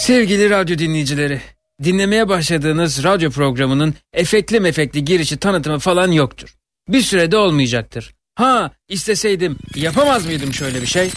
[0.00, 1.40] Sevgili radyo dinleyicileri,
[1.84, 6.54] dinlemeye başladığınız radyo programının efektli mefekli girişi tanıtımı falan yoktur.
[6.88, 8.14] Bir sürede olmayacaktır.
[8.34, 11.10] Ha isteseydim yapamaz mıydım şöyle bir şey?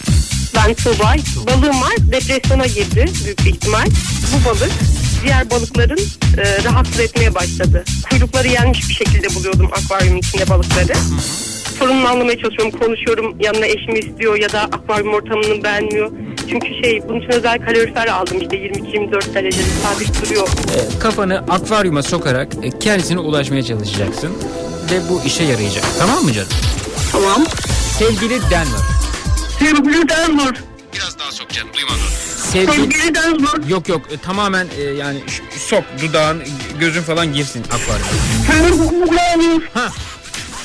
[0.56, 1.14] Ben Tuğba.
[1.46, 1.94] Balığım var.
[2.12, 3.86] Depresyona girdi büyük bir ihtimal.
[3.86, 4.72] Bu balık
[5.22, 6.00] diğer balıkların
[6.38, 7.84] e, rahatsız etmeye başladı.
[8.10, 10.92] Kuyrukları yenmiş bir şekilde buluyordum akvaryumun içinde balıkları.
[11.78, 12.78] Sorununu anlamaya çalışıyorum.
[12.78, 13.36] Konuşuyorum.
[13.40, 16.10] Yanına eşimi istiyor ya da akvaryum ortamını beğenmiyor.
[16.50, 20.48] Çünkü şey bunun için özel kalorifer aldım işte 22-24 derecede sabit duruyor.
[20.48, 24.30] E, kafanı akvaryuma sokarak e, kendisine ulaşmaya çalışacaksın.
[24.90, 25.84] Ve bu işe yarayacak.
[25.98, 26.48] Tamam mı canım?
[27.12, 27.44] Tamam.
[27.98, 28.84] Sevgili Denver.
[29.58, 30.54] Sevgili Denver.
[30.94, 32.00] Biraz daha sok canım duymadım.
[32.36, 32.72] Sevgili...
[32.72, 33.68] Sevgili Denver.
[33.68, 35.18] Yok yok e, tamamen e, yani
[35.58, 36.42] sok dudağın
[36.80, 38.10] gözün falan girsin akvaryuma.
[38.46, 39.68] Sevgili Denver.
[39.74, 39.88] Ha.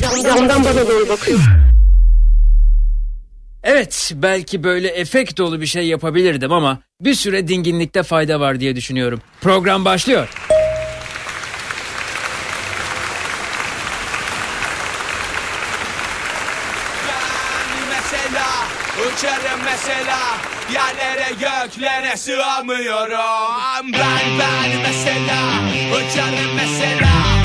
[0.00, 1.38] Camdan bana doğru bakıyor.
[3.62, 8.76] Evet, belki böyle efekt dolu bir şey yapabilirdim ama bir süre dinginlikte fayda var diye
[8.76, 9.20] düşünüyorum.
[9.40, 10.28] Program başlıyor.
[19.00, 20.18] Uçarım mesela
[20.72, 25.40] yerlere göklere sığamıyorum Ben ben mesela
[25.96, 27.43] uçarım mesela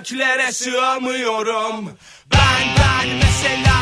[0.00, 1.90] Göklere sığamıyorum.
[2.32, 3.75] Ben ben mesela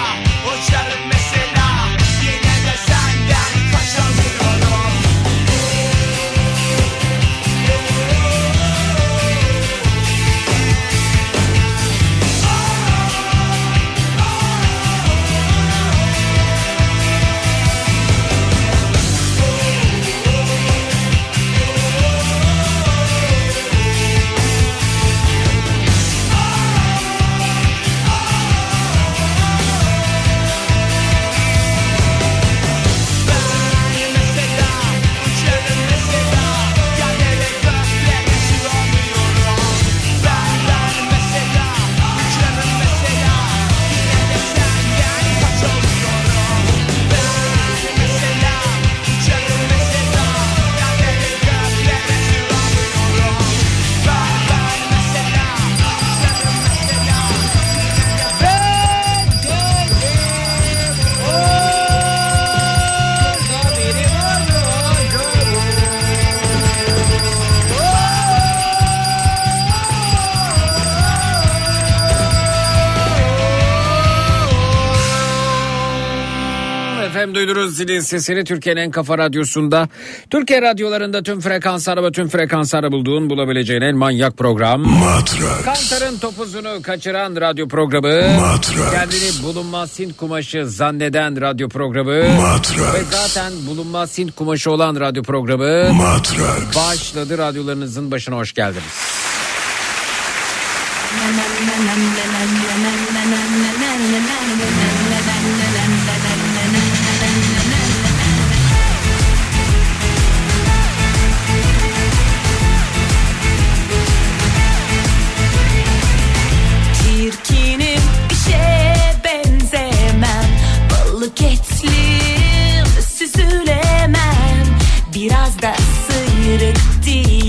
[77.85, 79.89] Zilin sesini Türkiye'nin en kafa radyosunda.
[80.31, 84.81] Türkiye radyolarında tüm frekansları ve tüm frekansları bulduğun bulabileceğin en manyak program.
[84.81, 85.65] Matrax.
[85.65, 88.41] Kantar'ın topuzunu kaçıran radyo programı.
[88.41, 88.93] Matrax.
[88.93, 92.41] Kendini bulunmaz Hint kumaşı zanneden radyo programı.
[92.41, 92.95] Matrax.
[92.95, 95.93] Ve zaten bulunmaz Hint kumaşı olan radyo programı.
[95.93, 96.77] Matrax.
[96.77, 99.15] Başladı radyolarınızın başına hoş geldiniz.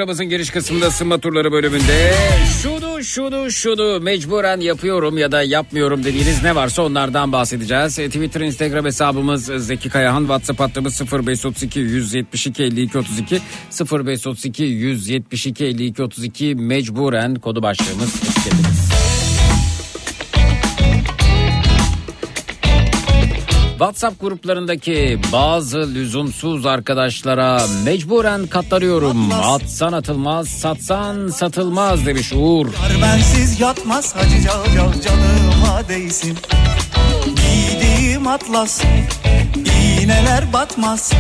[0.01, 2.13] programımızın giriş kısmında ısınma turları bölümünde
[2.61, 7.99] şunu şunu şunu mecburen yapıyorum ya da yapmıyorum dediğiniz ne varsa onlardan bahsedeceğiz.
[7.99, 13.41] E, Twitter, Instagram hesabımız Zeki Kayahan, WhatsApp hattımız 0532 172 52 32
[13.79, 19.00] 0532 172 52 32 mecburen kodu başlığımız etiketimiz.
[23.81, 29.31] WhatsApp gruplarındaki bazı lüzumsuz arkadaşlara mecburen katlanıyorum.
[29.31, 32.65] Atsan atılmaz, satsan satılmaz demiş Uğur.
[32.65, 36.37] Yar bensiz yatmaz hacı cal cal canıma değsin.
[37.25, 38.81] Giydiğim atlas
[39.55, 41.13] iğneler batmaz.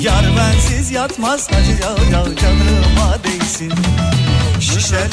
[0.00, 3.72] Yar bensiz yatmaz hacı cal cal canıma değsin.
[4.60, 5.08] Şişeler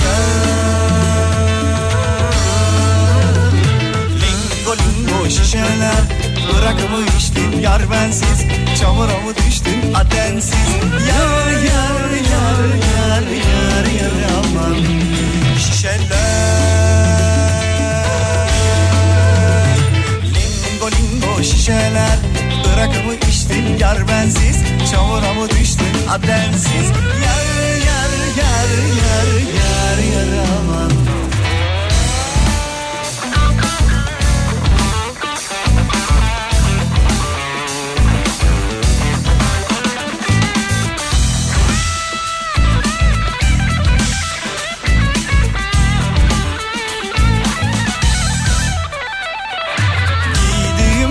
[4.22, 8.46] Lingo lingo şişeler Bırakımı içtin yar bensiz.
[8.80, 10.70] Çamura mı düştün adensiz
[11.10, 12.62] Yar yar yar
[12.94, 14.76] yar yar yar aman.
[15.58, 16.10] Şişeler
[20.26, 22.18] Lingo lingo şişeler
[22.66, 24.58] Bırakımı içtin yar bensiz?
[24.92, 26.88] Çamura mı düştün adensiz
[27.26, 27.48] Yar
[27.88, 30.99] yar yar yar yar yar aman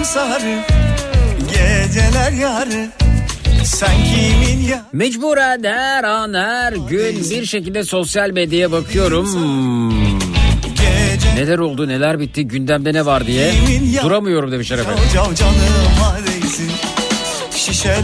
[0.09, 0.59] sarı
[1.49, 2.87] Geceler yarı.
[3.65, 4.83] Sen kimin ya?
[4.93, 9.29] Mecburen her an her gün bir şekilde sosyal medyaya bakıyorum.
[11.35, 13.53] Neler oldu neler bitti gündemde ne var diye
[14.03, 15.05] duramıyorum demiş efendim.
[15.15, 16.71] Cav canıma değsin
[17.57, 18.03] Şişeler.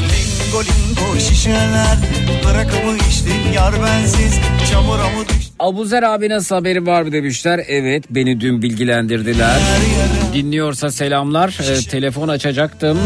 [0.00, 1.96] Lingo lingo şişeler.
[2.44, 4.34] Bırakımı içtin yar bensiz.
[4.70, 7.60] Çamura mı düştün Abuzer abi nasıl haberi var mı demişler.
[7.68, 9.56] Evet beni dün bilgilendirdiler.
[10.34, 11.58] Dinliyorsa selamlar.
[11.70, 12.98] Ee, telefon açacaktım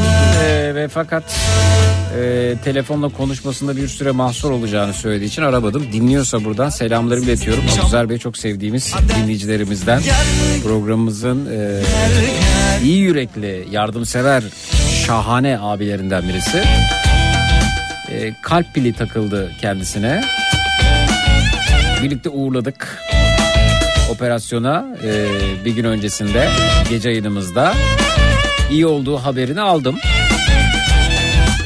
[0.45, 1.25] Ee, ve fakat
[2.21, 5.87] e, telefonla konuşmasında bir süre mahsur olacağını söylediği için aramadım.
[5.93, 7.65] Dinliyorsa buradan selamlarımı iletiyorum.
[7.83, 10.03] Abuzer Bey çok sevdiğimiz dinleyicilerimizden.
[10.65, 11.81] Programımızın e,
[12.85, 14.43] iyi yürekli, yardımsever,
[15.07, 16.59] şahane abilerinden birisi.
[18.09, 20.23] E, kalp pili takıldı kendisine.
[22.03, 22.99] Birlikte uğurladık
[24.11, 25.29] operasyona e,
[25.65, 26.49] bir gün öncesinde
[26.91, 27.75] gece yayınımızda.
[28.71, 29.99] iyi olduğu haberini aldım.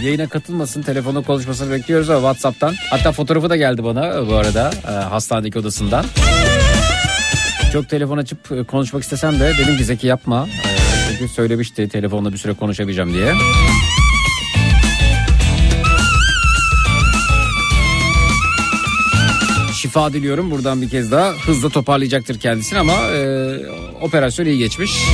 [0.02, 2.74] Yayına katılmasın, telefonla konuşmasını bekliyoruz ama WhatsApp'tan.
[2.90, 6.04] Hatta fotoğrafı da geldi bana bu arada e, hastanedeki odasından.
[7.72, 10.46] Çok telefon açıp e, konuşmak istesem de dedim ki Zeki yapma.
[10.46, 13.34] E, çünkü söylemişti telefonla bir süre konuşamayacağım diye.
[19.96, 23.56] Şifa diliyorum buradan bir kez daha hızla toparlayacaktır kendisini ama e,
[24.00, 25.06] operasyon iyi geçmiş.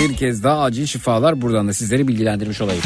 [0.00, 2.82] Bir kez daha acil şifalar buradan da sizleri bilgilendirmiş olayım.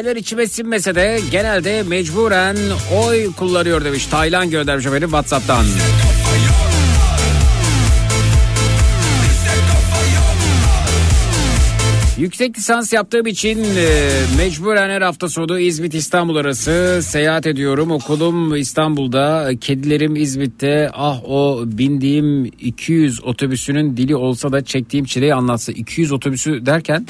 [0.00, 2.56] Adaylar içime sinmese de genelde mecburen
[2.96, 4.06] oy kullanıyor demiş.
[4.06, 5.64] Taylan göndermiş efendim Whatsapp'tan.
[12.18, 17.90] Yüksek lisans yaptığım için e, mecburen her hafta sonu İzmit İstanbul arası seyahat ediyorum.
[17.90, 20.90] Okulum İstanbul'da, kedilerim İzmit'te.
[20.92, 25.72] Ah o bindiğim 200 otobüsünün dili olsa da çektiğim çileyi anlatsa.
[25.72, 27.06] 200 otobüsü derken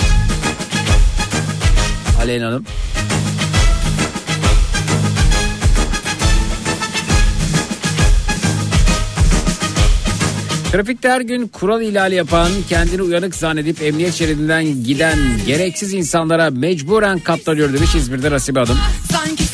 [2.21, 2.65] Aleyna Hanım.
[10.73, 17.19] Trafikte her gün kural ihlali yapan, kendini uyanık zannedip emniyet şeridinden giden gereksiz insanlara mecburen
[17.19, 18.79] katlanıyor demiş İzmir'de Rasibe Hanım.
[19.13, 19.50] Sanki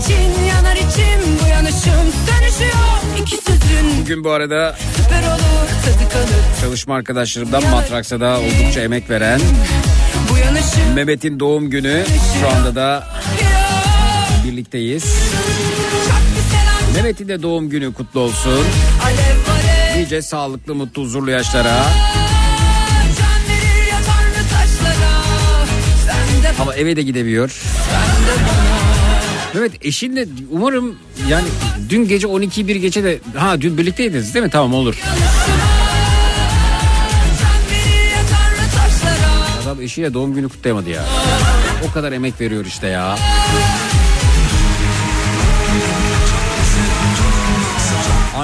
[0.00, 3.20] için yanar içim, bu yanışım sönüşüyor.
[3.20, 6.60] İki sözün Bugün bu arada süper olur, tadı kalır.
[6.60, 9.40] çalışma arkadaşlarımdan Matraksa'da oldukça emek veren
[10.30, 12.04] Bu yanışım Mehmet'in doğum günü
[12.40, 13.06] şu anda da
[14.44, 15.04] birlikteyiz.
[16.94, 18.64] Mehmet'in de doğum günü kutlu olsun.
[19.04, 19.16] Alev
[19.96, 20.02] alev.
[20.02, 21.86] Nice sağlıklı, mutlu, huzurlu yaşlara.
[26.60, 27.60] Ama eve de gidemiyor.
[29.56, 30.96] Evet eşinle umarım
[31.28, 31.44] yani
[31.88, 34.50] dün gece 12 bir gece de ha dün birlikteydiniz değil mi?
[34.50, 35.02] Tamam olur.
[39.62, 41.04] Adam eşiyle doğum günü kutlayamadı ya.
[41.90, 43.18] O kadar emek veriyor işte ya.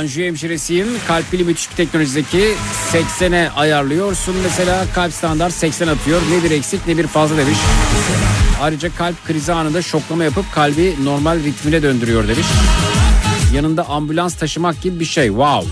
[0.03, 0.89] Anjiyo hemşiresiyim.
[1.09, 2.55] Kalp bili müthiş bir teknolojideki
[2.93, 4.37] 80'e ayarlıyorsun.
[4.43, 6.21] Mesela kalp standart 80 atıyor.
[6.31, 7.59] Ne bir eksik ne bir fazla demiş.
[8.63, 12.47] Ayrıca kalp krizi anında şoklama yapıp kalbi normal ritmine döndürüyor demiş.
[13.55, 15.27] Yanında ambulans taşımak gibi bir şey.
[15.27, 15.71] Wow.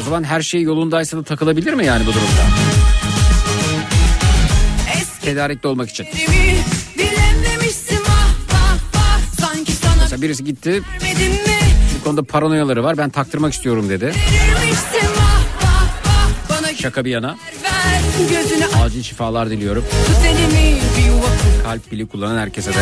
[0.00, 2.42] O zaman her şey yolundaysa da takılabilir mi yani bu durumda?
[5.22, 6.06] Tedarikli olmak için.
[10.22, 10.82] Mesela birisi gitti
[12.00, 14.12] bu konuda paranoyaları var ben taktırmak istiyorum dedi.
[16.78, 17.36] Şaka bir yana
[18.84, 19.84] acil şifalar diliyorum.
[21.64, 22.76] Kalp pili kullanan herkese de.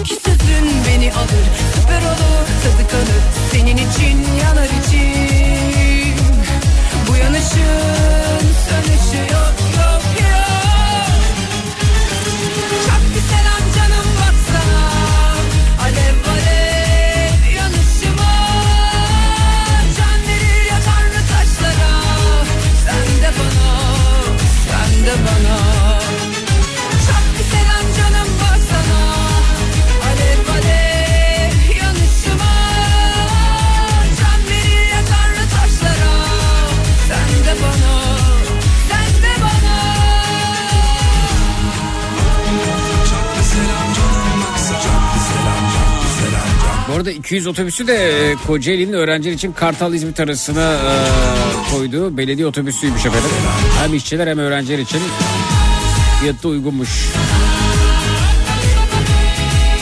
[0.00, 3.22] İki sözün beni alır süper olur tadı kalır.
[3.52, 6.14] Senin için yanar içim.
[7.08, 9.67] Bu yanışın sönüşüyor yok yok.
[46.98, 53.06] Arada 200 otobüsü de e, Kocaeli'nin öğrenciler için Kartal İzmit arasına e, koyduğu belediye otobüsüymüş
[53.06, 53.30] efendim.
[53.82, 55.00] Hem işçiler hem öğrenciler için
[56.20, 56.88] fiyatı uygunmuş.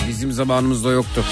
[0.09, 1.25] Bizim zamanımızda yoktu.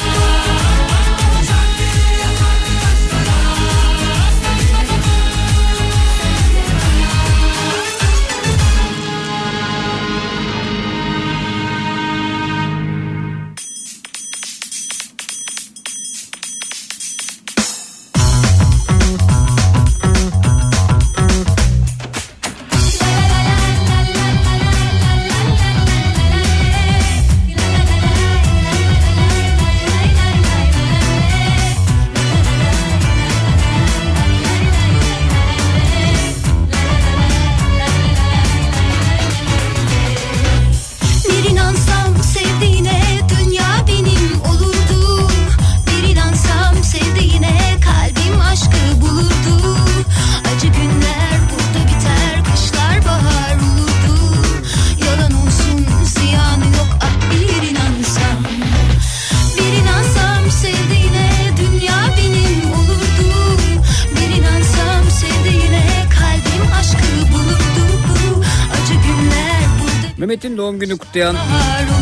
[70.94, 71.37] Günü kutlayan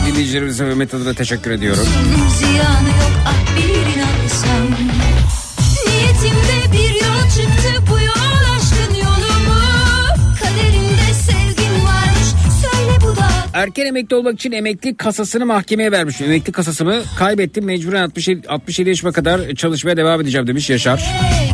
[0.07, 1.85] dinleyicilerimize Mehmet adına teşekkür ediyorum.
[2.39, 4.67] Ziyanı yok ah bir inansam
[5.87, 9.61] Niyetimde bir yol çıktı bu yol aşkın yolu mu?
[10.41, 12.29] Kaderimde sevgim varmış
[12.63, 16.21] söyle bu da Erken emekli olmak için emekli kasasını mahkemeye vermiş.
[16.21, 20.99] Emekli kasasımı kaybettim mecburen 67, 67 yaşıma kadar çalışmaya devam edeceğim demiş Yaşar.
[20.99, 21.52] tek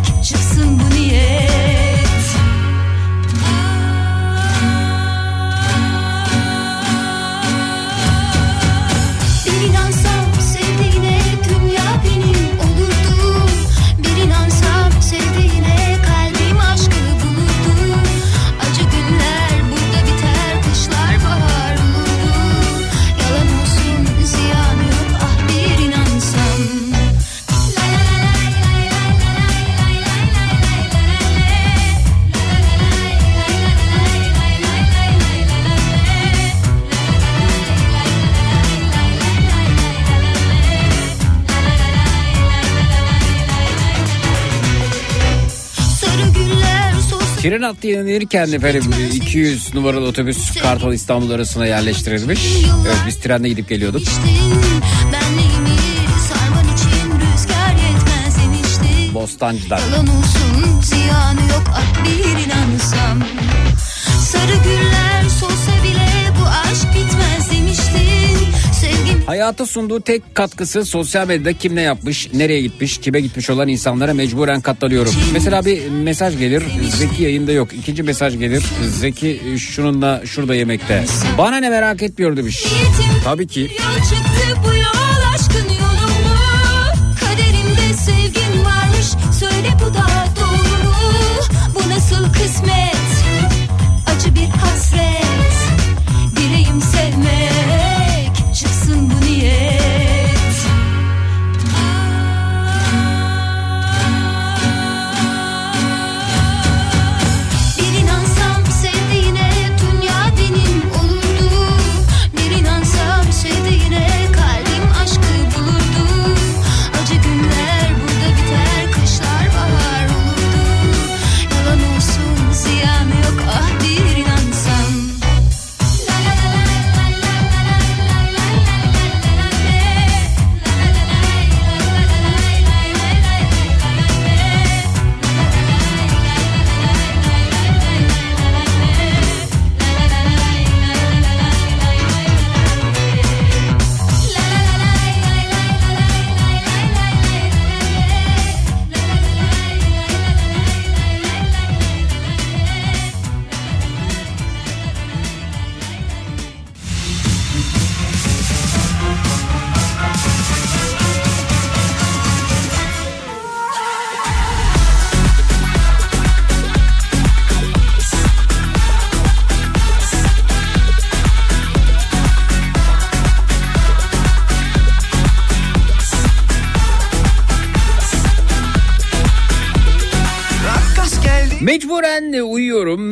[47.69, 48.83] Tren hattı yenilirken efendim
[49.15, 52.41] 200 numaralı otobüs Kartal İstanbul arasına yerleştirilmiş.
[52.87, 54.03] Evet biz trenle gidip geliyorduk.
[59.15, 59.79] Bostancı'dan.
[59.79, 63.23] Yalan olsun ziyanı yok at bir inansam
[64.21, 64.98] Sarı güller
[69.29, 74.15] Hayata sunduğu tek katkısı sosyal medyada kim ne yapmış, nereye gitmiş, kime gitmiş olan insanlara
[74.15, 75.13] mecburen katlanıyorum.
[75.33, 76.63] Mesela bir mesaj gelir,
[76.97, 77.73] Zeki yayında yok.
[77.73, 78.65] İkinci mesaj gelir,
[79.01, 81.05] Zeki şununla şurada yemekte.
[81.39, 82.65] Bana ne merak etmiyor demiş.
[83.25, 83.71] Tabii ki.
[89.41, 90.08] Söyle bu da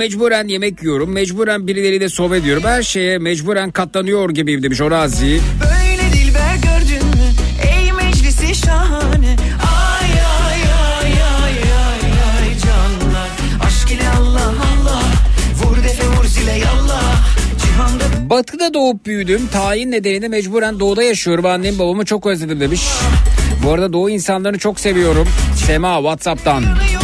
[0.07, 2.62] mecburen yemek yiyorum, mecburen birileriyle sohbet ediyorum.
[2.66, 5.40] Her şeye mecburen katlanıyor gibiyim demiş Orazi.
[5.62, 7.27] Böyle dilber gördün mü?
[7.77, 9.37] Ey meclisi şahane.
[9.62, 13.29] Ay ay ay ay ay ay canlar.
[13.66, 15.03] Aşk ile Allah Allah.
[15.62, 17.23] Vur defe vur zile yallah.
[17.62, 19.47] Cihanda Batı'da doğup büyüdüm.
[19.53, 21.47] Tayin nedeniyle mecburen doğuda yaşıyorum.
[21.47, 22.83] Annem babamı çok özledim demiş.
[23.64, 25.29] Bu arada doğu insanlarını çok seviyorum.
[25.66, 26.61] Sema Whatsapp'tan.
[26.62, 26.96] yanıyor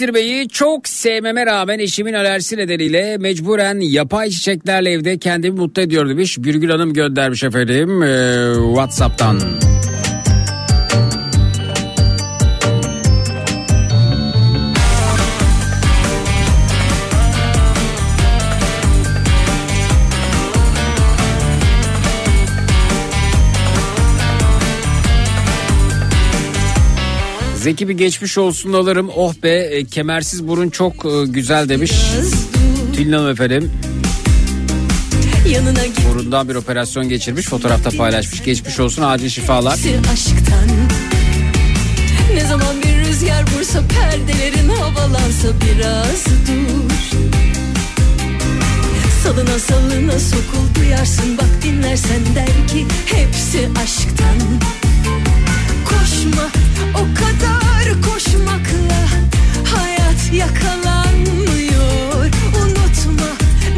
[0.00, 6.38] yetiştirmeyi çok sevmeme rağmen eşimin alerjisi nedeniyle mecburen yapay çiçeklerle evde kendimi mutlu ediyor demiş.
[6.38, 9.69] Birgül Hanım göndermiş efendim ee, Whatsapp'tan.
[27.62, 29.10] Zeki bir geçmiş olsun alırım.
[29.16, 31.92] Oh be e, kemersiz burun çok e, güzel demiş.
[32.94, 33.72] Tülin Hanım efendim.
[36.10, 37.46] Burundan bir operasyon geçirmiş.
[37.46, 38.42] Fotoğrafta paylaşmış.
[38.44, 39.72] Geçmiş olsun acil şifalar.
[40.12, 40.68] aşktan
[42.34, 47.18] Ne zaman bir rüzgar vursa perdelerin havalansa biraz dur
[49.24, 54.38] Salına salına sokul duyarsın bak dinlersen der ki hepsi aşktan
[55.84, 59.02] Koşma o kadar koşmakla
[59.74, 62.26] hayat yakalanmıyor.
[62.62, 63.30] Unutma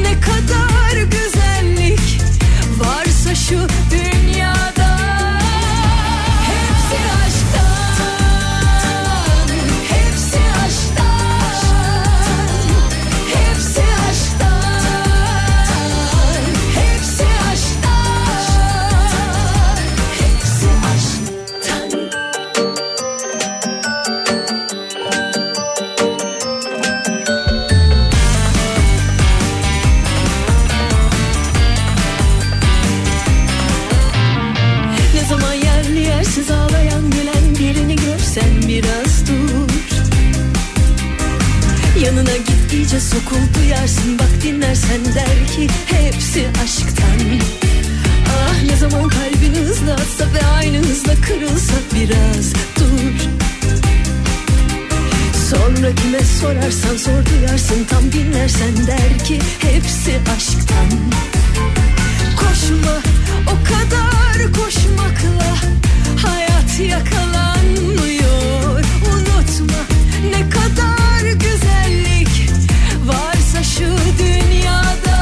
[0.03, 2.21] ne kadar güzellik
[2.79, 3.59] varsa şu
[3.91, 4.32] dünyada
[42.83, 47.41] iyice sokul duyarsın bak dinlersen der ki hepsi aşktan.
[48.29, 53.15] Ah ne zaman kalbin hızla atsa ve aynı hızla kırılsa biraz dur.
[55.51, 57.85] Sonra kime sorarsan sor duyarsın.
[57.91, 60.89] Tam dinlersen der ki hepsi aşktan.
[62.37, 62.97] Koşma
[63.47, 65.57] o kadar koşmakla
[66.27, 68.85] hayat yakalanmıyor.
[69.13, 69.83] Unutma
[70.31, 72.22] ne kadar güzellik varsa
[73.63, 73.85] şu
[74.19, 75.22] dünyada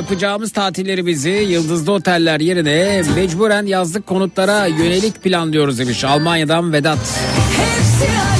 [0.00, 6.98] yapacağımız tatillerimizi yıldızlı oteller yerine mecburen yazlık konutlara yönelik planlıyoruz demiş Almanya'dan Vedat.
[7.56, 8.39] Hepsi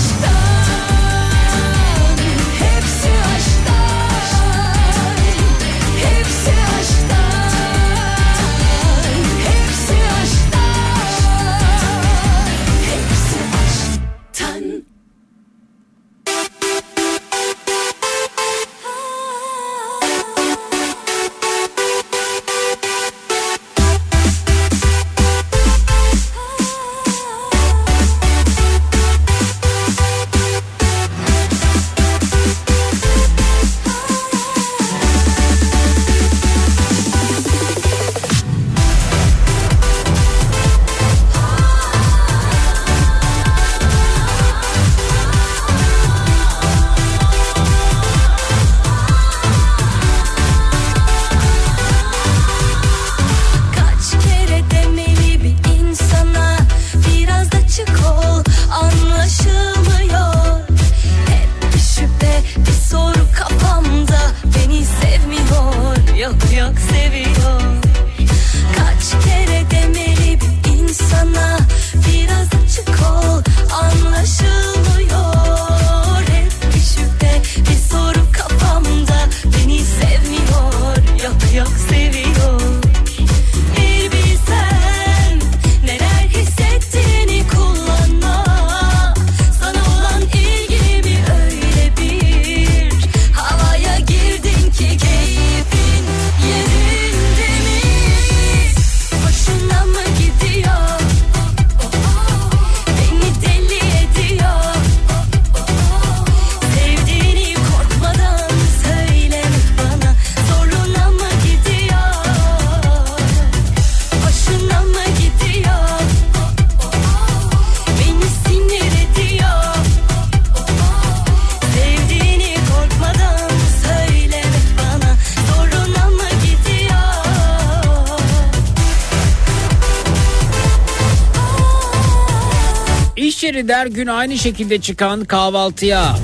[133.81, 136.17] Der gün aynı şekilde çıkan kahvaltıya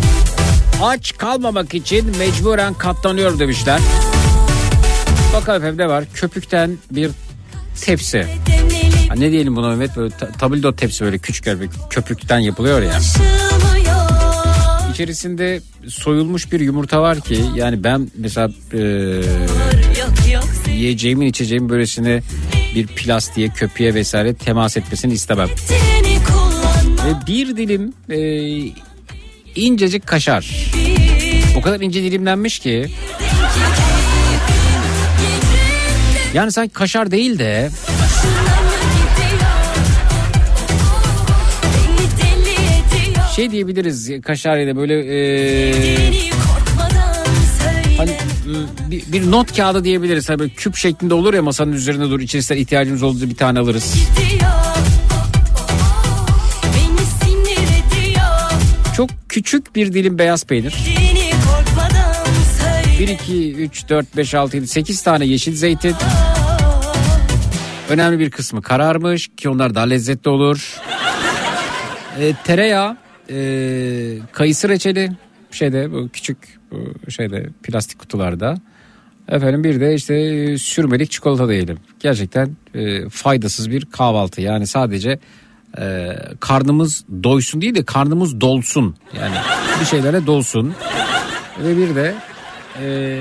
[0.83, 3.81] aç kalmamak için mecburen katlanıyor demişler.
[5.35, 6.05] Bakalım efendim ne var?
[6.15, 7.11] Köpükten bir
[7.81, 8.27] tepsi.
[9.09, 9.97] Ha, ne diyelim buna Mehmet?
[9.97, 12.99] Böyle ta- tabldot tepsi böyle küçük bir köpükten yapılıyor ya.
[14.93, 18.81] İçerisinde soyulmuş bir yumurta var ki yani ben mesela e,
[20.73, 22.23] yiyeceğimin içeceğimin böylesine
[22.75, 25.49] bir plastiğe köpüğe vesaire temas etmesini istemem.
[27.07, 28.19] Ve bir dilim e,
[29.55, 30.73] incecik kaşar.
[31.59, 32.87] O kadar ince dilimlenmiş ki.
[36.35, 37.71] Yani sanki kaşar değil de
[43.37, 46.13] şey diyebiliriz kaşar ya da böyle e,
[47.97, 48.17] hani
[48.91, 50.29] bir, bir not kağıdı diyebiliriz.
[50.29, 53.95] Hani böyle küp şeklinde olur ya masanın üzerinde dur içerisinde ihtiyacımız olduğu bir tane alırız.
[54.17, 54.56] Çok
[59.37, 60.77] küçük bir dilim beyaz peynir.
[62.99, 65.95] 1, 2, 3, 4, 5, 6, 7, 8 tane yeşil zeytin.
[67.89, 70.81] Önemli bir kısmı kararmış ki onlar daha lezzetli olur.
[72.21, 72.97] E, tereyağı,
[73.31, 73.37] e,
[74.33, 75.13] kayısı reçeli
[75.51, 76.39] şeyde bu küçük
[76.71, 78.57] bu şeyde plastik kutularda.
[79.29, 81.79] Efendim bir de işte e, sürmelik çikolata diyelim.
[82.01, 84.41] Gerçekten e, faydasız bir kahvaltı.
[84.41, 85.19] Yani sadece
[85.81, 88.97] e, karnımız doysun değil de karnımız dolsun.
[89.17, 89.35] Yani
[89.81, 90.75] bir şeylere dolsun.
[91.65, 92.15] Ve bir de
[92.83, 93.19] e,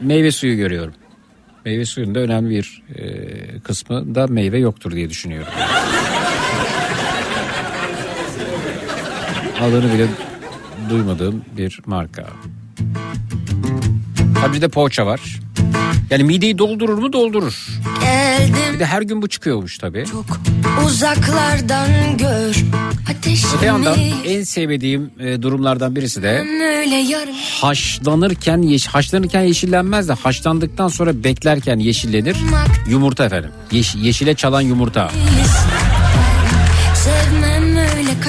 [0.00, 0.94] meyve suyu görüyorum.
[1.64, 5.52] Meyve suyunda önemli bir e, kısmı da meyve yoktur diye düşünüyorum.
[9.60, 10.06] Adını bile
[10.90, 12.26] duymadığım bir marka.
[14.40, 15.20] Tabii bir de poğaça var.
[16.10, 17.66] Yani mideyi doldurur mu doldurur.
[18.00, 20.04] Bir Geldim de her gün bu çıkıyormuş tabii.
[20.06, 20.24] çok
[20.86, 22.56] uzaklardan gör
[23.56, 26.44] Öte yandan en sevmediğim e, durumlardan birisi de
[27.60, 32.36] haşlanırken yeş haşlanırken yeşillenmez de haşlandıktan sonra beklerken yeşillenir.
[32.88, 33.50] Yumurta efendim.
[33.72, 35.10] Yeş- yeşile çalan yumurta.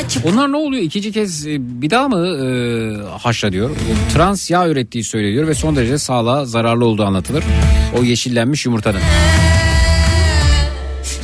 [0.08, 0.84] Kaçıp Onlar ne oluyor?
[0.84, 2.48] İkinci kez e, bir daha mı e,
[3.18, 3.70] haşlanıyor?
[4.14, 7.44] Trans yağ ürettiği söyleniyor ve son derece sağlığa zararlı olduğu anlatılır.
[8.00, 9.00] O yeşillenmiş yumurtanın.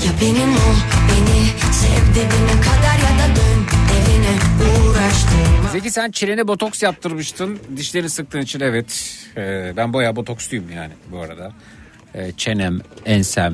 [0.05, 0.75] Ya benim ol
[1.09, 7.59] beni sev dibine kadar ya da dön evine uğraştırma Zeki sen çenene botoks yaptırmıştın.
[7.77, 9.17] Dişlerini sıktığın için evet.
[9.37, 11.51] E, ben bayağı botoksluyum yani bu arada.
[12.15, 13.53] E, çenem, ensem,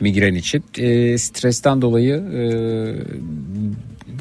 [0.00, 0.64] migren için.
[0.78, 2.42] E, stresten dolayı e,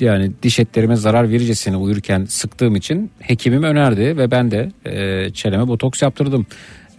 [0.02, 5.68] yani diş etlerime zarar verircesine uyurken sıktığım için hekimim önerdi ve ben de e, çeneme
[5.68, 6.46] botoks yaptırdım.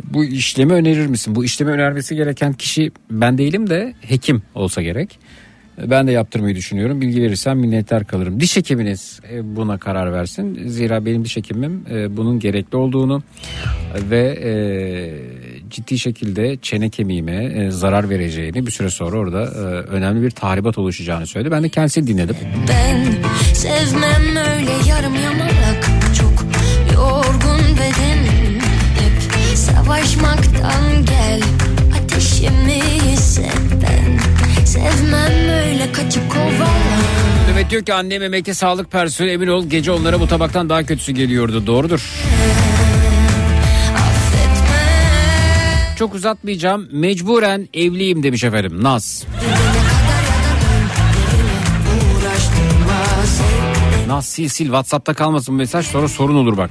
[0.04, 1.34] Bu işlemi önerir misin?
[1.34, 5.18] Bu işlemi önermesi gereken kişi ben değilim de hekim olsa gerek.
[5.78, 7.00] Ben de yaptırmayı düşünüyorum.
[7.00, 8.40] Bilgi verirsem minnettar kalırım.
[8.40, 10.68] Diş hekiminiz e, buna karar versin.
[10.68, 13.22] Zira benim diş hekimim e, bunun gerekli olduğunu
[14.10, 14.52] ve e,
[15.72, 19.58] ciddi şekilde çene kemiğime e, zarar vereceğini bir süre sonra orada e,
[19.88, 21.50] önemli bir tahribat oluşacağını söyledi.
[21.50, 22.36] Ben de kendisini dinledim.
[22.68, 23.04] Ben
[23.54, 26.44] sevmem öyle yarım yamalak Çok
[26.94, 28.58] yorgun bedenim
[28.98, 31.42] Hep savaşmaktan gel
[31.96, 34.18] Ateşimi hisset ben
[34.64, 36.68] Sevmem öyle kaçıp kovala
[37.46, 41.12] Mehmet diyor ki annem emekli sağlık personeli emin ol gece onlara bu tabaktan daha kötüsü
[41.12, 41.66] geliyordu.
[41.66, 42.00] Doğrudur.
[42.00, 42.91] Affetme
[46.02, 46.88] Çok uzatmayacağım.
[46.92, 48.78] Mecburen evliyim demiş efendim.
[48.82, 49.24] Naz.
[54.06, 56.70] Naz sil sil WhatsApp'ta kalmasın bu mesaj sonra sorun olur bak.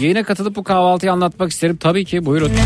[0.00, 1.76] Yayına katılıp bu kahvaltıyı anlatmak isterim.
[1.76, 2.50] Tabii ki buyurun.
[2.50, 2.58] Beni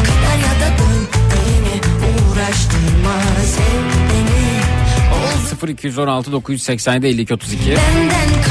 [5.64, 7.70] Ol 0216 987 52 32.
[7.70, 8.43] Benden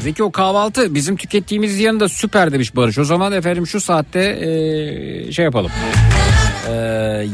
[0.00, 2.98] Zeki o kahvaltı bizim tükettiğimiz yanında süper demiş Barış.
[2.98, 5.70] O zaman efendim şu saatte eee, şey yapalım.
[6.68, 6.74] Eee,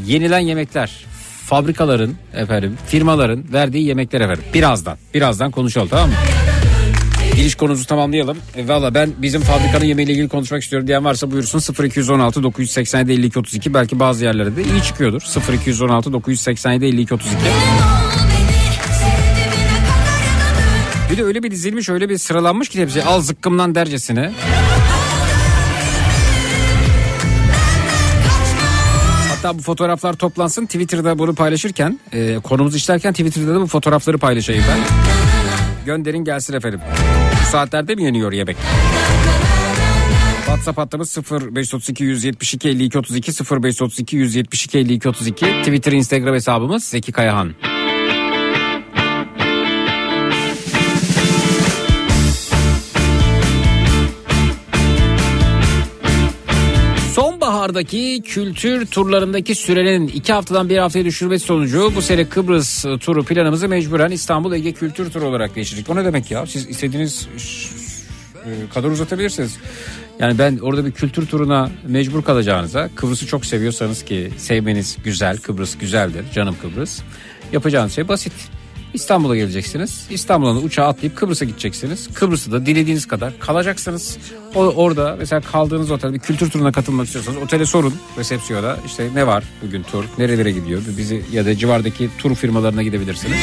[0.06, 1.06] yenilen yemekler.
[1.46, 4.44] Fabrikaların efendim firmaların verdiği yemekler efendim.
[4.54, 6.14] Birazdan birazdan konuşalım tamam mı?
[7.36, 8.38] Giriş konumuzu tamamlayalım.
[8.56, 13.38] E, Valla ben bizim fabrikanın yemeğiyle ilgili konuşmak istiyorum diyen varsa buyursun 0216 987 52
[13.38, 15.22] 32 belki bazı yerlerde de iyi çıkıyordur.
[15.54, 17.36] 0216 987 52 32.
[21.10, 24.32] Bir de öyle bir dizilmiş öyle bir sıralanmış ki hepsi al zıkkımdan dercesine.
[29.28, 34.64] Hatta bu fotoğraflar toplansın Twitter'da bunu paylaşırken e, konumuzu işlerken Twitter'da da bu fotoğrafları paylaşayım
[34.68, 34.78] ben.
[35.86, 36.80] Gönderin gelsin efendim.
[37.50, 38.56] Saatlerde mi yeniyor yemek?
[40.46, 43.32] WhatsApp hattımız 0532 172 52 32
[43.62, 47.54] 0532 172 52 32 Twitter Instagram hesabımız Zeki Kayahan.
[57.66, 63.68] Sonbahardaki kültür turlarındaki sürenin iki haftadan bir haftaya düşürmesi sonucu bu sene Kıbrıs turu planımızı
[63.68, 65.90] mecburen İstanbul Ege Kültür Turu olarak değiştirdik.
[65.90, 66.46] O ne demek ya?
[66.46, 67.28] Siz istediğiniz
[68.44, 69.56] e, kadar uzatabilirsiniz.
[70.18, 75.78] Yani ben orada bir kültür turuna mecbur kalacağınıza Kıbrıs'ı çok seviyorsanız ki sevmeniz güzel Kıbrıs
[75.78, 77.00] güzeldir canım Kıbrıs.
[77.52, 78.32] Yapacağınız şey basit.
[78.96, 80.06] İstanbul'a geleceksiniz.
[80.10, 82.08] İstanbul'dan uçağa atlayıp Kıbrıs'a gideceksiniz.
[82.14, 84.18] Kıbrıs'ta da dilediğiniz kadar kalacaksınız.
[84.54, 88.76] O, orada mesela kaldığınız otel bir kültür turuna katılmak istiyorsanız otele sorun resepsiyona.
[88.86, 93.38] İşte ne var bugün tur, nerelere gidiyor bizi ya da civardaki tur firmalarına gidebilirsiniz.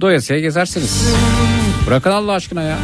[0.00, 1.14] Doyasıya gezersiniz.
[1.86, 2.78] Bırakın Allah aşkına ya.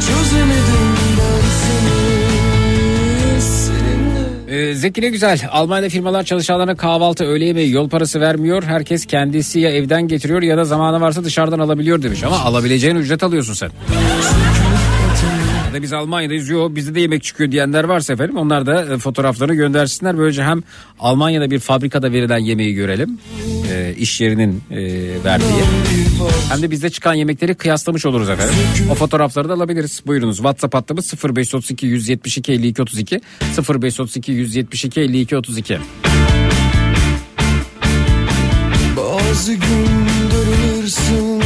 [4.47, 5.41] Ee, Zeki ne güzel.
[5.51, 8.63] Almanya'da firmalar çalışanlarına kahvaltı, öğle yemeği, yol parası vermiyor.
[8.63, 12.23] Herkes kendisi ya evden getiriyor ya da zamanı varsa dışarıdan alabiliyor demiş.
[12.23, 13.69] Ama alabileceğin ücret alıyorsun sen.
[15.77, 19.55] Da biz Almanya'dayız yok bizde de yemek çıkıyor diyenler varsa efendim onlar da e, fotoğraflarını
[19.55, 20.17] göndersinler.
[20.17, 20.63] Böylece hem
[20.99, 23.19] Almanya'da bir fabrikada verilen yemeği görelim.
[23.73, 24.77] E, iş yerinin e,
[25.23, 25.63] verdiği.
[26.49, 28.55] Hem de bizde çıkan yemekleri kıyaslamış oluruz efendim.
[28.91, 30.01] O fotoğrafları da alabiliriz.
[30.07, 33.21] Buyurunuz WhatsApp hattımız 0532 172 52 32
[33.57, 35.77] 0532 172 52 32.
[38.97, 39.87] Bazı gün
[40.31, 41.41] darılırsın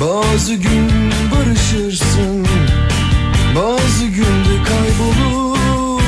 [0.00, 0.90] Bazı gün
[1.32, 2.43] barışırsın
[3.56, 6.00] Bazı günde kaybolur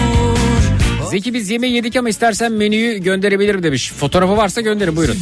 [1.11, 3.93] Zeki biz yemeği yedik ama istersen menüyü gönderebilirim demiş.
[3.93, 5.17] Fotoğrafı varsa gönderin buyurun.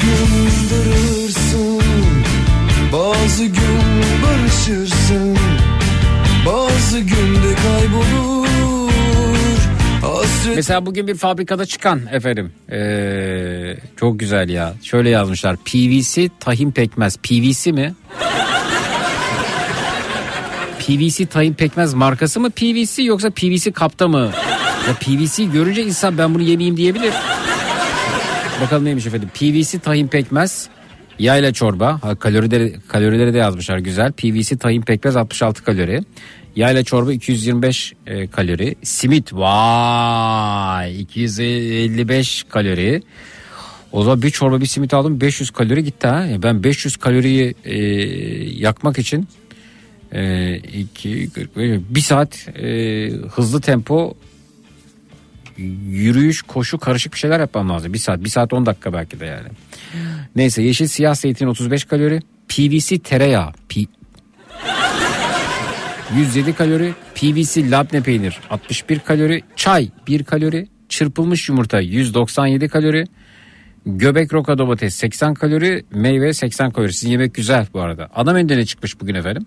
[2.93, 5.37] Bazı gün barışırsın
[6.47, 8.49] Bazı günde kaybolur
[10.03, 12.53] Hasret Mesela bugün bir fabrikada çıkan efendim.
[12.73, 14.75] Ee, çok güzel ya.
[14.83, 15.57] Şöyle yazmışlar.
[15.57, 17.17] PVC tahin pekmez.
[17.17, 17.95] PVC mi?
[20.87, 24.31] PVC tahin pekmez markası mı PVC yoksa PVC kapta mı?
[24.89, 27.13] Ya PVC görünce insan ben bunu yemeyeyim diyebilir.
[28.63, 29.31] Bakalım neymiş efendim.
[29.35, 30.69] PVC tahin pekmez.
[31.19, 31.99] Yayla çorba.
[32.03, 34.13] Ha, kalorileri, kalorileri de yazmışlar güzel.
[34.13, 36.01] PVC tahin pekmez 66 kalori.
[36.57, 38.75] Yayla çorba 225 e, kalori.
[38.83, 43.03] Simit vay 255 kalori.
[43.93, 46.27] O zaman bir çorba bir simit aldım 500 kalori gitti ha.
[46.43, 47.77] Ben 500 kaloriyi e,
[48.61, 49.29] yakmak için
[50.15, 50.61] e,
[51.35, 54.15] kırk beş, bir saat e, hızlı tempo
[55.89, 57.93] yürüyüş koşu karışık bir şeyler yapmam lazım.
[57.93, 59.49] Bir saat bir saat 10 dakika belki de yani.
[60.37, 62.21] Neyse yeşil siyah zeytin 35 kalori.
[62.49, 63.53] PVC tereyağı.
[63.69, 63.87] P-
[66.17, 66.95] 107 kalori.
[67.15, 69.43] PVC labne peynir 61 kalori.
[69.57, 70.69] Çay 1 kalori.
[70.89, 73.05] Çırpılmış yumurta 197 kalori.
[73.87, 75.85] Göbek roka domates 80 kalori.
[75.91, 76.93] Meyve 80 kalori.
[76.93, 78.09] Sizin yemek güzel bu arada.
[78.15, 79.47] Ana menüde çıkmış bugün efendim.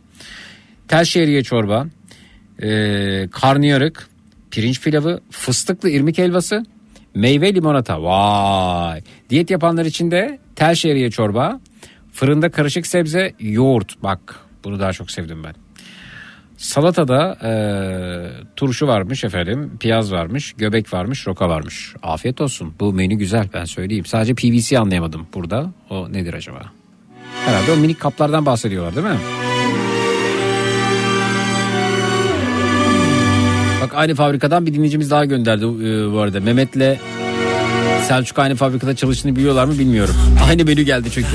[0.87, 1.87] Tel şehriye çorba.
[2.63, 4.07] Ee, karnıyarık.
[4.51, 5.19] Pirinç pilavı.
[5.31, 6.65] Fıstıklı irmik helvası.
[7.15, 8.03] Meyve limonata.
[8.03, 9.01] Vay.
[9.29, 11.59] Diyet yapanlar için de tel şehriye çorba.
[12.11, 13.33] Fırında karışık sebze.
[13.39, 14.03] Yoğurt.
[14.03, 15.53] Bak bunu daha çok sevdim ben.
[16.57, 17.51] Salatada e,
[18.55, 21.93] turşu varmış efendim, piyaz varmış, göbek varmış, roka varmış.
[22.03, 22.73] Afiyet olsun.
[22.79, 24.05] Bu menü güzel ben söyleyeyim.
[24.05, 25.71] Sadece PVC anlayamadım burada.
[25.89, 26.61] O nedir acaba?
[27.45, 29.17] Herhalde o minik kaplardan bahsediyorlar değil mi?
[33.97, 36.39] Aynı fabrikadan bir dinleyicimiz daha gönderdi e, bu arada.
[36.39, 36.99] Mehmet'le
[38.07, 40.15] Selçuk aynı fabrikada çalıştığını biliyorlar mı bilmiyorum.
[40.49, 41.27] Aynı menü geldi çünkü.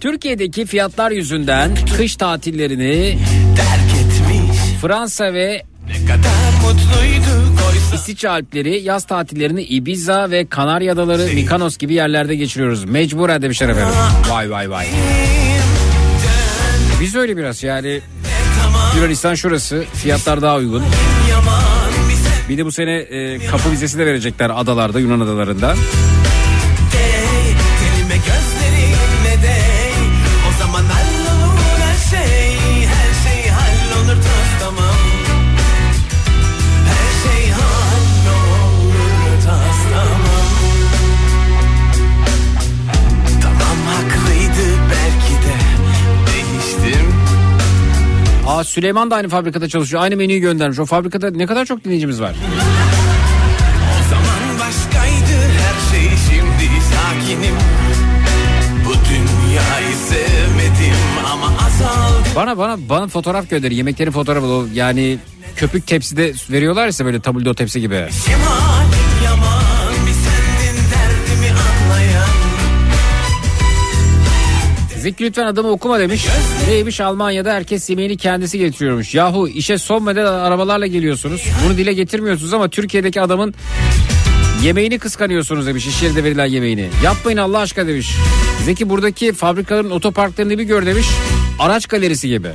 [0.00, 3.18] Türkiye'deki fiyatlar yüzünden kış tatillerini
[4.82, 5.62] Fransa ve
[7.94, 12.84] İsviçre Alpleri yaz tatillerini Ibiza ve Kanarya Adaları Mikanos gibi yerlerde geçiriyoruz.
[12.84, 13.94] Mecburen demişler efendim.
[14.30, 14.86] Vay vay vay.
[17.00, 18.00] Biz öyle biraz yani
[18.96, 20.82] Yunanistan şurası fiyatlar daha uygun.
[22.48, 25.74] Bir de bu sene e, kapı vizesi de verecekler adalarda Yunan adalarında.
[48.54, 50.02] Aa Süleyman da aynı fabrikada çalışıyor.
[50.02, 50.78] Aynı menüyü göndermiş.
[50.78, 52.34] O fabrikada ne kadar çok dinleyicimiz var.
[53.90, 57.54] O zaman başkaydı her şey şimdi sakinim
[58.86, 60.96] Bu dünyayı sevmedim
[61.32, 63.70] ama azaldı Bana bana bana fotoğraf gönder.
[63.70, 65.18] Yemeklerin fotoğrafı yani
[65.56, 68.08] köpük tepside veriyorlar ise böyle tabuldo tepsi gibi.
[68.26, 69.03] Cemalin
[75.04, 76.26] Zeki lütfen adamı okuma demiş.
[76.68, 79.14] Neymiş Almanya'da herkes yemeğini kendisi getiriyormuş.
[79.14, 81.48] Yahu işe son model arabalarla geliyorsunuz.
[81.64, 83.54] Bunu dile getirmiyorsunuz ama Türkiye'deki adamın
[84.62, 85.86] yemeğini kıskanıyorsunuz demiş.
[85.86, 86.88] İş yerinde verilen yemeğini.
[87.04, 88.16] Yapmayın Allah aşkına demiş.
[88.64, 91.06] Zeki buradaki fabrikaların otoparklarını bir gör demiş.
[91.58, 92.48] Araç galerisi gibi.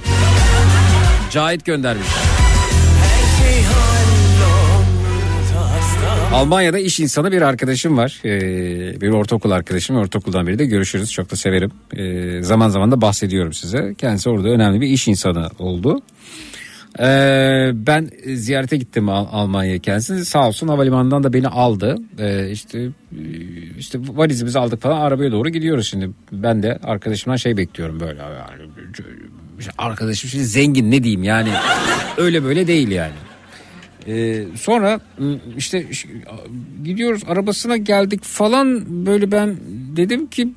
[1.32, 2.08] Cahit göndermiş.
[6.34, 8.22] Almanya'da iş insanı bir arkadaşım var.
[8.26, 9.96] Ee, bir ortaokul arkadaşım.
[9.96, 11.12] Ortaokuldan beri de görüşürüz.
[11.12, 11.72] Çok da severim.
[11.98, 13.96] Ee, zaman zaman da bahsediyorum size.
[13.98, 16.02] Kendisi orada önemli bir iş insanı oldu.
[17.00, 20.26] Ee, ben ziyarete gittim Al- Almanya'ya kendisi.
[20.26, 21.98] Sağ olsun havalimanından da beni aldı.
[22.20, 22.88] Ee, işte
[23.78, 26.10] işte valizimizi aldık falan arabaya doğru gidiyoruz şimdi.
[26.32, 28.20] Ben de arkadaşımdan şey bekliyorum böyle.
[28.20, 28.70] Yani,
[29.78, 31.50] arkadaşım şimdi zengin ne diyeyim yani
[32.18, 33.14] öyle böyle değil yani.
[34.10, 35.86] Ee, sonra ım, işte
[36.84, 38.86] gidiyoruz arabasına geldik falan.
[39.06, 39.58] Böyle ben
[39.96, 40.54] dedim ki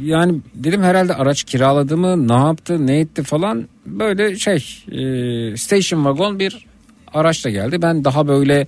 [0.00, 3.68] yani dedim herhalde araç kiraladı mı ne yaptı ne etti falan.
[3.86, 4.56] Böyle şey
[4.90, 6.66] e, station wagon bir
[7.14, 7.82] araçla geldi.
[7.82, 8.66] Ben daha böyle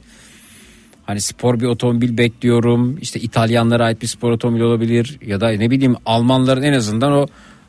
[1.06, 2.98] hani spor bir otomobil bekliyorum.
[3.00, 7.26] İşte İtalyanlara ait bir spor otomobil olabilir ya da ne bileyim Almanların en azından o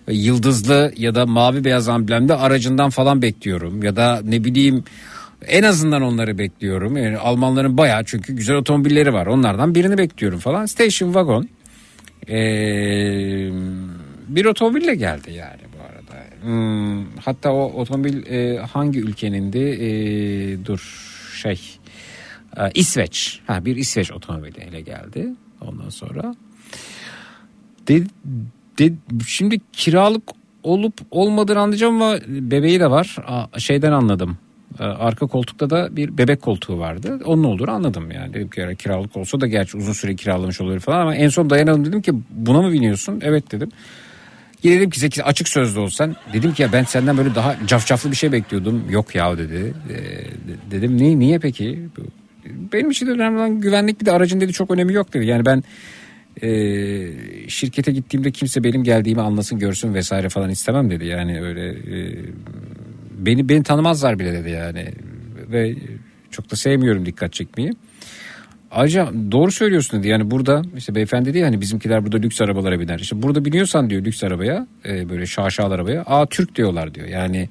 [0.08, 3.84] yıldızlı ya da mavi beyaz amblemli aracından falan bekliyorum.
[3.84, 4.84] Ya da ne bileyim
[5.48, 6.98] en azından onları bekliyorum.
[6.98, 9.28] Yani Almanların bayağı çünkü güzel otomobilleri var.
[9.28, 10.66] Onlardan birini bekliyorum falan.
[10.66, 11.50] Station wagon.
[12.30, 13.50] Ee,
[14.28, 16.26] bir otomobille geldi yani bu arada.
[16.42, 19.58] Hmm, hatta o otomobil e, hangi ülkenindi?
[19.58, 20.80] Ee, dur
[21.42, 21.62] şey
[22.58, 23.40] e, İsveç.
[23.48, 25.30] Ha bir İsveç otomobiliyle geldi.
[25.62, 26.36] Ondan sonra
[27.88, 28.04] de,
[28.80, 28.94] de,
[29.28, 30.24] şimdi kiralık
[30.64, 33.18] olup olmadığını anlayacağım ama bebeği de var.
[33.28, 34.38] Aa, şeyden anladım.
[34.80, 37.20] Ee, Arka koltukta da bir bebek koltuğu vardı.
[37.26, 38.34] Onun olduğunu anladım yani.
[38.34, 41.50] Dedim ki "Ya kiralık olsa da gerçi uzun süre kiralamış olabilir falan ama en son
[41.50, 43.20] dayanalım dedim ki buna mı biniyorsun?
[43.24, 43.70] Evet dedim.
[44.64, 46.16] Yine dedim ki Zeki açık sözlü olsan.
[46.34, 48.84] Dedim ki ya ben senden böyle daha cafcaflı bir şey bekliyordum.
[48.90, 49.74] Yok ya dedi.
[49.90, 51.80] De- dedim niye, niye peki?
[52.74, 55.26] Benim için önemli olan güvenlik bir de aracın dedi çok önemi yok dedi.
[55.26, 55.64] Yani ben
[56.42, 56.50] e,
[57.48, 61.06] şirkete gittiğimde kimse benim geldiğimi anlasın görsün vesaire falan istemem dedi.
[61.06, 62.16] Yani öyle e,
[63.18, 64.86] beni beni tanımazlar bile dedi yani
[65.52, 65.76] ve
[66.32, 67.74] çok da sevmiyorum dikkat çekmeyi.
[68.72, 70.08] Ayrıca doğru söylüyorsun dedi.
[70.08, 73.00] Yani burada işte beyefendi dedi ya hani bizimkiler burada lüks arabalara biner.
[73.00, 76.04] İşte burada biniyorsan diyor lüks arabaya e, böyle şaşalı arabaya.
[76.06, 77.08] Aa Türk diyorlar diyor.
[77.08, 77.50] Yani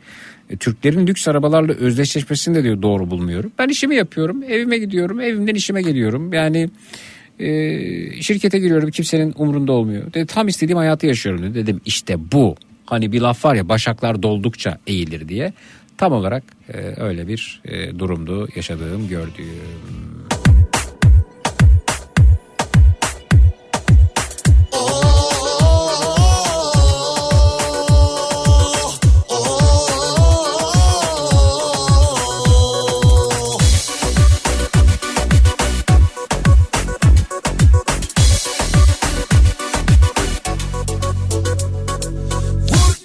[0.50, 3.52] e, Türklerin lüks arabalarla özdeşleşmesini de diyor doğru bulmuyorum.
[3.58, 4.42] Ben işimi yapıyorum.
[4.42, 5.20] Evime gidiyorum.
[5.20, 6.32] Evimden işime geliyorum.
[6.32, 6.70] Yani
[7.38, 8.90] e, şirkete giriyorum.
[8.90, 10.14] Kimsenin umurunda olmuyor.
[10.14, 11.54] Dedi, tam istediğim hayatı yaşıyorum dedi.
[11.54, 12.56] Dedim işte bu.
[12.94, 15.52] Hani bir laf var ya başaklar doldukça eğilir diye.
[15.96, 20.13] Tam olarak e, öyle bir e, durumdu yaşadığım gördüğüm.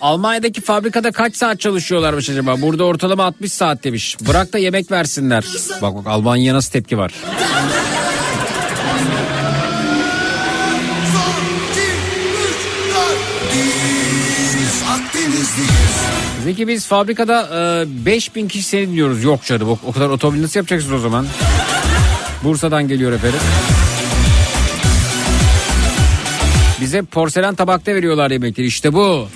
[0.10, 2.62] Almanya'daki fabrikada kaç saat çalışıyorlarmış acaba?
[2.62, 4.18] Burada ortalama 60 saat demiş.
[4.28, 5.46] Bırak da yemek versinler.
[5.82, 7.14] Bak bak Almanya'ya nasıl tepki var.
[16.44, 17.50] Zeki biz fabrikada
[17.84, 19.24] e, 5000 kişi seni dinliyoruz.
[19.24, 21.28] Yok canım o, o kadar otomobil nasıl yapacaksınız o zaman?
[22.44, 23.40] Bursa'dan geliyor efendim.
[26.82, 29.28] Bize porselen tabakta veriyorlar yemekleri işte bu.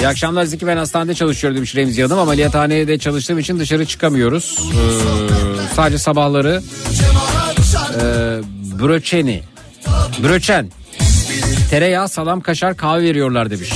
[0.00, 2.18] İyi akşamlar Zeki ben hastanede çalışıyorum demiş Remzi Hanım.
[2.18, 4.58] Ameliyathanede çalıştığım için dışarı çıkamıyoruz.
[4.72, 6.62] Ee, sadece sabahları
[7.94, 8.02] e,
[8.82, 9.42] bröçeni,
[10.22, 10.70] bröçen,
[11.70, 13.70] tereyağı, salam, kaşar, kahve veriyorlar demiş.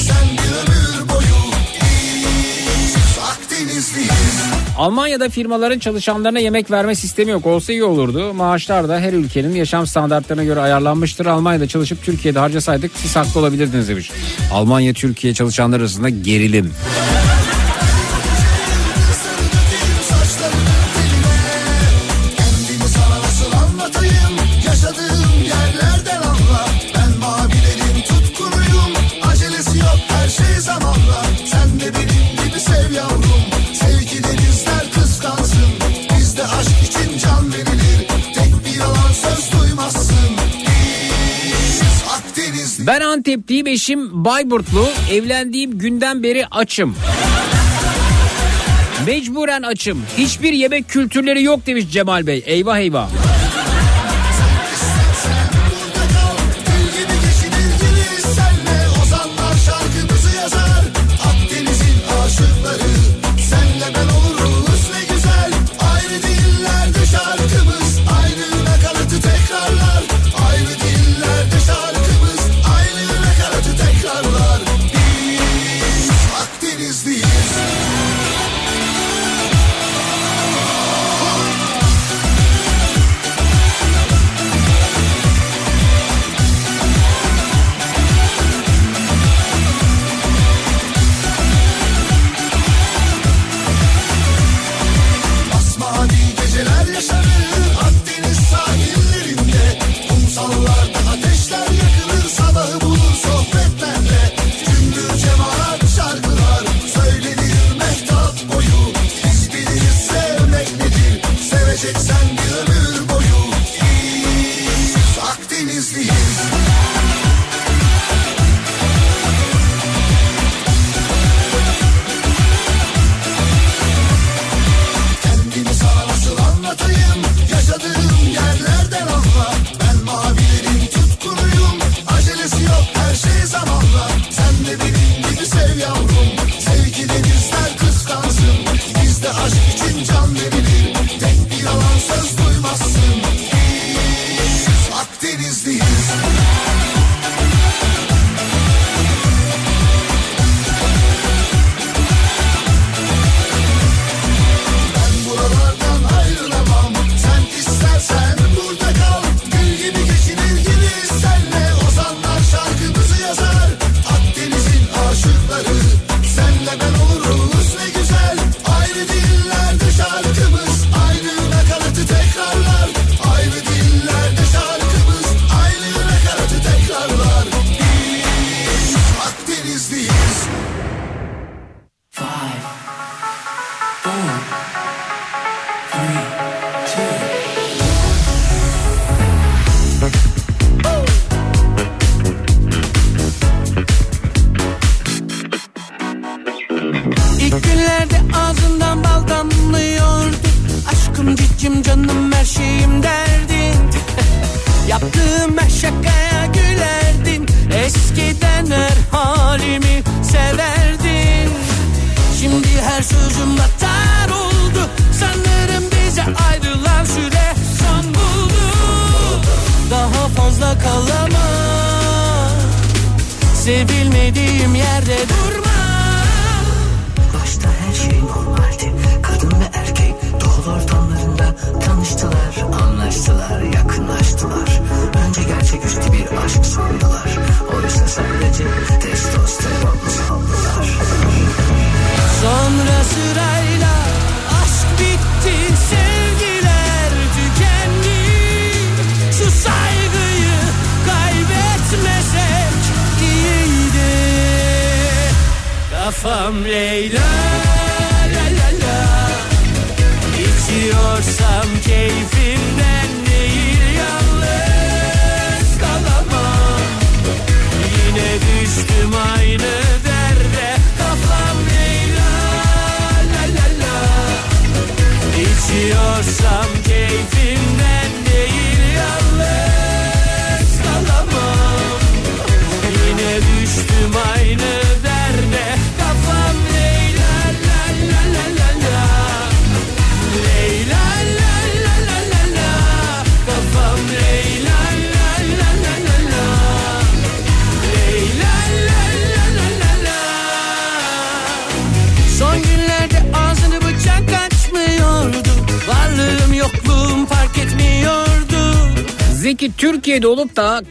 [4.78, 7.46] Almanya'da firmaların çalışanlarına yemek verme sistemi yok.
[7.46, 8.34] Olsa iyi olurdu.
[8.34, 11.26] Maaşlar da her ülkenin yaşam standartlarına göre ayarlanmıştır.
[11.26, 14.10] Almanya'da çalışıp Türkiye'de harcasaydık siz haklı olabilirdiniz demiş.
[14.52, 16.72] Almanya Türkiye çalışanlar arasında gerilim.
[42.86, 44.88] Ben Antepliyim eşim Bayburtlu.
[45.12, 46.96] Evlendiğim günden beri açım.
[49.06, 50.02] Mecburen açım.
[50.18, 52.42] Hiçbir yemek kültürleri yok demiş Cemal Bey.
[52.46, 53.08] Eyvah eyvah.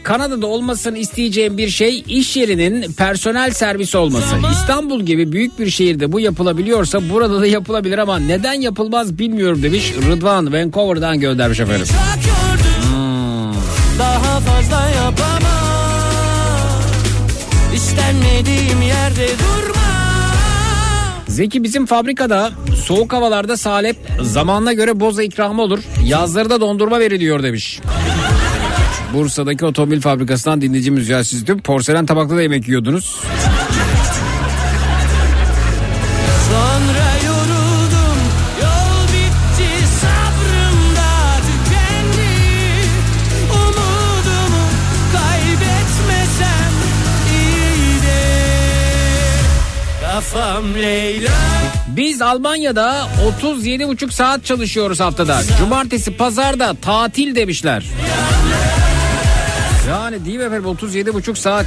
[0.02, 4.36] Kanada'da olmasını isteyeceğim bir şey iş yerinin personel servisi olması.
[4.52, 9.92] İstanbul gibi büyük bir şehirde bu yapılabiliyorsa burada da yapılabilir ama neden yapılmaz bilmiyorum demiş
[10.10, 11.86] Rıdvan Vancouver'dan göndermiş efendim.
[12.82, 13.54] Hmm.
[13.98, 15.54] Daha fazla yapamam.
[17.74, 19.74] İstenmediğim yerde durma.
[21.28, 22.50] Zeki bizim fabrikada
[22.84, 25.78] soğuk havalarda salep zamanına göre boza ikramı olur.
[26.06, 27.80] Yazları da dondurma veriliyor demiş.
[29.14, 33.20] Bursa'daki otomobil fabrikasından dinleyicimiz ya siz porselen tabakta da yemek yiyordunuz.
[37.24, 38.18] Yoruldum
[39.12, 39.86] bitti
[41.46, 42.34] tükendi
[50.00, 51.32] Kafam Leyla
[51.88, 53.08] Biz Almanya'da
[53.42, 55.40] 37,5 saat çalışıyoruz haftada.
[55.58, 57.84] Cumartesi pazarda tatil demişler.
[59.88, 61.66] Yani değil mi efendim 37,5 saat.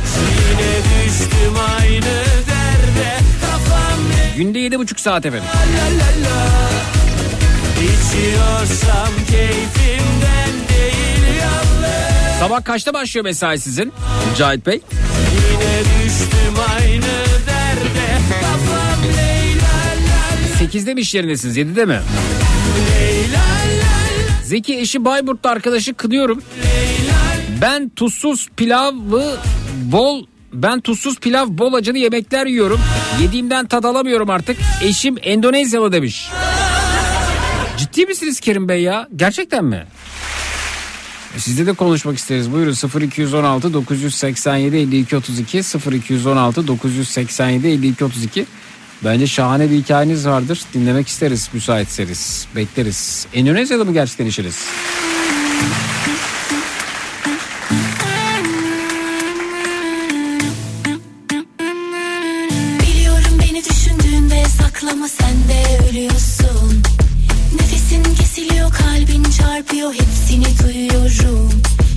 [0.50, 2.06] Yine düştüm aynı
[2.48, 4.00] derde Kafam
[4.38, 5.48] Günde 7,5 saat efendim.
[7.78, 13.94] İçiyorsam keyfimden değil yalnız Sabah kaçta başlıyor mesai sizin?
[14.38, 14.82] Cahit Bey.
[15.32, 17.02] Yine düştüm aynı
[17.48, 18.08] derde
[18.42, 22.00] Kafam Leyla 8'de mi iş yerindesiniz 7'de mi?
[24.44, 26.44] Zeki eşi Bayburt'ta arkadaşı kınıyorum.
[27.62, 29.38] Ben tuzsuz pilavı
[29.84, 32.80] bol ben tuzsuz pilav bol acılı yemekler yiyorum.
[33.22, 34.58] Yediğimden tad alamıyorum artık.
[34.84, 36.30] Eşim Endonezyalı demiş.
[37.78, 39.08] Ciddi misiniz Kerim Bey ya?
[39.16, 39.86] Gerçekten mi?
[41.36, 42.52] E, Sizle de konuşmak isteriz.
[42.52, 45.58] Buyurun 0216 987 52 32
[45.92, 48.46] 0216 987 52 32.
[49.04, 50.62] Bence şahane bir hikayeniz vardır.
[50.74, 52.48] Dinlemek isteriz müsaitseniz.
[52.56, 53.28] Bekleriz.
[53.34, 54.66] Endonezya'da mı gerçekten işiniz?
[69.58, 71.50] Çarpıyor hepsini duyuyorum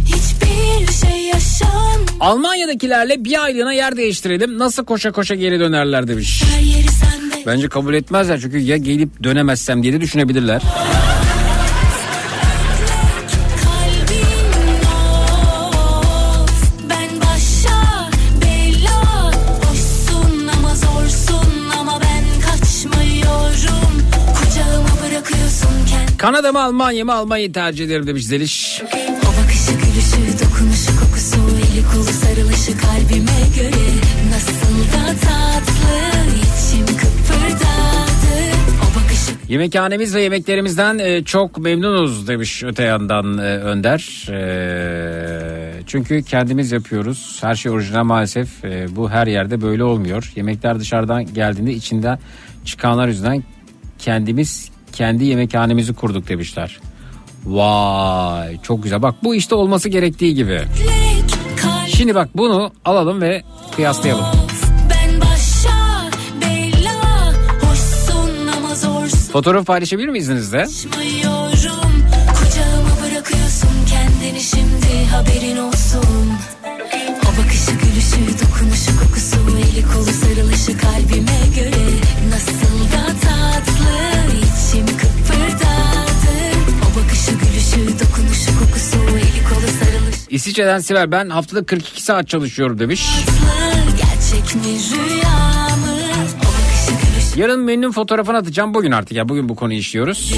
[0.07, 4.59] Hiçbir şey yaşan Almanya'dakilerle bir aylığına yer değiştirelim.
[4.59, 6.43] Nasıl koşa koşa geri dönerler demiş.
[7.47, 10.63] Bence kabul etmezler çünkü ya gelip dönemezsem diye de düşünebilirler.
[26.21, 28.83] Kanada mı Almanya mı Almanya'yı tercih ederim demiş Zeliş.
[29.23, 33.85] O bakışı gülüşü dokunuşu kokusu eli kolu sarılışı kalbime göre
[34.31, 35.97] Nasıl da tatlı
[36.37, 37.71] içim kıpırdadı
[39.49, 44.27] Yemekhanemiz ve yemeklerimizden e, çok memnunuz demiş öte yandan e, Önder.
[44.31, 47.39] E, çünkü kendimiz yapıyoruz.
[47.41, 48.49] Her şey orijinal maalesef.
[48.89, 50.33] Bu her yerde böyle olmuyor.
[50.37, 52.19] Yemekler dışarıdan geldiğinde içinden
[52.65, 53.45] çıkanlar yüzünden
[53.99, 56.81] kendimiz kendi yemekhanemizi kurduk demişler.
[57.47, 59.03] Vay çok güzel.
[59.03, 60.63] Bak bu işte olması gerektiği gibi.
[61.89, 63.43] Şimdi bak bunu alalım ve
[63.77, 64.25] kıyaslayalım.
[69.33, 70.67] Fotoğraf paylaşabilir miyiz izninizle?
[75.11, 76.33] Haberin olsun
[77.23, 82.10] O bakışı gülüşü dokunuşu kokusu eli kolu sarılışı kalbime göre
[90.31, 93.09] İsviçre'den Sibel ben haftada 42 saat çalışıyorum demiş.
[97.37, 100.35] Yarın menünün fotoğrafını atacağım bugün artık ya bugün bu konuyu işliyoruz.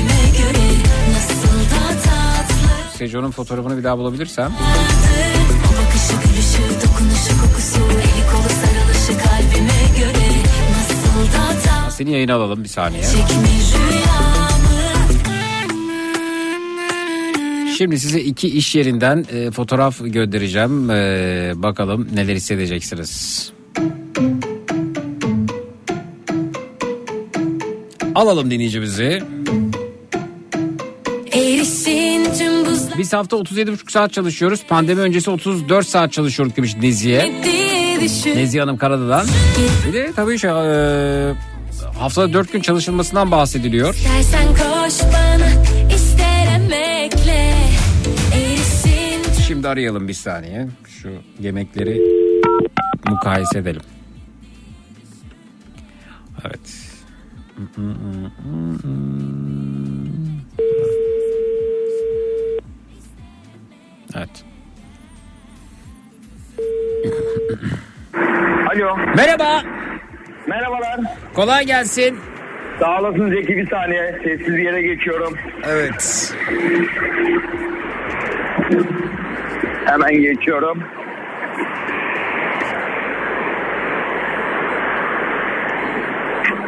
[2.98, 4.52] Sejo'nun fotoğrafını bir daha bulabilirsem.
[11.90, 13.02] Seni yayına alalım bir saniye.
[13.02, 14.41] mi rüya
[17.78, 20.90] Şimdi size iki iş yerinden e, fotoğraf göndereceğim.
[20.90, 23.52] E, bakalım neler hissedeceksiniz.
[28.14, 29.22] Alalım dinleyicimizi.
[32.98, 34.60] Biz hafta 37,5 saat çalışıyoruz.
[34.68, 36.76] Pandemi öncesi 34 saat çalışıyorduk demiş
[38.00, 39.26] düşün Nezihe Hanım Karada'dan.
[39.88, 41.34] Bir de tabii şey, e,
[41.98, 43.94] haftada 4 gün çalışılmasından bahsediliyor.
[44.58, 45.81] Koş bana
[49.62, 50.66] Şimdi arayalım bir saniye.
[50.88, 51.08] Şu
[51.40, 52.00] yemekleri
[53.08, 53.80] mukayese edelim.
[56.44, 56.60] Evet.
[64.14, 64.44] Evet.
[68.74, 68.96] Alo.
[69.16, 69.62] Merhaba.
[70.46, 71.00] Merhabalar.
[71.34, 72.18] Kolay gelsin.
[72.80, 74.20] Sağ olasın Zeki bir saniye.
[74.24, 75.34] Sessiz bir yere geçiyorum.
[75.64, 76.34] Evet.
[79.84, 80.82] Hemen geçiyorum.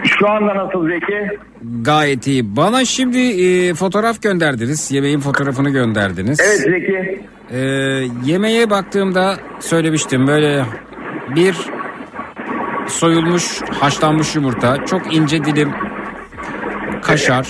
[0.04, 1.38] Şu anda nasıl Zeki?
[1.82, 2.56] Gayet iyi.
[2.56, 4.92] Bana şimdi e, fotoğraf gönderdiniz.
[4.92, 6.40] Yemeğin fotoğrafını gönderdiniz.
[6.40, 7.24] Evet Zeki.
[7.50, 7.58] Ee,
[8.24, 10.64] yemeğe baktığımda söylemiştim böyle
[11.36, 11.56] bir
[12.88, 15.72] soyulmuş haşlanmış yumurta, çok ince dilim
[17.02, 17.48] kaşar,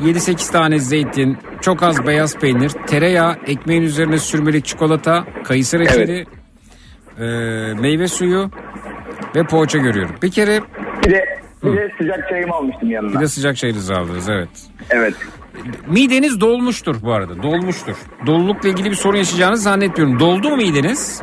[0.00, 6.26] 7-8 tane zeytin, çok az beyaz peynir, tereyağı, ekmeğin üzerine sürmelik çikolata, kayısı reçeli,
[7.18, 7.24] e,
[7.80, 8.50] meyve suyu
[9.36, 10.14] ve poğaça görüyorum.
[10.22, 10.60] Bir kere
[11.06, 11.24] Bir de,
[11.64, 13.14] bir de sıcak çayımı almıştım yanına.
[13.14, 14.48] bir de sıcak çayınızı aldınız evet.
[14.90, 15.14] Evet.
[15.86, 17.96] Mideniz dolmuştur bu arada dolmuştur.
[18.26, 20.20] Dolulukla ilgili bir sorun yaşayacağınızı zannetmiyorum.
[20.20, 21.22] Doldu mu mideniz?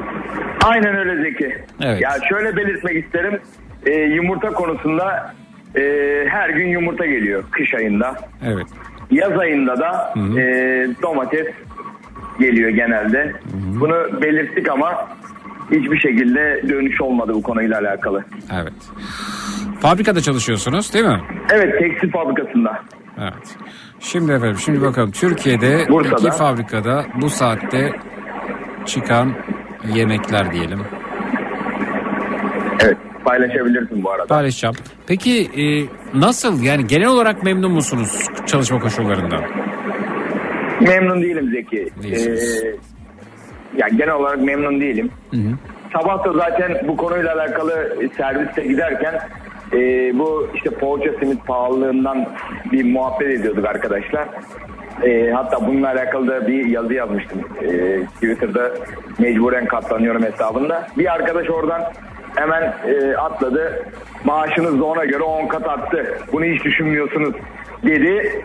[0.64, 1.56] Aynen öyle Zeki.
[1.82, 2.02] Evet.
[2.02, 3.42] Ya şöyle belirtmek isterim.
[3.86, 5.34] Ee, yumurta konusunda
[5.76, 5.82] e,
[6.30, 8.16] her gün yumurta geliyor kış ayında.
[8.46, 8.68] Evet.
[9.12, 10.44] Yaz ayında da e,
[11.02, 11.48] domates
[12.40, 13.34] geliyor genelde.
[13.80, 15.08] Bunu belirttik ama
[15.72, 18.26] hiçbir şekilde dönüş olmadı bu konuyla alakalı.
[18.62, 18.74] Evet.
[19.80, 21.22] Fabrikada çalışıyorsunuz değil mi?
[21.54, 22.80] Evet tekstil fabrikasında.
[23.20, 23.58] Evet.
[24.00, 26.28] Şimdi efendim şimdi bakalım Türkiye'de Bursa'da.
[26.28, 27.92] iki fabrikada bu saatte
[28.86, 29.34] çıkan
[29.96, 30.80] yemekler diyelim.
[32.84, 34.26] Evet paylaşabilirsin bu arada.
[34.26, 34.76] Paylaşacağım.
[35.08, 35.64] Peki e,
[36.20, 39.42] nasıl yani genel olarak memnun musunuz çalışma koşullarından?
[40.82, 41.90] Memnun değilim Zeki.
[42.04, 42.64] Değilsiniz.
[42.64, 42.76] Ee,
[43.78, 45.12] ya genel olarak memnun değilim.
[45.94, 49.20] Sabah da zaten bu konuyla alakalı serviste giderken
[49.74, 49.78] e,
[50.20, 52.28] bu işte poğaça simit pahalılığından
[52.72, 54.28] bir muhabbet ediyorduk arkadaşlar.
[55.04, 57.40] E, hatta bununla alakalı da bir yazı yazmıştım.
[57.62, 58.72] E, Twitter'da
[59.20, 60.88] mecburen katlanıyorum hesabında.
[60.98, 61.82] Bir arkadaş oradan
[62.36, 63.86] hemen e, atladı.
[64.24, 66.18] Maaşınız da ona göre 10 kat arttı.
[66.34, 67.36] Bunu hiç düşünmüyorsunuz
[67.84, 68.44] dedi.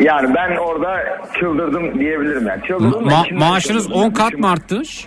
[0.00, 2.62] Yani ben orada çıldırdım diyebilirim yani.
[2.66, 4.02] Çıldırdım Ma- maaşınız çıldırdım.
[4.02, 5.06] 10 kat mı artmış?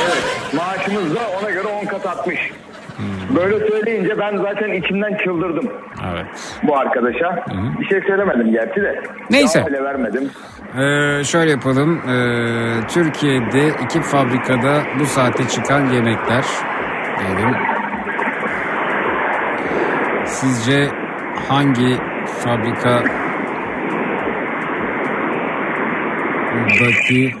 [0.00, 0.22] Evet
[0.56, 2.50] maaşımız da ona göre 10 kat artmış.
[3.36, 5.70] Böyle söyleyince ben zaten içimden çıldırdım
[6.12, 6.26] Evet.
[6.62, 7.44] bu arkadaşa.
[7.80, 9.02] Bir şey söylemedim gerçi de.
[9.30, 9.66] Neyse.
[9.66, 10.30] Bile vermedim.
[10.78, 12.00] Ee, şöyle yapalım.
[12.08, 16.44] Ee, Türkiye'de iki fabrikada bu saate çıkan yemekler
[17.18, 17.54] diyelim.
[20.24, 20.88] Sizce
[21.48, 21.96] hangi
[22.44, 23.02] fabrika
[26.80, 27.34] daki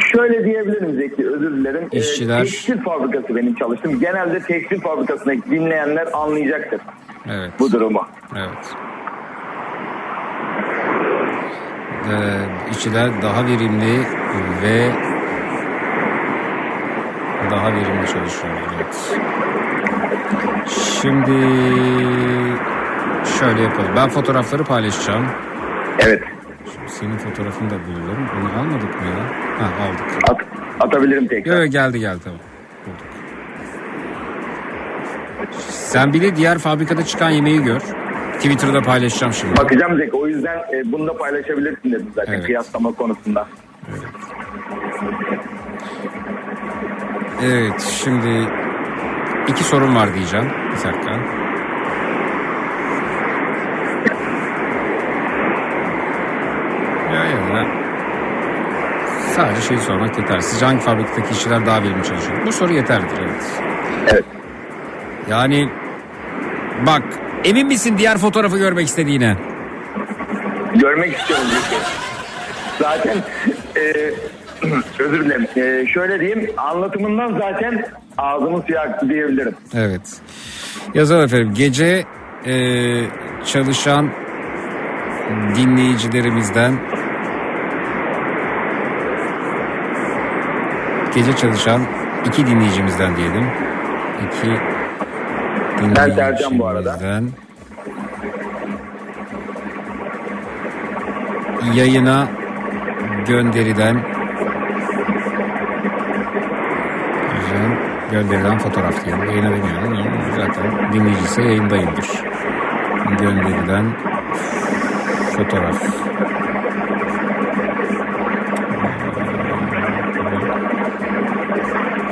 [0.00, 1.88] Şöyle diyebilirim Zeki özür dilerim.
[1.92, 4.00] Ee, İşçiler- tekstil fabrikası benim çalıştım.
[4.00, 6.80] Genelde tekstil fabrikasındaki dinleyenler anlayacaktır
[7.26, 8.06] evet bu durumu.
[8.36, 8.74] evet
[12.10, 13.98] ee, işçiler daha verimli
[14.62, 14.90] ve
[17.50, 19.20] daha verimli çalışıyor evet.
[20.68, 21.30] Şimdi
[23.38, 23.90] şöyle yapalım.
[23.96, 25.26] Ben fotoğrafları paylaşacağım.
[25.98, 26.22] Evet.
[26.86, 28.28] Senin fotoğrafını da bulalım.
[28.40, 29.24] Onu almadık mı ya?
[29.58, 30.30] Ha aldık.
[30.30, 30.40] At,
[30.80, 31.62] atabilirim tekrar.
[31.62, 32.40] Yok, geldi geldi tamam.
[32.86, 33.06] Bulduk.
[35.68, 37.80] Sen bir de diğer fabrikada çıkan yemeği gör.
[38.34, 39.56] Twitter'da paylaşacağım şimdi.
[39.56, 42.46] Bakacağım Zeki o yüzden e, bunu da paylaşabilirsin dedim zaten Evet.
[42.46, 43.48] kıyaslama konusunda.
[47.42, 48.48] Evet şimdi
[49.48, 50.46] iki sorun var diyeceğim.
[50.46, 51.10] Bir dakika.
[57.12, 57.64] Ya ya ya.
[59.38, 60.40] Sadece şeyi sormak yeter.
[60.40, 62.46] Sizce hangi fabrikadaki işçiler daha verimli çalışıyor?
[62.46, 63.44] Bu soru yeterlidir evet.
[64.12, 64.24] Evet.
[65.30, 65.68] Yani
[66.86, 67.02] bak
[67.44, 69.36] emin misin diğer fotoğrafı görmek istediğine?
[70.74, 71.82] Görmek istiyorum Zeki.
[72.78, 73.16] Zaten
[73.76, 74.10] e,
[74.98, 75.46] özür dilerim.
[75.56, 77.84] E, şöyle diyeyim anlatımından zaten
[78.18, 79.54] ağzımın suyu aktı diyebilirim.
[79.74, 80.20] Evet.
[80.94, 81.54] Yazalım efendim.
[81.54, 82.04] Gece
[82.46, 82.54] e,
[83.46, 84.10] çalışan
[85.56, 86.78] dinleyicilerimizden
[91.14, 91.80] gece çalışan
[92.26, 93.46] iki dinleyicimizden diyelim.
[94.26, 94.50] İki
[95.96, 96.98] Ben Sercan bu arada.
[97.00, 97.24] dinleyicimizden
[101.74, 102.26] yayına
[103.26, 103.96] gönderilen
[107.34, 107.70] Güzel.
[108.12, 109.24] gönderilen fotoğraf diyelim.
[109.30, 112.06] Yayına demiyorum ama zaten dinleyicisi yayındayımdır.
[113.20, 113.84] Gönderilen
[115.36, 115.82] fotoğraf.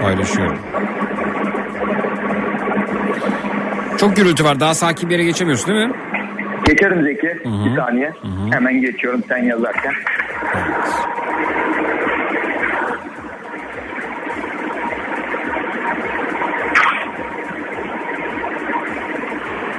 [0.06, 0.58] Paylaşıyorum.
[3.98, 4.60] Çok gürültü var.
[4.60, 5.94] Daha sakin bir yere geçemiyorsun değil mi?
[6.66, 7.38] Geçerim Zeki.
[7.44, 8.12] Bir saniye.
[8.50, 9.94] Hemen geçiyorum sen yazarken.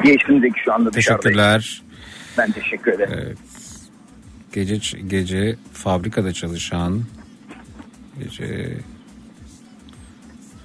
[0.03, 1.21] Geçtim Zeki şu anda dışarıdayım.
[1.23, 1.81] Teşekkürler.
[2.37, 3.13] Ben teşekkür ederim.
[3.25, 3.37] Evet.
[4.53, 7.01] Gece gece fabrikada çalışan
[8.23, 8.77] gece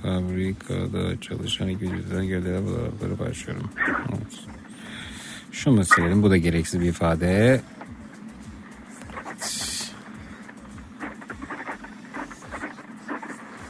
[0.02, 3.70] fabrikada çalışan ikincilerden geldiler buraları başlıyorum.
[4.08, 4.40] Evet.
[5.52, 7.60] Şunu silelim bu da gereksiz bir ifade.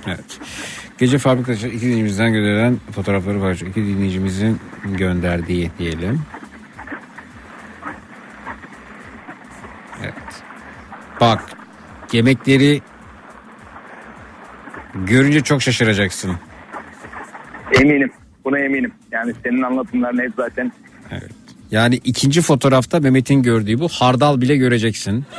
[0.06, 0.40] Evet.
[0.98, 3.54] Gece fabrikada iki dinleyicimizden gönderilen fotoğrafları var.
[3.54, 6.20] İki dinleyicimizin gönderdiği diyelim.
[10.02, 10.42] Evet.
[11.20, 11.42] Bak
[12.12, 12.82] yemekleri
[14.94, 16.36] görünce çok şaşıracaksın.
[17.80, 18.10] Eminim.
[18.44, 18.92] Buna eminim.
[19.12, 20.72] Yani senin anlatımların hep zaten
[21.70, 25.24] Yani ikinci fotoğrafta Mehmet'in gördüğü bu hardal bile göreceksin.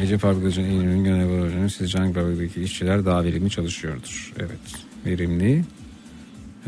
[0.00, 4.32] Gece fabrikasının en ürün görevi olacağını sizce hangi fabrikadaki işçiler daha verimli çalışıyordur?
[4.38, 4.84] Evet.
[5.06, 5.64] Verimli.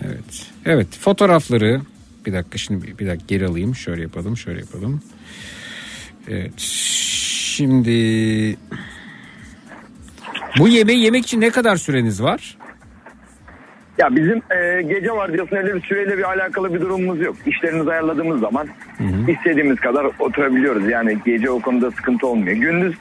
[0.04, 0.46] Evet.
[0.66, 0.88] Evet.
[1.00, 1.80] Fotoğrafları
[2.26, 3.74] bir dakika şimdi bir, bir dakika geri alayım.
[3.74, 4.36] Şöyle yapalım.
[4.36, 5.02] Şöyle yapalım.
[6.28, 6.52] Evet.
[7.54, 7.90] Şimdi
[10.58, 12.56] bu yemeği yemek için ne kadar süreniz var?
[13.98, 17.36] Ya bizim e, gece vardiyasında öyle bir süreyle bir alakalı bir durumumuz yok.
[17.46, 18.68] İşlerimizi ayarladığımız zaman
[19.28, 20.88] istediğimiz kadar oturabiliyoruz.
[20.88, 22.56] Yani gece o konuda sıkıntı olmuyor.
[22.56, 22.94] Gündüz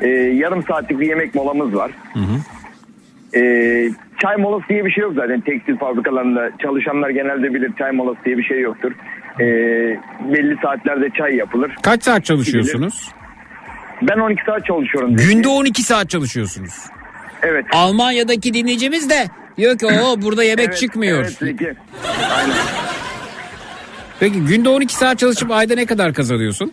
[0.00, 1.90] e, yarım saatlik bir yemek molamız var.
[3.34, 3.40] E,
[4.18, 6.50] çay molası diye bir şey yok zaten tekstil fabrikalarında.
[6.62, 8.92] Çalışanlar genelde bilir çay molası diye bir şey yoktur.
[9.40, 9.44] E,
[10.32, 11.76] belli saatlerde çay yapılır.
[11.82, 13.10] Kaç saat çalışıyorsunuz?
[14.02, 15.16] Ben 12 saat çalışıyorum.
[15.16, 16.74] Günde 12 saat çalışıyorsunuz.
[17.42, 17.66] Evet.
[17.72, 19.26] Almanya'daki dinleyicimiz de
[19.56, 21.18] diyor ki o burada yemek Evet, çıkmıyor.
[21.20, 21.74] Evet Zeki.
[22.36, 22.56] Aynen.
[24.20, 26.72] Peki günde 12 saat çalışıp ayda ne kadar kazanıyorsun?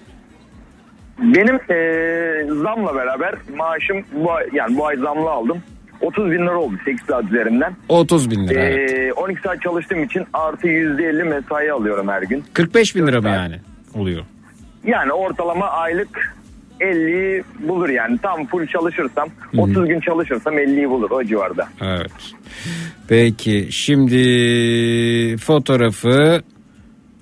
[1.19, 5.63] Benim eee, zamla beraber maaşım bu ay, yani bu ay zamlı aldım.
[6.01, 7.76] 30 bin lira oldu 8 saat üzerinden.
[7.89, 8.59] 30 bin lira.
[8.63, 9.13] Eee, evet.
[9.17, 12.43] 12 saat çalıştığım için artı %50 mesai alıyorum her gün.
[12.53, 13.55] 45 bin lira mı yani
[13.95, 14.24] oluyor?
[14.86, 16.36] Yani ortalama aylık
[16.84, 18.18] 50 bulur yani.
[18.22, 21.70] Tam full çalışırsam 30 gün çalışırsam 50'yi bulur o civarda.
[21.82, 22.12] Evet.
[23.08, 26.42] Peki şimdi fotoğrafı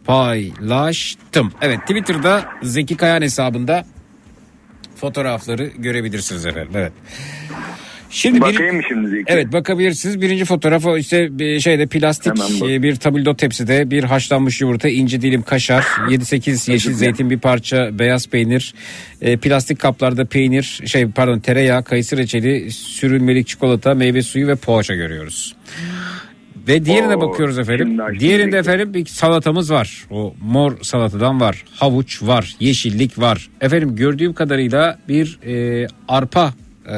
[0.06, 1.52] paylaştım.
[1.62, 3.86] Evet Twitter'da Zeki Kayan hesabında
[4.96, 6.72] fotoğrafları görebilirsiniz efendim.
[6.76, 6.94] Evet.
[8.12, 9.24] Şimdi bir- Bakayım mı şimdi Zeki?
[9.28, 10.22] Evet bakabilirsiniz.
[10.22, 12.34] Birinci fotoğraf o işte bir şeyde plastik
[12.70, 18.00] e, bir tabldot tepside bir haşlanmış yumurta, ince dilim kaşar, 7-8 yeşil zeytin, bir parça
[18.00, 18.74] beyaz peynir,
[19.22, 24.96] e, plastik kaplarda peynir, şey pardon tereyağı, kayısı reçeli, sürülmelik çikolata, meyve suyu ve poğaça
[24.96, 25.56] görüyoruz.
[26.68, 27.98] Ve diğerine Oo, bakıyoruz efendim.
[28.20, 30.06] Diğerinde efendim bir salatamız var.
[30.10, 31.64] O mor salatadan var.
[31.76, 32.56] Havuç var.
[32.60, 33.50] Yeşillik var.
[33.62, 36.54] Efendim gördüğüm kadarıyla bir e, arpa
[36.88, 36.96] e,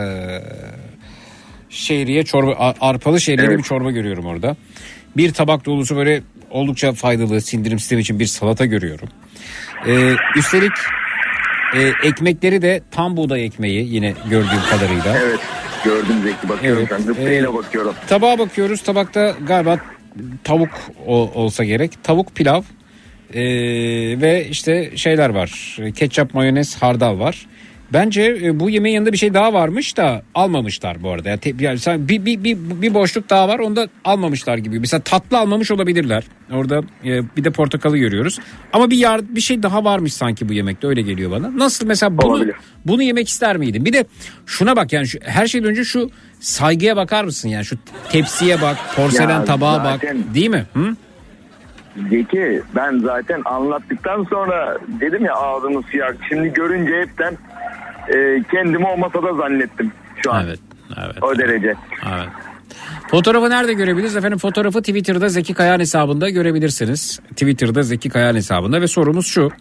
[1.73, 3.57] şehriye çorba arpalı şehriyeli Evet.
[3.59, 4.55] bir çorba görüyorum orada.
[5.17, 9.09] Bir tabak dolusu böyle oldukça faydalı sindirim sistemi için bir salata görüyorum.
[9.87, 10.71] Ee, üstelik
[11.75, 15.17] e, ekmekleri de tam buğday ekmeği yine gördüğüm kadarıyla.
[15.23, 15.39] Evet
[15.83, 16.99] gördüm Zeki bakıyorum Evet, şu an.
[16.99, 17.93] Zıpkayla ee, bakıyorum.
[18.07, 18.81] Tabağa bakıyoruz.
[18.83, 19.79] Tabakta galiba
[20.43, 20.69] tavuk
[21.07, 22.03] o- olsa gerek.
[22.03, 22.61] Tavuk pilav
[23.33, 23.41] ee,
[24.21, 25.77] ve işte şeyler var.
[25.95, 27.45] Ketçap, mayonez, hardal var.
[27.93, 31.29] Bence e, bu yemeğin yanında bir şey daha varmış da almamışlar bu arada.
[31.29, 31.79] Yani, te- yani
[32.09, 34.79] bir, bir, bir, bir boşluk daha var onu da almamışlar gibi.
[34.79, 36.23] Mesela tatlı almamış olabilirler.
[36.53, 38.39] Orada e, bir de portakalı görüyoruz.
[38.73, 41.57] Ama bir yar, bir şey daha varmış sanki bu yemekte öyle geliyor bana.
[41.57, 42.55] Nasıl mesela bunu Olabilir.
[42.85, 43.85] bunu yemek ister miydin?
[43.85, 44.05] Bir de
[44.45, 47.75] şuna bak yani şu, her şeyden önce şu saygıya bakar mısın yani şu
[48.09, 50.65] tepsiye bak, porselen Ya tabağa zaten- bak, değil mi?
[50.73, 50.95] Hı?
[52.09, 56.17] Zeki ben zaten anlattıktan sonra dedim ya ağzımı suyak.
[56.29, 57.37] Şimdi görünce hepten
[58.09, 59.91] e, kendimi o masada zannettim
[60.23, 60.45] şu an.
[60.45, 60.59] Evet,
[60.97, 61.23] evet.
[61.23, 61.75] O derece.
[62.15, 62.29] Evet.
[63.11, 64.15] Fotoğrafı nerede görebiliriz?
[64.15, 67.19] Efendim fotoğrafı Twitter'da Zeki Kayan hesabında görebilirsiniz.
[67.29, 69.51] Twitter'da Zeki Kayan hesabında ve sorumuz şu.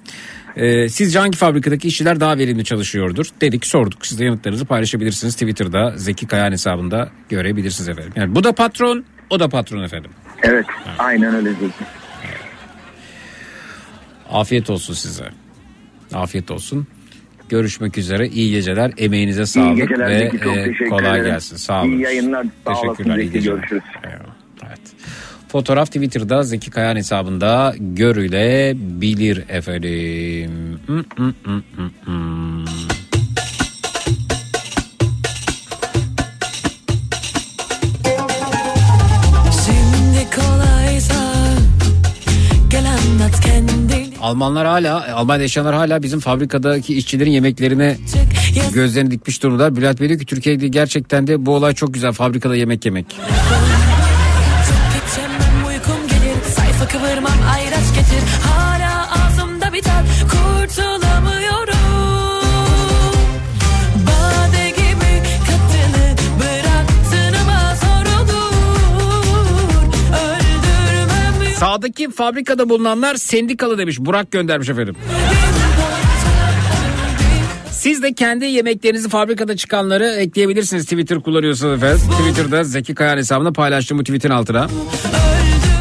[0.57, 3.27] Ee, sizce hangi fabrikadaki işçiler daha verimli çalışıyordur?
[3.41, 4.07] Dedik sorduk.
[4.07, 5.35] Siz de yanıtlarınızı paylaşabilirsiniz.
[5.35, 8.13] Twitter'da Zeki Kayan hesabında görebilirsiniz efendim.
[8.17, 10.11] Yani bu da patron, o da patron efendim.
[10.43, 10.67] Evet,
[10.99, 11.85] aynen öyle Zeki.
[14.31, 15.25] Afiyet olsun size.
[16.15, 16.87] Afiyet olsun.
[17.57, 18.29] Görüşmek üzere.
[18.29, 18.93] İyi geceler.
[18.99, 21.33] Emeğinize sağlık geceler ve çok e, kolay ederim.
[21.33, 21.57] gelsin.
[21.57, 21.93] Sağ olun.
[21.93, 23.17] İyi yayınlar, Teşekkürler.
[23.17, 23.57] iyi geceler.
[23.57, 23.83] görüşürüz.
[24.67, 24.81] Evet.
[25.49, 30.51] Fotoğraf Twitter'da Zeki Kayan hesabında görülebilir efendim.
[30.87, 32.52] Hmm, hmm, hmm, hmm, hmm.
[44.23, 47.97] Almanlar hala, Almanya'da yaşayanlar hala bizim fabrikadaki işçilerin yemeklerine
[48.75, 49.77] gözlerini dikmiş durumda.
[49.77, 53.07] Bülent Bey diyor ki Türkiye'de gerçekten de bu olay çok güzel fabrikada yemek yemek.
[71.73, 74.01] Sağdaki fabrikada bulunanlar sendikalı demiş.
[74.01, 74.97] Burak göndermiş efendim.
[77.71, 82.01] Siz de kendi yemeklerinizi fabrikada çıkanları ekleyebilirsiniz Twitter kullanıyorsanız efendim.
[82.21, 84.69] Twitter'da Zeki Kayan hesabında paylaştığım bu tweetin altına.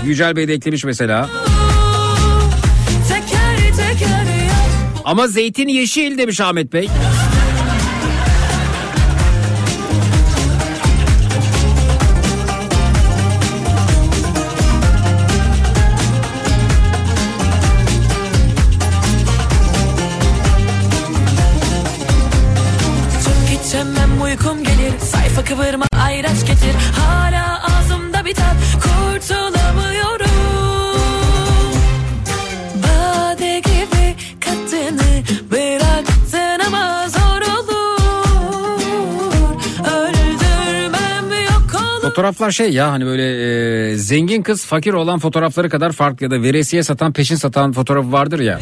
[0.06, 1.30] Yücel Bey de eklemiş mesela.
[5.06, 6.89] Ama zeytin yeşil demiş Ahmet Bey.
[42.12, 46.41] Fotoğraflar şey ya hani böyle e, zengin kız fakir olan fotoğrafları kadar farklı ya da
[46.41, 48.59] veresiye satan peşin satan fotoğrafı vardır ya.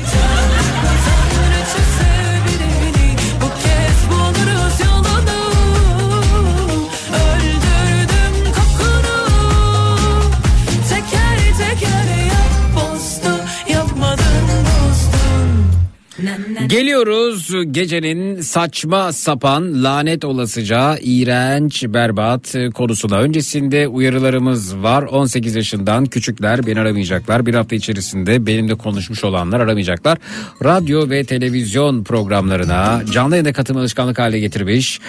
[16.69, 23.17] Geliyoruz gecenin saçma sapan lanet olasıca iğrenç berbat konusuna.
[23.17, 25.03] Öncesinde uyarılarımız var.
[25.03, 27.45] 18 yaşından küçükler beni aramayacaklar.
[27.45, 30.17] Bir hafta içerisinde benimle konuşmuş olanlar aramayacaklar.
[30.63, 34.99] Radyo ve televizyon programlarına canlı yayına katılma alışkanlık hale getirmiş.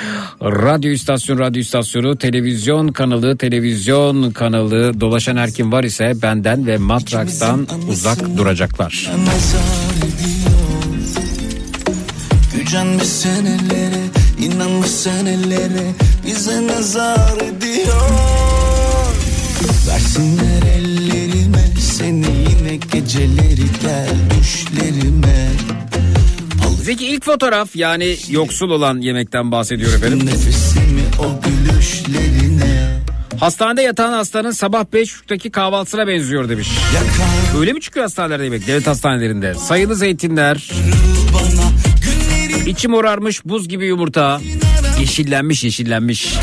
[0.43, 6.77] Radyo istasyonu, radyo istasyonu, televizyon kanalı, televizyon kanalı dolaşan her kim var ise benden ve
[6.77, 9.11] Matraks'tan uzak duracaklar.
[9.27, 10.50] nazar
[12.71, 14.05] ediyor Gücenmiş senelere
[14.39, 15.93] inanmış senelere
[16.27, 18.11] Bize nazar ediyor
[19.89, 24.09] Versinler ellerime Seni yine geceleri gel
[24.41, 25.51] düşlerime
[26.83, 30.27] Zeki ilk fotoğraf yani yoksul olan yemekten bahsediyor efendim.
[30.27, 33.01] Nefesimi o gülüşlerine
[33.41, 36.69] Hastanede yatan hastanın sabah 5.30'daki kahvaltısına benziyor demiş.
[36.95, 38.67] Yakar Öyle mi çıkıyor hastanelerde yemek?
[38.67, 39.55] Devlet hastanelerinde.
[39.55, 41.20] Sayılı zeytinler, günleri
[42.71, 44.41] içi morarmış buz gibi yumurta.
[45.01, 46.35] Yeşillenmiş yeşillenmiş.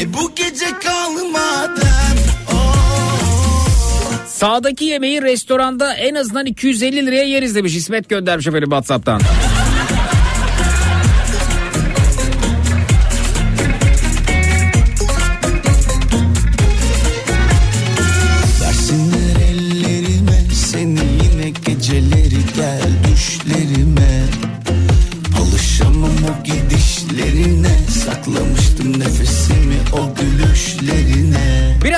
[0.00, 2.16] E bu gece kal madem
[4.26, 7.76] Sağdaki yemeği restoranda en azından 250 liraya yeriz demiş.
[7.76, 9.20] İsmet göndermiş efendim Whatsapp'tan.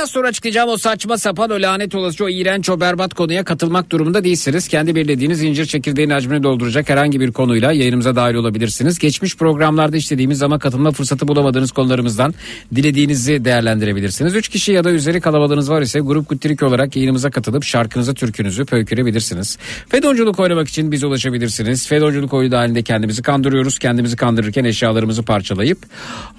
[0.08, 3.90] Biraz sonra açıklayacağım o saçma sapan o lanet olası o iğrenç o berbat konuya katılmak
[3.90, 4.68] durumunda değilsiniz.
[4.68, 8.98] Kendi belirlediğiniz incir çekirdeğinin hacmini dolduracak herhangi bir konuyla yayınımıza dahil olabilirsiniz.
[8.98, 12.34] Geçmiş programlarda işlediğimiz ama katılma fırsatı bulamadığınız konularımızdan
[12.74, 14.34] dilediğinizi değerlendirebilirsiniz.
[14.34, 18.64] Üç kişi ya da üzeri kalabalığınız var ise grup Guttirik olarak yayınımıza katılıp şarkınızı türkünüzü
[18.64, 19.58] pöykürebilirsiniz.
[19.88, 21.88] Fedonculuk oynamak için bize ulaşabilirsiniz.
[21.88, 23.78] Fedonculuk oyunu dahilinde kendimizi kandırıyoruz.
[23.78, 25.78] Kendimizi kandırırken eşyalarımızı parçalayıp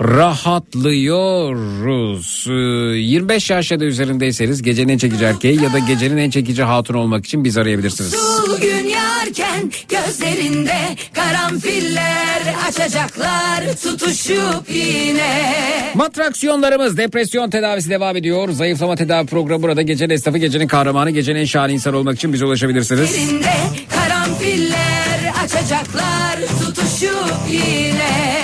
[0.02, 2.46] rahatlıyoruz.
[2.50, 6.64] Ee, 25 yaş ya da üzerindeyseniz gecenin en çekici erkeği ya da gecenin en çekici
[6.64, 8.16] hatun olmak için bizi arayabilirsiniz.
[8.62, 10.78] Gün yarken gözlerinde
[11.14, 15.54] karanfiller açacaklar tutuşup yine.
[15.96, 18.50] Matraksiyonlarımız depresyon tedavisi devam ediyor.
[18.50, 19.82] Zayıflama tedavi programı burada.
[19.82, 23.16] Gecenin esnafı, gecenin kahramanı, gecenin en şahane insan olmak için bize ulaşabilirsiniz.
[23.16, 23.54] Elinde
[23.96, 28.40] karanfiller açacaklar tutuşup yine.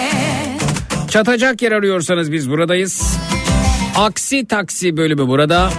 [1.10, 3.02] Çatacak yer arıyorsanız biz buradayız.
[3.96, 5.70] Aksi taksi bölümü burada.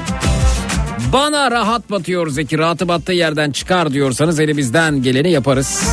[1.12, 5.84] Bana rahat batıyor Zeki rahatı battığı yerden çıkar diyorsanız elimizden geleni yaparız.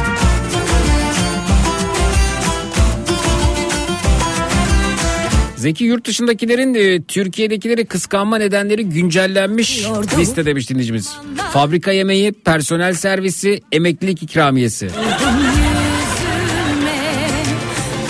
[5.55, 9.85] Zeki yurt dışındakilerin e, Türkiye'dekileri kıskanma nedenleri güncellenmiş
[10.17, 11.13] liste demiş dinleyicimiz.
[11.53, 14.89] Fabrika yemeği, personel servisi, emeklilik ikramiyesi.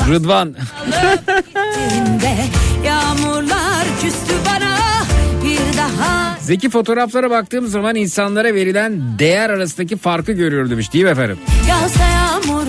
[0.09, 0.55] Rıdvan
[2.85, 3.57] yağmurlar
[6.43, 11.37] Zeki fotoğraflara baktığım zaman insanlara verilen değer arasındaki farkı görüyor demiş değil mi efendim?
[11.69, 12.65] Yağsa yağmur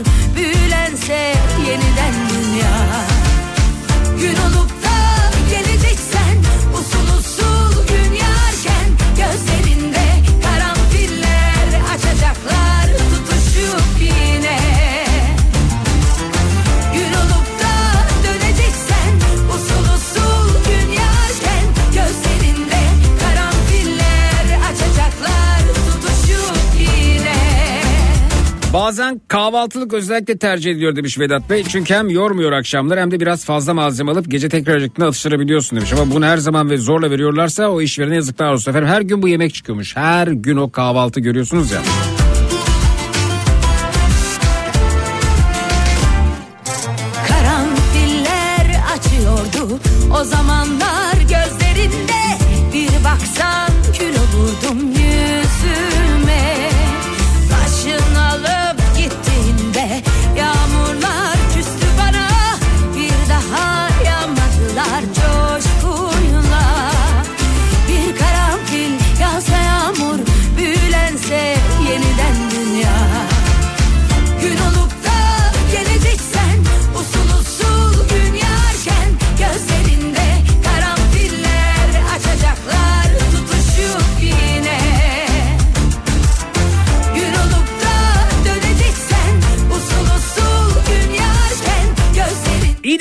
[28.85, 31.65] Bazen kahvaltılık özellikle tercih ediyor demiş Vedat Bey.
[31.69, 35.93] Çünkü hem yormuyor akşamlar hem de biraz fazla malzeme alıp gece tekrar acıktığında atıştırabiliyorsun demiş.
[35.93, 38.89] Ama bunu her zaman ve zorla veriyorlarsa o işverene yazıklar olsun efendim.
[38.89, 39.97] Her gün bu yemek çıkıyormuş.
[39.97, 41.79] Her gün o kahvaltı görüyorsunuz ya.
[41.79, 42.14] Karanfiller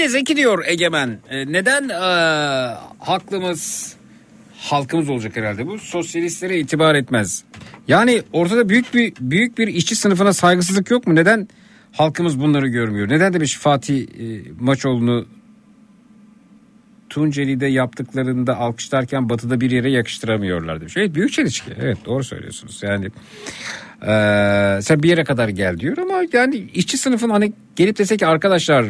[0.04, 1.20] de Zeki diyor Egemen.
[1.30, 1.94] E, neden e,
[3.00, 3.96] haklımız
[4.58, 7.44] halkımız olacak herhalde bu sosyalistlere itibar etmez.
[7.88, 11.16] Yani ortada büyük bir büyük bir işçi sınıfına saygısızlık yok mu?
[11.16, 11.48] Neden
[11.92, 13.10] halkımız bunları görmüyor?
[13.10, 15.26] Neden demiş Fatih e, Maçoğlu'nu
[17.10, 20.98] Tunceli'de yaptıklarında alkışlarken batıda bir yere yakıştıramıyorlar demiş.
[20.98, 21.72] Evet büyük çelişki.
[21.82, 22.80] Evet doğru söylüyorsunuz.
[22.84, 23.06] Yani
[24.02, 28.28] eee, sen bir yere kadar gel diyor ama yani işçi sınıfın hani gelip dese ki
[28.28, 28.86] arkadaşlar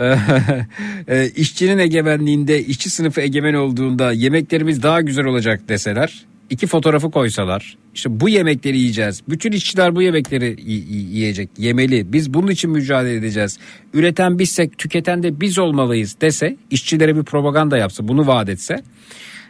[1.08, 7.76] e, işçinin egemenliğinde işçi sınıfı egemen olduğunda yemeklerimiz daha güzel olacak deseler iki fotoğrafı koysalar
[7.94, 9.22] işte bu yemekleri yiyeceğiz.
[9.28, 12.12] Bütün işçiler bu yemekleri yiyecek, yemeli.
[12.12, 13.58] Biz bunun için mücadele edeceğiz.
[13.94, 18.76] Üreten bizsek, tüketen de biz olmalıyız dese, işçilere bir propaganda yapsa, bunu vaat etse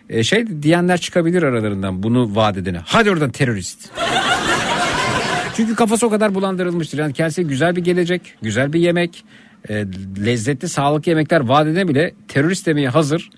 [0.09, 2.81] e, şey diyenler çıkabilir aralarından bunu vaat edene.
[2.85, 3.91] Hadi oradan terörist.
[5.57, 6.99] Çünkü kafası o kadar bulandırılmıştır.
[6.99, 9.25] Yani kendisi güzel bir gelecek, güzel bir yemek,
[9.69, 9.85] e,
[10.25, 13.31] lezzetli sağlıklı yemekler vaat edene bile terörist demeye hazır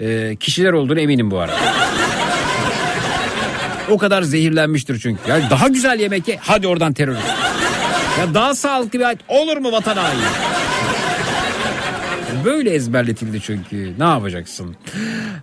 [0.00, 1.56] e, kişiler olduğunu eminim bu arada.
[3.90, 5.20] o kadar zehirlenmiştir çünkü.
[5.28, 7.26] Yani daha güzel yemek ye, hadi oradan terörist.
[8.18, 10.22] Ya daha sağlıklı bir hayat olur mu vatan haini?
[12.44, 13.94] Böyle ezberletildi çünkü.
[13.98, 14.76] Ne yapacaksın?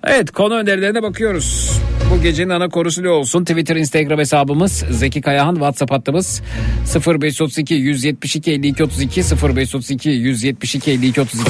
[0.03, 1.79] Evet konu önerilerine bakıyoruz.
[2.11, 3.43] Bu gecenin ana konusu ne olsun?
[3.43, 6.41] Twitter, Instagram hesabımız Zeki Kayahan, WhatsApp hattımız
[7.07, 11.49] 0532 172 52 32 0532 172 52 32.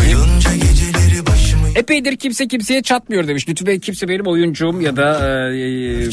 [1.80, 3.49] Epeydir kimse kimseye çatmıyor demiş.
[3.49, 6.10] Lütfü Bey kimse benim oyuncum ya da e, e,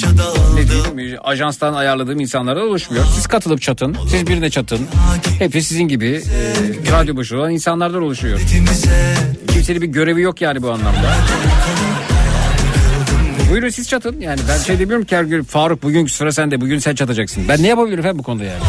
[0.54, 3.04] ne diyeyim, ajanstan ayarladığım insanlardan oluşmuyor.
[3.14, 4.80] Siz katılıp çatın, siz birine çatın.
[5.38, 8.40] Hepsi sizin gibi e, radyo başı olan insanlardan oluşuyor.
[9.52, 11.14] Kimsenin bir görevi yok yani bu anlamda.
[13.50, 14.20] Buyurun siz çatın.
[14.20, 16.60] Yani ben şey demiyorum ki her gün Faruk bugünkü sıra sende.
[16.60, 17.44] Bugün sen çatacaksın.
[17.48, 18.62] Ben ne yapabilirim efendim bu konuda yani?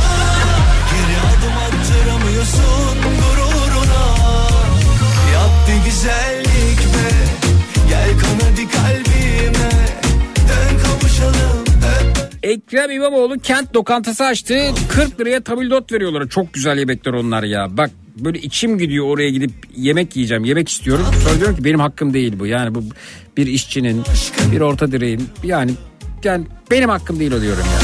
[12.48, 14.60] Ekrem İmamoğlu kent lokantası açtı.
[14.90, 16.30] 40 liraya tabildot veriyorlar.
[16.30, 17.78] Çok güzel yemekler onlar ya.
[17.78, 20.46] Bak böyle içim gidiyor oraya gidip yemek yiyeceğim.
[20.46, 21.06] Yemek istiyorum.
[21.24, 22.46] Sonra diyorum ki benim hakkım değil bu.
[22.46, 22.84] Yani bu
[23.38, 24.04] bir işçinin,
[24.52, 25.72] bir orta direğin yani
[26.24, 27.80] yani benim hakkım değil o diyorum ya.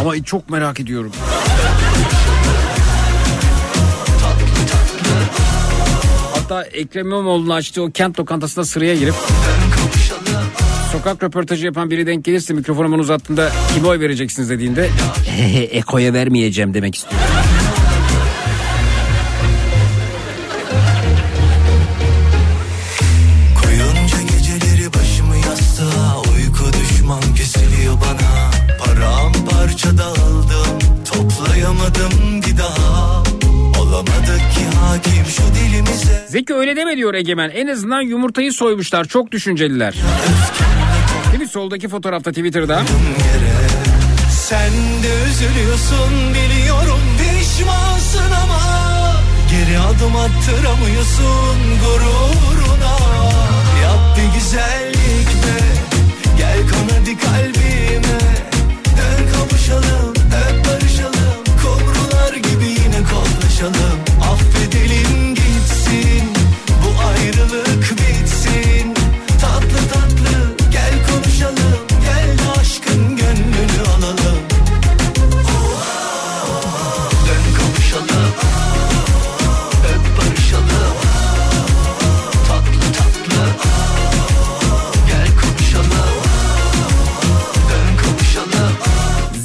[0.00, 1.12] Ama çok merak ediyorum.
[6.34, 9.14] Hatta Ekrem İmamoğlu'nun açtığı o kent lokantasında sıraya girip
[10.92, 14.90] sokak röportajı yapan biri denk gelirse mikrofonu bana uzattığında kime oy vereceksiniz dediğinde
[15.70, 17.26] Eko'ya vermeyeceğim demek istiyorum.
[23.62, 30.78] Koyunca geceleri başımı yastığa Uyku düşman kesiliyor bana Paramparça dağıldım
[31.12, 33.22] Toplayamadım bir daha
[33.80, 37.50] Olamadık ki hakim şu dilimize Zeki öyle deme diyor Egemen.
[37.50, 39.04] En azından yumurtayı soymuşlar.
[39.04, 39.94] Çok düşünceliler.
[41.50, 42.82] Soldaki fotoğrafta Twitter'da.
[44.30, 44.72] Sen
[45.02, 48.60] de üzülüyorsun biliyorum pişmansın ama
[49.50, 52.39] Geri adım attıramıyorsun gururuna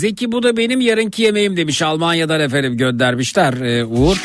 [0.06, 4.23] Belki bu da benim yarınki yemeğim demiş Almanya'dan efendim göndermişler ee, Uğur.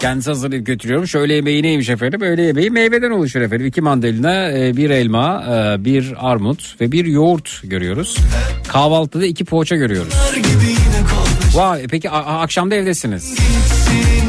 [0.00, 1.06] Kendisi hazırlayıp götürüyorum.
[1.08, 2.20] Şöyle yemeği neymiş efendim?
[2.20, 3.66] Öğle yemeği meyveden oluşur efendim.
[3.66, 8.16] İki mandalina, e, bir elma, e, bir armut ve bir yoğurt görüyoruz.
[8.68, 10.14] Kahvaltıda iki poğaça görüyoruz.
[11.54, 13.30] Vay peki a- a- akşamda evdesiniz.
[13.30, 14.25] Gitsin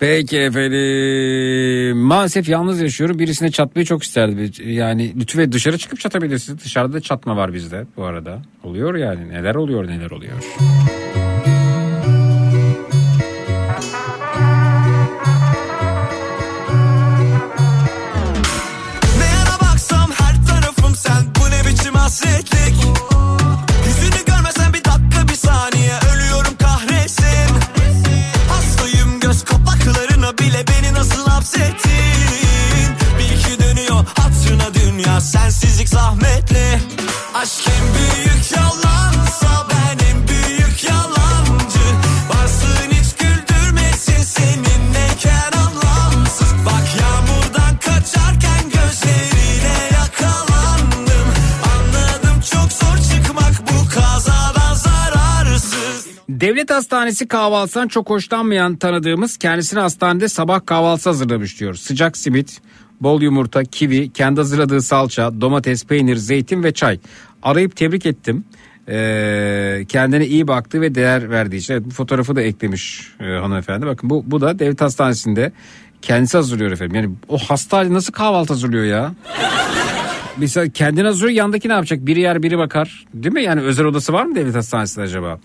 [0.00, 1.96] Peki efendim.
[1.96, 3.18] Maalesef yalnız yaşıyorum.
[3.18, 4.52] Birisine çatmayı çok isterdim.
[4.64, 6.64] Yani lütfen dışarı çıkıp çatabilirsiniz.
[6.64, 8.42] Dışarıda da çatma var bizde bu arada.
[8.64, 9.28] Oluyor yani.
[9.28, 10.34] Neler oluyor neler oluyor.
[19.18, 19.40] Ne
[31.50, 36.80] hapsettin Bil ki dönüyor hatırına dünya Sensizlik zahmetli.
[37.34, 38.79] Aşk en büyük yalansa
[56.40, 61.74] Devlet hastanesi kahvaltısından çok hoşlanmayan tanıdığımız kendisine hastanede sabah kahvaltısı hazırlamış diyor.
[61.74, 62.60] Sıcak simit,
[63.00, 66.98] bol yumurta, kivi, kendi hazırladığı salça, domates, peynir, zeytin ve çay.
[67.42, 68.44] Arayıp tebrik ettim.
[68.88, 71.74] Ee, kendine iyi baktı ve değer verdiği için.
[71.74, 73.86] Evet, bu fotoğrafı da eklemiş e, hanımefendi.
[73.86, 75.52] Bakın bu, bu da devlet hastanesinde
[76.02, 76.96] kendisi hazırlıyor efendim.
[76.96, 79.14] Yani o hastane nasıl kahvaltı hazırlıyor ya?
[80.36, 82.06] Mesela kendine hazırlıyor yandaki ne yapacak?
[82.06, 83.06] Biri yer biri bakar.
[83.14, 83.42] Değil mi?
[83.42, 85.38] Yani özel odası var mı devlet hastanesinde acaba?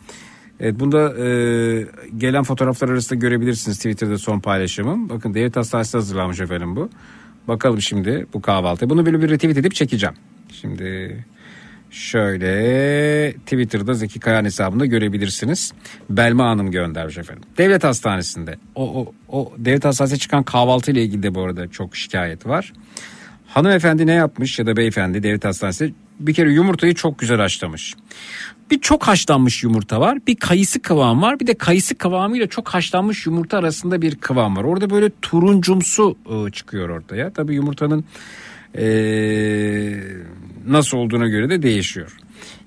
[0.60, 1.88] Evet bunda e,
[2.18, 5.10] gelen fotoğraflar arasında görebilirsiniz Twitter'da son paylaşımım.
[5.10, 6.90] Bakın devlet hastanesi hazırlanmış efendim bu.
[7.48, 8.90] Bakalım şimdi bu kahvaltı.
[8.90, 10.16] Bunu böyle bir retweet edip çekeceğim.
[10.62, 11.18] Şimdi
[11.92, 15.74] şöyle Twitter'da Zeki Kayan hesabında görebilirsiniz.
[16.10, 17.44] Belma Hanım göndermiş efendim.
[17.58, 18.56] Devlet hastanesinde.
[18.76, 22.74] O, o, o devlet hastanesine çıkan kahvaltı ile ilgili de bu arada çok şikayet var.
[23.48, 27.96] Hanımefendi ne yapmış ya da beyefendi devlet hastanesi bir kere yumurtayı çok güzel haşlamış.
[28.72, 33.26] Bir çok haşlanmış yumurta var bir kayısı kıvam var bir de kayısı kıvamıyla çok haşlanmış
[33.26, 34.64] yumurta arasında bir kıvam var.
[34.64, 37.34] Orada böyle turuncumsu e, çıkıyor ortaya.
[37.34, 38.06] Tabii yumurtanın
[38.78, 38.86] e,
[40.68, 42.18] nasıl olduğuna göre de değişiyor.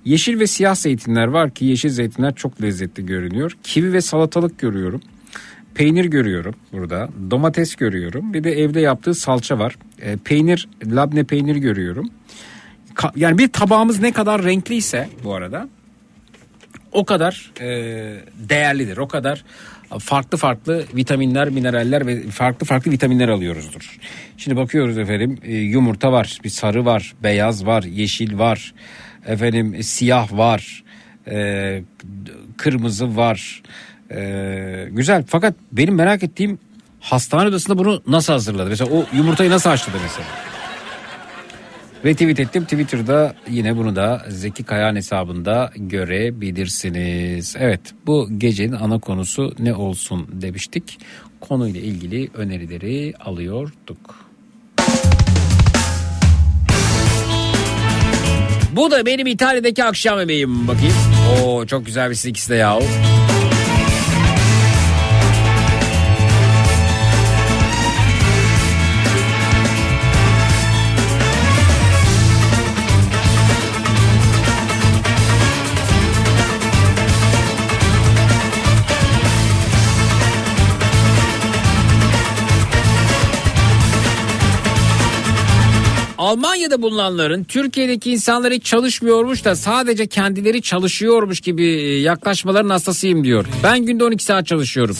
[0.04, 3.56] Yeşil ve siyah zeytinler var ki yeşil zeytinler çok lezzetli görünüyor.
[3.62, 5.00] Kivi ve salatalık görüyorum.
[5.74, 7.08] Peynir görüyorum burada.
[7.30, 8.34] Domates görüyorum.
[8.34, 9.76] Bir de evde yaptığı salça var.
[10.00, 12.10] E, peynir, labne peynir görüyorum.
[12.94, 15.68] Ka- yani bir tabağımız ne kadar renkliyse bu arada
[16.92, 17.66] o kadar e,
[18.34, 18.96] değerlidir.
[18.96, 19.44] O kadar
[19.98, 23.98] farklı farklı vitaminler, mineraller ve farklı farklı vitaminler alıyoruzdur.
[24.36, 28.74] Şimdi bakıyoruz efendim e, yumurta var, bir sarı var, beyaz var, yeşil var,
[29.26, 30.84] efendim siyah var,
[31.30, 31.82] e,
[32.56, 33.62] kırmızı var.
[34.10, 36.58] E, güzel fakat benim merak ettiğim
[37.00, 38.70] hastane odasında bunu nasıl hazırladı?
[38.70, 40.26] Mesela o yumurtayı nasıl haşladı mesela?
[42.04, 47.56] Retweet ettim Twitter'da yine bunu da Zeki Kayan hesabında görebilirsiniz.
[47.58, 50.98] Evet bu gecenin ana konusu ne olsun demiştik.
[51.40, 54.28] Konuyla ilgili önerileri alıyorduk.
[58.72, 60.94] Bu da benim İtalya'daki akşam yemeğim bakayım.
[61.44, 62.82] Oo çok güzel bir ikisi de yahu.
[86.28, 93.46] Almanya'da bulunanların Türkiye'deki insanlar hiç çalışmıyormuş da sadece kendileri çalışıyormuş gibi e, yaklaşmaların hastasıyım diyor.
[93.62, 94.96] Ben günde 12 saat çalışıyorum.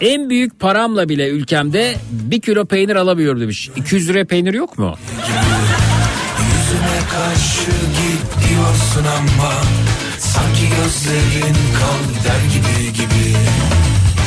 [0.00, 3.70] En büyük paramla bile ülkemde bir kilo peynir alamıyorum demiş.
[3.76, 4.94] 200 liraya peynir yok mu?
[6.38, 9.52] Yüzüme karşı git diyorsun ama
[10.18, 13.36] Sanki gözlerin kal der gibi gibi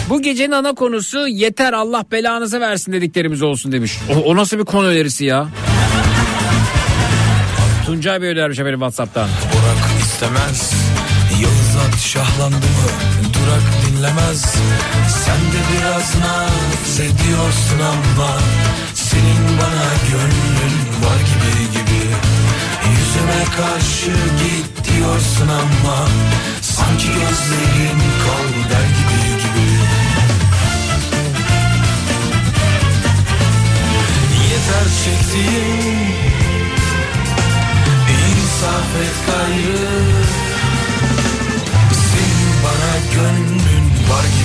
[0.10, 3.98] Bu gecenin ana konusu yeter Allah belanızı versin dediklerimiz olsun demiş.
[4.16, 5.48] O, o nasıl bir konu önerisi ya?
[7.86, 9.28] Tuncay Bey önermiş efendim Whatsapp'tan.
[9.54, 10.74] Burak istemez
[11.42, 12.90] Yağız at şahlandı mı
[13.34, 14.42] Durak dinlemez
[15.26, 18.32] Sen de biraz naz ediyorsun ama
[18.94, 20.76] Senin bana gönlün
[21.06, 22.04] var gibi gibi
[22.92, 26.08] Yüzüme karşı git diyorsun ama
[26.62, 28.95] Sanki gözlerin kal der
[35.08, 35.86] ettiğim
[38.32, 39.88] İnsaf et gayrı.
[41.92, 44.45] Senin bana gönlün var gibi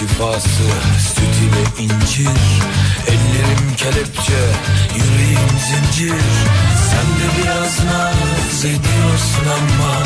[0.00, 0.48] şifası
[0.98, 2.28] süt ile incir
[3.06, 4.40] Ellerim kelepçe
[4.96, 6.20] yüreğim zincir
[6.90, 10.02] Sen de biraz naz ediyorsun ama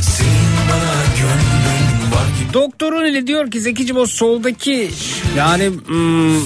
[0.00, 4.90] Senin bana gönlün var gibi Doktorun ile diyor ki Zekicim o soldaki
[5.36, 6.40] yani hmm,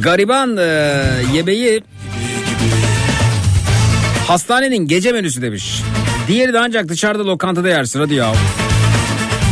[0.00, 0.62] gariban e,
[1.34, 1.82] yemeği
[4.26, 5.82] hastanenin gece menüsü demiş.
[6.28, 8.32] Diğeri de ancak dışarıda lokantada yersin hadi ya.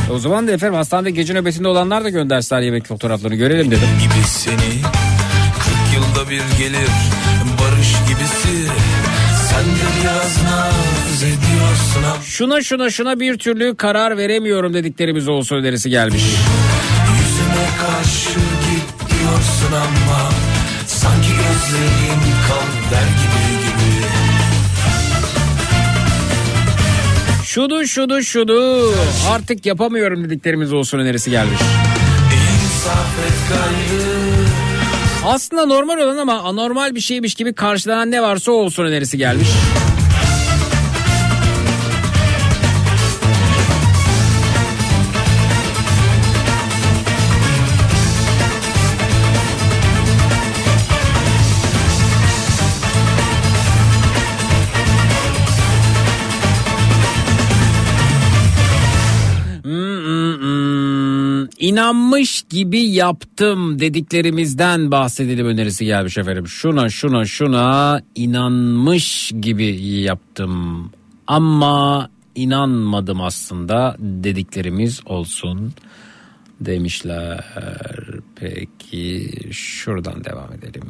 [0.08, 3.88] E O zaman da efendim hastanede gece nöbetinde olanlar da göndersinler yemek fotoğraflarını görelim dedim.
[4.00, 6.88] gibi seni 40 yılda bir gelir
[7.60, 8.70] barış gibisi
[9.50, 15.56] Sen de biraz naz ediyorsun ama Şuna şuna şuna bir türlü karar veremiyorum dediklerimiz olsun
[15.56, 16.22] önerisi gelmiş.
[16.22, 20.30] Yüzüme karşı git diyorsun ama
[20.86, 23.45] Sanki gözlerin kan der gibi
[27.56, 28.92] Şudu şudu şudu
[29.30, 31.60] artık yapamıyorum dediklerimiz olsun önerisi gelmiş.
[35.24, 39.48] Aslında normal olan ama anormal bir şeymiş gibi karşılanan ne varsa olsun önerisi gelmiş.
[61.66, 66.46] İnanmış gibi yaptım dediklerimizden bahsedelim önerisi gelmiş efendim.
[66.46, 70.90] Şuna şuna şuna inanmış gibi yaptım
[71.26, 75.72] ama inanmadım aslında dediklerimiz olsun
[76.60, 77.44] demişler.
[78.36, 80.84] Peki şuradan devam edelim.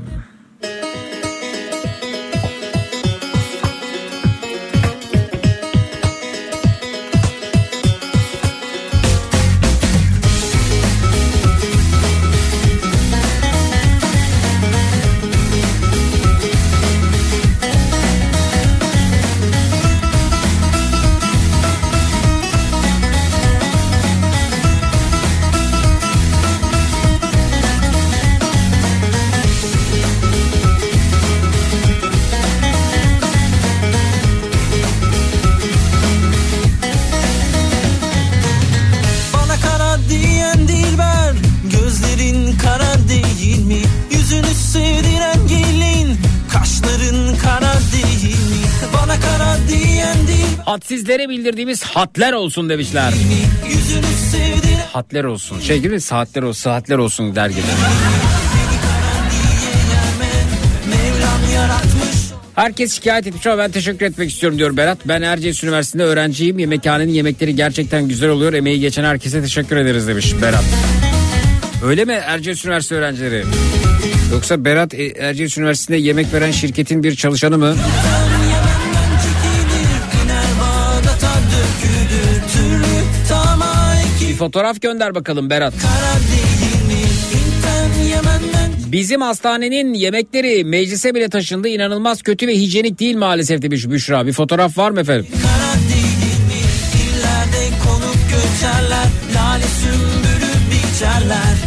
[50.64, 53.12] Hadsizlere bildirdiğimiz hatler olsun demişler.
[54.92, 55.60] Hatler olsun.
[55.60, 57.60] Şey gibi saatler olsun, saatler olsun der gibi.
[62.54, 64.98] Herkes şikayet etmiş ama ben teşekkür etmek istiyorum diyor Berat.
[65.04, 66.58] Ben Erciyes Üniversitesi'nde öğrenciyim.
[66.58, 68.52] Yemekhanenin yemekleri gerçekten güzel oluyor.
[68.52, 70.64] Emeği geçen herkese teşekkür ederiz demiş Berat.
[71.84, 73.44] Öyle mi Erciyes Üniversitesi öğrencileri?
[74.32, 77.76] Yoksa Berat e, Erciyes Üniversitesi'nde yemek veren şirketin bir çalışanı mı?
[84.36, 85.74] Fotoğraf gönder bakalım Berat.
[88.92, 91.68] Bizim hastanenin yemekleri meclise bile taşındı.
[91.68, 94.26] İnanılmaz kötü ve hijyenik değil maalesef demiş Büşra.
[94.26, 95.26] Bir fotoğraf var mı efendim?
[99.34, 101.65] Lale sümbülü biçerler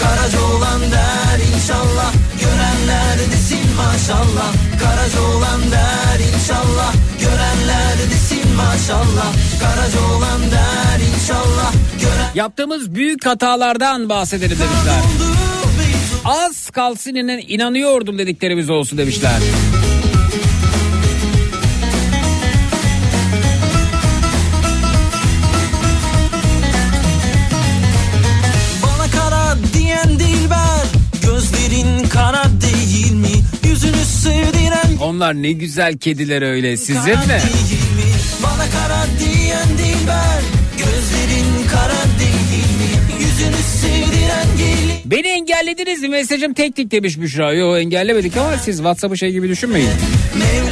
[0.03, 4.53] Karaca olan der inşallah Görenler desin maşallah.
[4.81, 9.33] Karaca olan der inşallah Görenler desin maşallah.
[9.61, 15.01] Karaca olan der inşallah Gören Yaptığımız büyük hatalardan bahsedelim demişler.
[16.25, 19.41] Az kalsın inan- inanıyordum dediklerimiz olsun demişler.
[28.83, 30.87] Bana kara diyen dilber
[31.23, 33.29] Gözlerin kara değil mi?
[33.65, 37.41] Yüzünü sevdiren Onlar ne güzel kediler öyle sizin mi?
[38.43, 40.36] Bana kara diyen dilber
[45.11, 46.09] Beni engellediniz mi?
[46.09, 47.53] Mesajım tek tik demiş Büşra.
[47.53, 49.91] Yok engellemedik ama siz WhatsApp'ı şey gibi düşünmeyin.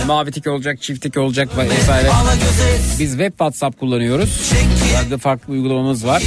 [0.07, 2.09] Mavi tik olacak, çift tik olacak vesaire.
[2.99, 4.53] Biz web WhatsApp kullanıyoruz.
[4.95, 6.23] Farklı farklı uygulamamız var.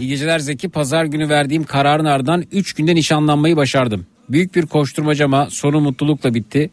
[0.00, 0.68] İyi geceler Zeki.
[0.68, 4.06] Pazar günü verdiğim kararın ardından 3 günde nişanlanmayı başardım.
[4.28, 6.70] Büyük bir koşturmacama sonu mutlulukla bitti.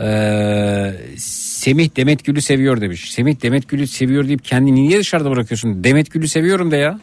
[0.00, 3.12] Ee, Semih Demet Gül'ü seviyor demiş.
[3.12, 5.84] Semih Demet Gül'ü seviyor deyip kendini niye dışarıda bırakıyorsun?
[5.84, 7.00] Demet Gül'ü seviyorum de ya.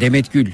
[0.00, 0.50] Demet Gül.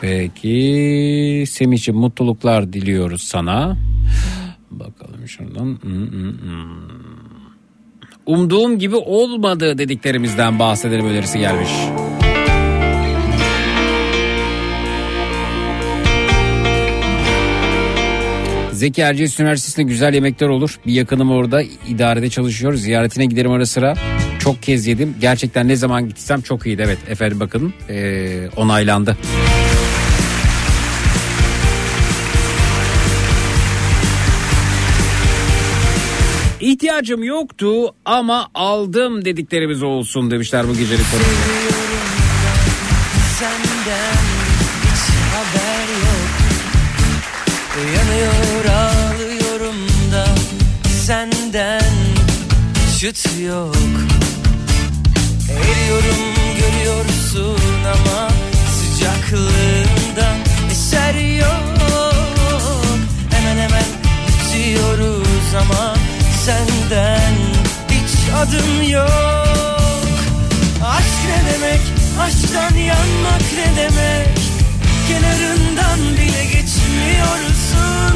[0.00, 3.76] Peki Semih'ciğim mutluluklar diliyoruz sana.
[4.70, 5.78] Bakalım şuradan.
[5.82, 6.72] Hmm, hmm, hmm.
[8.26, 11.70] Umduğum gibi olmadı dediklerimizden bahsedelim önerisi gelmiş.
[18.82, 20.78] Zeki Erciyes Üniversitesi'nde güzel yemekler olur.
[20.86, 22.74] Bir yakınım orada idarede çalışıyor.
[22.74, 23.94] Ziyaretine giderim ara sıra.
[24.38, 25.14] Çok kez yedim.
[25.20, 26.82] Gerçekten ne zaman gitsem çok iyiydi.
[26.86, 29.16] Evet efendim bakın ee, onaylandı.
[36.60, 41.30] İhtiyacım yoktu ama aldım dediklerimiz olsun demişler bu gecenin konusu.
[43.38, 44.42] senden
[48.62, 50.26] Yanıyor ağlıyorum da
[51.06, 51.82] senden
[52.98, 53.76] şut yok.
[55.50, 58.28] Eriyorum görüyorsun ama
[58.76, 60.36] sıcaklığından
[60.70, 61.62] eser yok.
[63.30, 63.84] Hemen hemen
[64.28, 65.94] bitiyoruz ama
[66.44, 67.34] senden
[67.90, 70.08] hiç adım yok.
[70.86, 71.80] Aşk ne demek,
[72.20, 74.41] aşktan yanmak ne demek
[75.12, 78.14] Kenarından bile geçmiyorsun.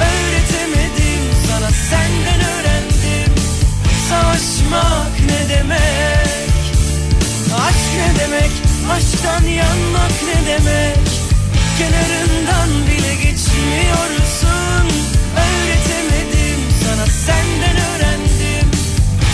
[0.00, 3.32] Öğretemedim sana senden öğrendim.
[4.08, 6.60] Savaşmak ne demek?
[7.66, 8.50] Aşk ne demek,
[8.90, 11.06] aşktan yanmak ne demek?
[11.78, 14.86] Kenarından bile geçmiyorsun.
[15.46, 18.70] Öğretemedim sana senden öğrendim.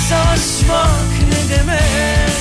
[0.09, 2.32] Savaşmak ne demek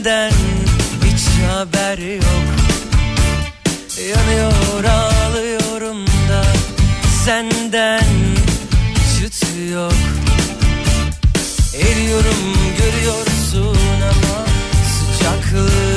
[0.00, 0.32] senden
[1.04, 2.48] hiç haber yok.
[4.10, 6.44] Yanıyor ağlıyorum da
[7.24, 8.04] senden
[9.18, 9.92] çıt yok.
[11.74, 14.44] Eriyorum görüyorsun ama
[14.90, 15.89] sıcaklığından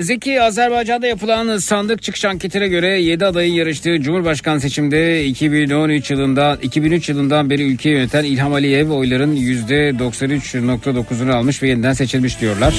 [0.00, 7.08] Zeki Azerbaycan'da yapılan sandık çıkış anketine göre 7 adayın yarıştığı Cumhurbaşkanı seçimde 2013 yılında 2003
[7.08, 12.74] yılından beri ülkeyi yöneten İlham Aliyev oyların %93.9'unu almış ve yeniden seçilmiş diyorlar.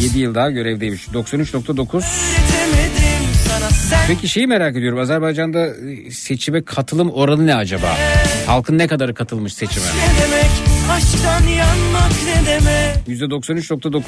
[0.00, 1.08] 7 yıl daha görevdeymiş.
[1.08, 2.02] 93.9.
[3.48, 4.98] sana sen Peki şeyi merak ediyorum.
[4.98, 7.96] Azerbaycan'da e, seçime katılım oranı ne acaba?
[8.46, 9.86] Halkın ne kadarı katılmış seçime?
[9.86, 10.50] ne demek
[10.90, 14.02] aşktan yanmak ne demek %93.9.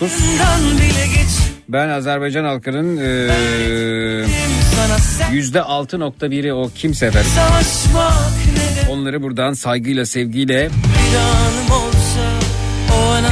[1.68, 4.26] Ben Azerbaycan halkının eee
[4.76, 7.30] sana sen %6.1'i o kimse efendim.
[8.90, 10.70] Onları buradan saygıyla, sevgiyle,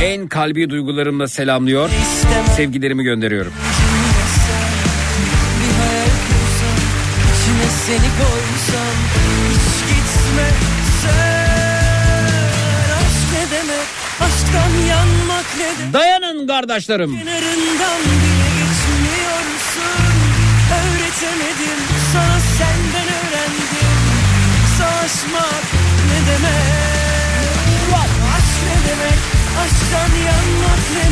[0.03, 1.91] en kalbi duygularımla selamlıyor.
[1.91, 3.53] istemem Sevgilerimi gönderiyorum.
[7.87, 8.97] Seni koysam
[9.51, 10.49] Hiç gitme
[11.03, 11.57] sen
[12.97, 13.87] Aşk ne demek
[14.21, 17.19] aşktan yanmak ne demek Dayanın kardeşlerim.
[17.19, 18.01] Kenarından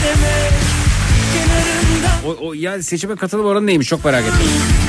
[0.05, 0.53] demek
[2.27, 4.35] O, o yani seçime katılım oranı neymiş çok merak ettim.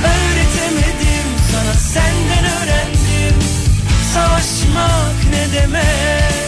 [0.04, 3.40] öğretemedim sana senden öğrendim
[4.14, 6.46] Savaşmak ne demek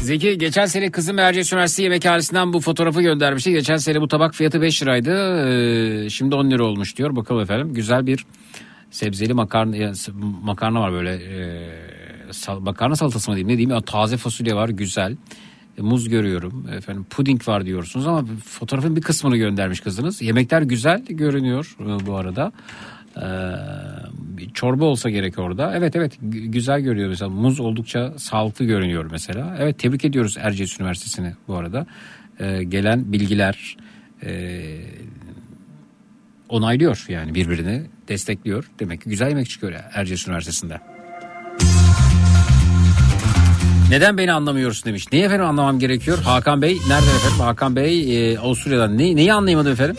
[0.00, 3.52] Zeki geçen sene kızım Erciyes Üniversitesi yemekhanesinden bu fotoğrafı göndermişti.
[3.52, 5.10] Geçen sene bu tabak fiyatı 5 liraydı.
[5.46, 7.16] Ee, şimdi 10 lira olmuş diyor.
[7.16, 7.74] Bakalım efendim.
[7.74, 8.26] Güzel bir
[8.90, 9.92] sebzeli makarna
[10.42, 11.14] makarna var böyle.
[11.14, 11.68] E,
[12.60, 15.16] makarna salatası mı diyeyim ne diyeyim ya, taze fasulye var güzel.
[15.78, 20.22] E, muz görüyorum efendim puding var diyorsunuz ama fotoğrafın bir kısmını göndermiş kızınız.
[20.22, 22.52] Yemekler güzel görünüyor e, bu arada.
[24.12, 25.76] Bir çorba olsa gerek orada.
[25.76, 27.28] Evet evet gü- güzel görüyor mesela.
[27.28, 29.56] Muz oldukça sağlıklı görünüyor mesela.
[29.58, 31.86] Evet tebrik ediyoruz Erciyes Üniversitesi'ni bu arada.
[32.40, 33.76] Ee, gelen bilgiler
[34.22, 34.30] e,
[36.48, 38.64] onaylıyor yani birbirini destekliyor.
[38.78, 40.80] Demek ki güzel yemek çıkıyor Erciyes Üniversitesi'nde.
[43.90, 45.12] Neden beni anlamıyorsun demiş.
[45.12, 46.18] Neyi efendim anlamam gerekiyor?
[46.18, 47.38] Hakan Bey nereden efendim?
[47.40, 48.98] Hakan Bey e, Avusturya'dan.
[48.98, 49.96] Ne, neyi anlayamadım efendim?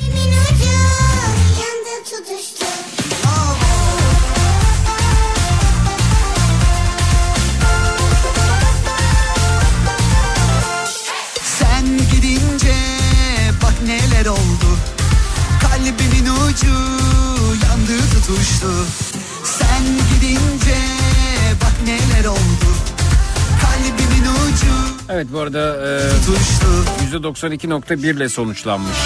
[25.17, 28.97] Evet bu arada e, %92.1 ile sonuçlanmış.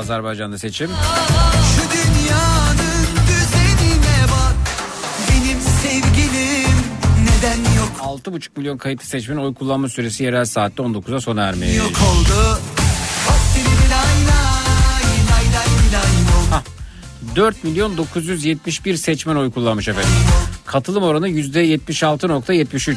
[0.00, 0.90] Azerbaycan'da seçim.
[7.76, 11.76] Yok 6,5 milyon kayıtlı seçmenin oy kullanma süresi yerel saatte 19'a sona ermiş.
[11.76, 12.60] Yok oldu.
[17.36, 20.10] 4 milyon 971 seçmen oy kullanmış efendim.
[20.66, 22.96] Katılım oranı %76.73.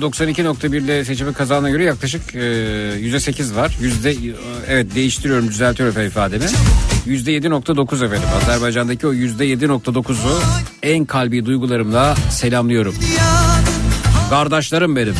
[0.00, 3.76] %92.1'de seçimi kazanına göre yaklaşık e, %8 var.
[3.80, 4.34] Yüzde, e,
[4.68, 6.44] evet değiştiriyorum düzeltiyorum efendim ifademi.
[7.06, 8.28] %7.9 efendim.
[8.42, 10.40] Azerbaycan'daki o %7.9'u
[10.82, 12.94] en kalbi duygularımla selamlıyorum.
[14.30, 15.14] Kardeşlerim benim.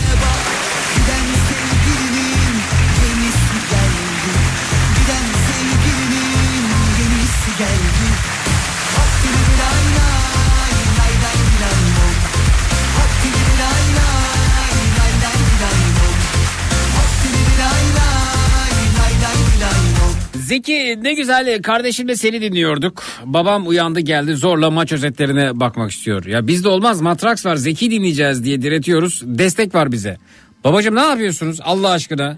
[21.02, 23.02] Ne güzel kardeşimle seni dinliyorduk.
[23.24, 26.24] Babam uyandı geldi zorla maç özetlerine bakmak istiyor.
[26.24, 29.22] Ya bizde olmaz matraks var Zeki dinleyeceğiz diye diretiyoruz.
[29.24, 30.16] Destek var bize.
[30.64, 32.36] Babacım ne yapıyorsunuz Allah aşkına?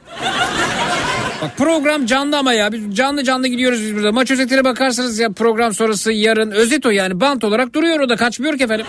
[1.42, 2.72] Bak program canlı ama ya.
[2.72, 4.12] Biz canlı canlı gidiyoruz biz burada.
[4.12, 8.16] Maç özetine bakarsanız ya program sonrası yarın özet o yani bant olarak duruyor o da
[8.16, 8.86] kaçmıyor ki efendim.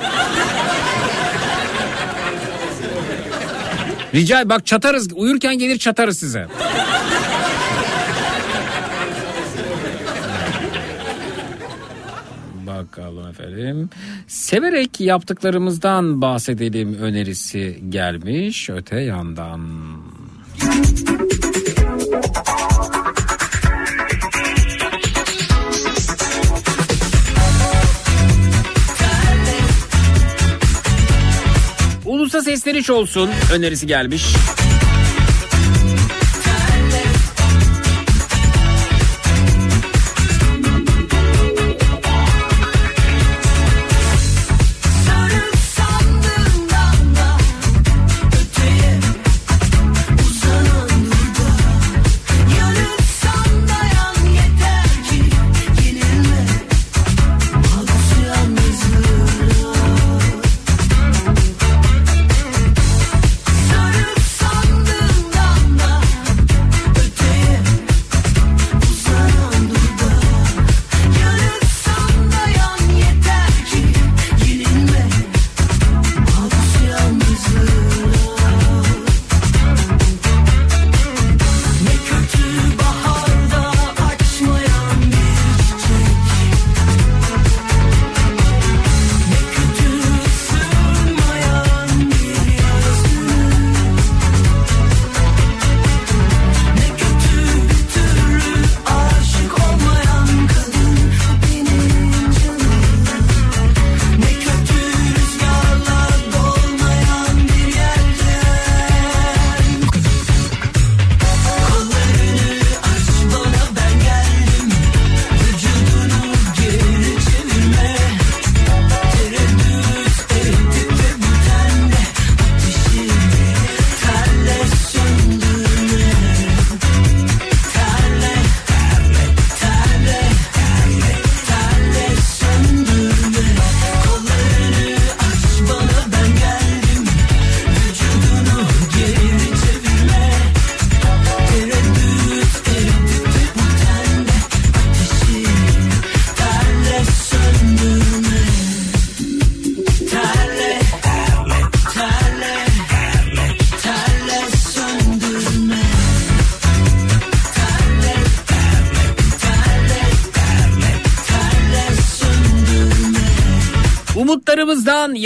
[4.14, 6.48] Rica bak çatarız uyurken gelir çatarız size.
[12.98, 13.90] Bakalım efendim.
[14.28, 19.62] Severek yaptıklarımızdan bahsedelim önerisi gelmiş öte yandan.
[32.06, 34.26] Ulusa sesleniş olsun önerisi gelmiş.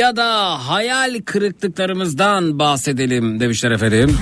[0.10, 4.18] Ya da hayal kırıklıklarımızdan bahsedelim demişler efendim.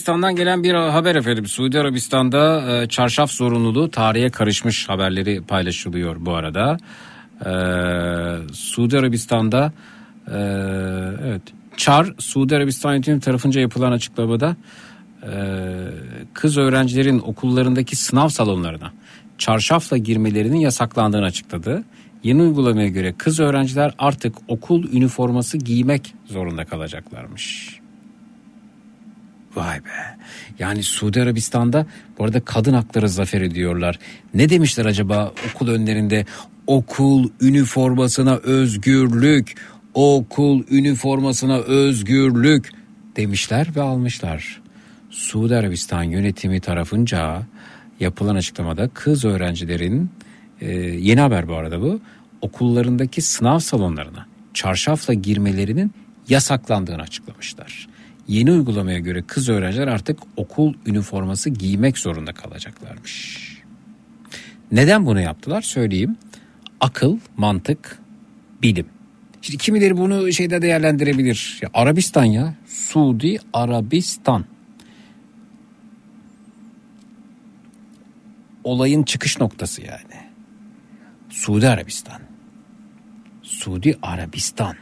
[0.00, 1.46] Arabistan'dan gelen bir haber efendim.
[1.46, 6.76] Suudi Arabistan'da e, çarşaf zorunluluğu tarihe karışmış haberleri paylaşılıyor bu arada.
[7.40, 7.52] E,
[8.52, 9.72] Suudi Arabistan'da
[10.26, 10.38] e,
[11.24, 11.42] evet
[11.76, 14.56] Çar Suudi Arabistan yönetimi tarafınca yapılan açıklamada
[15.22, 15.32] e,
[16.34, 18.92] kız öğrencilerin okullarındaki sınav salonlarına
[19.38, 21.84] çarşafla girmelerinin yasaklandığını açıkladı.
[22.22, 27.79] Yeni uygulamaya göre kız öğrenciler artık okul üniforması giymek zorunda kalacaklarmış.
[29.56, 30.18] Vay be.
[30.58, 31.86] Yani Suudi Arabistan'da
[32.18, 33.98] bu arada kadın hakları zafer ediyorlar.
[34.34, 36.26] Ne demişler acaba okul önlerinde?
[36.66, 39.54] Okul üniformasına özgürlük.
[39.94, 42.70] Okul üniformasına özgürlük
[43.16, 44.60] demişler ve almışlar.
[45.10, 47.42] Suudi Arabistan yönetimi tarafınca
[48.00, 50.10] yapılan açıklamada kız öğrencilerin
[50.60, 52.00] e, yeni haber bu arada bu
[52.40, 55.92] okullarındaki sınav salonlarına çarşafla girmelerinin
[56.28, 57.88] yasaklandığını açıklamışlar.
[58.30, 63.38] Yeni uygulamaya göre kız öğrenciler artık okul üniforması giymek zorunda kalacaklarmış.
[64.72, 66.16] Neden bunu yaptılar söyleyeyim.
[66.80, 67.98] Akıl, mantık,
[68.62, 68.86] bilim.
[69.42, 71.58] Şimdi kimileri bunu şeyde değerlendirebilir.
[71.62, 72.54] Ya Arabistan ya.
[72.66, 74.44] Suudi Arabistan.
[78.64, 80.30] Olayın çıkış noktası yani.
[81.30, 82.20] Suudi Arabistan.
[83.42, 84.76] Suudi Arabistan.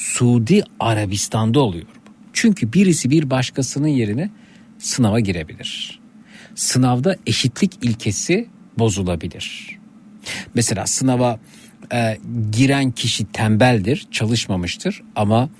[0.00, 1.86] Suudi Arabistan'da oluyor.
[2.32, 4.30] Çünkü birisi bir başkasının yerine
[4.78, 6.00] sınava girebilir.
[6.54, 8.48] Sınavda eşitlik ilkesi
[8.78, 9.78] bozulabilir.
[10.54, 11.40] Mesela sınava
[11.92, 12.18] e,
[12.52, 15.50] giren kişi tembeldir, çalışmamıştır ama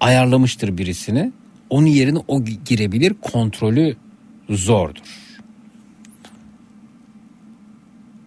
[0.00, 1.32] ayarlamıştır birisini.
[1.70, 3.96] Onun yerine o girebilir, kontrolü
[4.50, 5.02] zordur.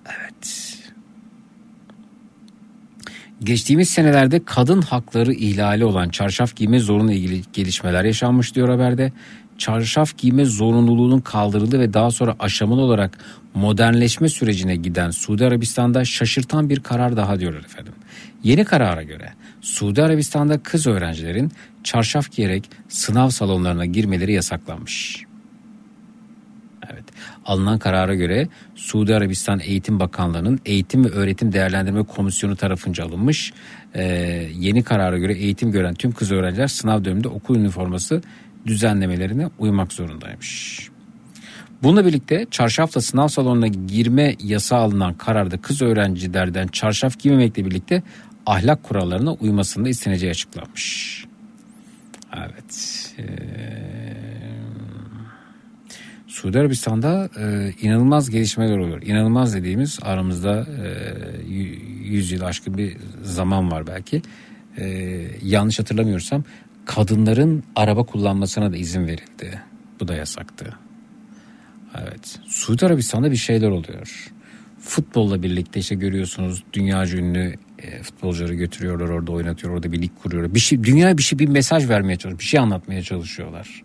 [0.06, 0.74] Evet.
[3.44, 9.12] Geçtiğimiz senelerde kadın hakları ihlali olan çarşaf giyme zorunla ilgili gelişmeler yaşanmış diyor haberde.
[9.58, 13.18] Çarşaf giyme zorunluluğunun kaldırıldığı ve daha sonra aşamalı olarak
[13.54, 17.94] modernleşme sürecine giden Suudi Arabistan'da şaşırtan bir karar daha diyorlar efendim.
[18.44, 21.52] Yeni karara göre Suudi Arabistan'da kız öğrencilerin
[21.84, 25.24] çarşaf giyerek sınav salonlarına girmeleri yasaklanmış.
[27.46, 33.54] Alınan karara göre Suudi Arabistan Eğitim Bakanlığı'nın Eğitim ve Öğretim Değerlendirme Komisyonu tarafınca alınmış.
[33.96, 34.04] Ee,
[34.60, 38.22] yeni karara göre eğitim gören tüm kız öğrenciler sınav döneminde okul üniforması
[38.66, 40.90] düzenlemelerine uymak zorundaymış.
[41.84, 48.04] Bununla birlikte çarşafla sınav salonuna girme yasağı alınan kararda kız öğrencilerden çarşaf giymemekle birlikte
[48.46, 51.26] ahlak kurallarına uymasında isteneceği açıklanmış.
[52.38, 53.14] Evet.
[53.20, 53.24] Ee,
[56.34, 59.02] Suudi Arabistan'da e, inanılmaz gelişmeler oluyor.
[59.02, 60.68] İnanılmaz dediğimiz aramızda
[61.50, 61.56] e,
[62.04, 64.22] 100 yıl aşkın bir zaman var belki.
[64.78, 64.86] E,
[65.44, 66.44] yanlış hatırlamıyorsam
[66.86, 69.62] kadınların araba kullanmasına da izin verildi.
[70.00, 70.74] Bu da yasaktı.
[72.02, 72.40] Evet.
[72.48, 74.32] Suudi Arabistan'da bir şeyler oluyor.
[74.80, 80.56] Futbolla birlikte işte görüyorsunuz dünyaca ünlü e, futbolcuları götürüyorlar orada oynatıyor orada bir lig kuruyorlar.
[80.56, 82.40] Bir şey dünyaya bir şey bir mesaj vermeye çalışıyor.
[82.40, 83.84] Bir şey anlatmaya çalışıyorlar.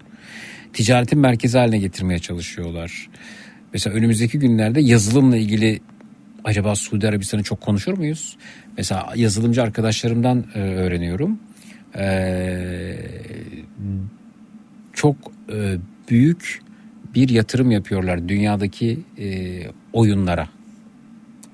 [0.72, 3.08] Ticaretin merkezi haline getirmeye çalışıyorlar.
[3.72, 5.80] Mesela önümüzdeki günlerde yazılımla ilgili
[6.44, 8.36] acaba Suudi Arabistan'ı çok konuşur muyuz?
[8.76, 11.38] Mesela yazılımcı arkadaşlarımdan e, öğreniyorum.
[11.96, 12.96] Ee,
[14.92, 15.16] çok
[15.52, 15.76] e,
[16.10, 16.62] büyük
[17.14, 19.26] bir yatırım yapıyorlar dünyadaki e,
[19.92, 20.48] oyunlara.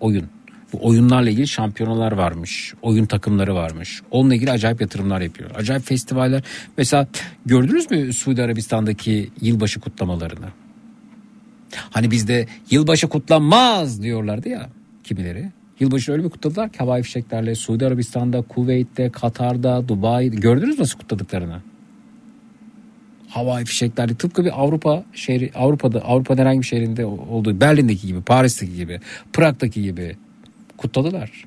[0.01, 0.25] Oyun.
[0.75, 2.75] Bu oyunlarla ilgili şampiyonalar varmış.
[2.83, 4.03] Oyun takımları varmış.
[4.11, 5.51] Onunla ilgili acayip yatırımlar yapıyor.
[5.55, 6.43] Acayip festivaller.
[6.79, 7.07] Mesela
[7.47, 10.47] gördünüz mü Suudi Arabistan'daki yılbaşı kutlamalarını?
[11.91, 14.69] Hani bizde yılbaşı kutlanmaz diyorlardı ya.
[15.05, 15.51] kimileri.
[15.81, 20.37] Yılbaşı öyle bir kutladılar ki havai fişeklerle Suudi Arabistan'da, Kuveyt'te, Katar'da, Dubai'de.
[20.37, 21.63] Gördünüz nasıl kutladıklarını?
[23.29, 28.77] Havai fişeklerle tıpkı bir Avrupa şehri Avrupa'da Avrupa herhangi bir şehrinde olduğu Berlin'deki gibi, Paris'teki
[28.77, 29.01] gibi,
[29.33, 30.17] Prag'daki gibi
[30.77, 31.45] kutladılar.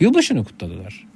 [0.00, 1.06] Yılbaşını kutladılar.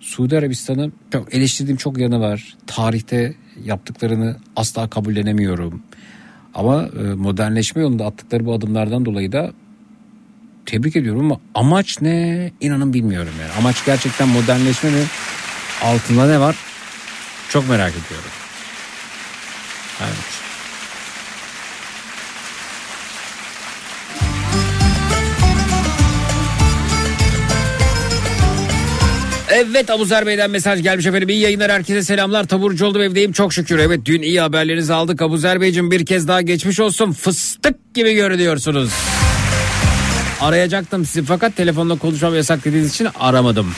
[0.00, 0.92] Suudi Arabistan'ı
[1.30, 2.56] eleştirdiğim çok yanı var.
[2.66, 3.34] Tarihte
[3.64, 5.82] yaptıklarını asla kabullenemiyorum.
[6.54, 9.52] Ama e, modernleşme yolunda attıkları bu adımlardan dolayı da
[10.66, 13.52] tebrik ediyorum ama amaç ne inanın bilmiyorum yani.
[13.58, 15.04] Amaç gerçekten modernleşme mi?
[15.82, 16.56] Altında ne var?
[17.48, 18.30] Çok merak ediyorum.
[20.00, 20.39] Evet.
[29.60, 31.28] Evet Abuzer Bey'den mesaj gelmiş efendim.
[31.28, 32.44] İyi yayınlar herkese selamlar.
[32.44, 33.78] Taburcu oldum evdeyim çok şükür.
[33.78, 35.22] Evet dün iyi haberlerinizi aldık.
[35.22, 37.12] Abuzer Beyciğim bir kez daha geçmiş olsun.
[37.12, 38.90] Fıstık gibi görünüyorsunuz.
[40.40, 43.74] Arayacaktım sizi fakat telefonla konuşmam yasak dediğiniz için aramadım.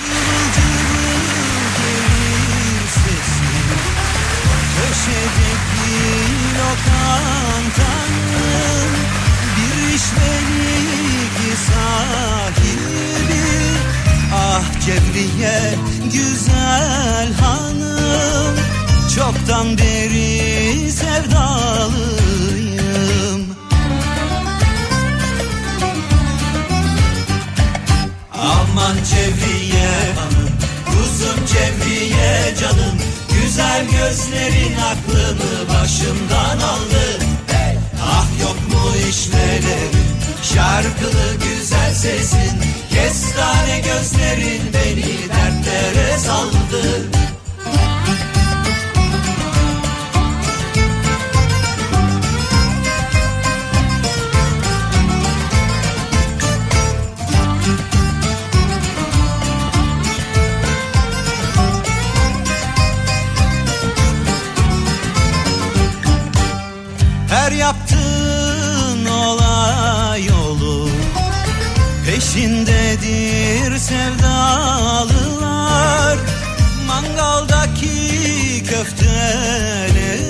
[28.82, 30.50] Aman Cevriye hanım
[30.86, 32.98] Kuzum Cevriye canım
[33.42, 37.18] Güzel gözlerin aklımı başımdan aldı.
[38.02, 40.06] Ah yok mu işvelerin
[40.54, 42.60] Şarkılı güzel sesin
[42.90, 47.21] Kestane gözlerin beni dertlere saldı
[73.92, 75.38] sevdalılar.
[76.86, 80.22] Mangaldaki köftelerin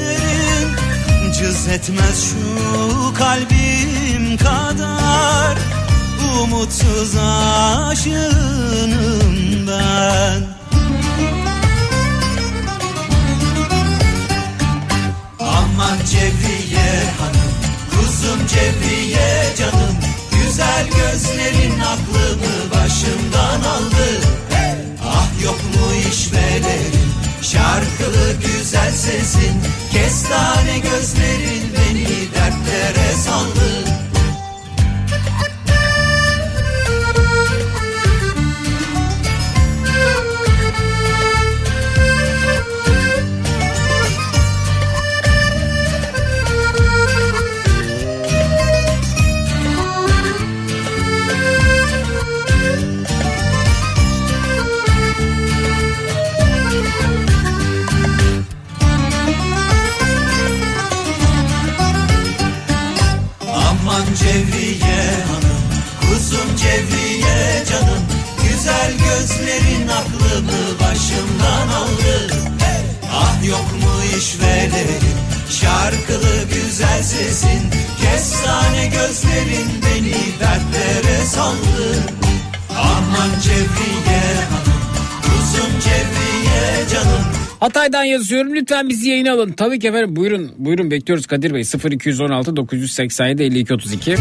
[1.39, 2.39] Cız etmez şu
[3.14, 5.59] kalbim kadar.
[6.43, 7.16] Umutsuz
[7.90, 8.56] aşığınım
[9.68, 10.43] ben.
[15.40, 17.52] Aman Cevriye hanım
[17.90, 19.97] Kuzum Cevriye canım
[20.53, 24.20] Güzel gözlerin aklımı başımdan aldı.
[25.05, 27.12] Ah yok mu işvelerin
[27.43, 29.62] Şarkılı güzel sesin
[29.93, 33.91] Kestane gözlerin beni dertlere saldı
[71.03, 72.35] başımdan aldı
[73.12, 75.03] Ah yok mu işvelerin
[75.51, 77.61] Şarkılı güzel sesin
[78.03, 81.99] Kestane gözlerin beni dertlere saldı
[82.70, 84.20] Aman Cevriye
[84.51, 84.83] hanım
[85.23, 87.23] Kuzum Cevriye canım
[87.61, 89.53] Hatay'dan yazıyorum lütfen bizi yayına alın.
[89.53, 94.16] Tabii ki efendim buyurun buyurun bekliyoruz Kadir Bey 0216 987 52 32.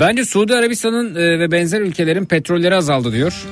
[0.00, 3.46] Bence Suudi Arabistan'ın e, ve benzer ülkelerin petrolleri azaldı diyor.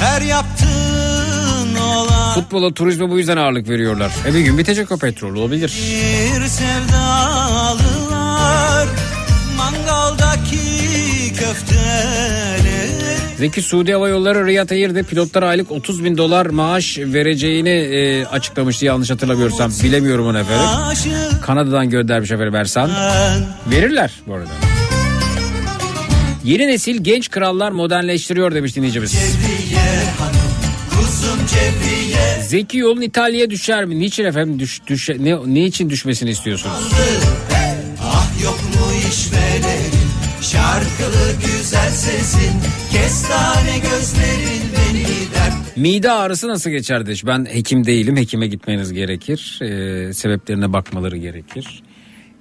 [0.00, 4.12] Her yaptığın olay Futbola, turizme bu yüzden ağırlık veriyorlar.
[4.26, 5.68] E bir gün bitecek o petrol olabilir.
[5.68, 8.10] Bir sevdalılar
[9.56, 10.58] Mangaldaki
[11.34, 12.90] köfteleri
[13.38, 18.84] Zeki Suudi Hava Yolları Riyad Air'de pilotlara aylık 30 bin dolar maaş vereceğini e, açıklamıştı
[18.84, 19.72] yanlış hatırlamıyorsam.
[19.82, 20.66] Bilemiyorum onu efendim.
[21.42, 22.90] Kanada'dan göndermiş efendim Ersan.
[23.66, 24.50] Verirler bu arada.
[26.44, 29.12] Yeni nesil genç krallar modernleştiriyor demiş dinleyicimiz.
[29.12, 30.50] Cevriye hanım
[30.90, 33.98] Kuzum Cevriye Zeki yolun İtalya'ya düşer mi?
[33.98, 36.76] Niçin efendim düş, düş, ne, ne için düşmesini istiyorsunuz?
[38.02, 40.00] Ah yok mu işvelerin
[40.42, 42.52] Şarkılı güzel sesin
[42.92, 47.26] Kestane gözlerin beni dert Mide ağrısı nasıl geçer demiş.
[47.26, 48.16] Ben hekim değilim.
[48.16, 49.58] Hekime gitmeniz gerekir.
[49.62, 51.82] Ee, sebeplerine bakmaları gerekir.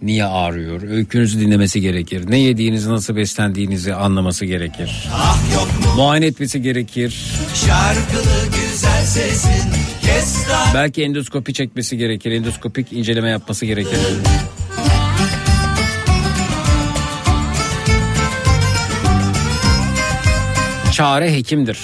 [0.02, 0.82] Niye ağrıyor?
[0.82, 2.24] Öykünüzü dinlemesi gerekir.
[2.30, 5.10] Ne yediğinizi nasıl beslendiğinizi anlaması gerekir.
[5.14, 7.26] Ah yok mu Muayene etmesi gerekir.
[7.68, 9.72] şarkılı güzel sesin
[10.02, 12.32] Kestan Belki endoskopi çekmesi gerekir.
[12.32, 14.00] Endoskopik inceleme yapması gerekir.
[20.92, 21.78] Çare hekimdir.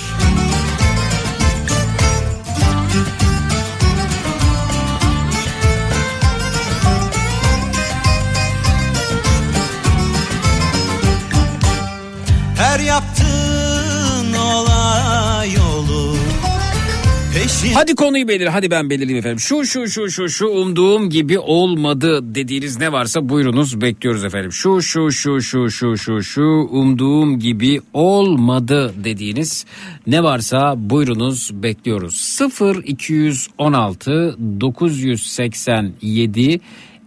[17.75, 18.47] Hadi konuyu belir.
[18.47, 19.39] Hadi ben belirleyeyim efendim.
[19.39, 24.51] Şu şu şu şu şu umduğum gibi olmadı dediğiniz ne varsa buyurunuz bekliyoruz efendim.
[24.51, 29.65] Şu şu şu şu şu şu şu umduğum gibi olmadı dediğiniz
[30.07, 32.15] ne varsa buyurunuz bekliyoruz.
[32.15, 36.61] 0 216 987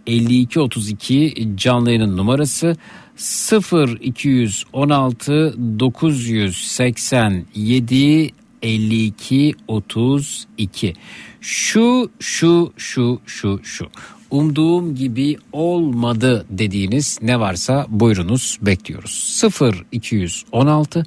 [0.07, 2.77] 52 32 canlı yayının numarası
[3.15, 10.93] 0 216 987 52 32
[11.41, 13.87] şu şu şu şu şu
[14.31, 21.03] umduğum gibi olmadı dediğiniz ne varsa buyurunuz bekliyoruz 0 216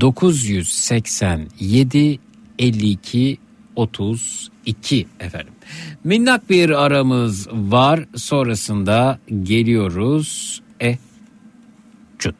[0.00, 2.18] 987
[2.58, 3.38] 52
[3.76, 5.52] 32 efendim.
[6.04, 10.62] Minnak bir aramız var sonrasında geliyoruz.
[10.82, 10.98] E
[12.18, 12.34] cut.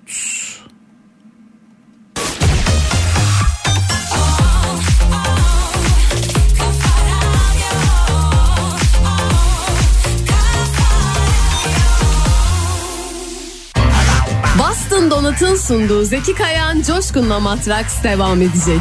[14.93, 18.81] Boston Donut'un sunduğu Zeki Kayan Coşkun'la Matraks devam edecek.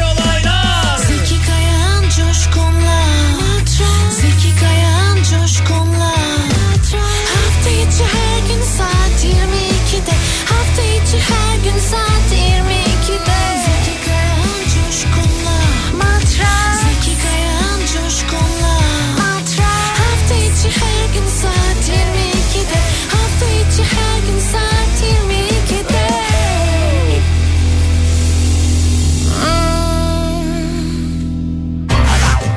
[11.17, 15.57] Her gün saat 22'de Zeki Kayan Coşkun'la.
[15.97, 16.81] Matras.
[16.81, 18.75] Zeki Kayan Coşkun'la.
[19.17, 19.99] Matras.
[19.99, 22.79] Hafta içi her gün saat 22'de
[23.11, 26.07] Hafta içi her gün saat 22'de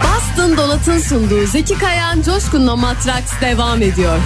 [0.04, 4.18] Bastın Dolat'ın sunduğu Zeki Kayan Coşkun'la Matraks devam ediyor.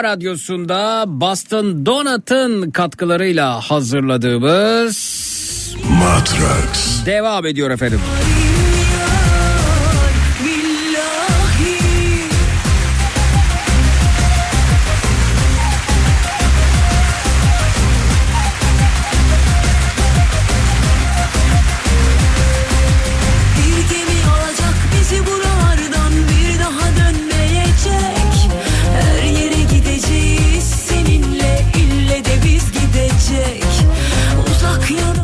[0.00, 4.96] Kafa Radyosu'nda Boston Donut'ın katkılarıyla hazırladığımız
[6.00, 7.06] Matrax.
[7.06, 8.00] devam ediyor efendim.
[8.36, 8.39] Bir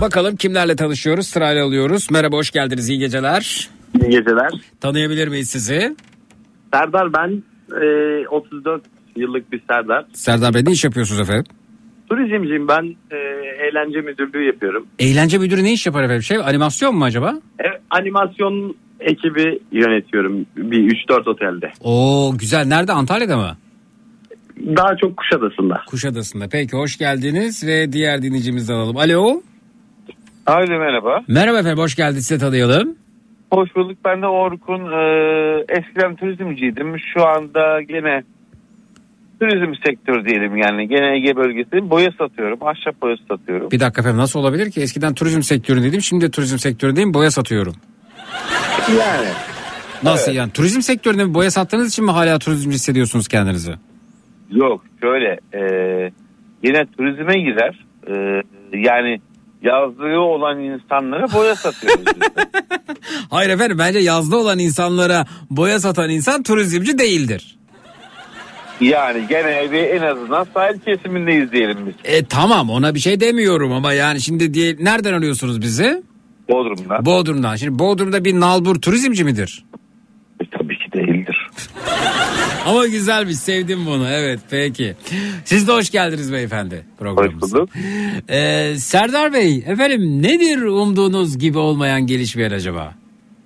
[0.06, 2.10] Bakalım kimlerle tanışıyoruz sırayla alıyoruz.
[2.10, 3.68] Merhaba hoş geldiniz iyi geceler.
[4.02, 4.50] İyi geceler.
[4.80, 5.96] Tanıyabilir miyiz sizi?
[6.74, 7.42] Serdar ben
[7.82, 8.82] e, 34
[9.16, 10.04] yıllık bir Serdar.
[10.12, 11.44] Serdar Bey ne iş yapıyorsunuz efendim?
[12.08, 13.16] Turizmciyim ben e,
[13.68, 14.86] eğlence müdürlüğü yapıyorum.
[14.98, 16.22] Eğlence müdürü ne iş yapar efendim?
[16.22, 17.34] Şey animasyon mu acaba?
[17.60, 21.72] E, animasyon ekibi yönetiyorum bir 3-4 otelde.
[21.80, 23.56] Oo güzel nerede Antalya'da mı?
[24.76, 25.80] Daha çok Kuşadası'nda.
[25.86, 26.48] Kuşadası'nda.
[26.52, 28.96] Peki hoş geldiniz ve diğer dinleyicimizi alalım.
[28.96, 29.42] Alo.
[30.46, 31.24] Alo merhaba.
[31.28, 32.96] Merhaba efendim hoş geldiniz size tanıyalım.
[33.50, 33.98] Hoş bulduk.
[34.04, 34.92] Ben de Orkun.
[34.92, 36.96] Ee, eskiden turizmciydim.
[37.14, 38.22] Şu anda gene
[39.40, 40.88] turizm sektörü diyelim yani.
[40.88, 42.58] Gene Ege bölgesinde boya satıyorum.
[42.62, 43.70] Ahşap boyası satıyorum.
[43.70, 44.80] Bir dakika efendim nasıl olabilir ki?
[44.80, 47.74] Eskiden turizm sektöründeydim şimdi de turizm sektöründeyim boya satıyorum.
[48.88, 49.28] Yani.
[50.02, 50.38] Nasıl Evet.
[50.38, 50.52] yani?
[50.52, 53.72] Turizm sektöründe mi boya sattığınız için mi hala turizmci hissediyorsunuz kendinizi?
[54.50, 55.40] Yok şöyle.
[55.54, 55.60] E,
[56.62, 57.84] yine turizme girer.
[58.08, 58.42] E,
[58.78, 59.20] yani
[59.62, 62.04] yazlığı olan insanlara boya satıyoruz.
[63.30, 67.56] Hayır efendim bence yazda olan insanlara boya satan insan turizmci değildir.
[68.80, 71.94] yani gene bir en azından sahil kesimindeyiz diyelim biz.
[72.04, 76.02] E tamam ona bir şey demiyorum ama yani şimdi diye nereden arıyorsunuz bizi?
[76.48, 77.06] Bodrum'dan.
[77.06, 77.56] Bodrum'dan.
[77.56, 79.64] Şimdi Bodrum'da bir nalbur turizmci midir?
[80.40, 81.45] E, tabii ki değildir.
[82.66, 84.94] Ama güzelmiş sevdim bunu evet peki.
[85.44, 87.56] Siz de hoş geldiniz beyefendi programımıza.
[87.56, 87.70] bulduk.
[88.28, 92.94] Ee, Serdar Bey efendim nedir umduğunuz gibi olmayan gelişmeler acaba?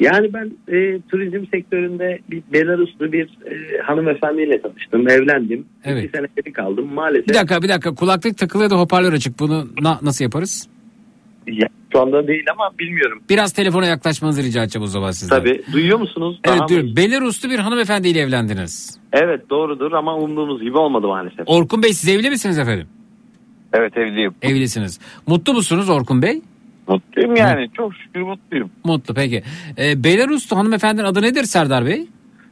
[0.01, 0.47] Yani ben
[0.77, 5.09] e, turizm sektöründe bir Belaruslu bir e, hanımefendiyle tanıştım.
[5.09, 5.67] Evlendim.
[5.85, 6.05] Evet.
[6.05, 6.93] Bir sene kaldım.
[6.95, 10.69] Maalesef Bir dakika bir dakika kulaklık takılı ya da hoparlör açık bunu na- nasıl yaparız?
[11.47, 13.23] Ya, şu anda değil ama bilmiyorum.
[13.31, 15.39] Biraz telefona yaklaşmanızı rica edeceğim o zaman sizden.
[15.39, 15.63] Tabii.
[15.73, 16.41] Duyuyor musunuz?
[16.45, 16.69] Evet Daha mı?
[16.69, 18.99] diyorum Belaruslu bir hanımefendiyle evlendiniz.
[19.13, 21.41] Evet doğrudur ama umduğumuz gibi olmadı maalesef.
[21.47, 22.87] Orkun Bey siz evli misiniz efendim?
[23.73, 24.35] Evet evliyim.
[24.43, 25.01] Evlisiniz.
[25.27, 26.43] Mutlu musunuz Orkun Bey?
[26.89, 27.71] Mutluyum yani.
[27.77, 28.71] Çok şükür mutluyum.
[28.85, 29.43] Mutlu peki.
[29.79, 32.07] Ee, Belaruslu hanımefendinin adı nedir Serdar Bey?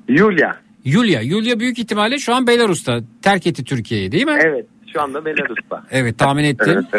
[0.08, 0.52] Yulia.
[0.84, 1.20] Yulia.
[1.20, 3.00] Yulia büyük ihtimalle şu an Belarus'ta.
[3.22, 4.38] Terk etti Türkiye'yi değil mi?
[4.44, 5.84] Evet şu anda Belarus'ta.
[5.90, 6.86] Evet tahmin ettim.
[6.94, 6.98] Ee,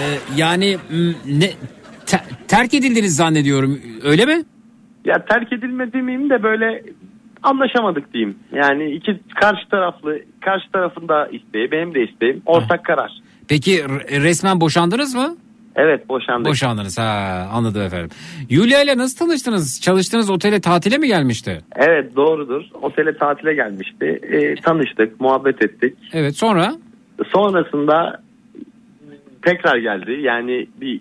[0.00, 0.04] e,
[0.36, 0.76] yani
[1.26, 1.50] ne
[2.06, 3.80] te- terk edildiniz zannediyorum.
[4.04, 4.44] Öyle mi?
[5.04, 6.82] Ya terk edilme demeyeyim de böyle
[7.42, 8.38] anlaşamadık diyeyim.
[8.52, 13.12] Yani iki karşı taraflı karşı tarafın da isteği benim de isteğim ortak karar.
[13.48, 15.36] Peki resmen boşandınız mı?
[15.76, 16.46] Evet boşandık.
[16.50, 18.10] Boşandınız ha anladım efendim.
[18.50, 19.80] Yulia ile nasıl tanıştınız?
[19.80, 21.60] Çalıştığınız otele tatile mi gelmişti?
[21.76, 22.62] Evet doğrudur.
[22.82, 24.20] Otele tatile gelmişti.
[24.22, 25.98] Ee, tanıştık, muhabbet ettik.
[26.12, 26.74] Evet sonra?
[27.32, 28.22] Sonrasında
[29.46, 30.18] tekrar geldi.
[30.22, 31.00] Yani bir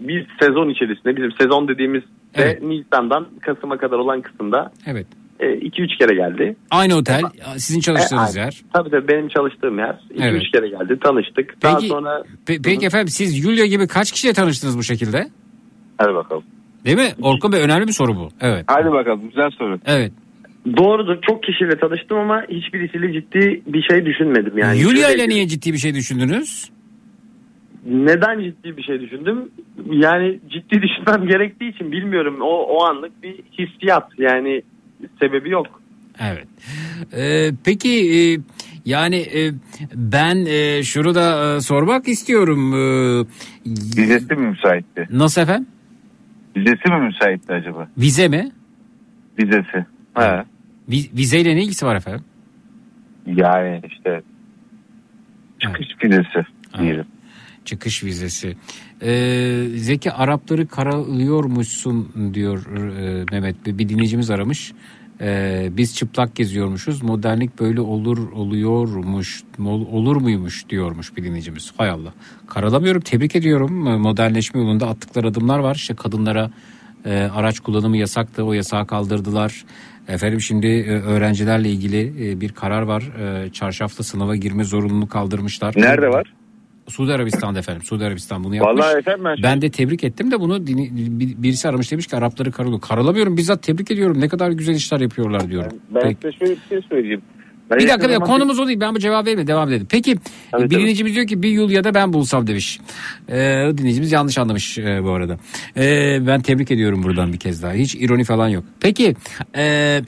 [0.00, 2.62] bir sezon içerisinde bizim sezon dediğimiz de Evet.
[2.62, 5.06] Nisan'dan Kasım'a kadar olan kısımda Evet.
[5.40, 6.56] 2-3 kere geldi.
[6.70, 7.20] Aynı otel
[7.56, 8.60] sizin çalıştığınız E, yer.
[8.72, 9.98] Tabii tabii benim çalıştığım yer.
[10.14, 10.42] 2-3 Evet.
[10.54, 10.98] kere geldi.
[11.04, 11.62] Tanıştık.
[11.62, 15.28] Daha Peki, sonra pe- peki efendim siz Yulia gibi kaç kişiyle tanıştınız bu şekilde?
[15.98, 16.42] Hadi bakalım.
[16.84, 17.08] Değil mi?
[17.22, 18.28] Orkun Bey önemli bir soru bu.
[18.40, 18.64] Evet.
[18.66, 19.78] Hadi bakalım güzel soru.
[19.86, 20.12] Evet.
[20.76, 21.16] Doğrudur.
[21.28, 24.58] Çok kişiyle tanıştım ama hiçbirisiyle ciddi bir şey düşünmedim.
[24.58, 26.70] Yani Şöyle- ile niye ciddi bir şey düşündünüz?
[27.86, 29.50] Neden ciddi bir şey düşündüm?
[29.90, 32.38] Yani ciddi düşünmem gerektiği için bilmiyorum.
[32.40, 34.08] O, o anlık bir hissiyat.
[34.18, 34.62] Yani
[35.20, 35.82] sebebi yok.
[36.20, 36.48] Evet.
[37.16, 38.20] Ee, peki e,
[38.84, 39.50] yani e,
[39.94, 42.72] ben e, şunu da e, sormak istiyorum.
[42.74, 43.24] Ee,
[43.66, 45.08] Vizesi mi müsaitti?
[45.10, 45.66] nasıl efendim?
[46.56, 47.88] Vizesi mi müsaitti acaba?
[47.98, 48.50] Vize mi?
[49.38, 49.86] Vizesi.
[50.14, 50.44] Ha.
[50.90, 52.24] Vi- vizeyle ne ilgisi var efendim?
[53.26, 54.22] Yani işte
[55.58, 56.44] çıkış vizesi
[56.78, 57.04] diyelim.
[57.68, 58.56] Çıkış vizesi.
[59.02, 63.66] Ee, Zeki Arapları karalıyormuşsun diyor e, Mehmet.
[63.66, 64.72] Bir, dinleyicimiz aramış.
[65.20, 67.02] Ee, biz çıplak geziyormuşuz.
[67.02, 69.42] Modernlik böyle olur oluyormuş,
[69.90, 71.72] olur muymuş diyormuş bir dinleyicimiz.
[71.76, 72.12] Hay Allah.
[72.46, 73.00] Karalamıyorum.
[73.00, 74.00] Tebrik ediyorum.
[74.00, 75.74] Modernleşme yolunda attıkları adımlar var.
[75.74, 76.50] İşte kadınlara
[77.04, 78.44] e, araç kullanımı yasaktı.
[78.44, 79.64] O yasağı kaldırdılar.
[80.08, 83.02] Efendim şimdi e, öğrencilerle ilgili e, bir karar var.
[83.02, 85.74] E, çarşaflı sınava girme zorunluluğunu kaldırmışlar.
[85.76, 86.37] Nerede var?
[86.88, 87.82] Suudi Arabistan'da efendim.
[87.82, 88.84] Suudi Arabistan bunu yapmış.
[88.84, 90.90] Vallahi efendim ben- ben de tebrik ettim de bunu dini-
[91.20, 92.80] bir- birisi aramış demiş ki Arapları karalıyor.
[92.80, 94.20] Karalamıyorum bizzat tebrik ediyorum.
[94.20, 95.72] Ne kadar güzel işler yapıyorlar diyorum.
[95.94, 96.16] Ben Peki.
[96.22, 97.22] size şöyle bir şey söyleyeyim.
[97.70, 99.86] Bir dakika bir yakın konumuz o değil ben bu cevap verme devam edelim.
[99.90, 100.16] Peki
[100.58, 102.80] bir dinleyicimiz diyor ki bir Yulya'da ben bulsam demiş.
[103.28, 105.38] Ee, dinleyicimiz yanlış anlamış e, bu arada.
[105.76, 107.72] Ee, ben tebrik ediyorum buradan bir kez daha.
[107.72, 108.64] Hiç ironi falan yok.
[108.80, 109.14] Peki
[109.56, 110.00] e,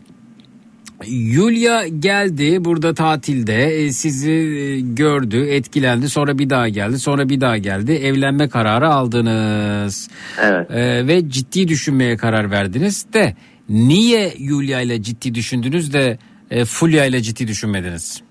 [1.07, 7.41] Yulia geldi burada tatilde e, sizi e, gördü etkilendi sonra bir daha geldi sonra bir
[7.41, 10.09] daha geldi evlenme kararı aldınız.
[10.43, 10.71] Evet.
[10.71, 13.37] Ee, ve ciddi düşünmeye karar verdiniz de
[13.69, 16.19] niye Yulia ile ciddi düşündünüz de
[16.51, 18.23] e, Fulya ile ciddi düşünmediniz?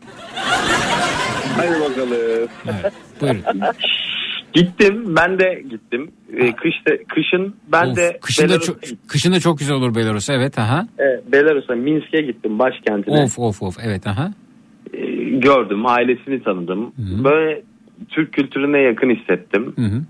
[1.56, 2.48] Hadi bakalım.
[2.66, 3.44] Evet, buyurun.
[4.54, 6.12] Gittim ben de gittim.
[6.38, 8.78] Ee, kışta, kışın ben Of, de kışın da çok,
[9.08, 10.88] kışın da çok güzel olur Belarus evet aha.
[10.98, 13.24] Evet, Belarus'a Minsk'e gittim başkentine.
[13.24, 14.34] Of of of evet aha.
[14.94, 15.00] Ee,
[15.30, 16.94] gördüm ailesini tanıdım.
[16.98, 17.62] Böyle
[18.10, 19.74] Türk kültürüne yakın hissettim.
[19.76, 20.02] Hı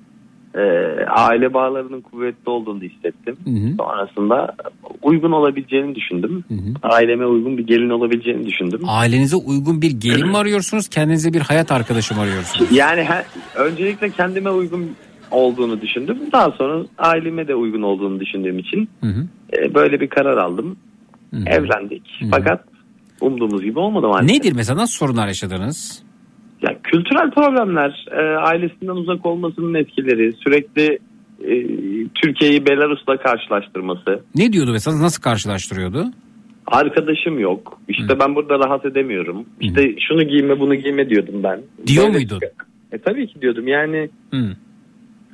[0.59, 0.65] hı.
[0.65, 3.37] Ee, aile bağlarının kuvvetli olduğunu hissettim.
[3.43, 3.75] Hı hı.
[3.77, 4.55] Sonrasında
[5.01, 6.43] uygun olabileceğini düşündüm.
[6.83, 8.81] Aileme uygun bir gelin olabileceğini düşündüm.
[8.87, 12.71] Ailenize uygun bir gelin mi arıyorsunuz kendinize bir hayat arkadaşı mı arıyorsunuz?
[12.71, 13.25] Yani he-
[13.55, 14.91] öncelikle kendime uygun
[15.31, 16.17] olduğunu düşündüm.
[16.31, 19.27] Daha sonra aileme de uygun olduğunu düşündüğüm için Hı hı.
[19.57, 20.77] e, böyle bir karar aldım.
[21.45, 22.03] Evlendik.
[22.31, 22.63] Fakat
[23.21, 24.37] umduğumuz gibi olmadı maalesef.
[24.37, 26.03] Nedir mesela nasıl sorunlar yaşadınız?
[26.61, 30.99] Ya kültürel problemler, e, ailesinden uzak olmasının etkileri, sürekli
[31.43, 31.53] e,
[32.21, 34.23] Türkiye'yi Belarus'la karşılaştırması.
[34.35, 36.05] Ne diyordu mesela nasıl karşılaştırıyordu?
[36.67, 37.81] Arkadaşım yok.
[37.87, 39.45] İşte ben burada rahat edemiyorum.
[39.59, 41.61] İşte şunu giyme bunu giyme diyordum ben.
[41.87, 42.39] Diyor Böyle muydun?
[42.39, 43.67] çık- E tabii ki diyordum.
[43.67, 44.55] Yani Hı.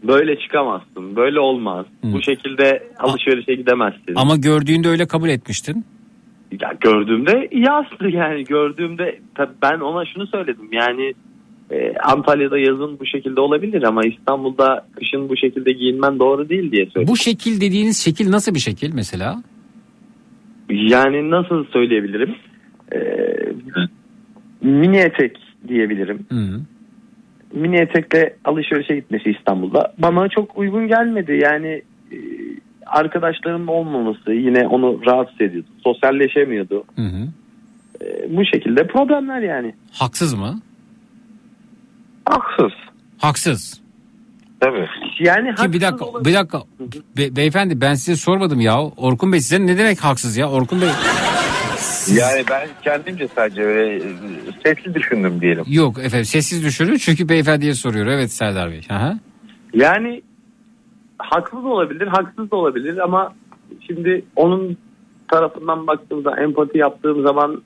[0.04, 1.16] böyle çıkamazsın.
[1.16, 1.86] Böyle olmaz.
[2.04, 4.14] Bu şekilde alışverişe gidemezsin.
[4.16, 5.86] Ama gördüğünde öyle kabul etmiştin.
[6.62, 7.66] Ya gördüğümde iyi
[8.10, 11.14] yani gördüğümde tabii ben ona şunu söyledim yani
[11.72, 16.86] e, Antalya'da yazın bu şekilde olabilir ama İstanbul'da kışın bu şekilde giyinmen doğru değil diye
[16.86, 17.14] söyledim.
[17.14, 19.44] Bu şekil dediğiniz şekil nasıl bir şekil mesela?
[20.70, 22.36] Yani nasıl söyleyebilirim?
[22.94, 23.00] E,
[24.62, 25.38] mini etek
[25.68, 26.26] diyebilirim.
[26.30, 26.60] Hı.
[27.54, 32.18] Mini etekle alışverişe gitmesi İstanbul'da bana çok uygun gelmedi yani e,
[32.86, 35.68] arkadaşlarının olmaması yine onu rahatsız ediyordu.
[35.84, 36.84] Sosyalleşemiyordu.
[36.96, 37.28] Hı hı.
[38.06, 39.76] E, bu şekilde problemler yani.
[39.92, 40.62] Haksız mı?
[42.26, 42.72] Haksız.
[43.18, 43.82] Haksız.
[44.60, 44.88] Tabii.
[45.20, 46.62] Yani Ki bir dakika bir dakika
[47.18, 48.82] Be- beyefendi ben size sormadım ya.
[48.82, 50.50] Orkun Bey size ne demek haksız ya?
[50.50, 50.88] Orkun Bey
[52.18, 54.02] Yani ben kendimce sadece öyle e,
[54.66, 55.64] sesli düşündüm diyelim.
[55.68, 58.06] yok efendim sessiz düşürün çünkü beyefendiye soruyor.
[58.08, 58.82] Evet Serdar Bey.
[58.90, 59.20] Aha.
[59.74, 60.22] Yani
[61.18, 63.34] haklı da olabilir, haksız da olabilir ama
[63.88, 64.78] şimdi onun
[65.32, 67.62] tarafından baktığımda empati yaptığım zaman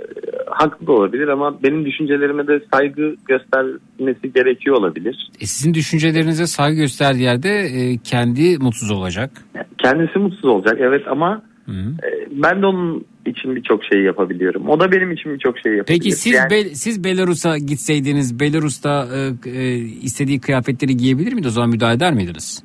[0.00, 0.04] e,
[0.46, 5.30] haklı da olabilir ama benim düşüncelerime de saygı göstermesi gerekiyor olabilir.
[5.40, 9.30] E, sizin düşüncelerinize saygı gösterdiği yerde e, kendi mutsuz olacak.
[9.78, 11.72] Kendisi mutsuz olacak evet ama Hı.
[11.72, 14.68] e, ben de onun için birçok şey yapabiliyorum.
[14.68, 15.98] O da benim için birçok şey yapabilir.
[15.98, 19.08] Peki siz Yani- Be- siz Belarus'a gitseydiniz Belarus'ta
[19.46, 21.46] e, e, istediği kıyafetleri giyebilir miydi?
[21.46, 22.64] O zaman müdahale eder miydiniz?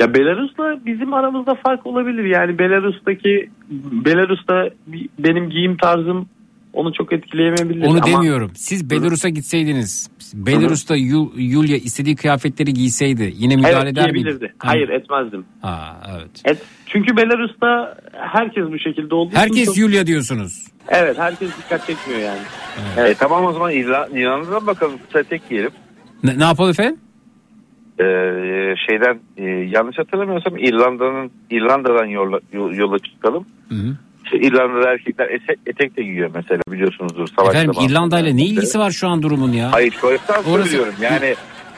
[0.00, 2.24] Ya Belarus'la bizim aramızda fark olabilir.
[2.24, 3.50] Yani Belarus'taki
[4.04, 4.70] Belarus'ta
[5.18, 6.28] benim giyim tarzım
[6.72, 7.86] onu çok etkileyemeyebilir.
[7.86, 8.50] Onu ama demiyorum.
[8.54, 14.42] Siz Belarus'a gitseydiniz Belarus'ta Yul- Yulia istediği kıyafetleri giyseydi yine müdahale evet, eder giyebilirdi.
[14.44, 14.54] miydi?
[14.58, 15.44] Hayır etmezdim.
[15.62, 16.30] Ha, evet.
[16.44, 20.64] Et, çünkü Belarus'ta herkes bu şekilde olduğu için Herkes çok- Yulia diyorsunuz.
[20.88, 22.40] Evet herkes dikkat çekmiyor yani.
[23.08, 25.70] E, tamam o zaman İrla- İrlanda'dan bakalım kısa tek giyelim.
[26.24, 26.96] Ne, ne yapalım efendim?
[28.00, 33.46] Ee, şeyden e, yanlış hatırlamıyorsam İrlanda'nın İrlanda'dan yola, yo- yola çıkalım.
[33.68, 33.96] Hı hı.
[34.36, 37.28] İrlanda'da erkekler etek, etek de giyiyor mesela biliyorsunuzdur.
[37.38, 37.74] Savaş Efendim.
[37.82, 39.72] İrlanda ile ne ilgisi var şu an durumun ya?
[39.72, 41.34] Hayır Koyastan Orası- söylüyorum yani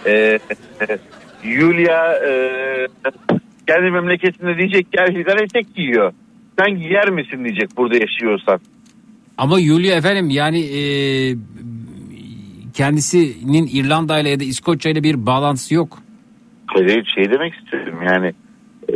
[0.06, 0.10] e,
[0.88, 0.98] e,
[1.44, 2.32] Yulia e,
[3.66, 6.12] kendi memleketinde diyecek ki erkekler etek giyiyor.
[6.58, 8.60] Sen giyer misin diyecek burada yaşıyorsan.
[9.38, 10.82] Ama Yulia efendim yani e,
[12.74, 15.98] kendisinin İrlanda ile ya da İskoçya ile bir bağlantısı yok.
[16.76, 18.32] Şey, şey demek istiyorum yani
[18.92, 18.94] e,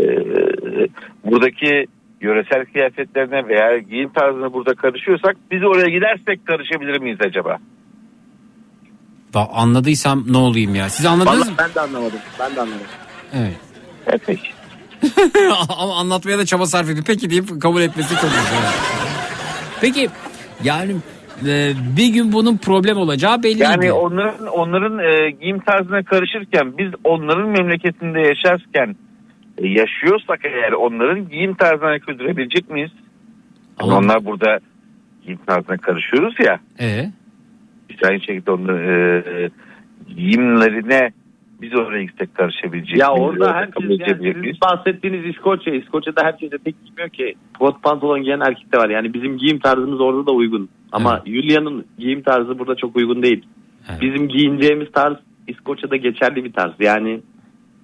[1.24, 1.86] buradaki
[2.20, 7.59] yöresel kıyafetlerine veya giyim tarzına burada karışıyorsak biz oraya gidersek karışabilir miyiz acaba?
[9.34, 10.88] Ba- Anladıysam ne olayım ya?
[10.90, 11.56] Siz anladınız Vallahi mı?
[11.59, 12.18] ben de anlamadım.
[12.40, 12.86] Ben de anlamadım.
[13.34, 13.56] Evet.
[14.06, 14.48] Evet, peki.
[15.78, 17.05] Ama anlatmaya da çaba sarf ediyor.
[17.06, 18.72] Peki deyip kabul etmesi çok güzel.
[19.80, 20.09] Peki
[20.64, 20.96] yani
[21.47, 23.62] e, bir gün bunun problem olacağı belliydi.
[23.62, 28.97] Yani onların onların e, giyim tarzına karışırken biz onların memleketinde yaşarken
[29.59, 32.90] e, yaşıyorsak eğer onların giyim tarzına güldürebilecek miyiz?
[33.81, 34.59] Yani onlar burada
[35.24, 36.61] giyim tarzına karışıyoruz ya.
[36.81, 37.11] Ee?
[37.89, 39.51] İşte aynı şekilde onların e,
[40.16, 41.12] giyimlerine
[41.62, 43.22] Biz oraya gitsek karışabilecek Ya miyiz?
[43.22, 44.56] orada herkes yani miyiz?
[44.62, 45.74] bahsettiğiniz İskoçya.
[45.74, 47.35] İskoçya'da herkese tek gitmiyor ki.
[47.59, 48.90] Kot pantolon giyen erkek de var.
[48.90, 50.68] Yani bizim giyim tarzımız orada da uygun.
[50.93, 53.44] Ama Julia'nın giyim tarzı burada çok uygun değil.
[54.01, 55.16] Bizim giyineceğimiz tarz
[55.48, 56.72] İskoçya'da geçerli bir tarz.
[56.81, 57.20] Yani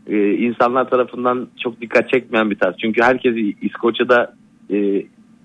[0.07, 2.75] e, insanlar tarafından çok dikkat çekmeyen bir tarz.
[2.83, 4.35] Çünkü herkes İskoçya'da
[4.71, 5.03] e,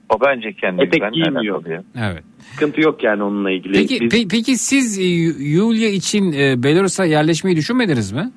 [0.10, 1.64] o bence kendi etek giymiyor.
[1.98, 2.24] Evet.
[2.40, 3.74] Sıkıntı yok yani onunla ilgili.
[3.74, 5.04] Peki, Biz- pe- peki siz e,
[5.44, 8.32] Yulia için e, Belarus'a yerleşmeyi düşünmediniz mi?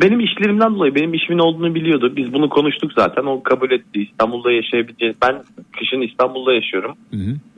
[0.00, 2.12] Benim işlerimden dolayı benim işimin olduğunu biliyordu.
[2.16, 3.22] Biz bunu konuştuk zaten.
[3.24, 4.02] O kabul etti.
[4.02, 5.16] İstanbul'da yaşayabileceğiz.
[5.22, 5.42] Ben
[5.78, 6.96] kışın İstanbul'da yaşıyorum.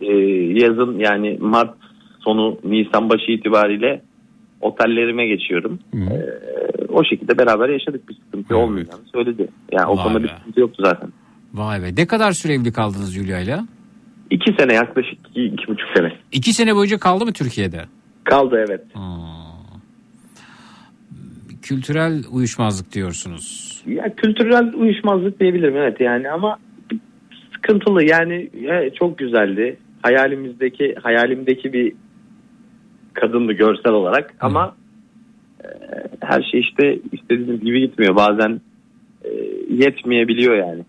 [0.00, 0.12] Ee,
[0.64, 1.74] yazın yani Mart
[2.20, 4.02] sonu Nisan başı itibariyle
[4.60, 5.78] otellerime geçiyorum.
[5.94, 5.98] Ee,
[6.88, 8.08] o şekilde beraber yaşadık.
[8.08, 9.48] Bir sıkıntı olmayacağını söyledi.
[9.72, 10.32] Yani o Vay konuda bir be.
[10.38, 11.08] sıkıntı yoktu zaten.
[11.54, 11.86] Vay be.
[11.96, 13.66] Ne kadar süre evli kaldınız Yulia'yla?
[14.30, 16.12] İki sene yaklaşık iki, iki buçuk sene.
[16.32, 17.84] İki sene boyunca kaldı mı Türkiye'de?
[18.24, 18.80] Kaldı evet.
[21.62, 23.74] Kültürel uyuşmazlık diyorsunuz.
[23.86, 26.58] Ya kültürel uyuşmazlık diyebilirim evet yani ama
[27.54, 29.76] sıkıntılı yani ya, çok güzeldi.
[30.02, 31.92] Hayalimizdeki hayalimdeki bir
[33.14, 34.76] kadındı görsel olarak ama
[35.64, 35.68] e,
[36.20, 38.16] her şey işte istediğimiz gibi gitmiyor.
[38.16, 38.73] Bazen e,
[39.70, 40.82] yetmeyebiliyor yani.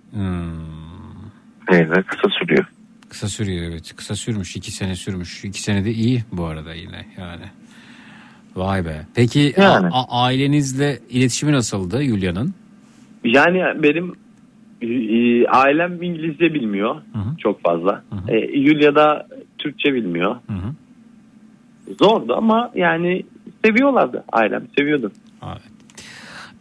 [1.72, 2.66] Evet kısa sürüyor.
[3.10, 3.94] Kısa sürüyor evet.
[3.96, 4.56] Kısa sürmüş.
[4.56, 5.46] iki sene sürmüş.
[5.46, 7.44] İki sene de iyi bu arada yine yani.
[8.56, 9.06] Vay be.
[9.16, 9.88] Peki Yani.
[9.92, 12.54] a- ailenizle iletişimi nasıldı Yulia'nın?
[13.24, 14.14] Yani benim
[14.82, 14.88] e,
[15.48, 16.96] ailem İngilizce bilmiyor
[17.38, 18.04] çok fazla.
[18.28, 20.36] E, Yulia da Türkçe bilmiyor.
[22.00, 23.24] Zordu ama yani
[23.66, 25.12] seviyorlardı ailem seviyordu.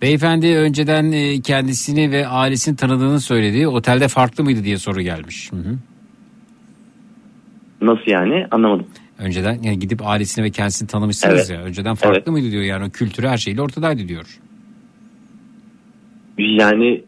[0.02, 3.68] Beyefendi önceden e, kendisini ve ailesini tanıdığını söyledi.
[3.68, 5.52] Otelde farklı mıydı diye soru gelmiş.
[5.52, 5.78] Hı hı.
[7.80, 8.86] Nasıl yani anlamadım.
[9.18, 11.60] Önceden yani gidip ailesini ve kendisini tanımışsınız Evet.
[11.60, 11.66] ya.
[11.66, 12.26] Önceden farklı Evet.
[12.26, 14.38] mıydı diyor yani o kültürü her şeyle ortadaydı diyor.
[16.38, 17.04] Yani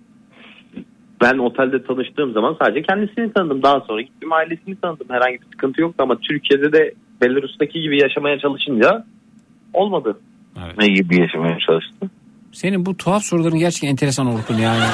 [1.23, 3.63] ben otelde tanıştığım zaman sadece kendisini tanıdım.
[3.63, 5.07] Daha sonra gittim ailesini tanıdım.
[5.11, 9.05] Herhangi bir sıkıntı yoktu ama Türkiye'de de Belarus'taki gibi yaşamaya çalışınca
[9.73, 10.19] olmadı.
[10.79, 12.11] Ne gibi yaşamaya çalıştın?
[12.57, 14.85] Senin bu tuhaf soruların gerçekten enteresan Orkun yani.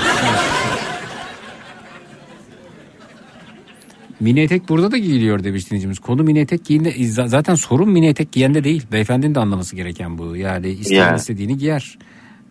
[4.21, 5.99] Mini etek burada da giyiliyor demiş dinleyicimiz.
[5.99, 6.93] Konu mini etek giyinde
[7.27, 8.87] zaten sorun mini etek giyende değil.
[8.93, 10.37] Beyefendinin de anlaması gereken bu.
[10.37, 11.17] Yani isteyen Yani.
[11.17, 11.99] istediğini giyer.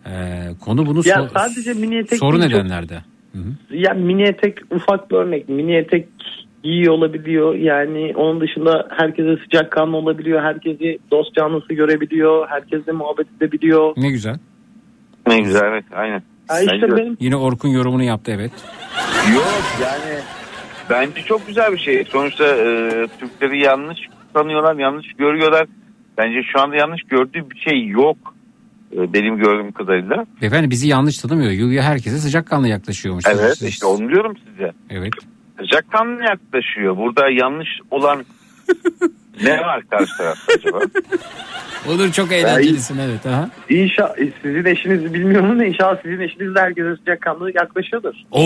[0.06, 0.10] Ee,
[0.60, 2.98] konu bunu Ya so- sadece mini etek soru değil, çok- nedenlerde.
[3.70, 5.48] Ya mini etek ufak bir örnek.
[5.48, 6.08] Mini etek
[6.62, 7.54] giyiyor olabiliyor.
[7.54, 10.42] Yani onun dışında herkese sıcakkanlı olabiliyor.
[10.42, 12.48] Herkesi dost canlısı görebiliyor.
[12.48, 13.92] Herkesle muhabbet edebiliyor.
[13.96, 14.38] Ne güzel.
[15.26, 16.22] Ne güzel evet aynen.
[16.48, 18.52] Ha işte Bence- benim Yine Orkun yorumunu yaptı evet.
[19.34, 20.18] Yok yani
[20.90, 22.04] bence çok güzel bir şey.
[22.04, 23.98] Sonuçta e, Türkleri yanlış
[24.34, 25.66] tanıyorlar, yanlış görüyorlar.
[26.18, 28.16] Bence şu anda yanlış gördüğü bir şey yok.
[28.96, 30.26] E, benim gördüğüm kadarıyla.
[30.40, 31.50] Beyefendi bizi yanlış tanımıyor.
[31.50, 33.24] Yulia herkese sıcakkanlı yaklaşıyormuş.
[33.28, 34.72] Evet Siz- işte onu diyorum size.
[34.90, 35.12] Evet.
[35.60, 36.96] Sıcakkanlı yaklaşıyor.
[36.96, 38.24] Burada yanlış olan
[39.42, 40.78] ne var karşı tarafta acaba?
[41.88, 43.26] Olur çok eğlencelisin evet.
[43.26, 43.50] Aha.
[43.68, 48.14] İnşallah sizin eşinizi bilmiyorum ama inşallah sizin eşiniz de herkese sıcakkanlı yaklaşıyordur.
[48.30, 48.42] Oo.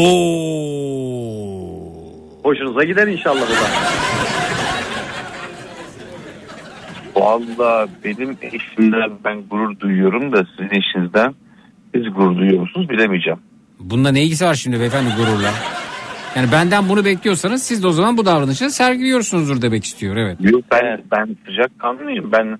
[2.42, 3.66] Hoşunuza gider inşallah bu da.
[7.16, 11.34] Valla benim eşimden ben gurur duyuyorum da sizin eşinizden
[11.94, 13.38] siz gurur duyuyor musunuz bilemeyeceğim.
[13.80, 15.50] Bunda ne ilgisi var şimdi beyefendi gururla?
[16.36, 20.36] Yani benden bunu bekliyorsanız siz de o zaman bu davranışı sergiliyorsunuzdur demek istiyor evet.
[20.40, 22.32] Yok ben, ben sıcakkanlıyım.
[22.32, 22.58] Ben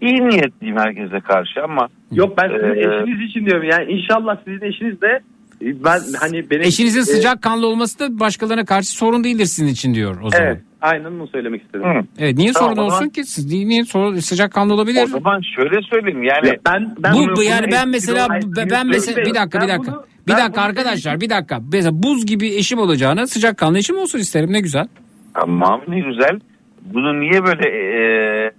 [0.00, 3.68] iyi niyetliyim herkese karşı ama Yok ben sizin Ee, eşiniz için diyorum.
[3.70, 5.20] Yani inşallah sizin eşiniz de
[5.60, 10.20] ben hani benim Eşinizin e, sıcakkanlı olması da başkalarına karşı sorun değildir sizin için diyor
[10.22, 10.46] o zaman.
[10.46, 11.84] Evet, aynen onu söylemek istedim.
[12.18, 13.24] Evet niye Tamam, sorun zaman- olsun ki?
[13.24, 15.02] Siz niye, sorun, sıcakkanlı olabilir?
[15.02, 16.58] o zaman şöyle söyleyeyim yani.
[16.66, 20.04] ben, bu, bu yani ben mesela ben, ben mesela bir dakika bir dakika.
[20.26, 21.60] Bir ben dakika bunu- arkadaşlar bir dakika.
[21.72, 24.86] Mesela buz gibi eşim olacağına sıcakkanlı eşim olsun isterim ne güzel.
[25.34, 26.40] Tamam ne güzel.
[26.82, 28.50] Bunu niye böyle e,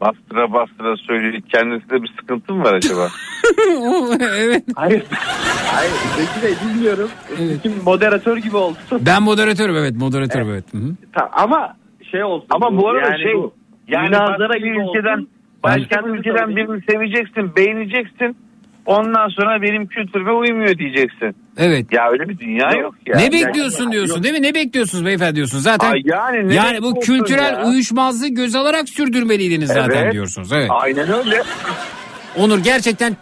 [0.00, 1.42] bastıra bastıra söylüyor?
[1.52, 3.08] Kendisinde bir sıkıntı mı var acaba?
[4.38, 4.64] evet.
[4.74, 5.02] Hayır.
[5.74, 7.08] Hayır Zeki Bey bilmiyorum.
[7.62, 8.76] Kim moderatör gibi oldu.
[9.00, 10.64] Ben moderatörüm evet moderatörüm evet.
[10.74, 10.96] Hı hı.
[11.12, 11.76] Ta- Ama
[12.10, 12.46] şey olsun.
[12.50, 13.54] Ama bu arada şey bu
[13.88, 15.28] yani başka bir ülkeden olsun.
[15.62, 18.36] başka bir ülkeden birini seveceksin, beğeneceksin.
[18.86, 21.36] Ondan sonra benim kültürüme uymuyor diyeceksin.
[21.58, 21.92] Evet.
[21.92, 23.16] Ya öyle bir dünya yok ya.
[23.16, 24.42] ne Yani- bekliyorsun diyorsun değil mi?
[24.42, 25.58] Ne bekliyorsunuz beyefendi diyorsun.
[25.58, 27.64] Zaten Ay yani ne yani bu kültürel ya?
[27.64, 30.12] uyuşmazlığı göz alarak sürdürmeliydiniz zaten Evet.
[30.12, 30.52] diyorsunuz.
[30.52, 30.70] Evet.
[30.70, 31.42] Aynen öyle.
[32.36, 33.16] Onur gerçekten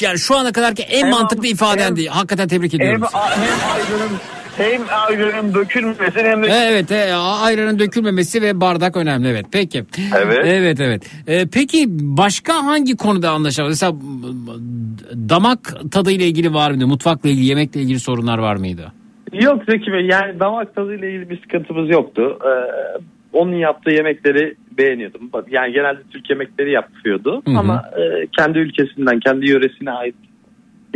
[0.00, 2.06] yani şu ana kadarki en Hem- mantıklı ifadendi.
[2.08, 3.02] Hakikaten tebrik ediyorum.
[3.12, 4.08] Hem, hem
[4.56, 9.46] hem ayranın dökülmesin hem de Evet, e, ayranın dökülmemesi ve bardak önemli evet.
[9.52, 9.84] Peki.
[10.16, 10.38] Evet.
[10.44, 11.02] Evet, evet.
[11.26, 13.82] E, peki başka hangi konuda anlaşamadınız?
[13.82, 13.96] Mesela
[15.28, 15.58] damak
[15.92, 16.86] tadıyla ilgili var mıydı?
[16.86, 18.92] Mutfakla ilgili, yemekle ilgili sorunlar var mıydı?
[19.32, 22.38] Yok Zeki Bey yani damak tadıyla ilgili bir sıkıntımız yoktu.
[22.44, 22.48] Ee,
[23.32, 25.30] onun yaptığı yemekleri beğeniyordum.
[25.50, 27.58] Yani genelde Türk yemekleri yapıyordu Hı hı.
[27.58, 30.14] ama e, kendi ülkesinden, kendi yöresine ait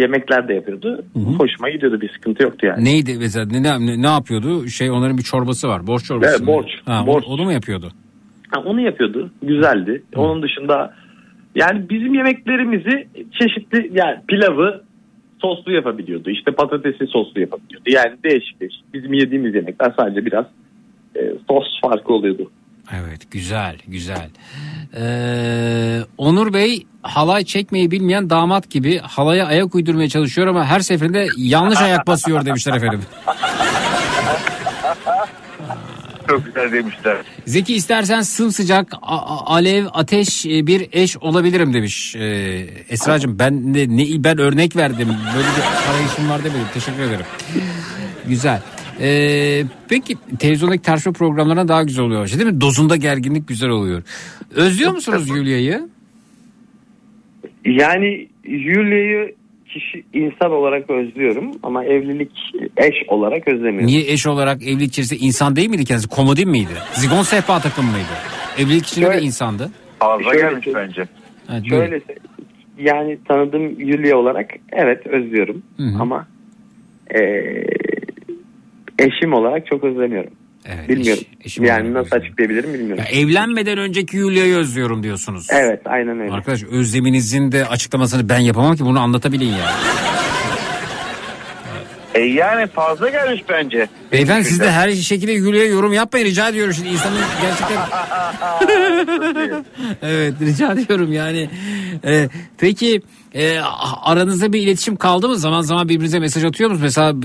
[0.01, 1.05] yemekler de yapıyordu.
[1.39, 2.85] Hoşuma gidiyordu bir sıkıntı yoktu yani.
[2.85, 4.69] Neydi mesela ne, ne, ne yapıyordu?
[4.69, 5.87] Şey onların bir çorbası var.
[5.87, 6.37] Borç çorbası.
[6.39, 7.25] Evet, borç, Ha, borç.
[7.27, 7.93] O, onu mu yapıyordu?
[8.49, 9.31] Ha, onu yapıyordu.
[9.43, 10.03] Güzeldi.
[10.17, 10.95] Onun dışında
[11.55, 13.09] yani bizim yemeklerimizi
[13.41, 14.83] çeşitli yani pilavı
[15.41, 16.31] soslu yapabiliyordu.
[16.31, 17.91] İşte patatesi soslu yapabiliyordu.
[17.91, 18.95] Yani değişik değişik.
[18.95, 20.45] Bizim yediğimiz yemekler sadece biraz
[21.17, 22.51] e, sos farkı oluyordu.
[22.93, 24.31] Evet güzel güzel.
[24.97, 31.27] Ee, Onur Bey halay çekmeyi bilmeyen damat gibi halaya ayak uydurmaya çalışıyor ama her seferinde
[31.37, 33.03] yanlış ayak basıyor demişler efendim.
[36.31, 37.17] çok güzel demişler.
[37.47, 38.93] Zeki istersen sımsıcak
[39.47, 42.17] alev ateş e, bir eş olabilirim demiş.
[42.17, 42.21] Ee,
[42.89, 45.09] Esra'cığım ben ne ben örnek verdim.
[45.37, 46.67] Böyle bir arayışım var demedim.
[46.75, 47.27] Teşekkür ederim.
[48.29, 48.61] Güzel.
[49.01, 52.27] Ee, peki televizyondaki tartışma programlarına daha güzel oluyor.
[52.27, 52.61] İşte değil mi?
[52.61, 54.03] Dozunda gerginlik güzel oluyor.
[54.55, 55.89] Özlüyor musunuz Julia'yı?
[57.65, 59.35] Yani Julia'yı
[59.67, 62.31] kişi insan olarak özlüyorum ama evlilik
[62.77, 63.87] eş olarak özlemiyorum.
[63.87, 66.09] Niye eş olarak evlilik içerisinde insan değil miydi kendisi?
[66.09, 66.73] Komodin miydi?
[66.93, 68.07] Zigon sehpa takım mıydı?
[68.59, 69.71] Evlilik içinde de insandı.
[69.99, 71.05] Fazla Şöyle gelmiş bence.
[71.53, 71.87] Evet, buyurun.
[71.87, 72.01] Şöyle
[72.79, 75.99] yani tanıdığım Julia olarak evet özlüyorum Hı hı.
[76.03, 76.27] ama
[77.15, 77.21] e,
[79.01, 80.33] eşim olarak çok özlemiyorum.
[80.65, 81.23] Evet, Bilmiyorum.
[81.41, 82.27] eş- eşim yani nasıl özlüyorum.
[82.27, 83.05] açıklayabilirim bilmiyorum.
[83.09, 85.47] Ya evlenmeden önceki Julia'yı özlüyorum diyorsunuz.
[85.51, 86.33] Evet aynen öyle.
[86.33, 89.73] Arkadaş özleminizin de açıklamasını ben yapamam ki bunu anlatabilin ya.
[92.15, 93.89] E yani fazla gelmiş bence.
[94.13, 96.75] Beyefendi siz de her şekilde Julia'ya yorum yapmayın rica ediyorum.
[96.75, 97.77] Şimdi insanın gerçekten...
[100.03, 101.49] evet rica ediyorum yani.
[102.05, 102.29] Ee,
[102.59, 103.03] peki
[103.35, 103.59] e,
[104.05, 105.37] aranızda bir iletişim kaldı mı?
[105.37, 106.83] Zaman zaman birbirinize mesaj atıyor musunuz?
[106.83, 107.23] Mesela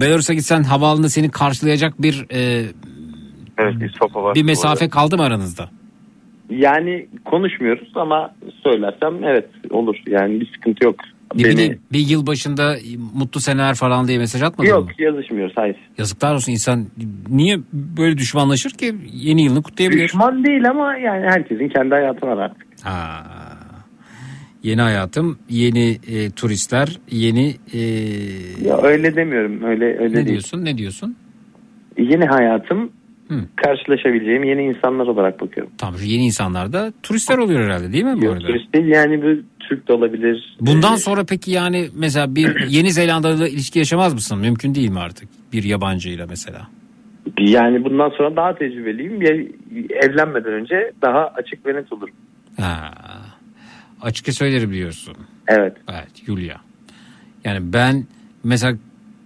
[0.00, 2.64] Belarus'a gitsen havaalanında seni karşılayacak bir e,
[3.58, 4.34] Evet bir sopa var.
[4.34, 5.70] bir mesafe kaldı mı aranızda?
[6.50, 9.96] Yani konuşmuyoruz ama söylersem evet olur.
[10.06, 10.96] Yani bir sıkıntı yok.
[11.34, 11.70] Bir, Beni...
[11.70, 12.76] bir, bir yıl başında
[13.14, 14.78] mutlu seneler falan diye mesaj atmadın mı?
[14.80, 15.76] Yok yazışmıyoruz hayır.
[15.98, 16.86] Yazıklar olsun insan
[17.28, 20.04] niye böyle düşmanlaşır ki yeni yılını kutlayabilir?
[20.04, 22.66] Düşman değil ama yani herkesin kendi hayatı var artık.
[22.82, 23.22] Ha.
[24.64, 27.80] Yeni hayatım, yeni e, turistler, yeni e,
[28.68, 29.62] Ya öyle demiyorum.
[29.64, 30.26] Öyle öyle ne değil.
[30.26, 30.64] diyorsun?
[30.64, 31.16] Ne diyorsun?
[31.98, 32.90] Yeni hayatım
[33.28, 33.34] Hı.
[33.56, 35.72] karşılaşabileceğim yeni insanlar olarak bakıyorum.
[35.78, 38.46] Tamam şu yeni insanlar da turistler oluyor herhalde değil mi bu Yok arada?
[38.46, 40.56] turist değil yani bu Türk de olabilir.
[40.60, 44.38] Bundan Ee, sonra peki yani mesela bir Yeni Zelanda'da ilişki yaşamaz mısın?
[44.38, 45.28] Mümkün değil mi artık?
[45.52, 46.68] Bir yabancıyla mesela.
[47.38, 49.22] Yani bundan sonra daha tecrübeliyim.
[49.90, 52.14] Evlenmeden önce daha açık ve net olurum.
[52.60, 52.90] Ha.
[54.04, 55.16] Açıkça söylerim diyorsun.
[55.48, 55.76] Evet.
[55.92, 56.56] Evet Julia.
[57.44, 58.04] Yani ben
[58.44, 58.76] mesela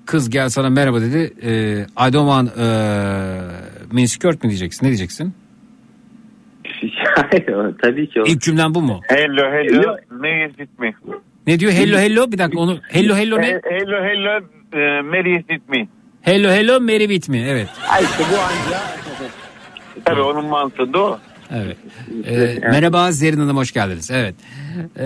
[0.06, 1.32] kız gel sana merhaba dedi.
[1.42, 1.50] E,
[2.09, 2.66] I don't want e,
[3.92, 4.86] miniskirt mi diyeceksin?
[4.86, 5.34] Ne diyeceksin?
[7.82, 8.26] Tabii ki o.
[8.26, 9.00] İlk cümlen bu mu?
[9.09, 9.96] Hello hello.
[10.10, 10.94] Marry with me.
[11.46, 11.72] Ne diyor?
[11.72, 13.46] Hello hello bir dakika onu hello hello ne?
[13.46, 14.40] He- Hello hello.
[14.72, 15.88] e, with me.
[16.22, 17.69] Hello hello Mary with me evet.
[17.88, 18.80] Ay işte bu anca.
[20.04, 21.19] Tabii onun mantığı da o.
[21.51, 21.77] Evet.
[22.27, 24.10] Ee, merhaba Zerrin Hanım hoş geldiniz.
[24.10, 24.35] Evet.
[24.98, 25.04] Ee,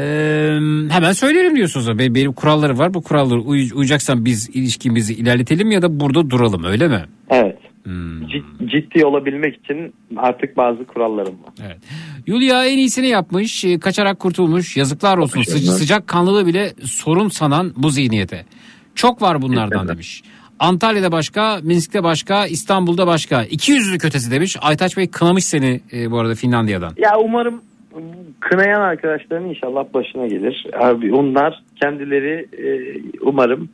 [0.94, 1.98] hemen söylerim diyorsunuz.
[1.98, 2.94] Benim, benim kuralları var.
[2.94, 7.04] Bu kuralları uy- uyacaksan biz ilişkimizi ilerletelim ya da burada duralım öyle mi?
[7.30, 7.58] Evet.
[7.84, 8.22] Hmm.
[8.22, 11.52] Cid- ciddi olabilmek için artık bazı kurallarım var.
[11.66, 11.78] Evet.
[12.26, 13.64] Yulia en iyisini yapmış.
[13.64, 14.76] e, Kaçarak kurtulmuş.
[14.76, 15.42] Yazıklar olsun.
[15.42, 18.44] Sıca- sıcak kanlılığı bile sorun sanan bu zihniyete.
[18.94, 20.22] Çok var bunlardan demiş.
[20.62, 23.44] Antalya'da başka, Minsk'te başka, İstanbul'da başka.
[23.44, 24.56] İki yüzlü kötesi demiş.
[24.60, 26.92] Aytaç Bey kınamış seni e, bu arada Finlandiya'dan.
[26.96, 27.62] Ya umarım
[28.40, 30.66] kınayan arkadaşların inşallah başına gelir.
[30.80, 32.70] Abi onlar kendileri e,
[33.20, 33.68] umarım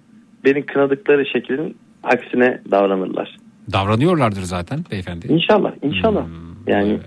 [0.44, 3.36] beni kınadıkları şeklin aksine davranırlar.
[3.72, 5.26] Davranıyorlardır zaten beyefendi.
[5.32, 6.26] İnşallah, inşallah.
[6.66, 6.98] yani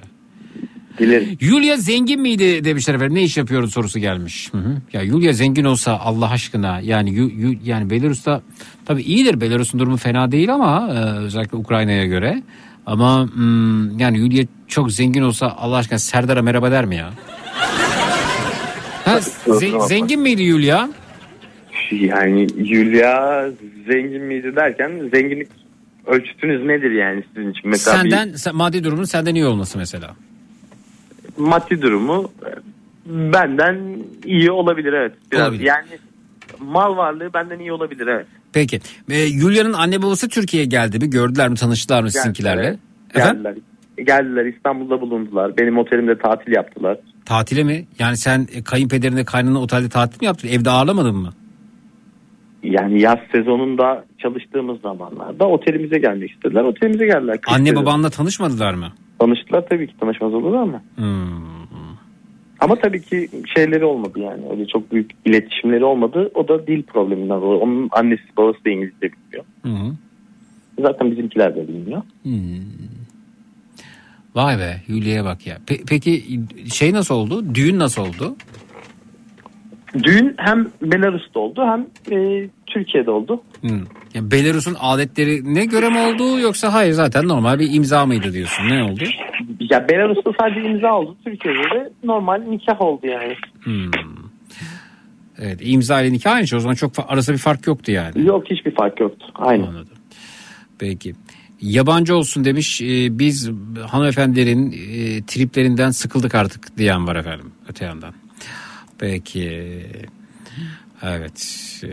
[0.97, 1.37] dilerim.
[1.41, 3.15] Yulia zengin miydi demişler efendim.
[3.15, 4.49] Ne iş yapıyordu sorusu gelmiş.
[4.51, 4.77] Hı hı.
[4.93, 8.41] Ya Yulia zengin olsa Allah aşkına yani yu, yu- yani Belarus'ta
[8.85, 9.41] tabii iyidir.
[9.41, 12.43] Belarus'un durumu fena değil ama e, özellikle Ukrayna'ya göre.
[12.85, 17.09] Ama hmm, yani Yulia çok zengin olsa Allah aşkına Serdar'a merhaba der mi ya?
[19.05, 20.89] Ha, ze- zengin miydi Yulia?
[21.91, 23.45] Yani Julia
[23.91, 25.47] zengin miydi derken zenginlik
[26.07, 27.69] ölçütünüz nedir yani sizin için?
[27.69, 30.15] Mesela Senden sen- maddi durumun senden iyi olması mesela.
[31.41, 32.49] Maddi durumu e,
[33.33, 33.77] benden
[34.25, 35.13] iyi olabilir evet.
[35.31, 35.63] Biraz Olabilir.
[35.63, 35.87] yani
[36.59, 38.25] mal varlığı benden iyi olabilir evet.
[38.53, 38.79] Peki.
[39.09, 41.09] E, Julia'nın anne babası Türkiye'ye geldi mi?
[41.09, 41.55] Gördüler mi?
[41.55, 42.77] Tanıştılar mı sizinkilerle?
[43.15, 43.43] Efendim?
[43.43, 43.55] Geldiler.
[43.97, 45.57] Geldiler İstanbul'da bulundular.
[45.57, 46.97] Benim otelimde tatil yaptılar.
[47.25, 47.85] Tatile mi?
[47.99, 50.47] Yani sen e, kayınpederine kaynana otelde tatil mi yaptın?
[50.47, 51.29] Evde ağırlamadın mı?
[52.63, 56.63] Yani yaz sezonunda çalıştığımız zamanlarda otelimize gelmek istediler.
[56.63, 57.39] Otelimize geldiler.
[57.47, 58.87] Anne babanla tanışmadılar mı?
[59.19, 60.81] Tanıştılar tabii ki tanışmaz olur ama.
[60.95, 61.51] Hmm.
[62.59, 64.41] Ama tabii ki şeyleri olmadı yani.
[64.51, 66.31] Öyle çok büyük iletişimleri olmadı.
[66.33, 67.59] O da dil probleminden dolayı.
[67.59, 69.45] Onun annesi babası da İngilizce bilmiyor.
[69.63, 69.95] Hı.
[70.79, 72.01] Zaten bizimkiler de bilmiyor.
[72.23, 72.31] Hmm.
[74.35, 75.57] Vay be Julia'ya bak ya.
[75.67, 76.23] Pe- peki
[76.73, 77.55] şey nasıl oldu?
[77.55, 78.35] Düğün nasıl oldu?
[80.03, 81.87] Düğün hem Belarus'ta oldu hem
[82.17, 83.41] e, Türkiye'de oldu.
[83.61, 83.81] Hmm.
[84.13, 88.69] Ya Belarus'un adetlerine göre mi oldu yoksa hayır zaten normal bir imza mıydı diyorsun?
[88.69, 89.03] Ne oldu?
[89.59, 91.17] Ya Belarus'ta sadece imza oldu.
[91.23, 93.35] Türkiye'de de normal nikah oldu yani.
[93.63, 93.91] Hmm.
[95.39, 98.25] Evet imza ile nikah aynı şey o zaman çok arasında bir fark yoktu yani.
[98.25, 99.25] Yok hiçbir fark yoktu.
[99.35, 99.67] Aynen.
[99.67, 99.97] Anladım.
[100.79, 101.13] Peki.
[101.61, 102.81] Yabancı olsun demiş.
[102.81, 103.51] Ee, biz
[103.87, 108.13] hanımefendilerin e, triplerinden sıkıldık artık diyen var efendim öte yandan.
[109.01, 109.81] Peki.
[111.03, 111.41] Evet.
[111.83, 111.87] Ee,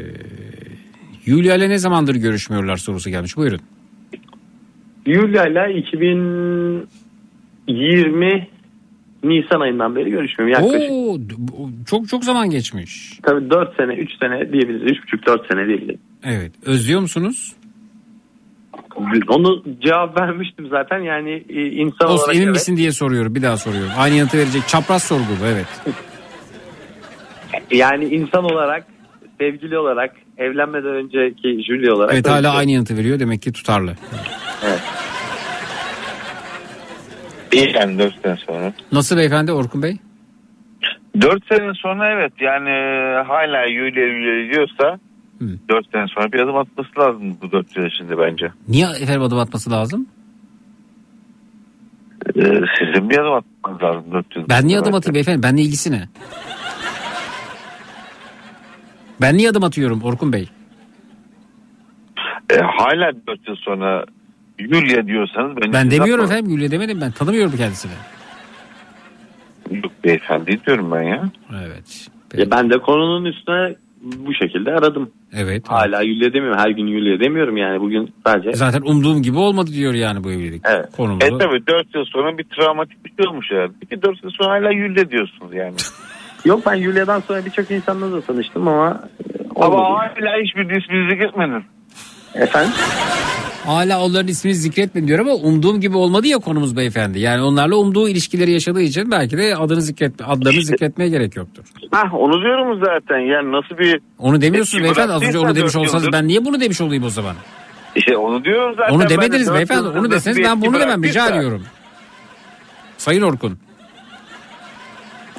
[1.27, 3.37] Yulia ile ne zamandır görüşmüyorlar sorusu gelmiş.
[3.37, 3.61] Buyurun.
[5.07, 8.49] Yulia ile 2020
[9.25, 10.65] Nisan ayından beri görüşmüyorum.
[10.65, 11.19] Yaklaşık Oo,
[11.87, 13.19] çok çok zaman geçmiş.
[13.23, 14.99] tabii 4 sene 3 sene diyebiliriz.
[14.99, 16.01] 3,5-4 sene diyebiliriz.
[16.25, 16.53] Evet.
[16.67, 17.53] Özlüyor musunuz?
[19.29, 22.55] Onu cevap vermiştim zaten yani e, insan Olsun olarak emin evet.
[22.55, 23.35] misin diye soruyorum.
[23.35, 23.91] Bir daha soruyorum.
[23.99, 24.63] Aynı yanıtı verecek.
[24.69, 25.67] Çapraz sorgu bu evet.
[27.71, 28.87] Yani insan olarak
[29.41, 32.15] sevgili olarak evlenmeden önceki Julia olarak.
[32.15, 33.19] Evet hala aynı yanıtı veriyor.
[33.19, 33.95] Demek ki tutarlı.
[34.67, 34.81] Evet.
[37.53, 38.73] İyi yani 4 sene sonra.
[38.93, 39.97] Nasıl beyefendi Orkun Bey?
[41.21, 44.99] 4 sene sonra evet yani e, hala Yulia Yulia diyorsa
[45.69, 48.53] 4 sene sonra bir adım atması lazım bu 4 yaşında bence.
[48.69, 50.07] Niye efendim adım atması lazım?
[52.37, 52.43] Ee,
[52.79, 54.49] sizin bir adım atmanız lazım 4 yıl.
[54.49, 55.43] Ben niye adım atayım beyefendi?
[55.43, 56.09] Benle ilgisi ne?
[59.21, 60.49] Ben niye adım atıyorum Orkun Bey?
[62.51, 64.05] Ee, hala 4 yıl sonra
[64.59, 67.11] Yulia diyorsanız Ben siz demiyorum atma- efendim Gül'e demedim ben.
[67.11, 67.93] Tanımıyorum kendisini.
[69.71, 71.31] Yok beyefendi diyorum ben ya.
[71.67, 72.09] Evet.
[72.35, 75.11] Ya ben de konunun üstüne bu şekilde aradım.
[75.33, 75.69] Evet.
[75.69, 76.59] Hala Yulia demiyorum.
[76.59, 77.81] Her gün Yulia demiyorum yani.
[77.81, 78.53] Bugün sadece.
[78.53, 80.63] Zaten umduğum gibi olmadı diyor yani bu evlilik.
[80.67, 80.87] Evet.
[80.97, 81.27] Konumuzu.
[81.27, 83.73] E tabi 4 yıl sonra bir travmatik bir şey olmuş herhalde.
[83.81, 85.75] Peki 4 yıl sonra hala Yulia diyorsunuz yani.
[86.45, 89.01] Yok ben Yulia'dan sonra birçok insanla da tanıştım ama
[89.57, 91.65] e, Ama hala hiçbir ismini zikretmedin.
[92.35, 92.73] Efendim?
[93.67, 97.21] Hala onların ismini zikretmedim diyor ama umduğum gibi olmadı ya konumuz beyefendi.
[97.21, 101.65] Yani onlarla umduğu ilişkileri yaşadığı için belki de adını zikret, adlarını zikretmeye gerek yoktur.
[101.91, 104.01] Hah onu diyorum zaten yani nasıl bir...
[104.19, 105.13] Onu demiyorsunuz beyefendi.
[105.13, 107.35] Az önce onu demiş olsanız yıldır- ben niye bunu demiş olayım o zaman?
[107.97, 108.95] İşte onu diyorum zaten.
[108.95, 109.89] Onu de demediniz dört beyefendi.
[109.89, 111.63] Onu deseniz ben bunu demem rica ediyorum.
[112.99, 113.59] Sayın Orkun.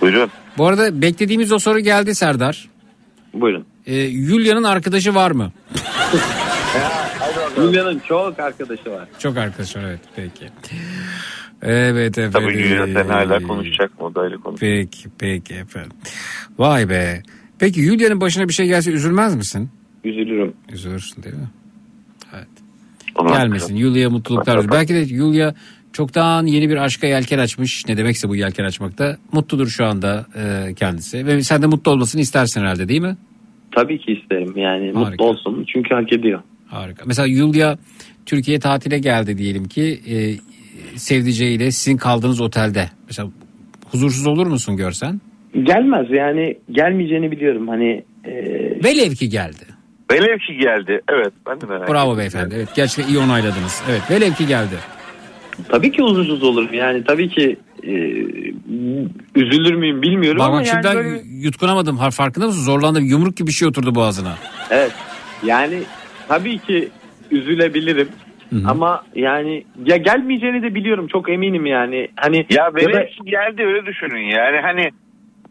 [0.02, 0.30] Buyurun.
[0.60, 2.70] Bu arada beklediğimiz o soru geldi Serdar.
[3.34, 3.66] Buyurun.
[3.86, 5.52] Ee, Yulia'nın arkadaşı var mı?
[7.58, 9.08] Yulia'nın çok arkadaşı var.
[9.20, 10.46] Çok arkadaşı var evet peki.
[11.62, 12.50] Evet efendim.
[12.50, 14.06] Tabii Yulia sen hala konuşacak mı?
[14.06, 14.56] O da ayrı konu.
[14.60, 15.92] Peki peki efendim.
[16.58, 17.24] Vay be.
[17.60, 19.70] Peki Yulia'nın başına bir şey gelse üzülmez misin?
[20.04, 20.54] Üzülürüm.
[20.74, 21.50] Üzülürsün değil mi?
[22.36, 22.48] Evet.
[23.16, 23.76] Onu Gelmesin.
[23.76, 24.72] Yulia'ya mutluluklar.
[24.72, 25.54] Belki de Yulia
[25.94, 27.86] çoktan yeni bir aşka yelken açmış.
[27.88, 29.18] Ne demekse bu yelken açmakta.
[29.32, 31.26] Mutludur şu anda e, kendisi.
[31.26, 33.18] Ve sen de mutlu olmasını istersin herhalde değil mi?
[33.76, 36.42] Tabii ki isterim yani mutlu olsun çünkü hak ediyor.
[36.68, 37.04] Harika.
[37.06, 37.78] Mesela Yulia
[38.26, 40.16] Türkiye'ye tatile geldi diyelim ki e,
[40.98, 42.90] sevdiceğiyle sizin kaldığınız otelde.
[43.08, 43.30] Mesela
[43.92, 45.22] huzursuz olur musun görsen?
[45.64, 48.04] Gelmez yani gelmeyeceğini biliyorum hani.
[48.26, 48.32] e,
[48.84, 49.64] Velev ki geldi.
[50.12, 51.02] Velev ki geldi.
[51.12, 52.18] Evet ben de merak Bravo ettim.
[52.20, 52.56] beyefendi.
[52.58, 53.82] Evet gerçekten iyi onayladınız.
[53.90, 54.76] Evet velev ki geldi.
[55.70, 57.92] Tabii ki huzursuz olurum yani tabii ki e,
[59.36, 61.98] üzülür müyüm bilmiyorum Bak ama bak yani şimdiden böyle- yutkunamadım.
[61.98, 62.62] Ha, farkında mısın?
[62.64, 63.06] Zorlandım.
[63.06, 64.34] Yumruk gibi bir şey oturdu boğazına.
[64.70, 64.92] Evet
[65.44, 65.80] yani
[66.28, 66.90] tabii ki
[67.32, 68.08] üzülebilirim.
[68.68, 72.08] Ama yani ya gelmeyeceğini de biliyorum çok eminim yani.
[72.16, 74.90] Hani Ya da- velev ki geldi öyle düşünün yani hani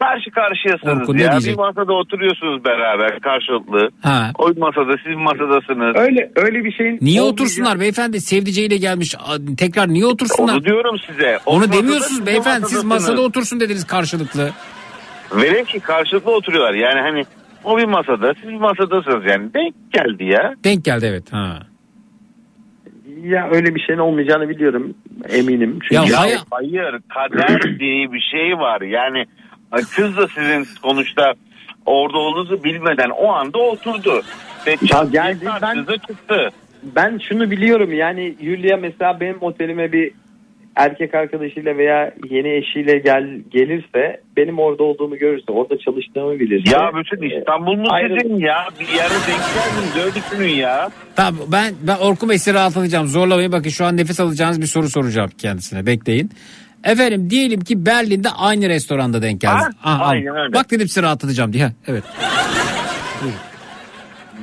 [0.01, 1.39] karşı karşıyasınız Orkun ya.
[1.47, 3.91] Bir masada oturuyorsunuz beraber karşılıklı.
[4.03, 4.31] Ha.
[4.39, 5.97] O masada siz masadasınız.
[5.97, 8.21] öyle öyle bir şeyin Niye olmayacak- otursunlar beyefendi?
[8.21, 9.15] Sevdiceğiyle gelmiş.
[9.59, 10.53] Tekrar niye otursunlar?
[10.55, 11.39] Onu diyorum size.
[11.47, 12.67] O Onu demiyorsunuz beyefendi.
[12.67, 14.51] Siz masada otursun dediniz karşılıklı.
[15.33, 16.75] Velev ki karşılıklı oturuyorlar.
[16.75, 17.25] Yani hani
[17.65, 19.55] o bir masada siz bir masadasınız yani.
[19.55, 20.55] Denk geldi ya.
[20.65, 21.33] Denk geldi evet.
[21.33, 21.59] Ha.
[23.23, 24.95] Ya öyle bir şeyin olmayacağını biliyorum
[25.29, 25.79] eminim.
[25.83, 28.81] Çünkü Ya Ya hay- hayır kader diye bir şey var.
[28.81, 29.27] Yani
[29.77, 31.35] kız da sizin sonuçta
[31.87, 34.23] orada olduğunuzu bilmeden o anda oturdu.
[34.67, 36.49] Ve çat diye karşınıza çıktı.
[36.83, 40.13] Ben şunu biliyorum yani Yulia mesela benim otelime bir
[40.77, 46.77] erkek arkadaşıyla veya yeni eşiyle gel gelirse benim orada olduğumu görürse orada çalıştığımı bilirse.
[46.77, 48.65] Ya bütün İstanbul mu ayrı- sizin ya?
[48.81, 50.91] Bir yere denk öyle düşünün ya.
[51.17, 53.07] Tamam ben ben Orkun Bey sizi rahatlatacağım.
[53.07, 55.87] Zorlamayın bakın şu an nefes alacağınız bir soru soracağım kendisine.
[55.87, 56.31] Bekleyin.
[56.85, 59.65] Efendim diyelim ki Berlin'de aynı restoranda denk geldiniz.
[59.81, 60.53] Ha, Aha, aynen öyle.
[60.55, 61.73] Bak dedim sizi rahatlatacağım diye.
[61.87, 62.05] Evet.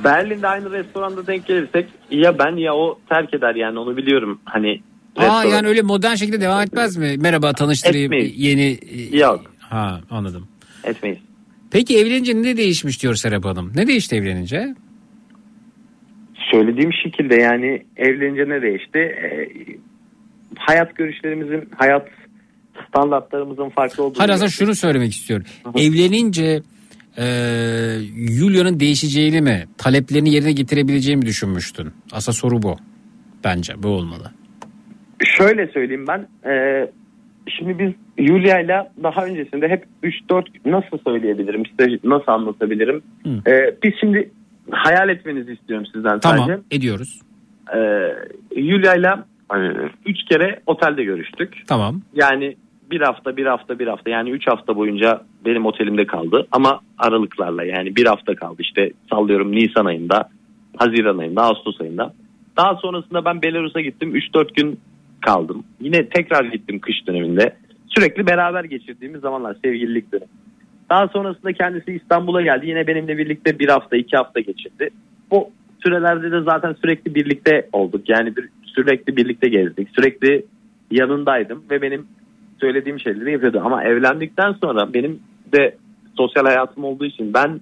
[0.04, 4.40] Berlin'de aynı restoranda denk gelirsek ya ben ya o terk eder yani onu biliyorum.
[4.44, 4.82] Hani
[5.16, 7.14] Aa restoran- yani öyle modern şekilde devam etmez mi?
[7.18, 8.32] Merhaba tanıştırayım Etmeyiz.
[8.36, 8.78] yeni.
[9.18, 9.40] Yok.
[9.58, 10.48] Ha anladım.
[10.84, 11.18] Etmeyiz.
[11.70, 13.72] Peki evlenince ne değişmiş diyor Serap Hanım?
[13.74, 14.74] Ne değişti evlenince?
[16.52, 18.98] Söylediğim şekilde yani evlenince ne değişti?
[18.98, 19.48] Ee,
[20.58, 22.08] hayat görüşlerimizin, hayat
[22.88, 24.18] standartlarımızın farklı olduğunu.
[24.18, 25.46] Hayır aslında şunu söylemek istiyorum.
[25.76, 26.62] Evlenince
[27.18, 27.24] e,
[28.38, 31.92] Julia'nın değişeceğini mi, taleplerini yerine getirebileceğini mi düşünmüştün?
[32.12, 32.76] Aslında soru bu.
[33.44, 34.30] Bence bu olmalı.
[35.24, 36.28] Şöyle söyleyeyim ben.
[36.50, 36.90] Ee,
[37.48, 37.92] şimdi biz
[38.26, 43.02] Yulia ile daha öncesinde hep 3-4 nasıl söyleyebilirim size nasıl anlatabilirim?
[43.26, 44.30] Ee, biz şimdi
[44.70, 46.62] hayal etmenizi istiyorum sizden Tamam sadece.
[46.70, 47.20] ediyoruz.
[47.74, 47.78] Ee,
[48.56, 49.08] Yulia ile
[50.06, 51.54] 3 kere otelde görüştük.
[51.66, 52.02] Tamam.
[52.14, 52.56] Yani
[52.90, 57.64] bir hafta bir hafta bir hafta yani 3 hafta boyunca benim otelimde kaldı ama aralıklarla
[57.64, 60.28] yani bir hafta kaldı işte sallıyorum Nisan ayında
[60.76, 62.12] Haziran ayında Ağustos ayında.
[62.56, 64.80] Daha sonrasında ben Belarus'a gittim 3-4 gün
[65.20, 65.64] kaldım.
[65.80, 67.56] Yine tekrar gittim kış döneminde.
[67.88, 70.30] Sürekli beraber geçirdiğimiz zamanlar sevgililik dönemi.
[70.90, 72.66] Daha sonrasında kendisi İstanbul'a geldi.
[72.66, 74.90] Yine benimle birlikte bir hafta iki hafta geçirdi.
[75.30, 75.50] Bu
[75.82, 78.08] sürelerde de zaten sürekli birlikte olduk.
[78.08, 79.88] Yani bir, sürekli birlikte gezdik.
[79.94, 80.44] Sürekli
[80.90, 82.06] yanındaydım ve benim
[82.60, 83.62] söylediğim şeyleri yapıyordu.
[83.64, 85.20] Ama evlendikten sonra benim
[85.52, 85.76] de
[86.16, 87.60] sosyal hayatım olduğu için ben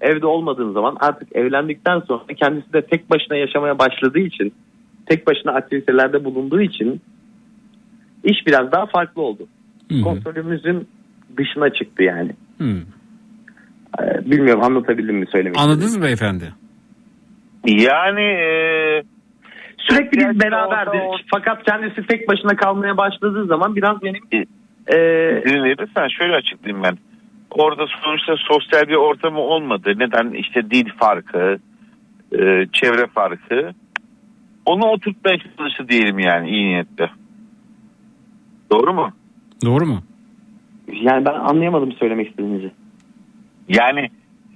[0.00, 4.52] evde olmadığım zaman artık evlendikten sonra kendisi de tek başına yaşamaya başladığı için
[5.06, 7.00] tek başına aktivitelerde bulunduğu için
[8.24, 9.46] iş biraz daha farklı oldu.
[10.04, 10.88] Kontrolümüzün
[11.36, 12.30] dışına çıktı yani.
[12.58, 12.80] Hmm.
[14.00, 16.44] Ee, Bilmiyorum anlatabildim mi söylemek Anladınız mı beyefendi?
[17.66, 18.48] Yani e,
[19.90, 21.26] Sürekli biz beraberdik.
[21.30, 24.22] Fakat kendisi tek başına kalmaya başladığı zaman biraz benim
[24.86, 24.96] e,
[25.46, 26.98] izin verirsen şöyle açıklayayım ben.
[27.50, 29.92] Orada sonuçta sosyal bir ortamı olmadı.
[29.96, 30.32] Neden?
[30.32, 31.58] İşte dil farkı,
[32.32, 33.70] e, çevre farkı.
[34.66, 37.10] Onu oturtmaya çalıştı diyelim yani iyi niyetle.
[38.72, 39.12] Doğru mu?
[39.64, 40.02] Doğru mu?
[40.92, 42.70] yani ben anlayamadım söylemek istediğinizi.
[43.68, 44.10] Yani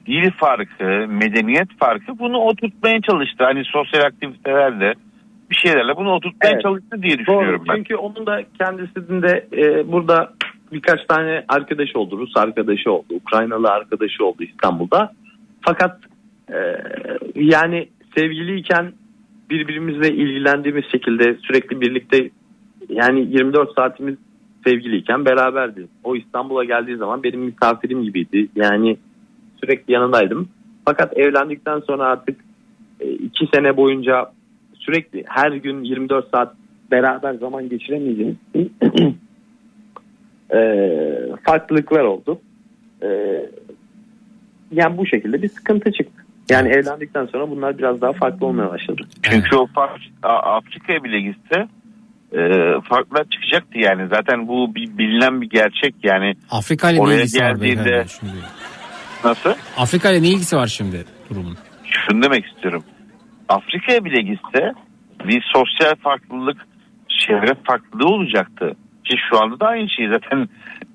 [0.07, 3.45] dil farkı, medeniyet farkı bunu oturtmaya çalıştı.
[3.45, 4.95] Hani sosyal aktivitelerle
[5.51, 6.63] bir şeylerle bunu oturtmaya Evet.
[6.63, 7.19] çalıştı diye Doğru.
[7.19, 7.77] düşünüyorum ben.
[7.77, 10.33] Çünkü onun da kendisinin de e, burada
[10.73, 12.19] birkaç tane arkadaş oldu.
[12.19, 13.07] Rus arkadaşı oldu.
[13.11, 15.13] Ukraynalı arkadaşı oldu İstanbul'da.
[15.61, 16.01] Fakat
[16.53, 16.57] e,
[17.35, 18.93] yani sevgiliyken
[19.51, 22.31] birbirimizle ilgilendiğimiz şekilde sürekli birlikte
[22.89, 24.17] yani 24 saatimiz
[24.67, 25.87] sevgiliyken beraberdi.
[26.05, 28.49] O İstanbul'a geldiği zaman benim misafirim gibiydi.
[28.57, 28.97] Yani
[29.61, 30.49] sürekli yanındaydım.
[30.85, 32.41] Fakat evlendikten sonra artık
[33.01, 34.33] e, iki sene boyunca
[34.87, 36.55] sürekli her gün 24 saat
[36.91, 38.37] beraber zaman geçiremeyeceğimiz
[40.55, 40.59] e,
[41.43, 42.41] farklılıklar oldu.
[43.03, 43.09] E,
[44.73, 46.25] yani bu şekilde bir sıkıntı çıktı.
[46.51, 49.03] Yani evlendikten sonra bunlar biraz daha farklı olmaya başladı.
[49.23, 49.69] Çünkü o
[50.23, 51.69] Afrika'ya bile gitse
[52.33, 52.41] e,
[52.85, 54.09] farklar çıkacaktı yani.
[54.09, 56.35] Zaten bu bir bilinen bir gerçek yani.
[56.51, 58.33] Afrika ile ne ilgisi var geldiğinde şimdi?
[59.25, 59.51] nasıl?
[59.77, 61.57] Afrika ile ne ilgisi var şimdi durumun?
[61.85, 62.85] Şunu demek istiyorum.
[63.49, 64.73] Afrika'ya bile gitse
[65.25, 66.57] bir sosyal farklılık,
[67.09, 68.77] çevre farklılığı olacaktı.
[69.05, 70.49] Ki şu anda da aynı şey zaten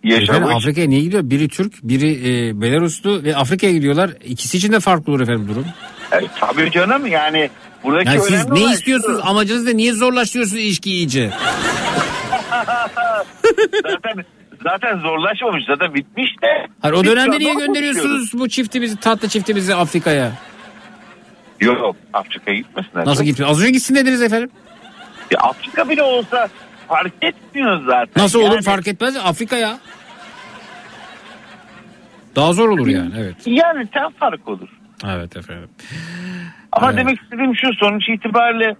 [0.03, 0.56] yaşamış.
[0.56, 1.24] Afrika'ya niye gidiyor?
[1.30, 4.10] Biri Türk, biri e, Belaruslu ve Afrika'ya gidiyorlar.
[4.26, 5.66] İkisi için de farklı olur efendim durum.
[6.11, 7.50] E, tabii canım yani
[7.84, 9.19] buradaki Yani siz ne istiyorsunuz?
[9.24, 9.78] Amacınız ne?
[9.78, 11.30] Niye zorlaştırıyorsunuz ilişkiyi iyice?
[13.84, 14.26] zaten
[14.64, 16.68] zaten zorlaşmamış zaten bitmiş de.
[16.82, 20.32] Hayır, o dönemde niye gönderiyorsunuz bu çiftimizi, tatlı çiftimizi Afrika'ya?
[21.61, 23.05] Yok Afrika'ya gitmesinler.
[23.05, 23.51] Nasıl gitmiyor?
[23.51, 24.49] Az önce gitsin dediniz efendim.
[25.31, 26.47] Ya Afrika bile olsa
[26.88, 28.23] fark etmiyor zaten.
[28.23, 29.17] Nasıl olur Yani- fark etmez.
[29.17, 29.77] Afrika'ya.
[32.35, 33.35] Daha zor olur yani evet.
[33.45, 34.69] Yani ten fark olur.
[35.05, 35.69] Evet efendim.
[36.71, 36.97] Ama Evet.
[36.99, 38.75] demek istediğim şu sonuç itibariyle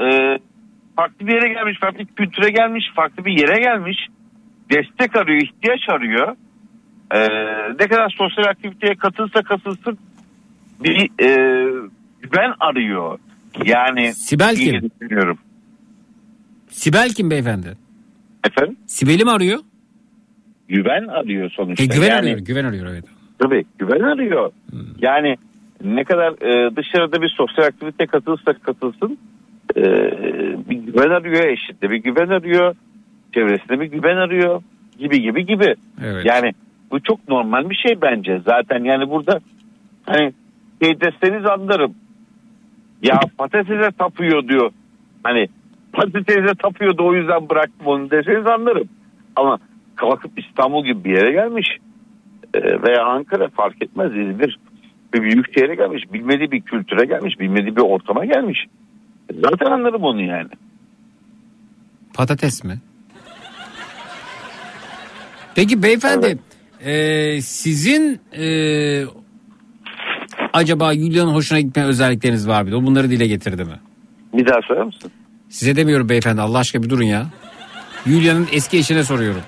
[0.00, 0.38] e,
[0.96, 3.98] farklı bir yere gelmiş, farklı bir kültüre gelmiş, farklı bir yere gelmiş.
[4.72, 6.36] Destek arıyor, ihtiyaç arıyor.
[7.14, 7.20] E,
[7.80, 9.98] ne kadar sosyal aktiviteye katılsa katılsın
[10.80, 11.28] bir e,
[12.22, 13.18] güven arıyor.
[13.64, 14.90] Yani Sibel kim?
[15.00, 15.38] düşünüyorum.
[16.68, 17.76] Sibel kim beyefendi?
[18.46, 18.76] Efendim?
[18.86, 19.58] Sibel'i mi arıyor?
[20.68, 21.84] Güven arıyor sonuçta.
[21.84, 22.38] E, güven yani, arıyor.
[22.38, 23.04] Güven arıyor evet.
[23.38, 24.52] Tabii güven arıyor.
[24.98, 25.36] Yani
[25.84, 29.18] ne kadar e, dışarıda bir sosyal aktivite katılırsa katılsın
[29.76, 29.82] e,
[30.70, 32.74] bir güven arıyor eşinde bir güven arıyor
[33.34, 34.62] çevresinde bir güven arıyor
[34.98, 35.74] gibi gibi gibi.
[36.04, 36.26] Evet.
[36.26, 36.52] Yani
[36.90, 38.40] bu çok normal bir şey bence.
[38.46, 39.40] Zaten yani burada
[40.06, 40.32] hani
[40.82, 41.94] şey deseniz anlarım.
[43.02, 44.70] Ya patatese tapıyor diyor.
[45.22, 45.48] Hani
[45.92, 48.88] patatese tapıyordu o yüzden bıraktım onu deseniz anlarım.
[49.36, 49.58] Ama
[49.96, 51.68] kalkıp İstanbul gibi bir yere gelmiş
[52.54, 54.58] e, veya Ankara fark etmez İzmir
[55.14, 56.12] bir büyük şehre gelmiş.
[56.12, 57.40] Bilmediği bir kültüre gelmiş.
[57.40, 58.66] Bilmediği bir ortama gelmiş.
[59.34, 60.48] Zaten anlarım onu yani.
[62.14, 62.78] Patates mi?
[65.54, 66.38] Peki beyefendi
[66.84, 68.44] e, sizin e,
[70.52, 72.76] acaba Yulia'nın hoşuna gitmeyen özellikleriniz var mıydı?
[72.76, 73.80] O bunları dile getirdi mi?
[74.34, 75.10] Bir daha söyler misin?
[75.48, 77.26] Size demiyorum beyefendi Allah aşkına bir durun ya.
[78.06, 79.40] Yulia'nın eski eşine soruyorum.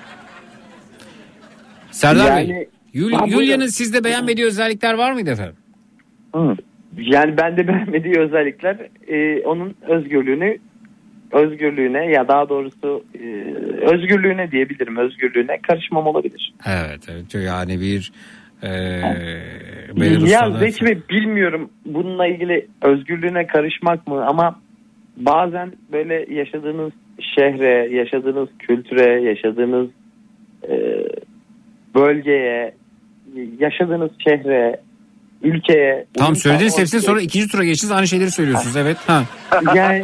[1.91, 3.27] Serdar Yani- Bey, Yul-.
[3.31, 5.55] Yulia'nın sizde beğenmediği özellikler var mıydı efendim?
[6.97, 10.57] Yani bende beğenmediği özellikler e, onun özgürlüğünü
[11.31, 13.25] özgürlüğüne ya daha doğrusu e,
[13.93, 16.53] özgürlüğüne diyebilirim özgürlüğüne karışmam olabilir.
[16.65, 18.11] Evet, evet yani bir
[18.63, 18.69] e,
[20.25, 24.59] ya Zeki Bey bilmiyorum bununla ilgili özgürlüğüne karışmak mı ama
[25.17, 26.91] bazen böyle yaşadığınız
[27.35, 29.89] şehre, yaşadığınız kültüre, yaşadığınız
[30.69, 30.75] e,
[31.95, 32.73] bölgeye,
[33.59, 34.81] yaşadığınız şehre,
[35.43, 38.97] ülkeye Tam sağlamak hepsini sonra ikinci tura geçtiniz aynı şeyleri söylüyorsunuz evet.
[39.07, 39.23] Ha.
[39.75, 40.01] yani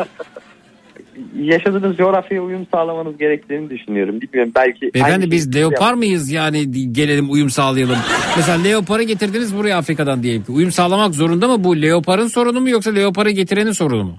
[1.39, 4.21] yaşadığınız coğrafyaya uyum sağlamanız gerektiğini düşünüyorum.
[4.21, 4.93] Bilmiyorum belki.
[4.93, 7.97] Beyefendi biz siz leopar yap- mıyız yani gelelim uyum sağlayalım.
[8.37, 10.51] Mesela leoparı getirdiniz buraya Afrika'dan diyelim ki.
[10.51, 14.15] Uyum sağlamak zorunda mı bu leoparın sorunu mu yoksa leoparı getirenin sorunu mu?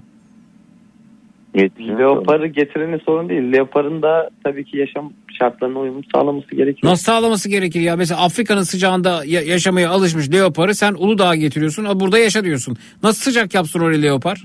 [1.79, 3.41] Leoparı getirenin sorun değil.
[3.53, 6.91] Leoparın da tabii ki yaşam şartlarına uyum sağlaması gerekiyor.
[6.91, 7.95] Nasıl sağlaması gerekir ya?
[7.95, 11.85] Mesela Afrika'nın sıcağında ya- yaşamaya alışmış leoparı sen Uludağ'a getiriyorsun.
[11.85, 12.77] "Aa, Burada yaşa diyorsun.
[13.03, 14.43] Nasıl sıcak yapsın oraya leopar?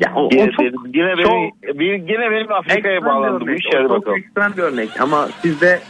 [0.00, 3.52] Ya o, o Yine, çok, yine benim, bir, yine benim Afrika'ya ekstrem bir.
[3.74, 4.18] O Hadi çok bakalım.
[4.18, 5.80] ekstrem bir örnek ama sizde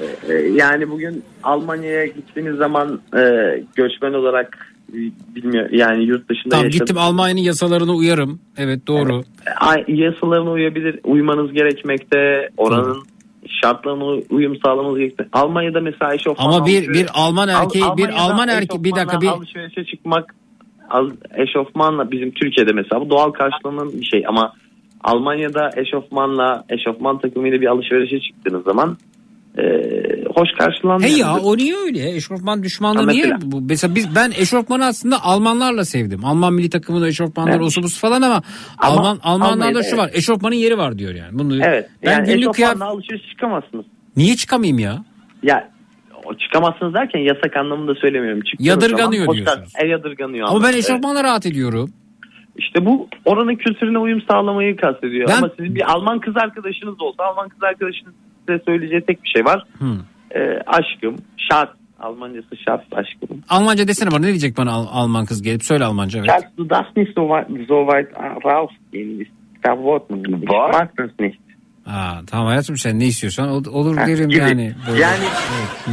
[0.00, 3.20] e, e, yani bugün Almanya'ya gittiğiniz zaman e,
[3.74, 4.96] göçmen olarak e,
[5.34, 8.40] bilmiyor yani yurt dışında Tamam yaşadığınız- gittim Almanya'nın yasalarına uyarım.
[8.58, 9.22] Evet doğru.
[9.60, 13.02] Ay- yasalarına uyabilir, uymanız gerekmekte, oranın
[13.62, 15.38] şartlarına uyum sağlamanız gerekmekte.
[15.38, 19.20] Almanya'da mesela eşofman Ama bir bir Alman Al- erkeği bir Almanya'da Alman erkeği bir dakika
[19.20, 20.43] bir alışverişe çıkmak al-
[21.36, 24.52] eşofmanla bizim Türkiye'de mesela bu doğal karşılanan bir şey ama
[25.04, 28.96] Almanya'da eşofmanla eşofman takımıyla bir alışverişe çıktığınız zaman
[29.58, 29.62] e,
[30.34, 31.10] hoş karşılanmıyor.
[31.10, 32.16] Hey ya o niye öyle?
[32.16, 33.36] Eşofman düşmanlığı Ha, niye?
[33.42, 36.24] Bu, mesela biz ben eşofmanı aslında Almanlarla sevdim.
[36.24, 37.66] Alman milli takımında eşofmanları Evet.
[37.66, 38.42] osu busu falan ama,
[38.78, 40.10] Ama Alman Almanlarda şu var.
[40.14, 41.38] Eşofmanın yeri var diyor yani.
[41.38, 41.90] Bunu Evet.
[42.02, 43.84] ben yani günlük kıyafet alışveriş çıkamazsınız.
[44.16, 45.04] niye çıkamayayım ya?
[45.42, 45.68] Ya
[46.38, 48.40] çıkamazsınız derken yasak anlamında söylemiyorum.
[48.40, 49.72] Çıktığınız Yadırganıyor zaman diyorsunuz.
[49.72, 50.44] kar- E, yadırganıyor.
[50.48, 50.78] Ama ben anlamında.
[50.78, 51.90] eşofmanla rahat ediyorum.
[52.56, 55.28] İşte bu oranın kültürüne uyum sağlamayı kastediyor.
[55.28, 58.14] Ben- Ama sizin bir Alman kız arkadaşınız olsa Alman kız arkadaşınız
[58.48, 59.64] size söyleyeceği tek bir şey var.
[59.78, 59.84] Hı.
[60.34, 61.16] Ee, aşkım,
[61.50, 61.70] şart.
[62.00, 63.42] Almancası şart aşkım.
[63.48, 66.30] Almanca desene bana ne diyecek bana Al- Alman kız gelip söyle Almanca evet.
[66.30, 68.08] Schatz, du darfst nicht so weit, so weit
[68.44, 69.20] rausgehen.
[69.20, 69.28] Ich
[69.66, 70.18] verboten.
[70.18, 70.80] Ich Was?
[70.80, 71.36] mag das nicht.
[71.84, 74.40] Ha, tamam hayatım sen ne istiyorsan ol- olur Ha, derim gibi.
[74.40, 74.72] yani.
[74.90, 75.00] Böyle.
[75.02, 75.90] Yani- Evet, hı.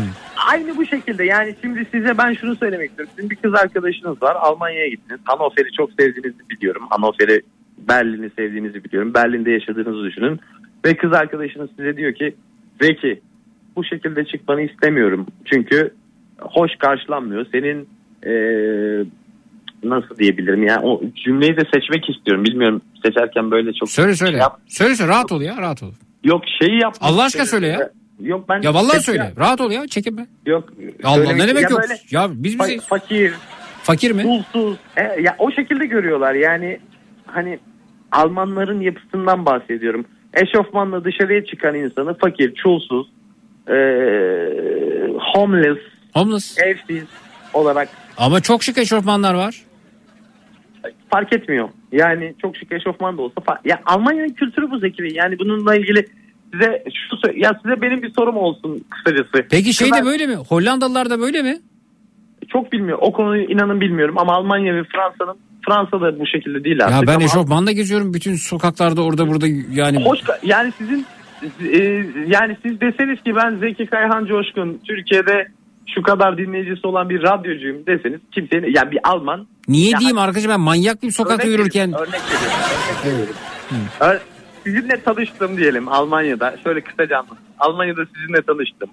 [0.51, 3.13] Aynı bu şekilde yani şimdi size ben şunu söylemek istiyorum.
[3.15, 4.35] Sizin bir kız arkadaşınız var.
[4.39, 5.19] Almanya'ya gittiniz.
[5.23, 6.83] Hannover'i çok sevdiğinizi biliyorum.
[6.89, 7.41] Hannover'i
[7.77, 9.13] Berlin'i sevdiğinizi biliyorum.
[9.13, 10.39] Berlin'de yaşadığınızı düşünün.
[10.85, 12.35] Ve kız arkadaşınız size diyor ki
[12.81, 13.21] Zeki
[13.75, 15.27] bu şekilde çıkmanı istemiyorum.
[15.45, 15.93] Çünkü
[16.39, 17.45] hoş karşılanmıyor.
[17.51, 17.89] Senin
[18.25, 19.05] eee,
[19.83, 22.43] nasıl diyebilirim ya o cümleyi de seçmek istiyorum.
[22.43, 24.37] Bilmiyorum seçerken böyle çok Söyle söyle.
[24.37, 25.91] Yap- Söyle söyle rahat ol ya rahat ol.
[26.23, 26.95] Yok şeyi yap.
[27.01, 27.89] Allah aşkına söyle ya.
[28.19, 29.33] Yok ben Ya vallahi Seç- söyle.
[29.37, 30.27] Rahat ol ya çekinme.
[30.45, 30.69] Yok.
[31.03, 31.81] Allah ne demek ya yok?
[32.11, 33.33] Ya biz bizi fakir,
[33.83, 34.23] fakir mi?
[34.23, 34.77] pulsuz.
[34.97, 36.33] E, ya o şekilde görüyorlar.
[36.33, 36.79] Yani
[37.25, 37.59] hani
[38.11, 40.05] Almanların yapısından bahsediyorum.
[40.33, 43.07] Eşofmanla dışarıya çıkan insanı fakir, çulsuz,
[43.67, 43.73] e,
[45.35, 45.77] homeless,
[46.13, 46.57] Homeless.
[46.57, 47.03] evsiz
[47.53, 49.61] olarak Ama çok şık eşofmanlar var.
[51.11, 51.69] Fark etmiyor.
[51.91, 55.11] Yani çok şık eşofman da olsa ya Almanya'nın kültürü bu Zeki Bey.
[55.15, 56.05] Yani bununla ilgili
[56.53, 59.47] size şu ya size benim bir sorum olsun kısacası.
[59.49, 60.35] Peki şey de böyle mi?
[60.35, 61.59] Hollandalılar da böyle mi?
[62.51, 62.97] çok bilmiyor.
[63.01, 67.01] O konuyu inanın bilmiyorum ama Almanya ve Fransa'nın Fransa'da bu şekilde değil artık.
[67.01, 70.05] Ya ben ama eşofmanla geziyorum bütün sokaklarda orada burada yani.
[70.05, 71.05] hoş yani sizin
[71.73, 75.47] e, yani siz deseniz ki ben Zeki Kayhan Coşkun Türkiye'de
[75.95, 80.51] şu kadar dinleyicisi olan bir radyocuyum deseniz kimsenin yani bir Alman Niye Ya- diyeyim arkadaşım
[80.51, 81.93] ben manyak mıyım sokakta Örnek yürürken?
[81.93, 82.57] Örnek veriyorum.
[83.05, 83.35] Örnek veriyorum.
[84.01, 84.19] Ö-
[84.63, 86.55] Sizinle tanıştım diyelim Almanya'da.
[86.63, 87.43] Şöyle kısaca anlatayım.
[87.59, 88.89] Almanya'da sizinle tanıştım.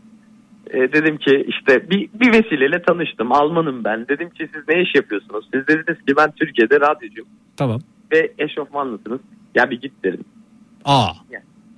[0.70, 3.32] E, dedim ki işte bir, bir vesileyle tanıştım.
[3.32, 4.08] Almanım ben.
[4.08, 5.48] Dedim ki siz ne iş yapıyorsunuz?
[5.54, 7.80] Siz dediniz ki ben Türkiye'de radyocuyum Tamam.
[8.12, 9.20] ve eşofmanlısınız.
[9.54, 10.24] Ya bir git derim.
[10.84, 11.08] Aa.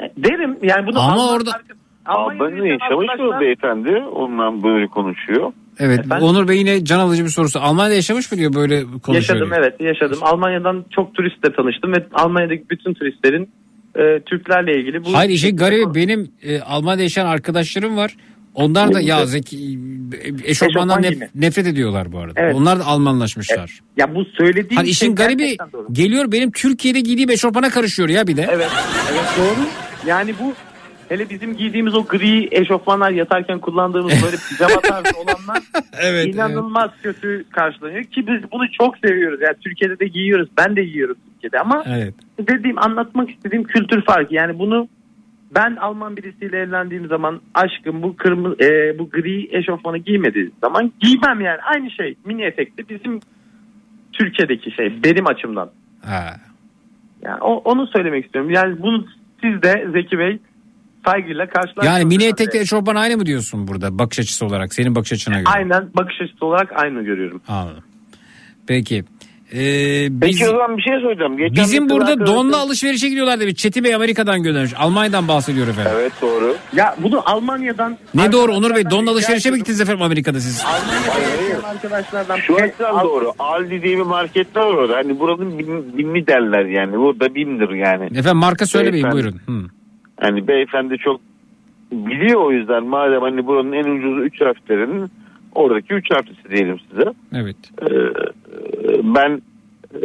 [0.01, 1.75] E, Derim yani bunu Ama Alman orada- arka-
[2.07, 3.97] Almanya'da yaşamış mı beyefendi?
[4.15, 5.53] Ondan böyle konuşuyor.
[5.79, 6.27] Evet Efendim?
[6.27, 7.61] Onur Bey yine can alıcı bir sorusu.
[7.61, 9.15] Almanya'da yaşamış mı diyor böyle konuşuyor.
[9.15, 10.19] Yaşadım evet yaşadım.
[10.23, 13.51] Almanya'dan çok turistle tanıştım ve Almanya'daki bütün turistlerin
[13.97, 18.17] e, Türklerle ilgili bu Hayır işin garibi benim e, Almanya'da yaşayan arkadaşlarım var.
[18.55, 19.27] Onlar da ya.
[19.27, 22.41] Zeki e, eşofmandan Eşofman nef- nefret ediyorlar bu arada.
[22.41, 22.55] Evet.
[22.55, 23.81] Onlar da Almanlaşmışlar.
[23.97, 25.57] ya bu söylediğim Hani işin şey garibi
[25.93, 28.47] geliyor benim Türkiye'de giydiğim eşofmana karışıyor ya bir de.
[28.51, 28.70] Evet,
[29.12, 29.67] evet doğru.
[30.07, 30.55] Yani bu
[31.11, 35.63] hele bizim giydiğimiz o gri eşofmanlar yatarken kullandığımız böyle pijama tarzı olanlar
[36.01, 39.41] Evet, inanılmaz kötü karşılanıyor ki biz bunu çok seviyoruz.
[39.43, 40.49] Yani Türkiye'de de giyiyoruz.
[40.59, 42.15] Ben de giyiyorum Türkiye'de ama Evet.
[42.39, 44.35] dediğim anlatmak istediğim kültür farkı.
[44.35, 44.89] Yani bunu
[45.55, 51.41] ben Alman birisiyle evlendiğim zaman aşkım bu kırmızı e, bu gri eşofmanı giymediği zaman giymem
[51.41, 53.21] yani aynı şey mini etekli bizim
[54.13, 55.71] Türkiye'deki şey benim açımdan.
[56.05, 56.37] Ha.
[57.23, 58.51] Yani o, onu söylemek istiyorum.
[58.51, 59.07] Yani bunu
[59.43, 60.39] siz de Zeki Bey
[61.07, 61.87] saygıyla karşılarsınız.
[61.87, 62.43] Yani mini herhalde.
[62.43, 65.45] etekli eşofman aynı mı diyorsun burada bakış açısı olarak senin bakış açına göre?
[65.55, 67.41] Aynen bakış açısı olarak aynı görüyorum.
[67.49, 67.85] Anladım.
[68.67, 69.05] Peki.
[69.55, 71.37] Ee, biz, Peki o zaman bir şey söyleyeceğim.
[71.37, 73.55] Geçen bizim burada arkadaşım- donla alışverişe gidiyorlar demiş.
[73.55, 74.73] Çetin Bey Amerika'dan göndermiş.
[74.79, 75.93] Almanya'dan bahsediyor efendim.
[75.95, 76.57] Evet doğru.
[76.77, 80.65] Ya bunu Almanya'dan Ne doğru Onur Bey donla alışverişe mi gittiniz efendim Amerika'da siz?
[80.65, 83.33] Almanya'da yaşayan arkadaşlardan Şu açıdan Al- doğru.
[83.39, 84.97] Aldi diye bir marketler var orada.
[84.97, 86.99] Hani buranın bin, binli derler yani.
[86.99, 88.05] Burada bindir yani.
[88.05, 89.37] Efendim marka söylemeyin Beyefendi.
[89.47, 89.61] buyurun.
[89.65, 89.70] Hı.
[90.21, 91.21] Hani beyefendi çok
[91.93, 95.11] biliyor o yüzden madem hani buranın en ucuz 3 harflerinin
[95.55, 97.13] oradaki 3 harflisi diyelim size.
[97.35, 97.57] Evet.
[97.83, 97.95] Ee,
[99.03, 99.43] ben
[99.95, 100.01] e,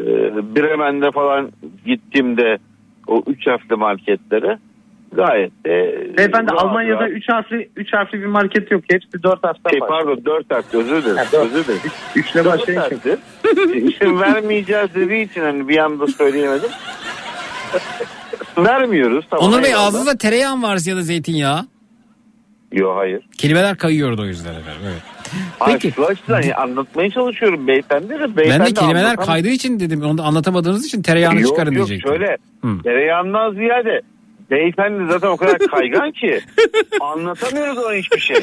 [0.55, 1.51] Bremen'de falan
[1.85, 2.57] gittiğimde
[3.07, 4.57] o 3 harfli marketlere
[5.11, 8.83] gayet de Beyefendi rahat Almanya'da rahat- 3 harfli 3 harfli bir market yok.
[8.89, 9.89] Hepsi 4 harften şey, var.
[9.89, 11.17] pardon 4 harfli özür dilerim.
[11.17, 11.45] Ha, dört.
[11.45, 11.81] özür dilerim.
[12.15, 12.81] Üçle Dört başlayın.
[13.73, 16.69] İsim vermeyeceğiz dediği için hani bir anda söyleyemedim.
[18.57, 19.25] Vermiyoruz.
[19.29, 19.87] Tamam, Onur Bey eyvallah.
[19.87, 21.65] ağzınızda tereyağı mı var ya da zeytinyağı?
[22.71, 23.21] Yok hayır.
[23.37, 24.81] Kelimeler kayıyordu o yüzden efendim.
[24.85, 25.01] Evet.
[25.65, 25.91] Peki.
[25.95, 30.01] şu açıdan yani anlatmaya çalışıyorum beyefendi de Ben beyefendi de kelimeler anlatam- kaydığı için dedim.
[30.03, 32.11] Onu da anlatamadığınız için tereyağını yok, çıkarın yok, diyecektim.
[32.13, 32.83] şöyle Hı.
[32.83, 34.01] tereyağından ziyade
[34.51, 36.41] beyefendi zaten o kadar kaygan ki
[37.01, 38.37] anlatamıyoruz ona hiçbir şey.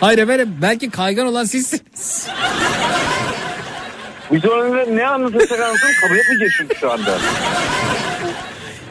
[0.00, 2.28] Hayır efendim belki kaygan olan sizsiniz.
[4.32, 7.18] Biz ona ne anlatırsak anlatalım kabul etmeyecek çünkü şu anda.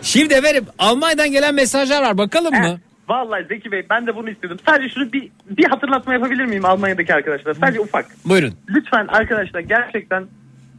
[0.01, 2.79] Şimdi efendim Almanya'dan gelen mesajlar var bakalım mı?
[3.09, 4.59] Vallahi Zeki Bey ben de bunu istiyordum.
[4.69, 7.53] Sadece şunu bir, bir hatırlatma yapabilir miyim Almanya'daki arkadaşlar?
[7.53, 8.05] Sadece ufak.
[8.25, 8.53] Buyurun.
[8.69, 10.25] Lütfen arkadaşlar gerçekten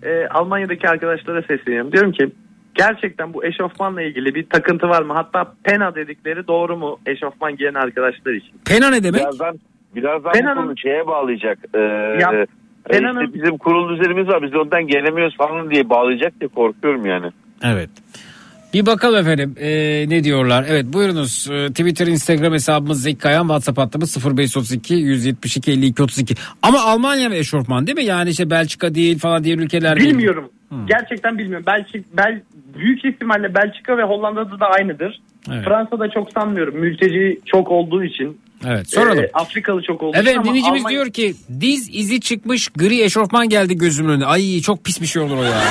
[0.02, 1.92] e, Almanya'daki arkadaşlara sesleniyorum.
[1.92, 2.28] Diyorum ki
[2.74, 5.12] gerçekten bu eşofmanla ilgili bir takıntı var mı?
[5.12, 8.52] Hatta pena dedikleri doğru mu eşofman giyen arkadaşlar için?
[8.64, 9.20] Pena ne demek?
[9.20, 9.58] Birazdan
[9.94, 11.58] birazdan Pena'nın- bu konu şeye bağlayacak.
[11.74, 11.78] Ee,
[12.20, 12.46] Ya, e,
[12.90, 17.26] Pena'nın- işte bizim kurul düzenimiz var biz ondan gelemiyoruz falan diye bağlayacak diye korkuyorum yani.
[17.64, 17.90] Evet.
[18.72, 20.64] Bir bakalım efendim ee, ne diyorlar.
[20.68, 26.34] Evet buyurunuz Ee, Twitter, Instagram hesabımız Zeki Kayan, WhatsApp hattımız 0532 172 52 32.
[26.62, 28.04] Ama Almanya ve eşofman değil mi?
[28.04, 30.10] Yani işte Belçika değil falan diğer ülkeler değil.
[30.10, 30.50] Bilmiyorum.
[30.88, 31.66] Gerçekten bilmiyorum.
[31.66, 32.40] Belki bel,
[32.78, 35.20] büyük ihtimalle Belçika ve Hollanda'da da aynıdır.
[35.52, 35.64] Evet.
[35.64, 36.76] Fransa'da çok sanmıyorum.
[36.76, 38.40] Mülteci çok olduğu için.
[38.66, 39.24] Evet soralım.
[39.24, 43.02] e, Afrikalı çok olduğu Evet için ama dinleyicimiz Almanya- diyor ki diz izi çıkmış gri
[43.02, 44.26] eşofman geldi gözümün önüne.
[44.26, 45.52] Ay çok pis bir şey olur o ya.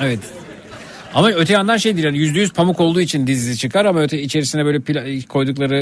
[0.00, 0.20] evet.
[1.16, 4.00] Ama öte yandan şey değil yani yüzde yüz pamuk olduğu için diz izi çıkar ama
[4.00, 5.76] öte içerisine böyle pla- koydukları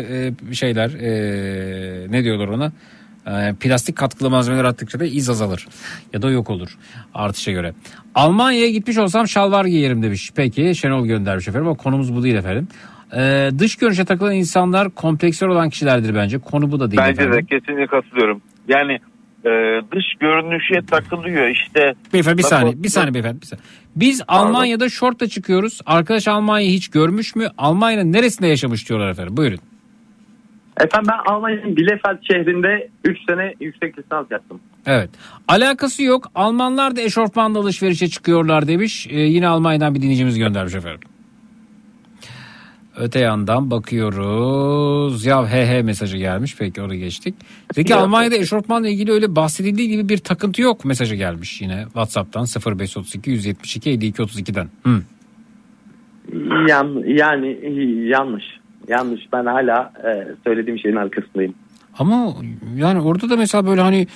[0.50, 2.72] e, şeyler e, ne diyorlar ona?
[3.26, 5.68] E, plastik katkılı malzemeler attıkça da iz azalır
[6.12, 6.78] ya da yok olur
[7.14, 7.72] artışa göre.
[8.14, 10.30] Almanya'ya gitmiş olsam şalvar giyerim demiş.
[10.36, 12.68] Peki Şenol göndermiş efendim ama konumuz bu değil efendim.
[13.16, 16.38] E, dış görünüşe takılan insanlar kompleksler olan kişilerdir bence.
[16.38, 17.32] Konu bu da değil Bence efendim.
[17.32, 18.42] de kesinlikle katılıyorum.
[18.68, 18.92] Yani
[19.44, 19.50] e,
[19.92, 21.94] dış görünüşe takılıyor işte.
[22.12, 23.40] Beyefendi bir saniye, bir saniye beyefendi.
[23.42, 23.64] Bir saniye.
[23.96, 25.80] Biz Almanya'da şortla çıkıyoruz.
[25.86, 27.48] Arkadaş Almanya'yı hiç görmüş mü?
[27.58, 29.36] Almanya'nın neresinde yaşamış diyorlar efendim.
[29.36, 29.58] Buyurun.
[30.80, 34.60] Efendim ben Almanya'nın Bielefeld şehrinde 3 sene yüksek lisans yaptım.
[34.86, 35.10] Evet.
[35.48, 36.30] Alakası yok.
[36.34, 39.06] Almanlar da eşofmanla alışverişe çıkıyorlar demiş.
[39.10, 41.00] Ee, yine Almanya'dan bir dinleyicimiz göndermiş efendim.
[42.96, 45.24] Öte yandan bakıyoruz.
[45.26, 46.56] Ya he he mesajı gelmiş.
[46.58, 47.34] Peki onu geçtik.
[47.74, 47.98] Peki Ya.
[47.98, 52.46] Almanya'da eşofmanla ilgili öyle bahsedildiği gibi bir takıntı yok mesajı gelmiş yine WhatsApp'tan
[52.78, 54.68] 0532 172 52 32'den.
[54.82, 55.02] Hı.
[56.68, 57.58] Yan, yani
[58.08, 58.44] yanlış.
[58.88, 59.20] Yanlış.
[59.32, 61.54] Ben hala e, söylediğim şeyin arkasındayım.
[61.98, 62.34] Ama
[62.76, 64.06] yani orada da mesela böyle hani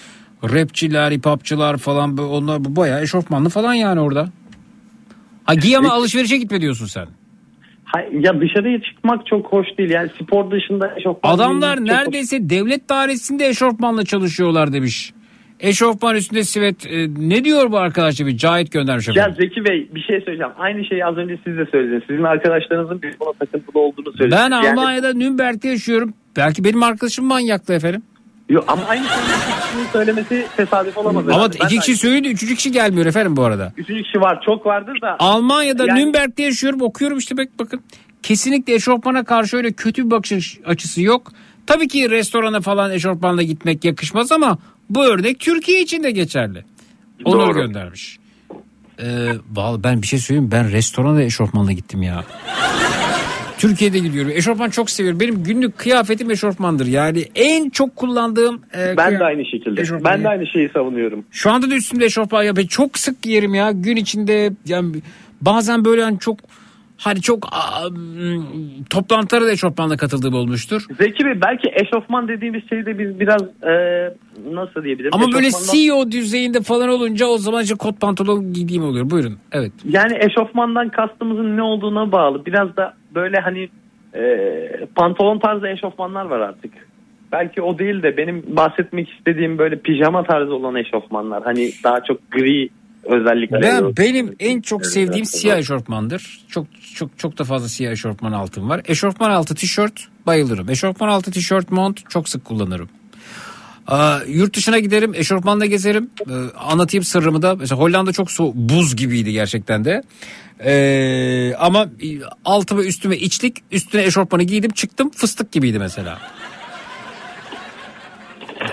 [0.45, 4.29] rapçiler, hip hopçılar falan onlar bu bayağı eşofmanlı falan yani orada.
[5.45, 7.07] Ha giy ama alışverişe gitme diyorsun sen.
[8.13, 9.91] Ya dışarıya çıkmak çok hoş değil.
[9.91, 15.13] Yani spor dışında eşofman Adamlar çok hoş- neredeyse devlet dairesinde eşofmanla çalışıyorlar demiş.
[15.61, 16.87] Eşofman üstünde sivet.
[16.87, 19.37] E, ne diyor bu arkadaş bir Cahit göndermiş Ya efendim.
[19.41, 20.53] Zeki Bey bir şey söyleyeceğim.
[20.59, 22.03] Aynı şeyi az önce siz de söylediniz.
[22.09, 24.33] Sizin arkadaşlarınızın bir buna takıntılı olduğunu söylediniz.
[24.43, 26.15] Ben Yani- Almanya'da Nürnberg'de yaşıyorum.
[26.37, 28.03] Belki benim arkadaşım manyaktı efendim.
[28.49, 31.25] Yok ama aynı şeyi söylemesi tesadüf olamaz.
[31.29, 31.57] Ama herhalde.
[31.61, 33.73] Ben iki de kişi aynı- söyledi üçüncü kişi gelmiyor efendim bu arada.
[33.77, 34.43] Üçüncü kişi var.
[34.47, 35.17] Çok vardır da.
[35.19, 37.81] Almanya'da Yani- Nürnberg'de yaşıyorum okuyorum işte bak bakın.
[38.23, 41.33] Kesinlikle eşofmana karşı öyle kötü bir bakış açısı yok.
[41.67, 44.59] Tabii ki restorana falan eşofmanla gitmek yakışmaz ama
[44.91, 46.65] bu örnek Türkiye için de geçerli.
[47.25, 47.55] Onur Doğru.
[47.55, 48.19] göndermiş.
[49.03, 49.05] Ee,
[49.53, 52.25] vallahi ben bir şey söyleyeyim ben restorana eşofmanla gittim ya.
[53.59, 54.33] Türkiye'de gidiyorum.
[54.35, 55.21] Eşofman çok seviyorum.
[55.21, 56.87] Benim günlük kıyafetim eşofmandır.
[56.87, 59.81] Yani en çok kullandığım e, Ben de aynı şekilde.
[59.81, 61.25] Eşofman Ben de aynı şeyi savunuyorum.
[61.31, 62.57] Şu anda da üstümde eşofman ya.
[62.57, 63.73] Ben çok sık giyerim ya.
[63.73, 64.97] Gün içinde yani
[65.41, 66.39] bazen böyle hani çok
[66.99, 67.49] hani çok
[68.91, 70.83] toplantılara da eşofmanla katıldığım olmuştur.
[71.01, 73.75] Zeki Bey belki eşofman dediğimiz şeyde biz biraz e,
[74.53, 75.11] nasıl diyebilirim?
[75.15, 79.11] Ama böyle Eşofmandan- CEO düzeyinde falan olunca o zaman işte kot pantolon giydiğim oluyor.
[79.11, 79.39] Buyurun.
[79.53, 79.73] Evet.
[79.85, 82.47] Yani eşofmandan kastımızın ne olduğuna bağlı.
[82.47, 83.69] Biraz da böyle hani
[84.15, 84.23] e,
[84.95, 86.73] pantolon tarzı eşofmanlar var artık.
[87.33, 91.43] Belki o değil de benim bahsetmek istediğim böyle pijama tarzı olan eşofmanlar.
[91.43, 92.69] Hani daha çok gri
[93.09, 93.63] özellikle.
[93.63, 96.41] Ben benim en çok sevdiğim siyah eşofmandır.
[96.49, 98.81] Çok çok çok da fazla siyah eşofman altım var.
[98.85, 100.71] Eşofman altı tişört bayılırım.
[100.71, 102.89] Eşofman altı tişört mont çok sık kullanırım.
[103.87, 106.11] Aa, yurt dışına giderim eşofmanla gezerim.
[106.27, 107.55] Ee, anlatayım sırrımı da.
[107.55, 110.03] Mesela Hollanda çok soğuk buz gibiydi gerçekten de.
[110.65, 111.87] Ee, ama
[112.45, 116.19] altıma üstüme içlik üstüne eşofmanı giydim çıktım fıstık gibiydi mesela.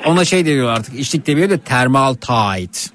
[0.06, 2.90] Ona şey diyor artık içlik demiyor da thermal tight.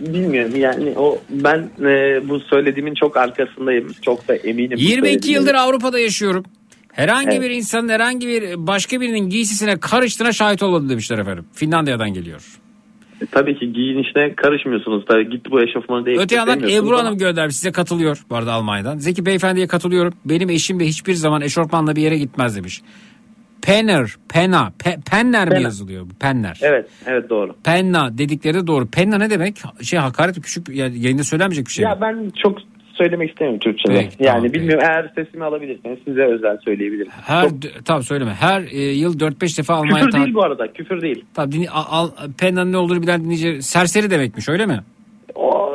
[0.00, 3.92] Bilmiyorum yani o ben e, bu söylediğimin çok arkasındayım.
[4.02, 4.78] Çok da eminim.
[4.78, 5.40] bu 22 söylediğimin.
[5.40, 6.44] yıldır Avrupa'da yaşıyorum.
[6.92, 7.42] Herhangi Evet.
[7.42, 11.44] bir insanın herhangi bir başka birinin giysisine karıştığına şahit olmadım demişler efendim.
[11.52, 12.58] Finlandiya'dan geliyor.
[13.22, 15.04] E, Tabii ki giyinişine karışmıyorsunuz.
[15.08, 16.24] Tabii git bu eşofmanı değiştir.
[16.24, 18.98] Öte yandan Ebru Hanım göndermiş size katılıyor bu arada Almanya'dan.
[18.98, 20.14] Zeki Beyefendi'ye katılıyorum.
[20.24, 22.82] Benim eşim de hiçbir zaman eşofmanla bir yere gitmez demiş.
[23.66, 26.06] Penner, Pena, Pe- Penner mi yazılıyor?
[26.20, 26.58] Penner.
[26.62, 27.54] Evet, evet doğru.
[27.64, 28.86] Penna dedikleri de doğru.
[28.86, 29.62] Penna ne demek?
[29.82, 31.84] Şey hakaret küçük yani yayında söylenmeyecek bir şey.
[31.84, 31.88] mi?
[31.88, 32.58] Ya ben çok
[32.98, 33.94] söylemek istemiyorum Türkçe'de.
[33.94, 37.10] Peki, yani tamam, bilmiyorum eğer sesimi alabilirseniz size özel söyleyebilirim.
[37.26, 37.48] Her
[37.84, 38.34] tamam söyleme.
[38.34, 41.24] Her e, yıl 4-5 defa Almanya Küfür değil bu arada küfür değil.
[41.34, 44.80] Tabii dinle, al, al, Penna'nın ne olduğunu bilen dinleyici serseri demekmiş öyle mi?
[45.34, 45.70] O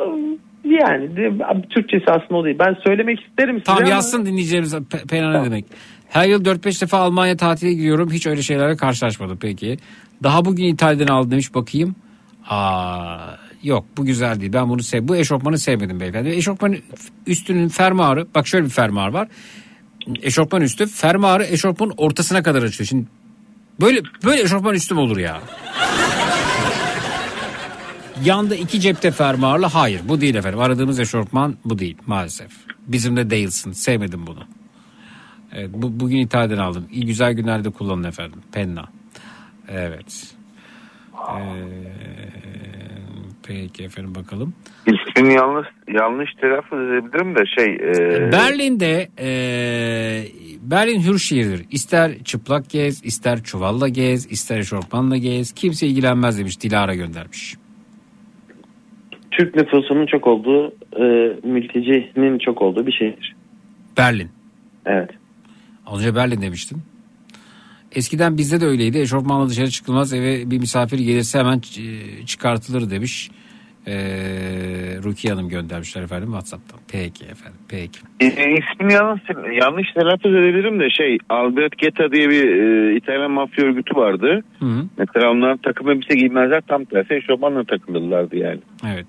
[0.64, 1.32] yani de,
[1.70, 2.56] Türkçesi aslında o değil.
[2.58, 5.64] Ben söylemek isterim size Tamam ama- yazsın dinleyicilerimiz Pe- Penna ne demek.
[6.10, 8.10] Her yıl 4-5 defa Almanya tatile gidiyorum.
[8.12, 9.78] Hiç öyle şeylerle karşılaşmadım peki.
[10.22, 11.94] Daha bugün İtalya'dan aldım demiş bakayım.
[12.48, 14.52] Aa, yok bu güzel değil.
[14.52, 16.28] Ben bunu sev bu eşofmanı sevmedim beyefendi.
[16.28, 16.78] Eşofmanın
[17.26, 19.28] üstünün fermuarı bak şöyle bir fermuar var.
[20.22, 22.86] Eşofman üstü fermuarı eşofmanın ortasına kadar açıyor.
[22.86, 23.06] Şimdi
[23.80, 25.40] böyle böyle eşofman üstü mü olur ya?
[28.24, 30.60] Yanda iki cepte fermuarlı hayır bu değil efendim.
[30.60, 32.50] Aradığımız eşofman bu değil maalesef.
[32.86, 34.44] Bizim de değilsin sevmedim bunu.
[35.54, 36.86] Evet, bu, bugün İtalya'dan aldım.
[36.92, 38.40] İyi güzel günlerde kullanın efendim.
[38.52, 38.84] Penna.
[39.68, 40.34] Evet.
[41.14, 41.42] Ee,
[43.46, 44.54] peki efendim bakalım.
[44.86, 47.74] İsmini yanlış yanlış telaffuz edebilirim de şey.
[47.74, 49.28] e, Berlin'de e,
[50.62, 51.66] Berlin hür şehirdir.
[51.70, 55.52] İster çıplak gez, ister çuvalla gez, ister eşofmanla gez.
[55.52, 56.60] Kimse ilgilenmez demiş.
[56.60, 57.56] Dilara göndermiş.
[59.30, 61.04] Türk nüfusunun çok olduğu, e,
[61.48, 63.36] mültecinin çok olduğu bir şehir.
[63.98, 64.30] Berlin.
[64.86, 65.10] Evet.
[65.90, 66.82] Az önce Berlin demiştin.
[67.92, 68.98] Eskiden bizde de öyleydi.
[68.98, 70.12] Eşofmanla dışarı çıkılmaz.
[70.12, 73.30] Eve bir misafir gelirse hemen ç- çıkartılır demiş.
[73.86, 73.92] Ee,
[75.04, 76.80] Rukiye Hanım göndermişler efendim WhatsApp'tan.
[76.92, 78.00] Peki efendim peki.
[78.20, 79.22] E, ismini yanlış,
[79.62, 84.42] yanlış telaffuz edebilirim de şey Albert Geta diye bir e, İtalyan mafya örgütü vardı.
[84.58, 84.84] Hı -hı.
[84.98, 88.60] Mesela onlar takım elbise giymezler tam tersi eşofmanla takılırlardı yani.
[88.86, 89.06] Evet.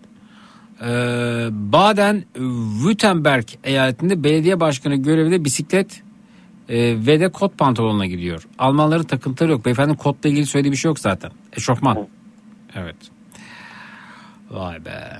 [0.81, 0.87] Ee,
[1.71, 6.03] Baden-Württemberg eyaletinde belediye başkanı görevinde bisiklet
[6.69, 8.47] e, ve de kot pantolonla gidiyor.
[8.59, 9.65] Almanların takıntıları yok.
[9.65, 11.31] Beyefendi kotla ilgili söylediği bir şey yok zaten.
[11.57, 12.07] Eşofman.
[12.75, 12.95] Evet.
[14.51, 15.17] Vay be.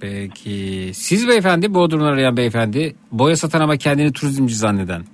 [0.00, 5.04] Peki siz beyefendi Bodrum'dan arayan beyefendi boya satan ama kendini turizmci zanneden.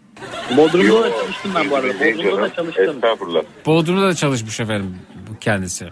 [0.56, 1.88] Bodrum'da da çalıştım ben bu arada.
[1.88, 2.96] Bodrum'da da çalıştım.
[2.96, 3.42] Estağfurullah.
[3.66, 4.96] Bodrum'da da çalışmış efendim
[5.30, 5.90] bu kendisi.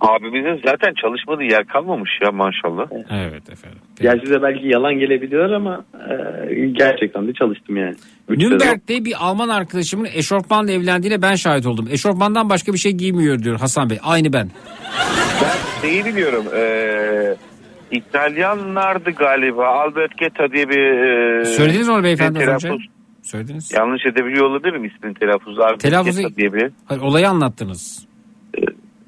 [0.00, 2.86] Abimizin zaten çalışmadığı yer kalmamış ya maşallah.
[3.10, 3.78] Evet efendim.
[4.00, 7.94] Ya size belki yalan gelebiliyor ama e, gerçekten de çalıştım yani.
[8.28, 8.52] Üç sezon.
[8.54, 11.88] Nürnberg'de bir Alman arkadaşımın eşofmanla evlendiğine ben şahit oldum.
[11.90, 13.98] Eşofmandan başka bir şey giymiyor diyor Hasan Bey.
[14.02, 14.50] Aynı ben.
[15.42, 16.44] Ben şeyi biliyorum.
[16.56, 16.66] E,
[17.90, 19.66] İtalyanlardı galiba.
[19.66, 21.40] Albert Geta diye bir...
[21.40, 22.84] e, Söylediniz mi onu beyefendi az önce?
[23.22, 23.72] Söylediniz.
[23.72, 28.05] Yanlış edebiliyor olabilirim ismini Telaffuzu- Geta diye bir Hayır, olayı anlattınız.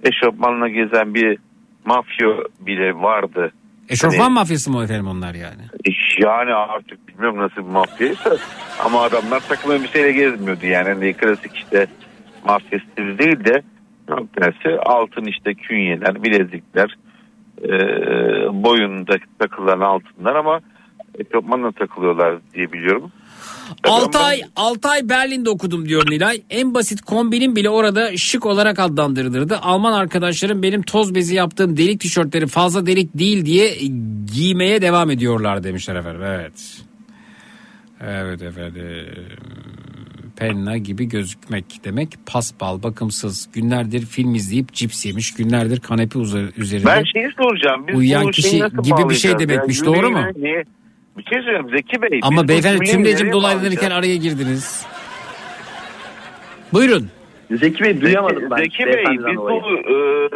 [0.03, 1.39] Eşofmanla gezen bir
[1.85, 2.29] mafya
[2.61, 3.53] bile vardı.
[3.89, 5.63] Eşofman Hani- mafyası mı efendim onlar yani?
[6.23, 8.37] Yani artık bilmiyorum nasıl bir mafyaysa
[8.85, 10.89] ama adamlar takım elbiseyle gezmiyordu yani.
[10.89, 11.87] Hani klasik işte
[12.45, 13.63] mafya stili değil de
[14.37, 16.97] tersi altın işte künyeler, bilezikler,
[17.63, 17.69] e,
[18.65, 20.61] boyunda takılan altınlar ama
[21.19, 23.13] ekipmanla takılıyorlar diye biliyorum.
[23.85, 26.43] 6 ay, 6 ay Berlin'de okudum diyor Nilay.
[26.51, 29.59] En basit kombinin bile orada şık olarak adlandırılırdı.
[29.63, 33.75] Alman arkadaşlarım benim toz bezi yaptığım delik tişörtleri fazla delik değil diye
[34.35, 36.23] giymeye devam ediyorlar demişler efendim.
[36.25, 36.83] Evet.
[38.01, 38.83] Evet efendim.
[40.37, 43.49] Penna gibi gözükmek demek paspal, bakımsız.
[43.53, 45.35] Günlerdir film izleyip cips yemiş.
[45.35, 46.19] Günlerdir kanepe
[46.57, 46.87] üzerinde.
[46.87, 47.87] Ben şeyi soracağım.
[47.89, 49.87] Biz Uyuyan kişi gibi bir şey demekmiş, ya?
[49.87, 50.23] doğru mu?
[50.37, 50.65] Niye-
[51.19, 52.21] Bir şey söyleyeyim Zeki Bey.
[52.23, 53.93] Ama beyefendi nereye dolaylanırken bağlayacağız?
[53.93, 54.87] araya girdiniz.
[56.73, 57.11] Buyurun.
[57.51, 58.57] Zeki Bey duyamadım ben.
[58.57, 59.51] Zeki Bey biz bu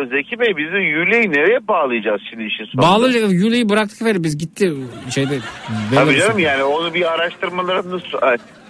[0.02, 2.88] e, Zeki Bey bizi yüleği nereye bağlayacağız şimdi işin sonunda?
[2.88, 4.72] Bağlayacak Yule'yi bıraktık efendim biz gitti
[5.10, 5.38] şeyde.
[5.94, 8.00] Tabii canım yani onu bir araştırmalarını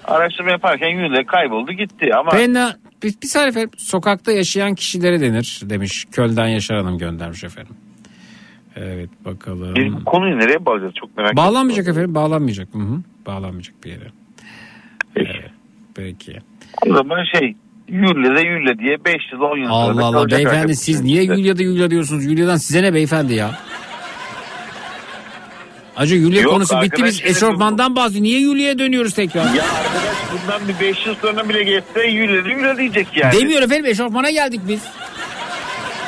[0.05, 5.61] araştırma yaparken Yule kayboldu gitti ama Penna bir, bir saniye efendim sokakta yaşayan kişilere denir
[5.63, 6.07] demiş.
[6.13, 7.77] Kölden Yaşar Hanım göndermiş efendim.
[8.77, 9.75] Evet bakalım.
[9.75, 11.53] biz bu konuyu nereye bağlayacağız çok merak ediyorum.
[11.53, 12.69] Bağlanmayacak efendim bağlanmayacak.
[12.75, 13.03] Hı hı.
[13.27, 14.05] Bağlanmayacak bir yere.
[15.17, 15.51] Evet,
[15.95, 16.39] peki.
[16.87, 17.57] O zaman şey
[17.89, 21.91] Yule de Yule diye 5 yıl 10 yıl Allah Allah beyefendi siz niye Yulya'da Yulya
[21.91, 22.25] diyorsunuz?
[22.25, 23.51] Yulya'dan size ne beyefendi ya?
[25.97, 28.23] Acı Yulya Yok, konusu bitti biz eşofmandan bahsediyoruz.
[28.23, 29.45] Niye Yulya'ya dönüyoruz tekrar?
[29.45, 33.41] Ya arkadaş bundan bir 5 yıl sonra bile geçse Yule de Yule diyecek yani.
[33.41, 34.81] Demiyor efendim eşofmana geldik biz.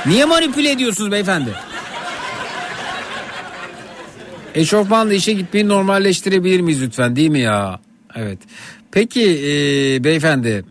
[0.07, 1.51] Niye manipüle ediyorsunuz beyefendi?
[4.55, 7.81] Eşofmanla işe gitmeyi normalleştirebilir miyiz lütfen değil mi ya?
[8.15, 8.39] Evet.
[8.93, 10.65] Peki e, beyefendi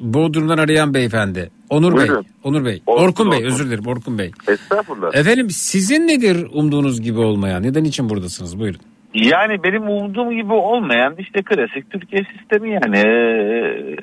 [0.00, 1.50] Bodrum'dan arayan beyefendi.
[1.70, 2.08] Onur Bey.
[2.08, 2.26] Buyurun.
[2.44, 2.82] Onur Bey.
[2.86, 3.46] Orkun, Orkun Bey Orkun.
[3.48, 4.30] özür dilerim Orkun Bey.
[4.48, 5.14] Estağfurullah.
[5.16, 7.62] Efendim sizin nedir umduğunuz gibi olmayan?
[7.62, 8.58] Neden için buradasınız?
[8.58, 8.80] Buyurun.
[9.14, 13.96] Yani benim umduğum gibi olmayan işte klasik Türkiye sistemi yani Ee,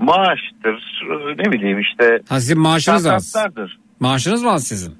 [0.00, 1.02] maaştır
[1.38, 3.34] ne bileyim işte Ha sizin maaşınız az.
[4.00, 4.94] Maaşınız mı az sizin?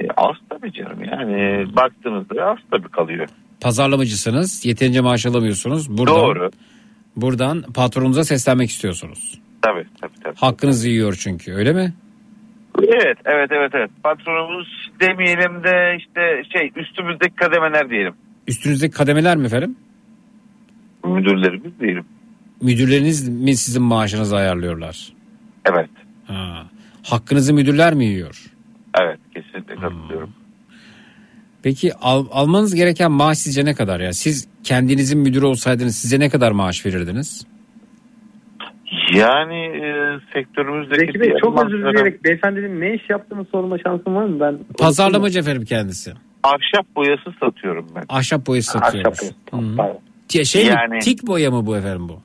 [0.00, 3.28] E, az tabii canım yani baktığınızda az tabii kalıyor.
[3.60, 4.66] Pazarlamacısınız.
[4.66, 5.98] Yeterince maaş alamıyorsunuz.
[5.98, 6.50] Buradan, Doğru.
[7.16, 9.40] Buradan patronunuza seslenmek istiyorsunuz.
[9.62, 10.36] Tabii tabii tabii.
[10.36, 11.94] Hakkınızı yiyor çünkü öyle mi?
[12.78, 18.14] Evet evet evet evet patronumuz demeyelim de işte şey üstümüzdeki kademeler diyelim.
[18.48, 19.76] Üstünüzdeki kademeler mi efendim?
[21.04, 22.04] Müdürlerimiz diyelim.
[22.62, 25.12] Müdürleriniz mi sizin maaşınızı ayarlıyorlar?
[25.64, 25.90] Evet
[26.26, 26.66] Ha.
[27.02, 28.42] Hakkınızı müdürler mi yiyor?
[29.02, 30.30] Evet kesinlikle katılıyorum.
[31.62, 34.12] Peki al- almanız gereken maaş sizce ne kadar ya?
[34.12, 37.46] Siz kendinizin müdürü olsaydınız size ne kadar maaş verirdiniz?
[39.14, 44.24] Yani e, sektörümüzdeki Zeki Bey çok özür dileyerek beyefendinin ne iş yaptığını sorma şansım var
[44.24, 44.40] mı?
[44.40, 46.12] Ben Pazarlamacı efendim kendisi.
[46.42, 48.04] Ahşap boyası satıyorum ben.
[48.08, 49.18] Ahşap boyası satıyormuş.
[49.18, 49.76] Ahşap boyası.
[49.76, 49.98] Pardon.
[50.28, 50.70] Ti- Şey mi?
[50.70, 52.20] Yani- Tik boya mı bu efendim bu?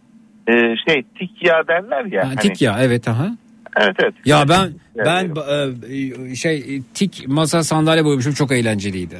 [0.51, 2.23] Ee, şey tik yağ derler ya.
[2.23, 3.37] Ha, hani- tik ya evet aha.
[3.77, 4.13] Evet evet.
[4.25, 9.17] Ya ben Yani- ben e, şey tik masa sandalye boyamışım çok eğlenceliydi.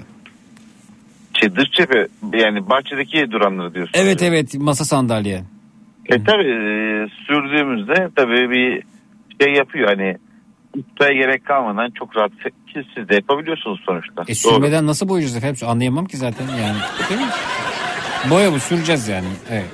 [1.40, 3.94] Şey, dış cephe yani bahçedeki duranları diyorsun.
[3.96, 5.44] Evet evet masa sandalye.
[6.06, 6.44] E tabi
[7.28, 8.84] sürdüğümüzde tabii bir
[9.42, 10.18] şey yapıyor hani
[10.78, 12.32] ustaya gerek kalmadan çok rahat
[12.74, 14.22] ki siz de yapabiliyorsunuz sonuçta.
[14.22, 14.36] E Doğru.
[14.36, 15.68] sürmeden nasıl boyayacağız efendim?
[15.68, 16.78] Anlayamam ki zaten yani.
[17.10, 17.28] Değil mi?
[18.30, 19.28] Boya bu süreceğiz yani.
[19.52, 19.70] Evet.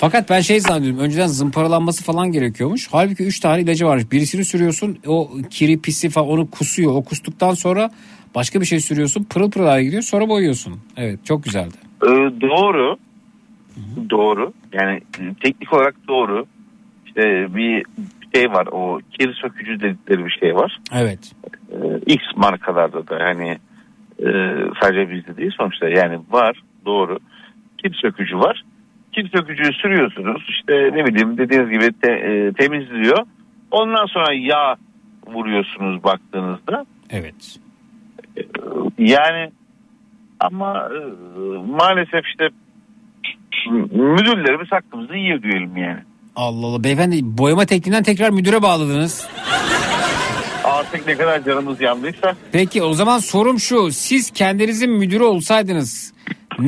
[0.00, 2.88] Fakat ben şey zannediyorum önceden zımparalanması falan gerekiyormuş.
[2.92, 4.12] Halbuki 3 tane ilacı varmış.
[4.12, 6.92] Birisini sürüyorsun o kiri pisi falan onu kusuyor.
[6.94, 7.90] O kustuktan sonra
[8.34, 10.80] başka bir şey sürüyorsun pırıl pırıl hale gidiyor sonra boyuyorsun.
[10.96, 11.74] Evet çok güzeldi.
[12.02, 12.08] Ee,
[12.40, 12.96] doğru.
[14.10, 14.52] Doğru.
[14.72, 16.46] Yani e, teknik olarak doğru.
[17.06, 17.84] İşte bir
[18.34, 20.78] şey var o kir sökücü dedikleri bir şey var.
[20.92, 21.32] Evet.
[21.72, 23.58] Ee, X markalarda da hani
[24.18, 24.28] e,
[24.82, 27.18] sadece bizde değil sonuçta yani var doğru.
[27.78, 28.64] Kir sökücü var.
[29.12, 33.18] Kir sökücüyü sürüyorsunuz işte ne bileyim dediğiniz gibi te- e, temizliyor.
[33.70, 34.76] Ondan sonra yağ
[35.26, 36.86] vuruyorsunuz baktığınızda.
[37.10, 37.58] Evet.
[38.98, 39.50] Yani
[40.40, 40.98] ama e,
[41.66, 42.48] maalesef işte
[43.92, 45.98] müdürlerimiz hakkımızı yiyor diyelim yani.
[46.36, 49.28] Allah Allah beyefendi boyama tekniğinden tekrar müdüre bağladınız.
[50.64, 53.90] Artık ne kadar canımız yandıysa Peki o zaman sorum şu.
[53.92, 56.12] Siz kendinizin müdürü olsaydınız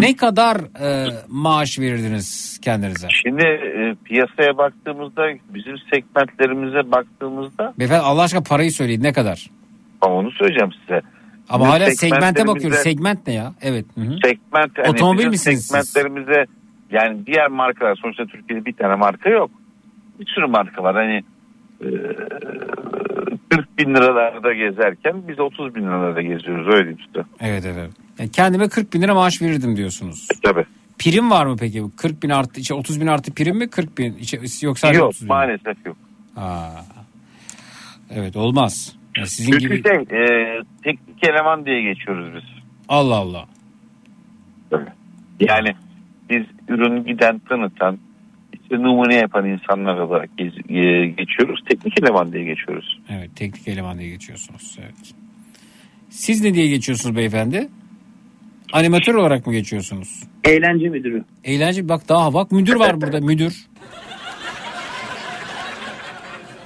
[0.00, 3.08] ne kadar e, maaş verirdiniz kendinize?
[3.22, 5.22] şimdi e, piyasaya baktığımızda
[5.54, 9.50] bizim segmentlerimize baktığımızda Beyefendi Allah aşkına parayı söyleyin ne kadar?
[10.00, 11.00] ama onu söyleyeceğim size.
[11.48, 12.78] Ama Bizim hala segmente bakıyoruz.
[12.78, 13.52] Segment ne ya?
[13.62, 13.84] Evet.
[13.94, 14.16] Hı hı.
[14.24, 15.66] segment hani Otomobil misiniz siz?
[15.90, 16.44] segmentlerimize
[16.90, 19.50] yani diğer markalar sonuçta Türkiye'de bir tane marka yok.
[20.20, 20.94] Bir sürü marka var.
[20.94, 21.22] Hani
[21.80, 21.88] e,
[23.50, 27.24] 40 bin liralarda gezerken biz 30 bin liralarda geziyoruz öyle diyeyim size.
[27.40, 27.90] Evet evet.
[28.22, 30.28] Yani kendime 40 bin lira maaş verirdim diyorsunuz.
[30.42, 30.64] Tabii.
[30.98, 31.82] Prim var mı peki?
[31.96, 33.68] 40 bin artı, işte 30 bin artı prim mi?
[33.70, 35.28] 40 bin işte, yok sadece yok 30 bin.
[35.28, 35.96] maalesef yok.
[36.36, 36.70] Aa,
[38.10, 38.96] evet olmaz.
[39.16, 42.62] Yani sizin Çünkü gibi şey e, teknik eleman diye geçiyoruz biz.
[42.88, 43.46] Allah Allah.
[45.40, 45.74] Yani
[46.30, 47.98] biz ürün giden tanıtan
[48.52, 51.60] işte numune yapan insanlar olarak gez- e, geçiyoruz.
[51.68, 53.00] Teknik eleman diye geçiyoruz.
[53.08, 54.78] Evet teknik eleman diye geçiyorsunuz.
[54.80, 55.14] Evet.
[56.10, 57.68] Siz ne diye geçiyorsunuz beyefendi?
[58.72, 60.22] Animatör olarak mı geçiyorsunuz?
[60.44, 61.24] Eğlence müdürü.
[61.44, 63.66] Eğlence bak daha bak müdür var burada müdür.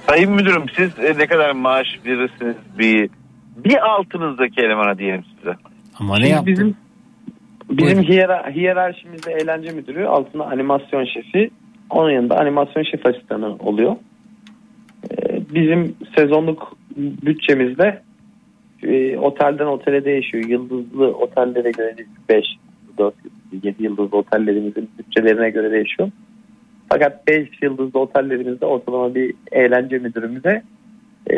[0.09, 3.09] Sayın müdürüm siz e, ne kadar maaş verirsiniz bir
[3.57, 5.55] bir altınızdaki elemana diyelim size.
[5.99, 6.75] Ama Şimdi Bizim,
[7.69, 11.49] bizim hiyera, hiyerarşimizde eğlence müdürü, altında animasyon şefi,
[11.89, 13.95] onun yanında animasyon şef asistanı oluyor.
[15.11, 18.01] Ee, bizim sezonluk bütçemizde
[18.83, 20.43] e, otelden otele değişiyor.
[20.45, 21.95] Yıldızlı otellere göre
[22.29, 22.45] 5,
[22.97, 23.13] 4,
[23.63, 26.09] 7 yıldızlı otellerimizin bütçelerine göre değişiyor.
[26.89, 30.63] Fakat 5 yıldızlı otellerimizde ortalama bir eğlence müdürümüze
[31.29, 31.37] e,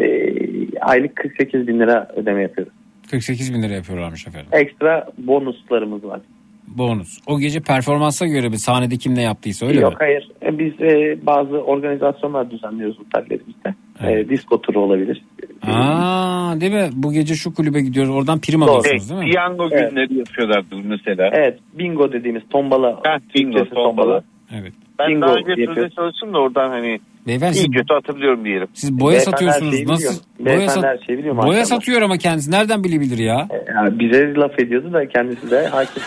[0.82, 2.74] aylık 48 bin lira ödeme yapıyoruz.
[3.12, 4.50] 48 bin lira yapıyorlarmış efendim.
[4.52, 6.22] Ekstra bonuslarımız var.
[6.68, 7.18] Bonus.
[7.28, 9.98] O gece performansa göre bir sahnede kim ne yaptıysa öyle Yok mi?
[10.00, 10.30] hayır.
[10.44, 13.76] E, Biz e, bazı organizasyonlar düzenliyoruz otellerimizde.
[14.04, 15.22] E, disco turu olabilir.
[15.68, 16.90] Aa, değil mi?
[16.94, 18.12] Bu gece şu kulübe gidiyoruz.
[18.16, 19.30] Oradan prim alıyorsunuz değil mi?
[19.32, 19.90] Piyango Evet.
[19.92, 21.30] günleri yapıyorlardı mesela.
[21.34, 23.02] Evet bingo dediğimiz tombala.
[23.36, 24.24] bingo, Türkçesi tombala.
[24.60, 24.74] Evet.
[25.00, 28.68] Ben Bingo daha önce sözde çalıştım da oradan hani Beyefendi iyi kötü hatırlıyorum diyelim.
[28.74, 29.74] siz boya Beyefendi satıyorsunuz.
[29.76, 30.04] şeyi Nasıl?
[30.04, 30.24] biliyor.
[30.40, 32.52] Boya, Beyefendi sat- her şeyi biliyor boya satıyor ama kendisi.
[32.52, 33.48] Nereden bilebilir ya?
[33.68, 36.04] Ya bize laf ediyordu da kendisi de hakim.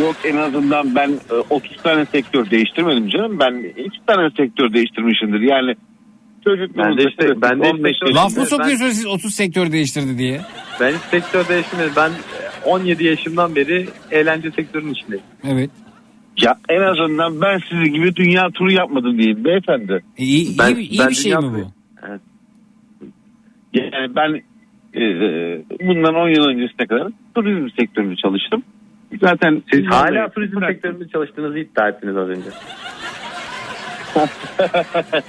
[0.00, 3.38] Yok en azından ben e, 30 tane sektör değiştirmedim canım.
[3.40, 3.54] Ben
[3.84, 5.40] 2 tane sektör değiştirmişimdir.
[5.40, 5.74] Yani
[6.44, 9.72] çocukluğumuzda Ben de işte- ben de 15 işte- Laf mı ben- sokuyorsunuz siz 30 sektör
[9.72, 10.40] değiştirdi diye?
[10.80, 11.92] Ben hiç sektör değiştirmedim.
[11.96, 15.24] Ben e, 17 yaşımdan beri eğlence sektörünün içindeyim.
[15.48, 15.70] Evet.
[16.40, 19.92] Ya en azından ben sizin gibi dünya turu yapmadım diyeyim beyefendi.
[20.18, 21.70] E, iyi, Ben- iyi, iyi ben bir şey mi bu?
[23.74, 24.42] Yani ben
[24.94, 25.02] e,
[25.88, 28.62] bundan 10 yıl öncesine kadar turizm sektöründe çalıştım.
[29.20, 32.50] Zaten Siz hala turizm sektöründe çalıştığınızı iddia ettiniz az önce.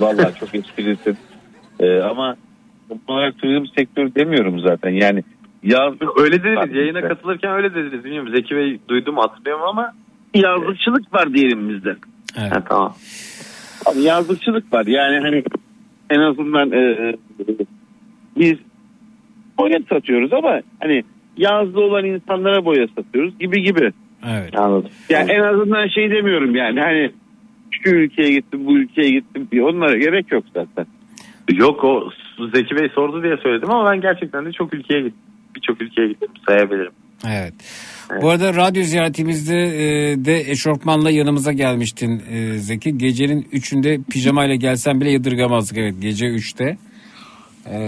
[0.00, 1.16] Vallahi çok esprilisin.
[1.80, 2.36] Ee, ama
[3.08, 4.90] olarak turizm sektörü demiyorum zaten.
[4.90, 5.22] Yani
[5.62, 6.76] yazlık Öyle dediniz.
[6.76, 8.04] Yayına katılırken öyle dediniz.
[8.04, 9.92] Bilmiyorum Zeki Bey duydum hatırlıyorum ama.
[10.34, 11.96] yazlıkçılık var diyelim bizde.
[12.38, 12.52] Evet.
[12.52, 12.94] Ha, tamam.
[13.86, 14.86] Abi yazlıkçılık var.
[14.86, 15.42] Yani hani
[16.10, 17.16] en azından e, e,
[18.36, 18.54] biz
[19.58, 21.02] boya satıyoruz ama hani
[21.36, 23.92] yazlı olan insanlara boya satıyoruz gibi gibi.
[24.26, 24.58] Evet.
[24.58, 24.90] Anladım.
[25.08, 27.10] Yani en azından şey demiyorum yani hani
[27.84, 30.86] şu ülkeye gittim bu ülkeye gittim diye onlara gerek yok zaten.
[31.52, 32.10] Yok o
[32.54, 35.20] Zeki Bey sordu diye söyledim ama ben gerçekten de çok ülkeye gittim.
[35.56, 36.92] Birçok ülkeye gittim sayabilirim.
[37.26, 37.54] Evet.
[38.22, 42.98] Bu arada radyo ziyaretimizde e, de eşofmanla yanımıza gelmiştin e, Zeki.
[42.98, 45.78] Gecenin 3'ünde pijamayla gelsen bile yadırgamazdık.
[45.78, 46.76] Evet gece 3'te
[47.66, 47.78] e,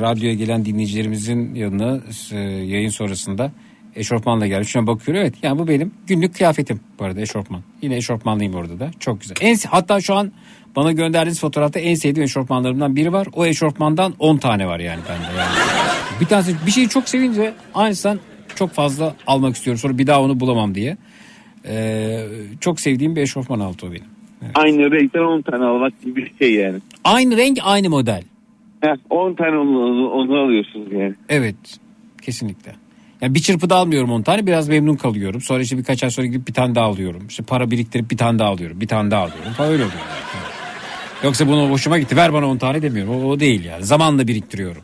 [0.00, 2.00] radyoya gelen dinleyicilerimizin yanına
[2.32, 3.52] e, yayın sonrasında
[3.96, 4.64] eşofmanla geldi.
[4.64, 7.62] Şu an bakıyorum evet yani bu benim günlük kıyafetim bu arada eşofman.
[7.82, 9.36] Yine eşofmanlıyım orada da çok güzel.
[9.40, 10.32] En, hatta şu an
[10.76, 13.26] bana gönderdiğiniz fotoğrafta en sevdiğim eşofmanlarımdan biri var.
[13.32, 15.38] O eşofmandan 10 tane var yani bende.
[15.38, 15.50] Yani.
[16.20, 18.18] Bir tanesi bir şeyi çok sevince aynısından
[18.54, 19.78] çok fazla almak istiyorum.
[19.78, 20.96] Sonra bir daha onu bulamam diye.
[21.68, 22.26] Ee,
[22.60, 24.04] çok sevdiğim bir eşofman altı o benim.
[24.54, 26.78] Aynı renkten 10 tane almak gibi bir şey yani.
[27.04, 28.22] Aynı renk aynı model.
[28.80, 31.14] Heh, 10 tane onu, onu alıyorsunuz yani.
[31.28, 31.56] Evet
[32.22, 32.72] kesinlikle.
[33.20, 35.40] Yani bir çırpıda almıyorum 10 tane biraz memnun kalıyorum.
[35.40, 37.22] Sonra işte birkaç ay sonra gidip bir tane daha alıyorum.
[37.28, 38.80] İşte para biriktirip bir tane daha alıyorum.
[38.80, 39.98] Bir tane daha alıyorum falan öyle oluyor.
[41.24, 43.24] Yoksa bunu hoşuma gitti ver bana 10 tane demiyorum.
[43.24, 44.82] O, o değil yani zamanla biriktiriyorum.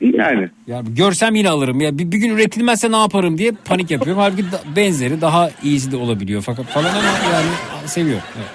[0.00, 0.48] Yani.
[0.66, 1.80] Yani görsem yine alırım.
[1.80, 4.22] Ya bir, bir gün üretilmezse ne yaparım diye panik yapıyorum.
[4.22, 7.46] Halbuki da- benzeri daha iyisi de olabiliyor fakat falan ama yani
[7.88, 8.22] seviyorum.
[8.36, 8.48] Evet.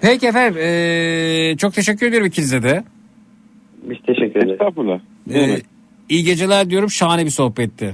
[0.00, 2.84] Peki efendim eee, çok teşekkür ediyorum ikinize de.
[3.82, 4.52] Biz teşekkür ederiz.
[4.52, 4.98] Estağfurullah.
[5.30, 5.60] Eee,
[6.08, 7.92] iyi geceler diyorum şahane bir sohbetti.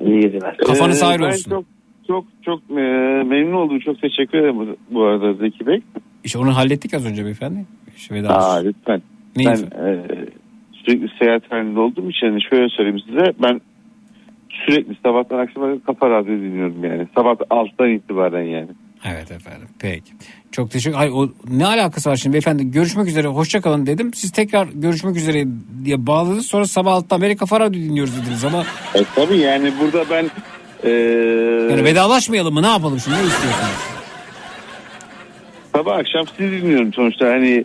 [0.00, 0.56] İyi geceler.
[0.56, 1.50] Kafanız Ee, ayrı olsun.
[1.50, 1.64] Çok
[2.06, 2.74] çok çok e,
[3.24, 3.78] memnun oldum.
[3.80, 5.80] Çok teşekkür ederim bu, bu arada Zeki Bey.
[6.24, 7.64] İşte onu hallettik az önce beyefendi.
[7.96, 9.02] İşte veda Aa, lütfen.
[9.36, 10.04] Neyi ben e,
[10.72, 13.32] sürekli seyahat halinde olduğum için hani şöyle söyleyeyim size.
[13.42, 13.60] Ben
[14.66, 17.06] sürekli sabahtan akşama kafa radyo dinliyorum yani.
[17.14, 18.68] Sabah 6'dan itibaren yani.
[19.06, 20.12] Evet efendim peki.
[20.52, 24.14] Çok teşekkür Ay, o ne alakası var şimdi beyefendi görüşmek üzere hoşça kalın dedim.
[24.14, 25.44] Siz tekrar görüşmek üzere
[25.84, 28.64] diye bağladınız sonra sabah altta Amerika Faradu dinliyoruz dediniz ama
[28.94, 30.30] E, tabii yani burada ben
[30.82, 30.90] e,
[31.70, 33.72] yani vedalaşmayalım mı ne yapalım şimdi ne istiyorsunuz?
[35.76, 37.64] sabah akşam sizi dinliyorum sonuçta hani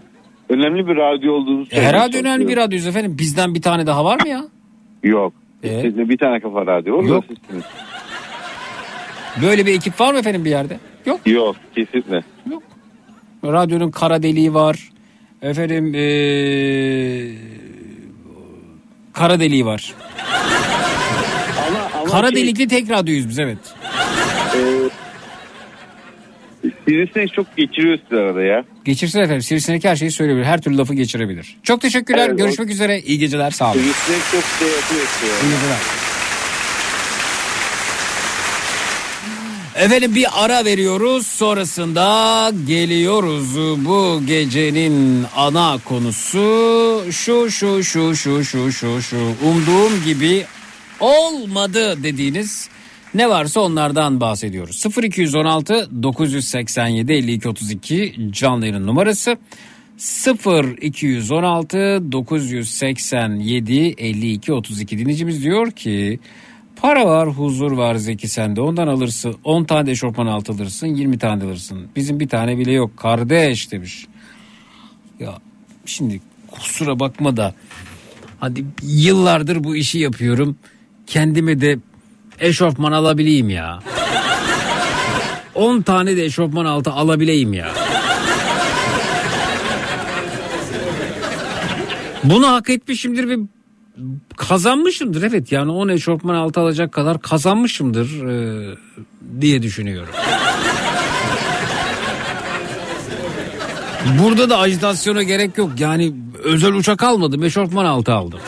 [0.50, 4.22] önemli bir radyo olduğunu E, herhalde önemli bir radyoyuz efendim bizden bir tane daha var
[4.22, 4.44] mı ya?
[5.04, 5.34] Yok.
[5.64, 5.82] E?
[5.82, 7.04] Sizde bir tane kafa radyo var.
[7.04, 7.24] Yok.
[7.30, 7.64] sizsiniz.
[9.42, 10.78] Böyle bir ekip var mı efendim bir yerde?
[11.06, 11.20] Yok.
[11.26, 12.24] Yok kesinlikle.
[13.54, 14.90] Radyonun kara deliği var.
[15.42, 17.32] Efendim ee,
[19.14, 19.94] kara deliği var.
[21.68, 23.58] Ama, ama Kara şey, delikli tek radyoyuz biz evet.
[24.56, 24.60] e,
[26.88, 28.64] Sivrisinek çok geçiriyor sizi arada ya.
[28.86, 29.42] Geçirsin efendim.
[29.42, 30.46] Sivrisinek her şeyi söyleyebilir.
[30.46, 31.58] Her türlü lafı geçirebilir.
[31.64, 32.28] Çok teşekkürler.
[32.28, 33.00] Evet, o- Görüşmek üzere.
[33.00, 33.52] İyi geceler.
[33.52, 33.74] Sağ olun.
[33.74, 35.04] Sivrisinek çok şey yapıyor.
[35.44, 35.78] İyi geceler.
[39.78, 41.28] Efendim bir ara veriyoruz.
[41.28, 43.56] Sonrasında geliyoruz.
[43.86, 49.18] Bu gecenin ana konusu şu şu şu şu şu şu şu.
[49.46, 50.46] Umduğum gibi
[51.00, 52.70] olmadı dediğiniz
[53.14, 54.86] ne varsa onlardan bahsediyoruz.
[55.04, 59.38] 0216 987 52 32 canlı numarası.
[60.82, 66.20] 0216 987 52 32 dinleyicimiz diyor ki
[66.82, 71.44] para var huzur var Zeki sende ondan alırsın 10 tane eşofman altı alırsın 20 tane
[71.44, 74.08] alırsın bizim bir tane bile yok kardeş demiş.
[75.20, 75.40] Ya
[75.86, 77.54] şimdi kusura bakma da
[78.40, 80.58] hadi yıllardır bu işi yapıyorum
[81.08, 81.80] kendime de
[82.40, 83.80] eşofman alabileyim ya.
[85.56, 87.72] 10 tane de eşofman altı alabileyim ya.
[92.24, 93.38] Bunu hak etmişimdir ve
[94.38, 98.76] kazanmışımdır evet yani 10 eşofman altı alacak kadar kazanmışımdır e,
[99.42, 100.14] diye düşünüyorum.
[104.20, 108.40] Burada da ajitasyona gerek yok yani özel uçak almadım eşofman altı aldım.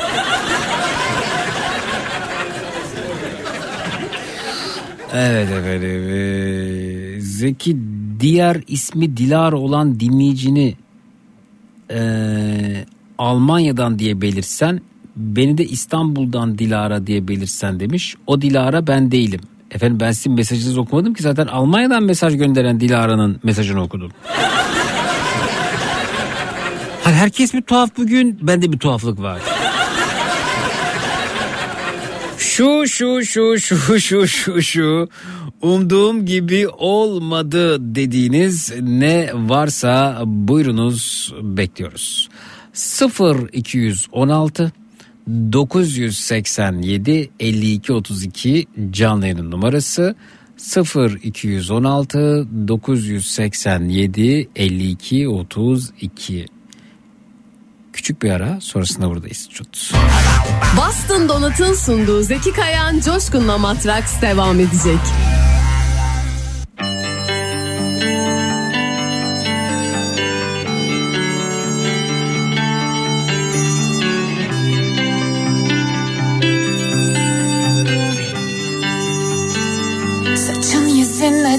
[5.14, 6.10] Evet efendim.
[6.10, 7.78] Ee, Zeki
[8.19, 10.76] diğer ismi Dilara olan dinleyicini
[11.92, 12.86] ee,
[13.18, 14.82] Almanya'dan diye belirsen
[15.20, 18.16] beni de İstanbul'dan Dilara diye belirsen demiş.
[18.28, 19.42] O Dilara ben değilim.
[19.72, 24.12] Efendim ben sizin mesajınızı okumadım ki zaten Almanya'dan mesaj gönderen Dilara'nın mesajını okudum.
[27.04, 29.42] Hani herkes bir tuhaf bugün bende bir tuhaflık var.
[32.38, 35.10] Şu şu şu şu şu şu şu
[35.62, 42.30] umduğum gibi olmadı dediğiniz ne varsa buyurunuz bekliyoruz.
[42.74, 44.72] 0 216
[45.28, 50.16] 987 52 32 canlı yayının numarası
[50.58, 56.46] 0 216 987 52 32
[57.94, 59.50] Küçük bir ara sonrasında buradayız.
[59.50, 59.94] Çut.
[60.78, 65.00] Boston Donat'ın sunduğu Zeki Kayan Coşkun'la Matraks devam edecek.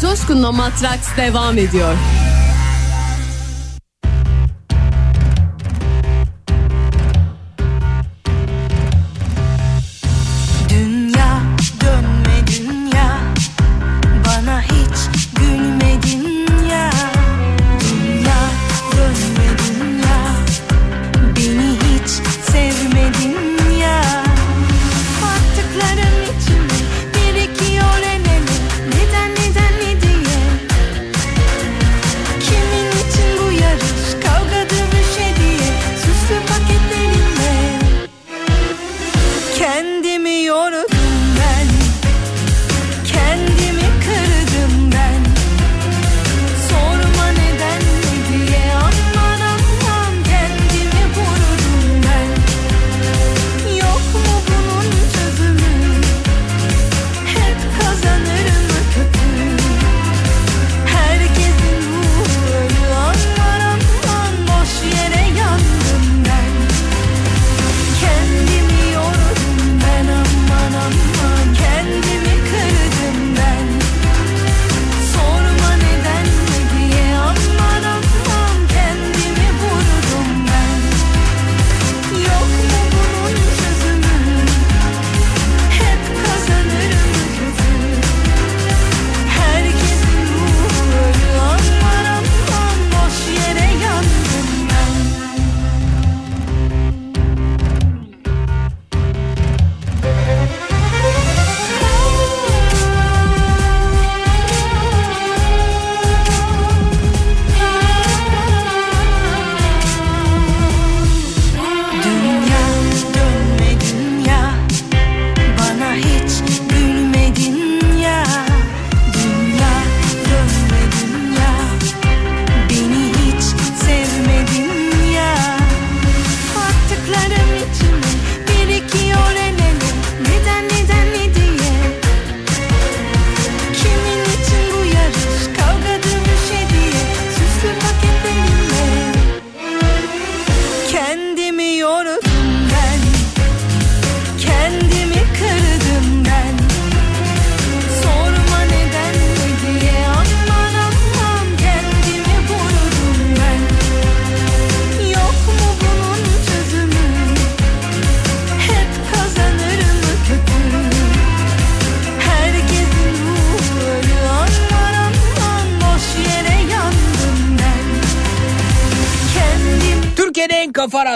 [0.00, 1.94] Coşkun'la Matraks devam ediyor.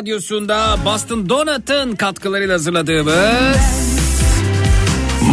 [0.02, 3.56] Radyosunda Boston Donut'ın katkılarıyla hazırladığımız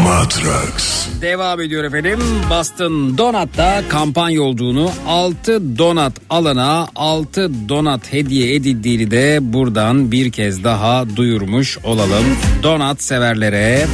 [0.04, 1.08] Matrax.
[1.22, 2.20] devam ediyor efendim.
[2.50, 10.64] Boston Donut'ta kampanya olduğunu 6 donut alana 6 donut hediye edildiğini de buradan bir kez
[10.64, 12.26] daha duyurmuş olalım.
[12.64, 13.88] Donut severlere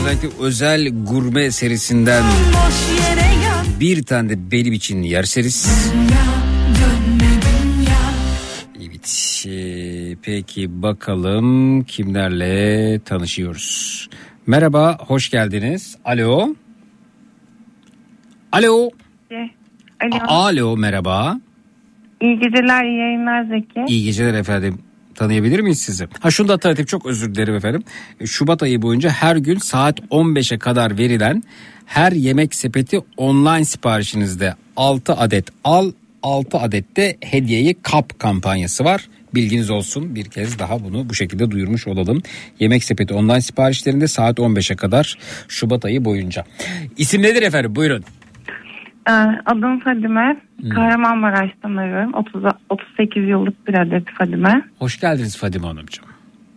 [0.00, 2.24] özellikle özel gurme serisinden
[3.80, 6.55] bir tane de benim için yerseniz Dönme
[10.82, 14.08] bakalım kimlerle tanışıyoruz.
[14.46, 15.96] Merhaba, hoş geldiniz.
[16.04, 16.54] Alo.
[18.52, 18.90] Alo.
[20.00, 20.16] Alo.
[20.28, 21.40] A- Alo, merhaba.
[22.20, 23.84] İyi geceler, iyi yayınlar Zeki.
[23.94, 24.78] İyi geceler efendim.
[25.14, 26.08] Tanıyabilir miyiz sizi?
[26.20, 27.82] Ha şunu da hatırlatayım çok özür dilerim efendim.
[28.24, 31.42] Şubat ayı boyunca her gün saat 15'e kadar verilen
[31.86, 39.08] her yemek sepeti online siparişinizde 6 adet al 6 adet de hediyeyi kap kampanyası var.
[39.36, 42.22] Bilginiz olsun bir kez daha bunu bu şekilde duyurmuş olalım.
[42.60, 46.44] Yemek sepeti online siparişlerinde saat 15'e kadar Şubat ayı boyunca.
[46.96, 48.04] İsim nedir efendim buyurun.
[49.08, 49.12] Ee,
[49.46, 50.40] adım Fadime.
[50.74, 52.14] Kahramanmaraş'tan arıyorum.
[52.14, 54.62] 30, 38 yıllık bir adet Fadime.
[54.78, 56.04] Hoş geldiniz Fadime Hanımcığım.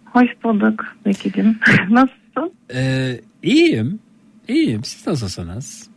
[0.06, 1.60] Hoş bulduk Zeki'cim.
[1.90, 2.54] Nasılsın?
[2.74, 4.00] Ee, iyiyim.
[4.48, 4.84] İyiyim.
[4.84, 5.90] Siz nasılsınız?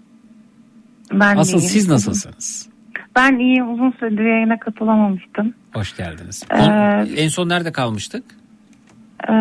[1.13, 1.69] Ben Asıl iyiyim.
[1.71, 2.69] siz nasılsınız?
[3.17, 3.75] Ben iyiyim.
[3.75, 5.55] Uzun süredir yayına katılamamıştım.
[5.75, 6.43] Hoş geldiniz.
[6.51, 6.57] Ee,
[7.23, 8.25] en son nerede kalmıştık?
[9.29, 9.33] Ee,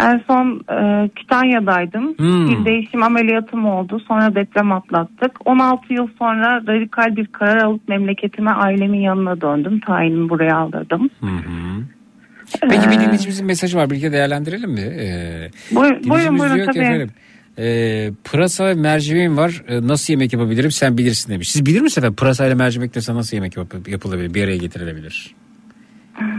[0.00, 2.14] en son e, Kütahya'daydım.
[2.18, 2.50] Hmm.
[2.50, 4.00] Bir değişim ameliyatım oldu.
[4.08, 5.32] Sonra deprem atlattık.
[5.48, 9.80] 16 yıl sonra radikal bir karar alıp memleketime ailemin yanına döndüm.
[9.80, 11.10] Tayinimi buraya aldırdım.
[11.20, 11.82] Hı hı.
[12.60, 13.90] Peki bir dinleyicimizin mesajı var.
[13.90, 14.80] Birlikte değerlendirelim mi?
[14.80, 16.78] Ee, Buyur- buyurun, buyurun, tabii.
[16.78, 17.10] efendim,
[17.58, 19.62] e, pırasa ve mercimeğim var.
[19.68, 21.50] E, nasıl yemek yapabilirim sen bilirsin demiş.
[21.52, 24.34] Siz bilir misiniz efendim pırasa ile mercimek dese nasıl yemek yap- yapılabilir?
[24.34, 25.34] Bir araya getirilebilir.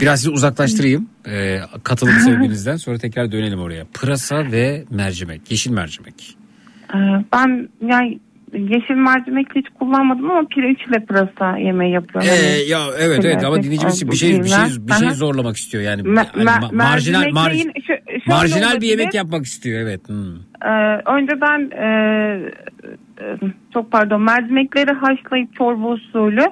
[0.00, 3.84] Biraz sizi uzaklaştırayım e, katılım sebebenizden sonra tekrar dönelim oraya.
[3.94, 6.36] Pırasa ve mercimek, yeşil mercimek.
[7.32, 8.20] Ben yani
[8.52, 12.30] yeşil mercimekli hiç kullanmadım ama pirinçle pırasa yemeği yapıyorum.
[12.32, 15.84] Ee, Hani ya evet evet ama dinleyicimiz bir şey bir şey bir şey zorlamak istiyor
[15.84, 16.02] yani.
[16.02, 18.90] Me- Hani ma- marjinal mar- şö- şöyle marjinal bir olabilir.
[18.98, 20.08] yemek yapmak istiyor evet.
[20.08, 20.34] Hmm.
[20.64, 21.86] Ee, önceden e,
[23.20, 23.24] e,
[23.74, 26.44] çok pardon mercimekleri haşlayıp çorba usulü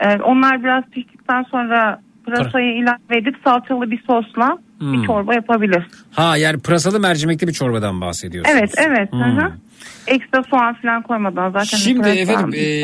[0.00, 4.92] e, onlar biraz piştikten sonra pırasayı ilave edip salçalı bir sosla Hmm.
[5.02, 5.86] bir çorba yapabilir.
[6.12, 8.58] Ha yani pırasalı mercimekli bir çorbadan bahsediyorsunuz.
[8.58, 9.12] Evet evet.
[9.12, 9.20] Hmm.
[9.20, 9.52] hı.
[10.06, 12.78] Ekstra soğan falan koymadan zaten Şimdi efendim, e,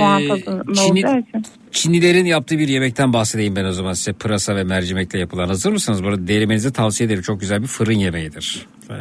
[1.19, 1.45] için.
[1.71, 4.13] Çinlilerin yaptığı bir yemekten bahsedeyim ben o zaman size.
[4.13, 5.49] Pırasa ve mercimekle yapılan.
[5.49, 6.05] Hazır mısınız?
[6.05, 7.23] Bu arada denemenizi tavsiye ederim.
[7.23, 8.67] Çok güzel bir fırın yemeğidir.
[8.91, 8.95] Ee,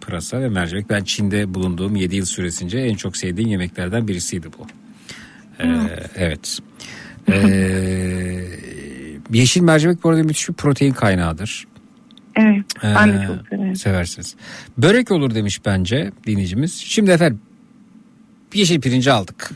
[0.00, 0.90] pırasa ve mercimek.
[0.90, 4.66] Ben Çin'de bulunduğum 7 yıl süresince en çok sevdiğim yemeklerden birisiydi bu.
[5.60, 5.66] Ee,
[6.16, 6.58] evet.
[7.28, 7.32] Ee,
[9.32, 11.64] yeşil mercimek bu arada müthiş bir protein kaynağıdır.
[12.36, 13.76] Evet ben de Ee, çok severim.
[13.76, 14.34] Seversiniz.
[14.78, 16.74] Börek olur demiş bence dinleyicimiz.
[16.74, 17.40] Şimdi efendim
[18.54, 19.50] yeşil pirinci aldık.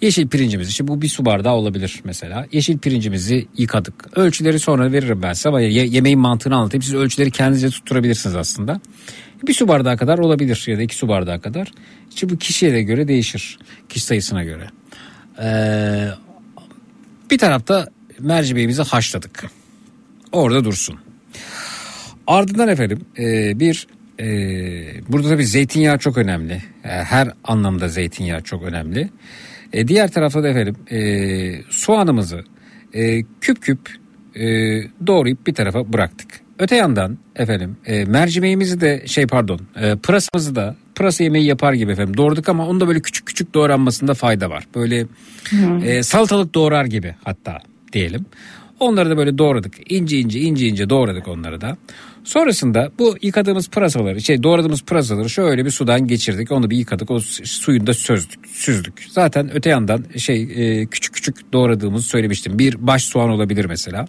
[0.00, 2.46] Yeşil pirincimiz işte bu bir su bardağı olabilir mesela.
[2.52, 4.18] Yeşil pirincimizi yıkadık.
[4.18, 6.82] Ölçüleri sonra veririm ben size ama ye- yemeğin mantığını anlatayım.
[6.82, 8.80] Siz ölçüleri kendinizce tutturabilirsiniz aslında.
[9.46, 11.72] Bir su bardağı kadar olabilir ya da iki su bardağı kadar.
[12.14, 13.58] İşte bu kişiye de göre değişir.
[13.88, 14.66] Kişi sayısına göre.
[15.42, 16.08] Ee,
[17.30, 17.88] bir tarafta
[18.22, 19.44] mercimeğimizi haşladık.
[20.32, 20.98] Orada dursun.
[22.26, 23.86] Ardından efendim e, bir
[24.20, 24.26] e,
[25.08, 26.62] burada tabii zeytinyağı çok önemli.
[26.84, 29.10] E, her anlamda zeytinyağı çok önemli.
[29.72, 30.98] E, diğer tarafta da efendim e,
[31.70, 32.44] soğanımızı
[32.94, 33.78] e, küp küp
[34.34, 34.46] e,
[35.06, 36.40] doğrayıp bir tarafa bıraktık.
[36.58, 41.92] Öte yandan efendim e, mercimeğimizi de şey pardon e, pırasamızı da pırasa yemeği yapar gibi
[41.92, 44.66] efendim doğradık ama onu da böyle küçük küçük doğranmasında fayda var.
[44.74, 45.06] Böyle
[45.84, 47.58] e, salatalık doğrar gibi hatta
[47.92, 48.26] diyelim.
[48.80, 49.92] Onları da böyle doğradık.
[49.92, 51.76] İnce ince ince ince doğradık onları da.
[52.24, 56.52] Sonrasında bu yıkadığımız pırasaları, şey doğradığımız pırasaları şöyle bir sudan geçirdik.
[56.52, 57.10] Onu bir yıkadık.
[57.10, 59.06] O su- suyunu da sözdük, süzdük.
[59.10, 62.58] Zaten öte yandan şey e, küçük küçük doğradığımızı söylemiştim.
[62.58, 64.06] Bir baş soğan olabilir mesela.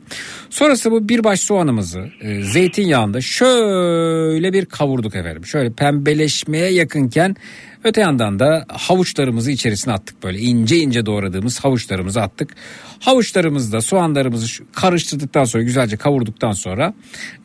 [0.50, 5.46] Sonrasında bu bir baş soğanımızı e, zeytinyağında şöyle bir kavurduk efendim.
[5.46, 7.36] Şöyle pembeleşmeye yakınken
[7.84, 12.56] öte yandan da havuçlarımızı içerisine attık böyle ince ince doğradığımız havuçlarımızı attık.
[13.00, 16.94] Havuçlarımızı da soğanlarımızı karıştırdıktan sonra güzelce kavurduktan sonra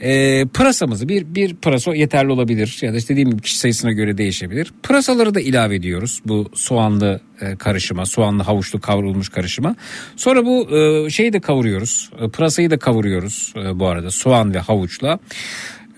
[0.00, 4.18] e, pırasamızı bir, bir pırasa yeterli olabilir ya da işte dediğim gibi kişi sayısına göre
[4.18, 4.72] değişebilir.
[4.82, 9.76] Pırasaları da ilave ediyoruz bu soğanlı e, karışıma soğanlı havuçlu kavrulmuş karışıma.
[10.16, 15.18] Sonra bu e, şeyi de kavuruyoruz e, pırasayı da kavuruyoruz bu arada soğan ve havuçla.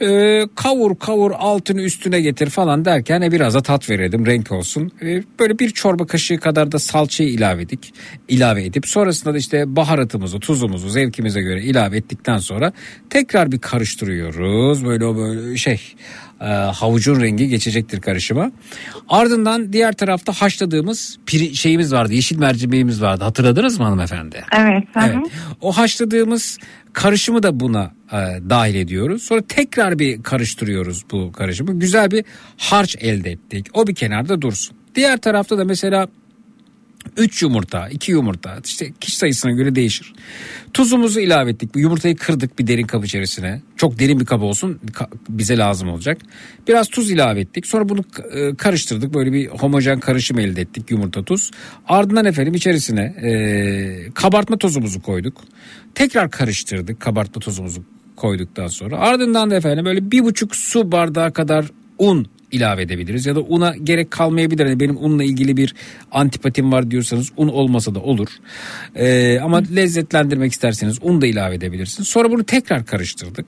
[0.03, 4.91] Ee, kavur kavur altını üstüne getir falan derken e, biraz da tat verelim renk olsun.
[5.03, 7.95] Ee, böyle bir çorba kaşığı kadar da salçayı ilave edik.
[8.29, 12.73] ilave edip sonrasında da işte baharatımızı tuzumuzu zevkimize göre ilave ettikten sonra
[13.11, 14.85] tekrar bir karıştırıyoruz.
[14.85, 15.81] Böyle o böyle şey
[16.41, 18.53] e, havucun rengi geçecektir karışıma.
[19.09, 24.45] Ardından diğer tarafta haşladığımız piri, şeyimiz vardı yeşil mercimeğimiz vardı hatırladınız mı hanımefendi?
[24.59, 24.85] Evet.
[24.97, 25.27] Evet.
[25.61, 26.59] O haşladığımız
[26.93, 28.17] karışımı da buna e,
[28.51, 29.23] dahil ediyoruz.
[29.23, 31.78] Sonra tekrar bir karıştırıyoruz bu karışımı.
[31.78, 32.25] Güzel bir
[32.57, 33.67] harç elde ettik.
[33.75, 34.77] O bir kenarda dursun.
[34.94, 36.09] Diğer tarafta da mesela
[37.17, 40.15] 3 yumurta, 2 yumurta işte kişi sayısına göre değişir.
[40.75, 41.71] Tuzumuzu ilave ettik.
[41.77, 43.63] Yumurtayı kırdık bir derin kap içerisine.
[43.77, 44.81] Çok derin bir kap olsun
[45.29, 46.19] bize lazım olacak.
[46.69, 47.67] Biraz tuz ilave ettik.
[47.67, 49.15] Sonra bunu e, karıştırdık.
[49.15, 51.51] Böyle bir homojen karışım elde ettik yumurta tuz.
[51.89, 55.41] Ardından efendim içerisine e, kabartma tozumuzu koyduk.
[55.95, 57.85] Tekrar karıştırdık kabartma tozumuzu
[58.17, 58.99] koyduktan sonra.
[58.99, 61.67] Ardından da efendim böyle bir buçuk su bardağı kadar
[61.99, 64.67] un ilave edebiliriz ya da una gerek kalmayabilir.
[64.67, 65.75] Yani benim unla ilgili bir
[66.12, 68.29] antipatim var diyorsanız un olmasa da olur.
[68.95, 72.09] Ee, ama lezzetlendirmek isterseniz un da ilave edebilirsiniz.
[72.09, 73.47] Sonra bunu tekrar karıştırdık.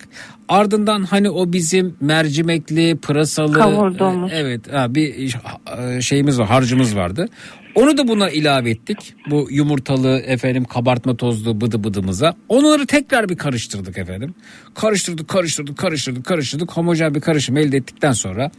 [0.49, 4.33] Ardından hani o bizim mercimekli, pırasalı Kavurduğumuz.
[4.33, 5.35] e, evet ha, bir
[5.79, 7.29] e, şeyimiz var, harcımız vardı.
[7.75, 9.15] Onu da buna ilave ettik.
[9.31, 12.34] Bu yumurtalı efendim kabartma tozlu bıdı bıdımıza.
[12.49, 14.34] Onları tekrar bir karıştırdık efendim.
[14.75, 16.73] Karıştırdık, karıştırdık, karıştırdık, karıştırdık.
[16.73, 18.51] Homojen bir karışım elde ettikten sonra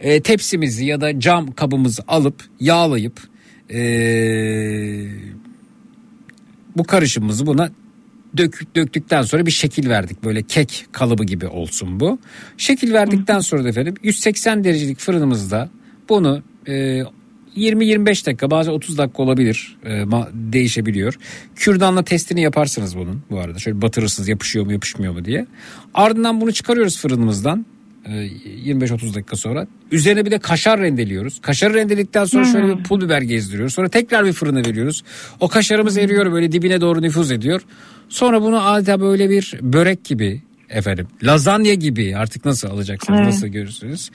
[0.00, 3.20] e, tepsimizi ya da cam kabımızı alıp yağlayıp
[3.70, 3.80] e,
[6.76, 7.70] Bu karışımımızı buna
[8.36, 10.24] dök, döktükten sonra bir şekil verdik.
[10.24, 12.18] Böyle kek kalıbı gibi olsun bu.
[12.56, 15.70] Şekil verdikten sonra da efendim 180 derecelik fırınımızda
[16.08, 17.02] bunu e,
[17.56, 20.04] 20-25 dakika bazen 30 dakika olabilir E,
[20.34, 21.14] değişebiliyor.
[21.56, 23.58] Kürdanla testini yaparsınız bunun bu arada.
[23.58, 25.46] Şöyle batırırsınız yapışıyor mu yapışmıyor mu diye.
[25.94, 27.66] Ardından bunu çıkarıyoruz fırınımızdan.
[28.06, 29.66] e, 25-30 dakika sonra.
[29.92, 31.40] Üzerine bir de kaşar rendeliyoruz.
[31.40, 32.52] Kaşarı rendeledikten sonra Hmm.
[32.52, 33.74] şöyle bir pul biber gezdiriyoruz.
[33.74, 35.04] Sonra tekrar bir fırına veriyoruz.
[35.40, 37.60] O kaşarımız eriyor böyle dibine doğru nüfuz ediyor.
[38.08, 41.06] Sonra bunu adeta böyle bir börek gibi efendim.
[41.22, 43.28] Lazanya gibi artık nasıl alacaksınız Evet.
[43.32, 44.10] nasıl görürsünüz.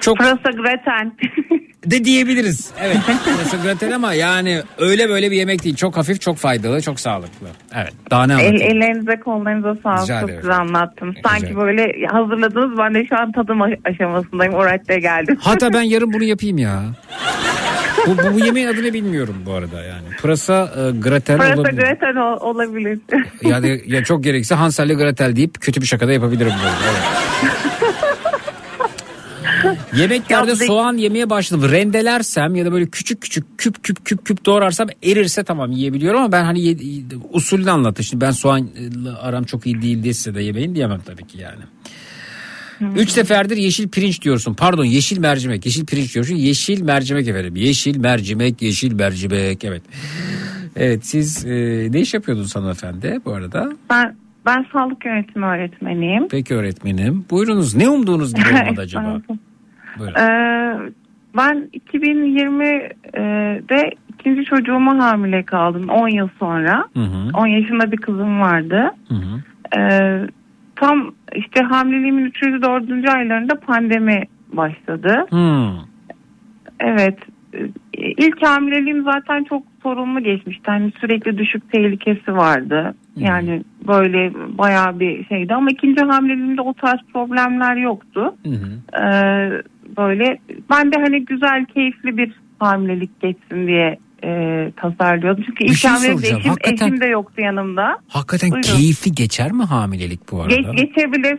[0.00, 1.16] Çok Pırasa graten.
[1.86, 2.70] de diyebiliriz.
[2.80, 2.96] Evet.
[3.34, 5.76] Burası graten ama yani öyle böyle bir yemek değil.
[5.76, 7.46] Çok hafif, çok faydalı, çok sağlıklı.
[7.74, 7.92] Evet.
[8.10, 8.76] Daha ne El, anlatayım?
[8.76, 10.02] ellerinize kollarınıza sağlık.
[10.02, 10.40] Rica Çok ederim.
[10.42, 11.14] güzel anlattım.
[11.26, 11.56] Sanki ederim.
[11.60, 12.78] böyle hazırladınız.
[12.78, 14.54] Ben de şu an tadım aşamasındayım.
[14.54, 15.36] O raddeye geldim.
[15.40, 16.82] Hatta ben yarın bunu yapayım ya.
[18.06, 20.06] bu, bu, bu yemeğin adını bilmiyorum bu arada yani.
[20.22, 21.82] Pırasa e, graten Pırasa olabilir.
[21.82, 22.98] graten ol- olabilir.
[23.42, 26.74] Yani ya çok gerekirse Hansel'le Gretel deyip kötü bir şaka da yapabilirim böyle.
[26.90, 27.52] Evet.
[29.96, 31.70] Yemeklerde soğan yemeye başladım.
[31.70, 36.32] Rendelersem ya da böyle küçük küçük küp küp küp küp doğrarsam erirse tamam yiyebiliyorum ama
[36.32, 36.76] ben hani ye,
[37.32, 38.04] usulünü anlattım.
[38.04, 41.62] Şimdi ben soğanla aram çok iyi değil size de yemeyin diyemem tabii ki yani.
[42.96, 44.54] Üç seferdir yeşil pirinç diyorsun.
[44.54, 45.66] Pardon yeşil mercimek.
[45.66, 46.34] Yeşil pirinç diyorsun.
[46.34, 47.56] Yeşil mercimek efendim.
[47.56, 49.64] Yeşil mercimek, yeşil mercimek.
[49.64, 49.82] Evet.
[50.76, 53.72] Evet siz e, ne iş yapıyordunuz hanımefendi bu arada?
[53.90, 56.28] Ben ben sağlık yönetimi öğretmeniyim.
[56.28, 57.24] Peki öğretmenim.
[57.30, 57.74] Buyurunuz.
[57.74, 59.20] Ne umduğunuz gibi olmadı acaba?
[59.98, 60.14] Buyurun.
[60.14, 60.78] Ee,
[61.36, 66.84] ben 2020'de ikinci çocuğuma hamile kaldım 10 yıl sonra.
[66.94, 67.30] Hı hı.
[67.34, 68.90] 10 yaşında bir kızım vardı.
[69.08, 69.42] Hı hı.
[69.80, 70.26] Ee,
[70.76, 72.42] tam işte hamileliğimin 3.
[72.42, 73.14] 4.
[73.14, 75.26] aylarında pandemi başladı.
[75.30, 75.78] Hmm.
[76.80, 77.18] Evet.
[77.54, 77.68] Ee,
[77.98, 80.62] İlk hamileliğim zaten çok sorunlu geçmişti.
[80.66, 82.94] Hani sürekli düşük tehlikesi vardı.
[83.16, 88.34] Yani böyle bayağı bir şeydi ama ikinci hamileliğimde o tarz problemler yoktu.
[89.02, 89.62] Ee,
[89.96, 90.38] böyle
[90.70, 94.28] ben de hani güzel keyifli bir hamilelik geçsin diye e,
[94.76, 95.44] tasarlıyordum.
[95.46, 97.98] Çünkü Bir ilk şey hamilelikte eşim, Hakikaten- eşim de yoktu yanımda.
[98.08, 98.62] Hakikaten Buyurun.
[98.62, 100.54] keyifli geçer mi hamilelik bu arada?
[100.54, 101.38] Geç, geçebilir.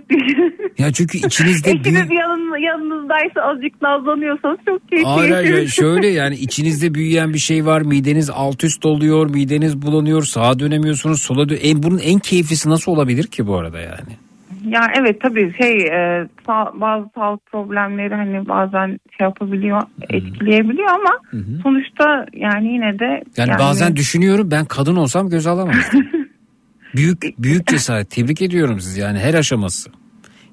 [0.77, 1.87] Ya çünkü içinizde büyük...
[1.87, 5.07] Eşiniz yanın, yanınızdaysa azıcık nazlanıyorsanız çok keyifli.
[5.09, 7.81] Hayır, hayır, şöyle yani içinizde büyüyen bir şey var.
[7.81, 11.57] Mideniz alt üst oluyor, mideniz bulanıyor, sağa dönemiyorsunuz, sola dön.
[11.61, 14.28] En, bunun en keyiflisi nasıl olabilir ki bu arada yani?
[14.67, 21.19] Ya evet tabii şey e, sa- bazı sağlık problemleri hani bazen şey yapabiliyor etkileyebiliyor ama
[21.63, 26.07] sonuçta yani yine de Yani, bazen düşünüyorum ben kadın olsam göz alamazdım.
[26.95, 28.09] büyük büyük cesaret.
[28.11, 29.89] Tebrik ediyorum sizi yani her aşaması.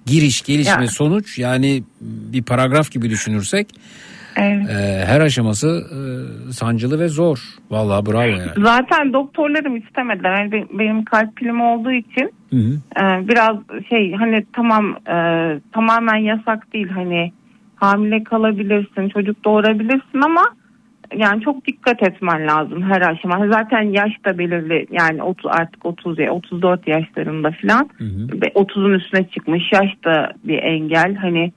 [0.07, 0.89] Giriş, gelişme, Ya.
[0.89, 3.69] sonuç yani bir paragraf gibi düşünürsek
[4.37, 4.69] Evet.
[4.71, 5.99] e, her aşaması e,
[6.53, 7.39] sancılı ve zor.
[7.71, 8.43] Vallahi bravo yani.
[8.57, 12.73] zaten doktorlarım istemediler yani be- benim kalp pilimi olduğu için Hı hı.
[13.01, 13.57] e, biraz
[13.89, 15.17] şey hani tamam e,
[15.73, 17.33] tamamen yasak değil hani
[17.77, 20.43] hamile kalabilirsin çocuk doğurabilirsin ama
[21.17, 23.49] yani çok dikkat etmen lazım her aşama.
[23.49, 27.91] Zaten yaş da belirli yani 30 artık 30 ya 34 yaşlarında falan.
[28.33, 31.15] Ve 30'un üstüne çıkmış yaş da bir engel.
[31.15, 31.53] Hani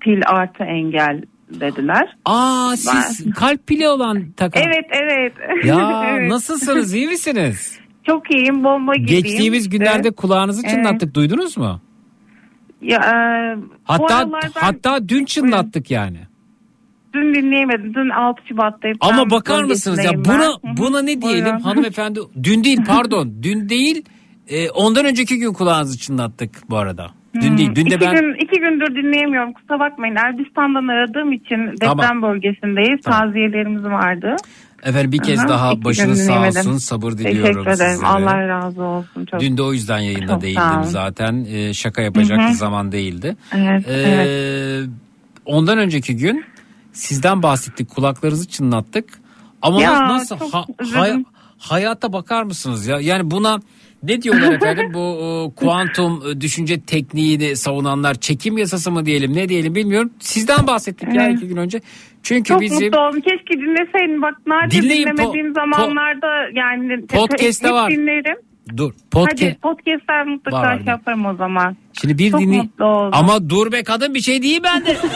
[0.00, 1.22] pil artı engel
[1.60, 2.16] dediler.
[2.24, 4.62] Aa siz kalp pili olan takım.
[4.66, 5.32] Evet evet.
[5.64, 6.30] Ya Evet.
[6.30, 7.78] nasılsınız iyi misiniz?
[8.06, 9.22] Çok iyiyim bomba gibiyim.
[9.22, 10.16] Geçtiğimiz günlerde Evet.
[10.16, 10.74] kulağınızı Evet.
[10.74, 11.80] çınlattık duydunuz mu?
[12.82, 13.12] Ya, e,
[13.84, 16.18] Hatta aralar ben hatta dün çınlattık yani.
[17.14, 17.94] dün dinleyemedim.
[17.94, 18.96] Dün 6 Şubat'tayım.
[19.00, 20.76] Ama bakar mısınız ya buna ben.
[20.76, 21.60] Buna ne diyelim Buyurun.
[21.60, 22.20] hanımefendi?
[22.42, 23.32] Dün değil pardon.
[23.42, 24.04] dün değil.
[24.48, 27.10] e, ondan önceki gün kulağınızı çınlattık bu arada.
[27.34, 27.58] Dün Hmm.
[27.58, 27.70] değil.
[27.74, 29.52] Dün de iki ben gün, iki gündür dinleyemiyorum.
[29.52, 30.16] Kusura bakmayın.
[30.16, 32.22] Erbistan'dan aradığım için deprem Tamam.
[32.22, 33.00] bölgesindeyiz.
[33.04, 33.20] Tamam.
[33.20, 34.36] Taziyelerimiz vardı.
[34.82, 36.78] efendim bir kez Aha, daha başınız sağ olsun.
[36.78, 37.92] Sabır diliyorum Teşekkür ederim.
[37.94, 38.08] sizlere.
[38.08, 39.24] Allah razı olsun.
[39.30, 39.40] Çok.
[39.40, 41.44] Dün de o yüzden yayında Çok değildim zaten.
[41.50, 42.48] E, şaka yapacak Hı hı.
[42.48, 43.36] bir zaman değildi.
[43.54, 44.88] Evet, E, evet.
[45.46, 46.44] Ondan önceki gün
[46.92, 47.90] sizden bahsettik.
[47.90, 49.04] Kulaklarınızı çınlattık.
[49.62, 50.64] Ama Ya, nasıl ha-
[50.94, 51.24] hay-
[51.58, 53.00] hayata bakar mısınız ya?
[53.00, 53.58] Yani buna
[54.08, 59.48] ne diyorlar efendim bu e, kuantum e, düşünce tekniğini savunanlar çekim yasası mı diyelim ne
[59.48, 60.10] diyelim bilmiyorum.
[60.20, 61.36] Sizden bahsettik ya Evet.
[61.36, 61.80] iki gün önce.
[62.22, 63.20] Çünkü Çok bizim mutlu oldum.
[63.20, 64.22] Keşke dinleseydin.
[64.22, 67.90] Bak nadir Dinleyin, dinlemediğim po- zamanlarda yani Podcast'te var.
[67.90, 68.36] dinlerim.
[68.76, 71.76] dur Hadi podcast podcast'ler mutlaka Var, şey yaparım o zaman.
[72.00, 73.10] Şimdi bir Çok dinley- mutlu oldum.
[73.12, 74.96] Ama dur be kadın bir şey değil bende.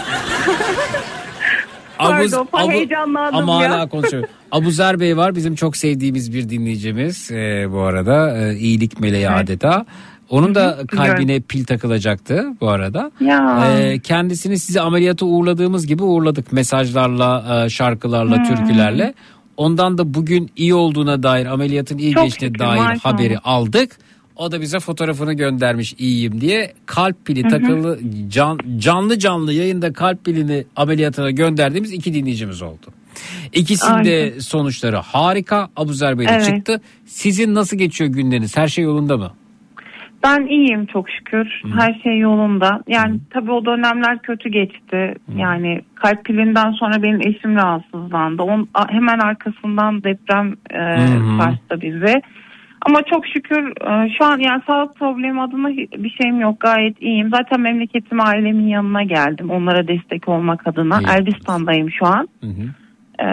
[1.99, 3.71] Pardon, pa- heyecanlandım ama ya.
[3.71, 4.25] hala konuşuyor.
[4.53, 9.39] Abuzer Bey var bizim çok sevdiğimiz bir dinleyicimiz ee, bu arada ee, iyilik meleği Evet.
[9.45, 9.87] adeta.
[10.31, 13.11] Onun da kalbine pil takılacaktı bu arada.
[13.21, 13.65] Ya.
[13.79, 18.45] Ee, kendisini sizi ameliyata uğurladığımız gibi uğurladık mesajlarla, e, şarkılarla, Hmm.
[18.45, 19.15] türkülerle.
[19.57, 23.05] Ondan da bugün iyi olduğuna dair ameliyatın iyi Çok geçtiğine dair maşallah.
[23.15, 23.97] haberi aldık.
[24.39, 26.73] O da bize fotoğrafını göndermiş iyiyim diye.
[26.87, 27.51] Kalp pili Hı hı.
[27.51, 32.87] takılı can, canlı canlı yayında kalp pilini ameliyatına gönderdiğimiz iki dinleyicimiz oldu.
[33.53, 34.39] İkisinin de Aynen.
[34.39, 35.69] sonuçları harika.
[35.77, 36.45] Abuzer Bey'de Evet.
[36.47, 36.81] çıktı.
[37.05, 38.57] Sizin nasıl geçiyor günleriniz?
[38.57, 39.31] Her şey yolunda mı?
[40.25, 41.63] Ben iyiyim çok şükür.
[41.79, 42.83] Her şey yolunda.
[42.89, 45.15] Yani tabii o dönemler kötü geçti.
[45.37, 48.43] Yani kalp pilinden sonra benim eşim rahatsızlandı.
[48.75, 51.39] A- hemen arkasından deprem e, hı.
[51.39, 52.23] sarstı bizi.
[52.87, 56.61] Ama çok şükür e, şu an yani sağlık problemi adına bir şeyim yok.
[56.61, 57.31] Gayet iyiyim.
[57.31, 59.51] Zaten memleketim ailemin yanına geldim.
[59.51, 61.01] Onlara destek olmak adına.
[61.17, 62.29] Elbistan'dayım şu an.
[63.21, 63.27] E,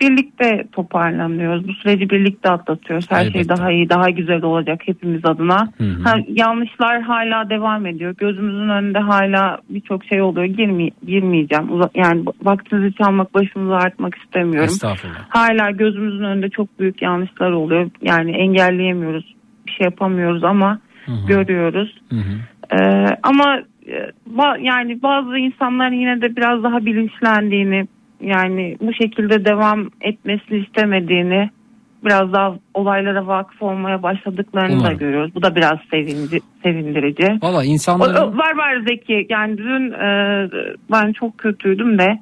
[0.00, 1.68] birlikte toparlanıyoruz.
[1.68, 3.10] Bu süreci birlikte atlatıyoruz.
[3.10, 3.48] Her şey Elbette.
[3.48, 5.68] daha iyi, daha güzel olacak hepimiz adına.
[5.78, 6.02] Hı hı.
[6.04, 8.14] Ha, yanlışlar hala devam ediyor.
[8.18, 10.46] Gözümüzün önünde hala birçok şey oluyor.
[10.46, 11.72] Girmi, girmeyeceğim.
[11.72, 14.64] Uza- yani vaktinizi çalmak, başınızı artmak istemiyorum.
[14.64, 15.24] Estağfurullah.
[15.28, 17.90] Hala gözümüzün önünde çok büyük yanlışlar oluyor.
[18.02, 19.34] Yani engelleyemiyoruz.
[19.66, 20.78] Bir şey yapamıyoruz ama
[21.28, 21.94] görüyoruz.
[22.72, 24.12] Ee, ama e,
[24.60, 27.86] yani bazı insanlar yine de biraz daha bilinçlendiğini
[28.20, 31.50] yani bu şekilde devam etmesini istemediğini
[32.04, 34.98] biraz daha olaylara vakıf olmaya başladıklarını da Umarım.
[34.98, 35.34] görüyoruz.
[35.34, 37.38] Bu da biraz sevindi, sevindirici.
[37.42, 39.26] Valla o- var var Zeki.
[39.28, 40.08] Yani dün e,
[40.92, 42.18] ben çok kötüydüm de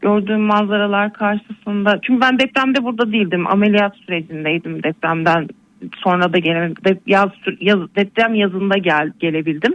[0.00, 1.98] gördüğüm manzaralar karşısında.
[2.02, 3.46] Çünkü ben depremde burada değildim.
[3.46, 5.48] Ameliyat sürecindeydim depremden
[5.96, 7.30] sonra da gene de, yaz,
[7.60, 9.74] yaz, deprem yazında gel, gelebildim.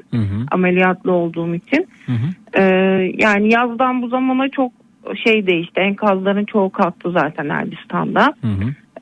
[0.52, 1.88] Ameliyatlı olduğum için.
[2.54, 2.64] Ee,
[3.18, 4.72] yani yazdan bu zamana çok
[5.24, 5.82] şey değişti.
[5.82, 8.34] Enkazların çoğu kalktı zaten Elbistan'da.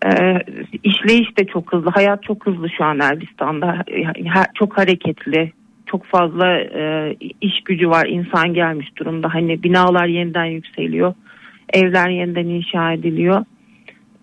[0.06, 0.40] Ee,
[0.83, 1.90] işleyiş de çok hızlı.
[1.90, 3.67] Hayat çok hızlı şu an Elbistan'da.
[4.33, 5.51] Ha- Çok hareketli.
[5.85, 8.06] Çok fazla e, iş gücü var.
[8.06, 9.33] İnsan gelmiş durumda.
[9.33, 11.14] Hani binalar yeniden yükseliyor.
[11.73, 13.45] Evler yeniden inşa ediliyor.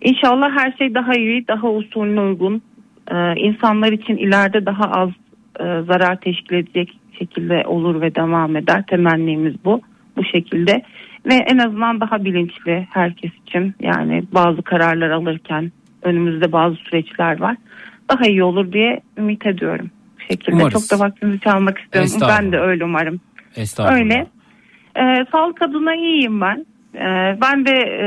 [0.02, 2.62] İnşallah her şey daha iyi, daha usulüne uygun.
[3.12, 5.10] Ee, insanlar için ileride daha az
[5.60, 8.84] e, zarar teşkil edecek şekilde olur ve devam eder.
[8.86, 9.80] Temennimiz bu.
[10.16, 10.82] Bu şekilde.
[11.26, 13.74] Ve en azından daha bilinçli herkes için.
[13.80, 17.56] Yani bazı kararlar alırken önümüzde bazı süreçler var.
[18.10, 19.90] Daha iyi olur diye ümit ediyorum.
[20.16, 20.56] Bu şekilde.
[20.56, 20.88] Umarız.
[20.88, 22.10] Çok da vaktinizi çalmak istiyorum.
[22.28, 23.20] Ben de öyle umarım.
[23.56, 24.00] Estağfurullah.
[24.00, 24.26] Öyle.
[24.96, 26.66] Ee, sağlık adına iyiyim ben.
[26.94, 28.06] Ee, ben de e,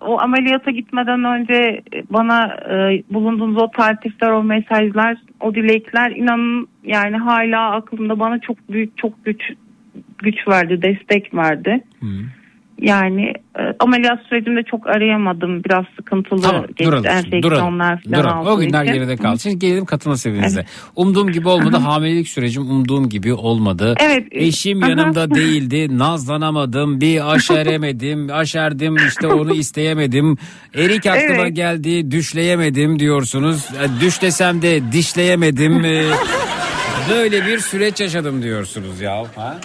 [0.00, 7.16] o ameliyata gitmeden önce bana e, bulunduğunuz o tarifler, o mesajlar, o dilekler inanın yani
[7.16, 9.42] hala aklımda bana çok büyük, çok güç
[10.18, 11.80] güç verdi, destek verdi.
[12.82, 15.64] Yani e, ameliyat sürecinde çok arayamadım.
[15.64, 16.84] Biraz sıkıntılı Tamam geçti.
[16.84, 17.06] duralım.
[17.06, 17.42] Enfeksiyonlar
[18.04, 18.22] Duralım.
[18.22, 18.46] falan duralım.
[18.46, 18.94] O günler için.
[18.94, 19.38] geride kaldı.
[19.38, 20.60] Şimdi gelelim katılma seviyenize.
[20.60, 20.70] Evet.
[20.96, 21.76] Umduğum gibi olmadı.
[21.76, 23.94] Hamilelik sürecim umduğum gibi olmadı.
[24.00, 24.26] Evet.
[24.30, 25.98] Eşim yanımda değildi.
[25.98, 27.00] Nazlanamadım.
[27.00, 28.28] Bir aşeremedim.
[28.32, 30.36] Aşerdim işte onu isteyemedim.
[30.74, 31.56] Erik aklıma Evet.
[31.56, 32.10] geldi.
[32.10, 33.64] Düşleyemedim diyorsunuz.
[33.64, 35.84] E, Düşlesem de dişleyemedim.
[35.84, 36.04] E,
[37.10, 39.22] Böyle bir süreç yaşadım diyorsunuz ya.
[39.36, 39.58] Ha?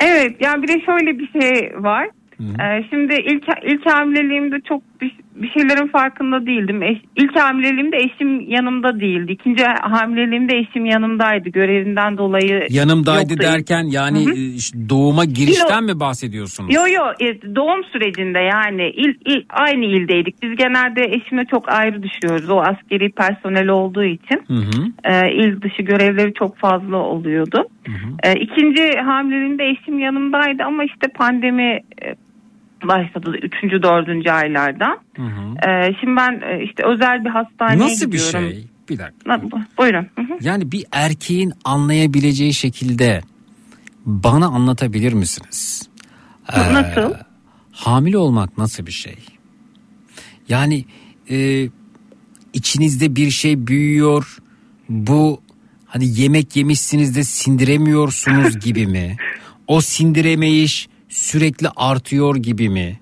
[0.00, 2.08] Evet yani bir de şöyle bir şey var.
[2.40, 6.82] Ee, şimdi ilk ilk hamileliğimde çok bir, bir şeylerin farkında değildim.
[6.82, 9.32] Eş, ilk hamileliğimde eşim yanımda değildi.
[9.32, 11.48] İkinci hamileliğimde eşim yanımdaydı.
[11.48, 13.46] Görevinden dolayı Yanımdaydı yoktu.
[13.46, 14.34] derken yani Hı hı.
[14.34, 16.74] e, doğuma girişten mi bahsediyorsunuz?
[16.74, 20.42] Yo yo e, doğum sürecinde yani il, il, aynı ildeydik.
[20.42, 22.50] Biz genelde eşimle çok ayrı düşüyoruz.
[22.50, 25.12] O askeri personel olduğu için Hı hı.
[25.12, 27.64] e, il dışı görevleri çok fazla oluyordu.
[28.22, 32.14] E, ikinci hamileliğimde eşim yanımdaydı ama işte pandemi e,
[32.88, 34.98] başladı üçüncü dördüncü aylarda.
[35.68, 38.50] E, şimdi ben e, işte özel bir hastaneye Nasıl bir gidiyorum.
[38.50, 38.66] şey?
[38.88, 39.16] Bir dakika.
[39.26, 40.06] Na- bu- Buyurun.
[40.16, 40.38] Hı hı.
[40.40, 43.20] Yani bir erkeğin anlayabileceği şekilde
[44.06, 45.88] bana anlatabilir misiniz?
[46.52, 47.14] Ee, Nasıl?
[47.72, 49.16] Hamile olmak nasıl bir şey?
[50.48, 50.84] Yani
[51.30, 51.68] e,
[52.52, 54.36] içinizde bir şey büyüyor.
[54.88, 55.40] Bu
[55.86, 59.16] hani yemek yemişsiniz de sindiremiyorsunuz gibi mi?
[59.66, 63.00] O sindiremeyiş sürekli artıyor gibi mi?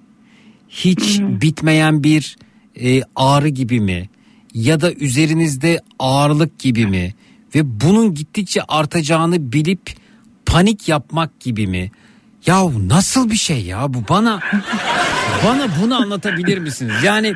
[0.69, 2.37] Hiç bitmeyen bir
[2.81, 4.09] e, ağrı gibi mi?
[4.55, 7.15] Ya da üzerinizde ağırlık gibi mi?
[7.55, 9.81] Ve bunun gittikçe artacağını bilip
[10.47, 11.91] panik yapmak gibi mi?
[12.47, 14.41] Yahu nasıl bir şey ya bu bana
[15.45, 16.95] bana bunu anlatabilir misiniz?
[17.05, 17.35] Yani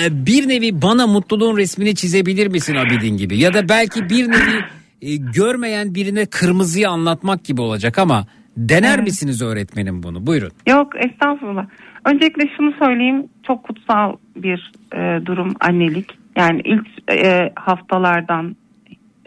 [0.00, 3.38] e, bir nevi bana mutluluğun resmini çizebilir misin Abidin gibi?
[3.38, 4.64] Ya da belki bir nevi
[5.02, 8.26] e, görmeyen birine kırmızıyı anlatmak gibi olacak ama
[8.58, 9.04] dener Evet.
[9.04, 10.26] misiniz öğretmenim bunu?
[10.26, 10.50] Buyurun.
[10.68, 11.66] Yok estağfurullah.
[12.04, 16.18] Öncelikle şunu söyleyeyim çok kutsal bir e, durum annelik.
[16.36, 18.56] Yani ilk e, haftalardan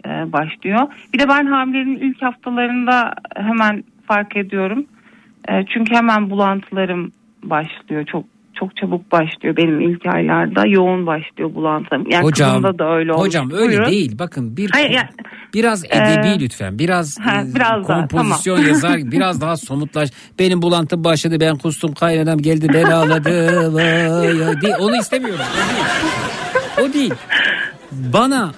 [0.06, 0.80] e, başlıyor.
[1.14, 4.86] Bir de ben hamileliğin ilk haftalarında hemen fark ediyorum.
[5.48, 7.12] E, çünkü hemen bulantılarım
[7.42, 8.06] başlıyor.
[8.06, 8.24] Çok
[8.60, 10.66] çok çabuk başlıyor benim ilk aylarda.
[10.66, 12.04] Yoğun başlıyor bulantım.
[12.10, 13.26] Yani hocam da öyle olmuş.
[13.26, 13.90] hocam öyle Buyurun.
[13.90, 14.18] değil.
[14.18, 15.08] Bakın bir Hayır, ya-
[15.54, 16.78] biraz edebi Ee, lütfen.
[16.78, 18.68] Biraz, ha, e, biraz daha, kompozisyon tamam.
[18.68, 18.96] yazar.
[19.12, 20.10] Biraz daha somutlaş.
[20.38, 21.36] Benim bulantım başladı.
[21.40, 21.94] Ben kustum.
[21.94, 22.68] Kaynanam geldi.
[22.74, 23.32] Ben ağladım.
[24.62, 25.44] Değil, Onu istemiyorum.
[26.78, 26.90] O değil.
[26.90, 27.14] O değil.
[27.92, 28.52] Bana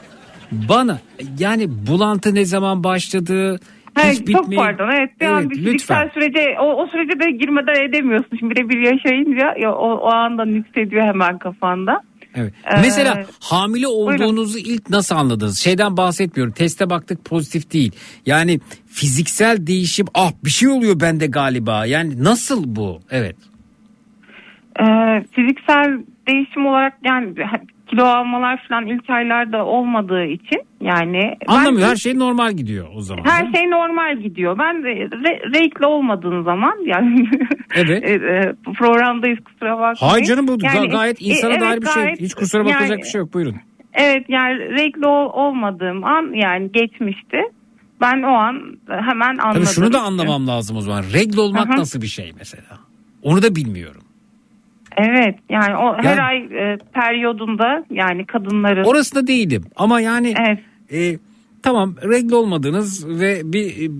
[0.53, 0.99] bana
[1.39, 3.61] yani bulantı ne zaman başladı?
[3.95, 4.91] Hayır, hiç çok bitmeye- pardon.
[4.91, 8.37] Evet, bir an bir fiziksel sürece o, o sürece de girmeden edemiyorsun.
[8.39, 12.01] Şimdi birebir yaşayınca ya, o, o anda nüksediyor hemen kafanda.
[12.35, 12.53] Evet.
[12.67, 15.59] Ee, Mesela hamile olduğunuzu ilk nasıl anladınız?
[15.59, 16.55] Şeyden bahsetmiyorum.
[16.55, 17.93] Teste baktık pozitif değil.
[18.27, 21.87] Yani fiziksel değişim ah bir şey oluyor bende galiba.
[21.87, 23.01] Yani nasıl bu?
[23.11, 23.37] Evet.
[24.81, 24.85] Ee,
[25.33, 25.99] fiziksel
[26.29, 27.35] değişim olarak yani
[27.91, 33.01] kilo almalar falan ilk aylarda olmadığı için yani ben- Anlamıyor her şey normal gidiyor o
[33.01, 33.25] zaman.
[33.25, 34.59] Her şey normal gidiyor.
[34.59, 37.29] Ben re- renkli olmadığın zaman yani
[37.75, 38.05] Evet.
[38.05, 39.97] e, e, programdayız kusura bakmayın.
[40.13, 42.03] Hayır canım bu Yani, gayet e, insana evet, dair bir şey.
[42.03, 43.35] gayet- Hiç kusura bakılacak yani- bir şey yok.
[43.35, 43.57] Buyurun.
[43.95, 47.39] Evet yani renkli ol- olmadığım an yani geçmişti.
[48.01, 48.55] Ben o an
[48.89, 49.53] hemen anladım.
[49.65, 51.03] Tabii şunu da anlamam lazım o zaman.
[51.15, 51.77] Regl olmak Aha.
[51.77, 52.79] nasıl bir şey mesela?
[53.23, 54.03] Onu da bilmiyorum.
[54.97, 60.35] Evet yani o her Yani- ay e, periyodunda yani kadınların Orasında değilim ama yani
[60.93, 61.17] e,
[61.63, 63.91] tamam regl olmadınız ve bir e,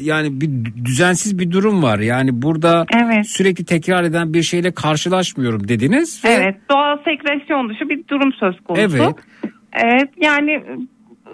[0.00, 0.50] yani bir
[0.84, 1.98] düzensiz bir durum var.
[1.98, 2.86] Yani burada
[3.24, 6.24] sürekli tekrar eden bir şeyle karşılaşmıyorum dediniz.
[6.24, 8.82] Ve Evet doğal sekresyon dışı bir durum söz konusu.
[8.82, 9.14] Evet.
[9.72, 10.62] Evet yani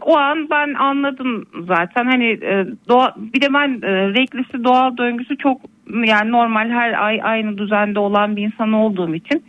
[0.02, 5.36] o an ben anladım zaten hani e, doğa, bir de ben e, reglisi doğal döngüsü
[5.36, 5.60] çok
[6.04, 9.44] yani normal her ay aynı düzende olan bir insan olduğum için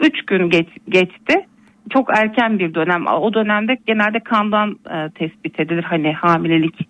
[0.00, 1.46] 3 gün geç, geçti.
[1.90, 3.06] Çok erken bir dönem.
[3.06, 5.82] O dönemde genelde kandan e, tespit edilir.
[5.82, 6.88] Hani hamilelik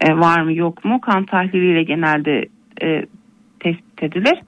[0.00, 1.00] e, var mı yok mu?
[1.00, 2.46] Kan tahliliyle genelde
[2.82, 3.06] e,
[3.60, 4.40] tespit edilir.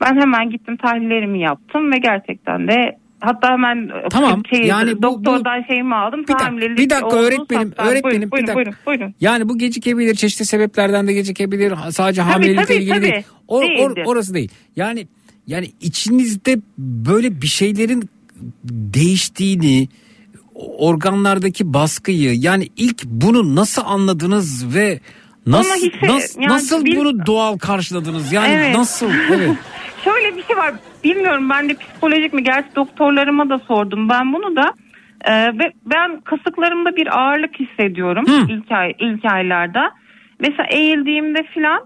[0.00, 5.02] Ben hemen gittim tahlillerimi yaptım ve gerçekten de hatta hemen e, Tamam, şey, yani bu-
[5.02, 6.20] doktordan şeyimi aldım.
[6.22, 7.90] Bir dakika, bir dakika öğretmenim, saptandı.
[7.90, 8.54] öğretmenim Buyurun, bir dakika.
[8.54, 9.14] buyurun, buyurun.
[9.20, 11.74] Yani bu gecikebilir, çeşitli sebeplerden de gecikebilir.
[11.90, 13.02] Sadece Tabii, hamilelikle tabii, ilgili tabii.
[13.12, 13.22] değil.
[13.48, 14.50] O, or- orası değil.
[14.76, 15.06] Yani
[15.46, 18.08] yani içinizde böyle bir şeylerin
[18.64, 19.88] değiştiğini,
[20.78, 25.00] organlardaki baskıyı yani ilk bunu nasıl anladınız ve
[25.46, 28.32] nasıl Onu hisse- nas- yani nasıl bil- bunu doğal karşıladınız?
[28.32, 28.76] Yani Evet.
[28.76, 29.10] nasıl?
[29.34, 29.50] Evet.
[30.04, 30.74] Şöyle bir şey var.
[31.04, 32.44] Bilmiyorum ben de psikolojik mi?
[32.44, 34.74] Gerçi doktorlarıma da sordum ben bunu da.
[35.24, 39.90] Ee, ve ben kasıklarımda bir ağırlık hissediyorum ilk ay ilk aylarda.
[40.40, 41.80] Mesela eğildiğimde filan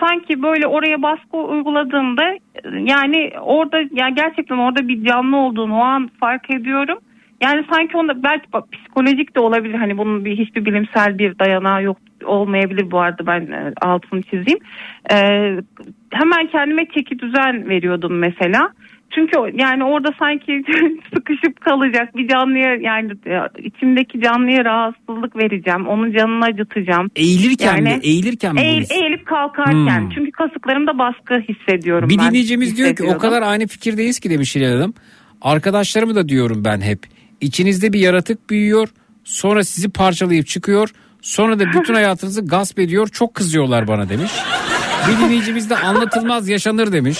[0.00, 2.22] sanki böyle oraya baskı uyguladığımda
[2.64, 6.98] yani orada yani gerçekten orada bir canlı olduğunu o an fark ediyorum.
[7.42, 9.74] Yani sanki onda belki bak, psikolojik de olabilir.
[9.74, 14.58] Hani bunun bir hiçbir bilimsel bir dayanağı yok olmayabilir bu arada ben e, altını çizeyim.
[15.12, 15.56] Ee,
[16.12, 18.72] hemen kendime çeki düzen veriyordum mesela.
[19.14, 20.64] Çünkü yani orada sanki
[21.14, 25.86] sıkışıp kalacak bir canlıya yani e, içimdeki canlıya rahatsızlık vereceğim.
[25.86, 27.08] Onun canını acıtacağım.
[27.16, 27.98] Eğilirken mi?
[28.02, 30.00] Eğilirken mi Eğil- eğilip kalkarken.
[30.00, 30.10] Hmm.
[30.10, 34.72] Çünkü kasıklarımda baskı hissediyorum Bir dinleyicimiz diyor ki o kadar aynı fikirdeyiz ki demiş Hilal
[34.72, 34.94] Hanım.
[35.42, 36.98] Arkadaşlarımı da diyorum ben hep.
[37.40, 38.88] İçinizde bir yaratık büyüyor.
[39.24, 40.88] Sonra sizi parçalayıp çıkıyor.
[41.22, 43.08] Sonra da bütün hayatınızı gasp ediyor.
[43.08, 44.32] Çok kızıyorlar bana demiş.
[45.08, 47.18] Bir dinleyicimiz de anlatılmaz yaşanır demiş.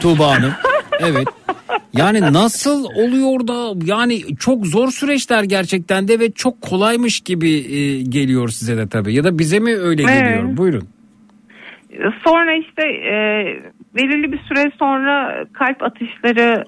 [0.00, 0.52] Tuğba Hanım.
[1.00, 1.28] Evet.
[1.92, 8.02] Yani nasıl oluyor da yani çok zor süreçler gerçekten de ve çok kolaymış gibi e,
[8.02, 9.14] geliyor size de tabii.
[9.14, 10.22] Ya da bize mi öyle Evet.
[10.22, 10.56] geliyor?
[10.56, 10.88] Buyurun.
[12.24, 13.14] Sonra işte e,
[13.96, 16.64] belirli bir süre sonra kalp atışları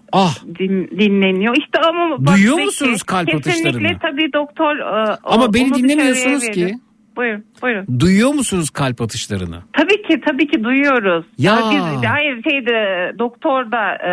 [0.59, 1.57] din- dinleniyor.
[1.57, 2.35] İşte ama Ah.
[2.35, 3.99] Duyuyor musunuz kalp kesinlikle atışlarını?
[4.03, 6.75] tabii doktor e, Ama o- beni dinlemiyorsunuz ki.
[7.19, 7.87] Buyurun, buyurun.
[8.01, 9.63] Duyuyor musunuz kalp atışlarını?
[9.73, 11.25] Tabii ki tabii ki duyuyoruz.
[11.39, 11.53] Ya.
[11.57, 14.13] Ama Biz, hayır şeyde doktor da e,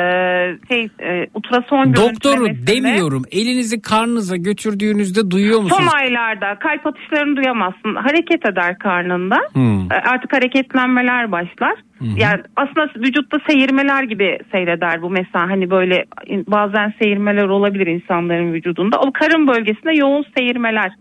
[0.67, 3.23] şey e, ultrason Doktoru demiyorum.
[3.31, 5.83] Elinizi karnınıza götürdüğünüzde duyuyor musunuz?
[5.91, 7.95] Son aylarda kalp atışlarını duyamazsın.
[7.95, 9.37] Hareket eder karnında.
[9.53, 9.91] Hmm.
[9.91, 11.75] E, Artık hareketlenmeler başlar.
[12.17, 16.05] Yani aslında vücutta seyirmeler gibi seyreder bu mesela hani böyle
[16.47, 18.99] bazen seyirmeler olabilir insanların vücudunda.
[18.99, 20.91] O karın bölgesinde yoğun seyirmeler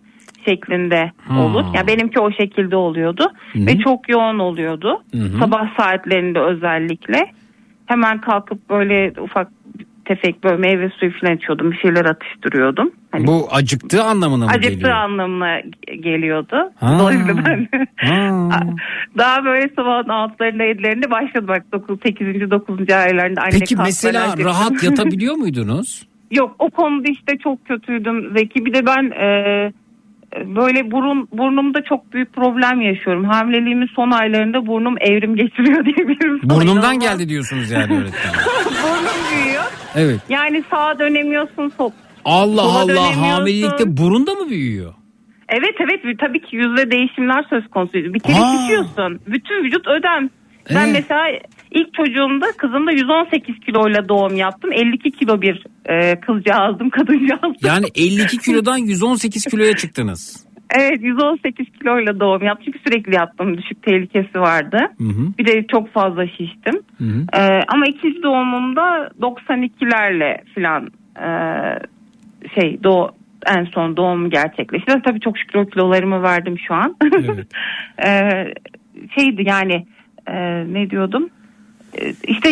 [0.48, 1.38] şeklinde Hmm.
[1.38, 1.64] olur.
[1.74, 3.66] Yani benimki o şekilde oluyordu Hı.
[3.66, 5.02] ve çok yoğun oluyordu.
[5.14, 5.38] Hı.
[5.40, 7.26] Sabah saatlerinde özellikle.
[7.86, 9.48] Hemen kalkıp böyle ufak
[10.04, 11.72] tefek böyle meyve suyu falan içiyordum.
[11.72, 12.90] Bir şeyler atıştırıyordum.
[13.12, 14.90] Hani Bu acıktığı anlamına mı acıktığı geliyor?
[14.90, 16.72] anlamına ge- geliyordu.
[16.80, 16.96] Ha.
[17.00, 18.60] Dolayısıyla ben Ha.
[19.18, 22.50] daha böyle sabahın altlarında yedilerinde başladı bak 9, 8.
[22.50, 22.90] 9.
[22.90, 26.08] aylarında anne Peki mesela merak rahat yatabiliyor muydunuz?
[26.30, 28.66] Yok o konuda işte çok kötüydüm Zeki.
[28.66, 29.72] Bir de ben e,
[30.46, 33.24] böyle burun burnumda çok büyük problem yaşıyorum.
[33.24, 36.40] Hamileliğimin son aylarında burnum evrim geçiriyor diyebilirim.
[36.42, 38.32] Burnumdan geldi diyorsunuz yani öğretmen.
[38.66, 39.64] Burnum büyüyor.
[39.94, 40.20] Evet.
[40.28, 41.90] Yani sağa dönemiyorsun sol.
[42.24, 44.94] Allah Allah hamilelikte burun da mı büyüyor?
[45.48, 47.92] Evet evet tabii ki yüzde değişimler söz konusu.
[47.94, 49.20] Bir kere şişiyorsun.
[49.26, 50.30] Bütün vücut ödem.
[50.74, 50.92] Ben Ee?
[50.92, 51.26] mesela
[51.74, 54.72] ilk çocuğumda kızımda 118 kiloyla doğum yaptım.
[54.72, 57.54] 52 kilo bir e, kızcağızdım, kadıncağızdım.
[57.62, 60.46] Yani 52 kilodan 118 kiloya çıktınız.
[60.70, 62.64] Evet 118 kiloyla doğum yaptım.
[62.64, 63.58] Çünkü sürekli yaptım.
[63.58, 64.78] Düşük tehlikesi vardı.
[64.98, 65.38] Hı hı.
[65.38, 66.82] Bir de çok fazla şiştim.
[66.98, 67.26] Hı hı.
[67.32, 71.28] Ee, ama ikinci doğumumda 92'lerle falan e,
[72.54, 73.10] şey doğ
[73.46, 74.92] en son doğum gerçekleşti.
[75.04, 76.96] Tabii çok şükür o kilolarımı verdim şu an.
[78.04, 78.54] Ee,
[79.18, 79.86] şeydi yani
[80.26, 80.34] e,
[80.72, 81.30] ne diyordum?
[82.26, 82.50] İşte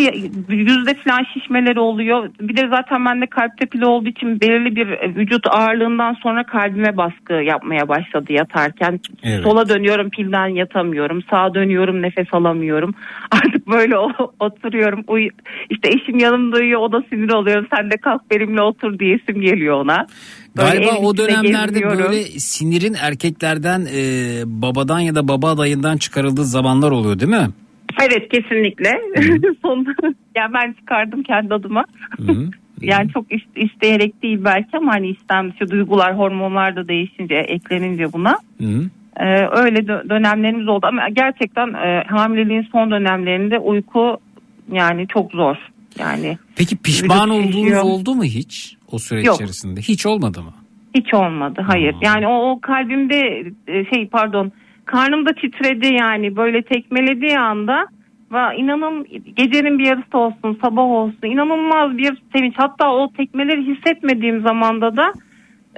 [0.48, 2.30] yüzde falan şişmeleri oluyor.
[2.40, 6.96] Bir de zaten bende kalp tepili olduğu için belirli bir e, vücut ağırlığından sonra kalbime
[6.96, 9.00] baskı yapmaya başladı yatarken.
[9.22, 9.42] Evet.
[9.42, 11.22] Sola dönüyorum pilden yatamıyorum.
[11.30, 12.94] Sağa dönüyorum nefes alamıyorum.
[13.30, 13.98] Artık böyle
[14.40, 15.04] oturuyorum.
[15.06, 15.28] Uy
[15.70, 17.66] işte eşim yanımda uyuyor o da sinir oluyorum.
[17.76, 20.06] Sen de kalk benimle otur diyesim geliyor ona.
[20.56, 24.02] Böyle Galiba o dönemlerde böyle sinirin erkeklerden e,
[24.46, 27.48] babadan ya da baba adayından çıkarıldığı zamanlar oluyor değil mi?
[28.00, 28.90] Evet kesinlikle.
[29.62, 29.86] Son,
[30.36, 31.84] yani ben çıkardım kendi adıma.
[32.80, 38.38] Yani çok is- isteyerek değil belki ama hani istem duygular, hormonlar da değişince, eklenince buna.
[39.16, 44.16] Ee, öyle dö- dönemlerimiz oldu ama gerçekten e, hamileliğin son dönemlerinde uyku
[44.72, 45.56] yani çok zor.
[45.98, 49.34] Yani Peki pişman olduğunuz oldu mu hiç o süreç Yok.
[49.34, 49.80] içerisinde?
[49.80, 50.52] Hiç olmadı mı?
[50.94, 51.64] hiç olmadı.
[51.66, 51.94] Hayır.
[52.02, 54.52] Yani o, o kalbimde e, şey pardon
[54.84, 57.86] karnımda titredi yani böyle tekmelediği anda
[58.32, 64.42] ve inanın gecenin bir yarısı olsun sabah olsun inanılmaz bir sevinç hatta o tekmeleri hissetmediğim
[64.42, 65.12] zamanda da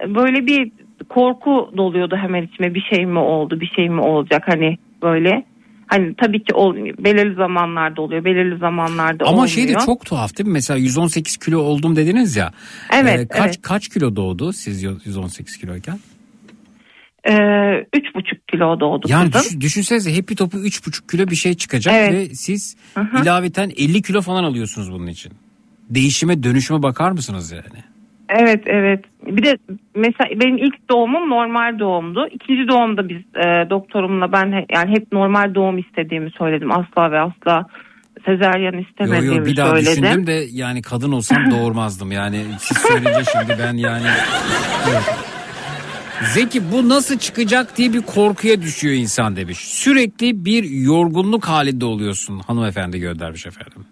[0.03, 0.73] e, böyle bir
[1.09, 5.45] korku doluyordu hemen içime bir şey mi oldu bir şey mi olacak hani böyle
[5.87, 9.49] hani tabii ki ol, belirli zamanlarda oluyor belirli zamanlarda Ama olmuyor.
[9.49, 10.53] şey de çok tuhaf değil mi?
[10.53, 12.51] Mesela 118 kilo oldum dediniz ya.
[12.93, 13.63] Evet, E, kaç evet.
[13.63, 15.99] kaç kilo doğdu siz 118 kiloyken?
[17.29, 19.61] Ee, üç buçuk kilo doğdu Yani kızım.
[19.61, 22.13] düş, düşünsenize Happy Top'u 3,5 kilo bir şey çıkacak Evet.
[22.31, 22.77] ve siz
[23.23, 25.33] ilaveten 50 kilo falan alıyorsunuz bunun için.
[25.91, 27.85] Değişime dönüşüme bakar mısınız yani?
[28.29, 29.05] Evet evet.
[29.27, 29.59] Bir de
[29.97, 32.29] mesela benim ilk doğumum normal doğumdu.
[32.31, 36.71] İkinci doğumda biz e, doktorumla ben he- yani hep normal doğum istediğimi söyledim.
[36.73, 37.67] Asla ve asla
[38.27, 40.03] sezaryen Yo istemediğimi yo bir daha söyledim.
[40.03, 42.13] düşündüm de yani kadın olsam doğurmazdım.
[42.13, 44.07] Yani siz söyleyince şimdi ben yani...
[44.91, 45.03] Evet.
[46.23, 49.59] Zeki bu nasıl çıkacak diye bir korkuya düşüyor insan demiş.
[49.59, 53.85] Sürekli bir yorgunluk halinde oluyorsun hanımefendi göndermiş efendim.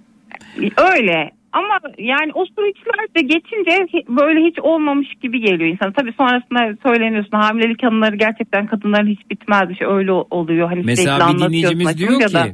[0.77, 5.93] Öyle ama yani o süreçler de geçince böyle hiç olmamış gibi geliyor insan.
[5.93, 10.69] Tabii sonrasında söyleniyorsun hamilelik anıları gerçekten kadınların hiç bitmezmiş öyle o- oluyor.
[10.69, 12.47] Hani Mesela bir dinleyicimiz diyor ki da.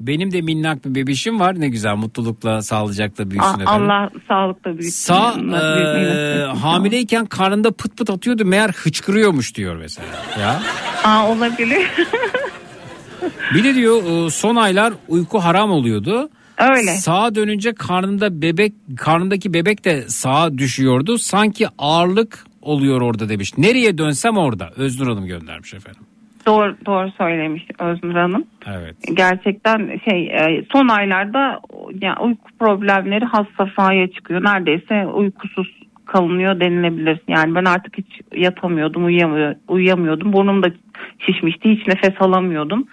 [0.00, 3.68] Benim de minnak bir bebişim var ne güzel mutlulukla sağlıcakla büyüsün efendim.
[3.68, 4.90] Allah sağlıkla büyütsün.
[4.90, 10.08] Sağ e, hamileyken karnında pıt pıt atıyordu meğer hıçkırıyormuş diyor mesela.
[10.40, 10.62] Ya.
[11.04, 11.86] Aa, olabilir.
[13.54, 16.30] Bir de diyor e, son aylar uyku haram oluyordu.
[16.58, 16.90] Öyle.
[16.96, 21.18] Sağa dönünce karnında bebek karnındaki bebek de sağa düşüyordu.
[21.18, 23.58] Sanki ağırlık oluyor orada demiş.
[23.58, 24.70] Nereye dönsem orada.
[24.76, 26.02] Öznur Hanım göndermiş efendim.
[26.46, 28.44] Doğru, doğru söylemiş Öznur Hanım.
[28.66, 28.96] Evet.
[29.14, 31.60] Gerçekten şey e, son aylarda
[32.00, 34.44] yani uyku problemleri has safhaya çıkıyor.
[34.44, 37.20] Neredeyse uykusuz kalınıyor denilebilir.
[37.28, 40.32] Yani ben artık hiç yatamıyordum, uyuyamıyor, uyuyamıyordum.
[40.32, 40.70] Burnum da
[41.18, 42.86] şişmişti, hiç nefes alamıyordum.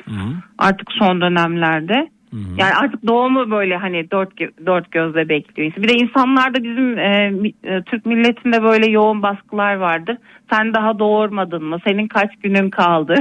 [0.58, 2.10] Artık son dönemlerde.
[2.34, 4.30] Yani artık doğumu böyle hani dört
[4.66, 5.72] dört gözle bekliyor.
[5.78, 7.32] Bir de insanlarda bizim e,
[7.64, 10.18] e, Türk milletinde böyle yoğun baskılar vardır.
[10.54, 11.78] Sen daha doğurmadın mı?
[11.88, 13.16] Senin kaç günün kaldı?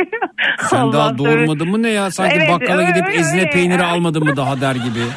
[0.58, 2.10] Sen Allah daha doğurmadın mı ne ya?
[2.10, 3.50] Sanki Evet, bakkala gidip öyle, ezine öyle.
[3.50, 5.00] peyniri almadın mı daha der gibi.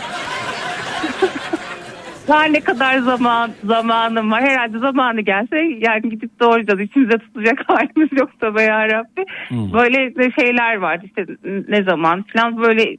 [2.28, 4.44] Daha ne kadar zaman zamanım var.
[4.44, 6.82] Herhalde zamanı gelse yani gidip doğuracağız.
[6.82, 9.26] İçimize tutacak halimiz yok tabii yarabbi.
[9.48, 9.74] Hmm.
[9.74, 11.26] Böyle şeyler var işte
[11.68, 12.98] ne zaman falan böyle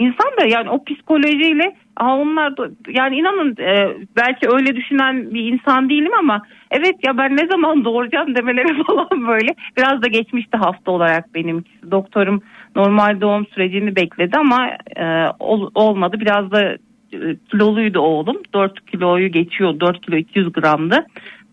[0.00, 5.52] insan da yani o psikolojiyle Aa onlar da yani inanın e, belki öyle düşünen bir
[5.52, 9.54] insan değilim ama evet ya ben ne zaman doğuracağım demeleri falan böyle.
[9.76, 12.42] Biraz da geçmişti hafta olarak benim doktorum
[12.76, 16.16] normal doğum sürecini bekledi ama e, ol- olmadı.
[16.20, 16.72] Biraz da
[17.12, 18.36] e, kiloluydu oğlum.
[18.54, 21.06] 4 kiloyu geçiyor 4 kilo 200 gramdı.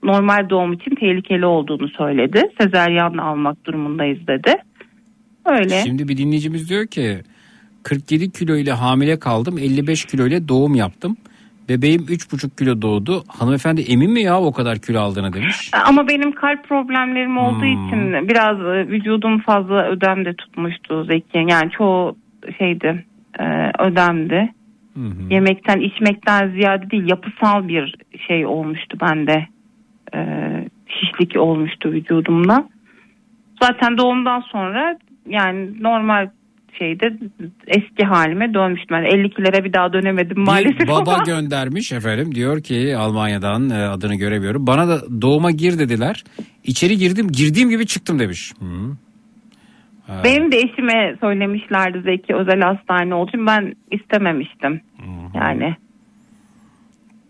[0.03, 2.51] Normal doğum için tehlikeli olduğunu söyledi.
[2.61, 4.56] Sezeryan almak durumundayız dedi.
[5.45, 5.82] Öyle.
[5.84, 7.22] Şimdi bir dinleyicimiz diyor ki
[7.88, 11.17] 47 kilo ile hamile kaldım 55 kilo ile doğum yaptım.
[11.69, 13.24] Bebeğim 3,5 kilo doğdu.
[13.27, 15.72] Hanımefendi emin mi ya o kadar kilo aldığını demiş.
[15.88, 17.88] Ama benim kalp problemlerim olduğu Hmm.
[17.88, 21.38] için biraz e, vücudum fazla ödemde tutmuştu Zeki.
[21.38, 22.17] Yani çoğu
[22.57, 23.06] şeydi
[23.40, 23.43] e,
[23.80, 24.53] ödemdi.
[25.30, 27.95] Yemekten içmekten ziyade değil yapısal bir
[28.27, 29.48] şey olmuştu bende.
[30.16, 30.19] E,
[30.88, 32.69] şişlik olmuştu vücudumda.
[33.61, 34.98] Zaten doğumdan sonra
[35.30, 36.30] yani normal
[36.80, 37.17] şeyde
[37.67, 38.97] eski halime dönmüştüm.
[38.97, 41.23] Yani 52'lere bir daha dönemedim maalesef Bir baba ama.
[41.23, 44.67] göndermiş efendim diyor ki Almanya'dan e, adını göremiyorum.
[44.67, 46.23] Bana da doğuma gir dediler.
[46.64, 48.53] İçeri girdim girdiğim gibi çıktım demiş.
[48.59, 48.95] Hı.
[50.07, 50.22] Ha.
[50.23, 54.81] Benim de eşime söylemişlerdi Zeki özel hastane olduğu için ben istememiştim.
[55.35, 55.75] Yani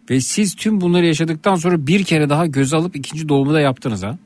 [0.10, 4.04] Ve siz tüm bunları yaşadıktan sonra bir kere daha göz alıp ikinci doğumu da yaptınız
[4.04, 4.18] ha.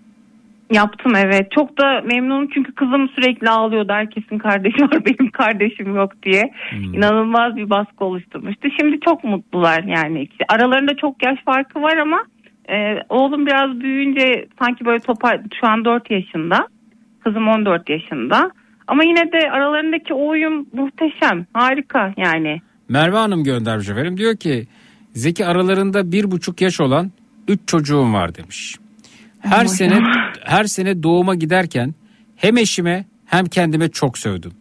[0.71, 1.51] Yaptım evet.
[1.51, 3.93] Çok da memnunum çünkü kızım sürekli ağlıyordu.
[3.93, 6.51] Herkesin kardeşi var benim kardeşim yok diye.
[6.93, 8.67] İnanılmaz bir baskı oluşturmuştu.
[8.79, 10.27] Şimdi çok mutlular yani.
[10.49, 12.23] Aralarında çok yaş farkı var ama
[12.69, 16.67] e, oğlum biraz büyüyünce sanki böyle topar şu an 4 yaşında.
[17.23, 18.51] Kızım 14 yaşında.
[18.87, 21.45] Ama yine de aralarındaki o uyum muhteşem.
[21.53, 22.61] Harika yani.
[22.89, 24.17] Merve Hanım göndermiş efendim.
[24.17, 24.67] Diyor ki
[25.13, 27.11] Zeki aralarında bir buçuk yaş olan
[27.47, 28.75] üç çocuğum var demiş.
[29.41, 29.99] Her sene
[30.45, 31.93] her sene doğuma giderken
[32.35, 34.51] hem eşime hem kendime çok sövdüm.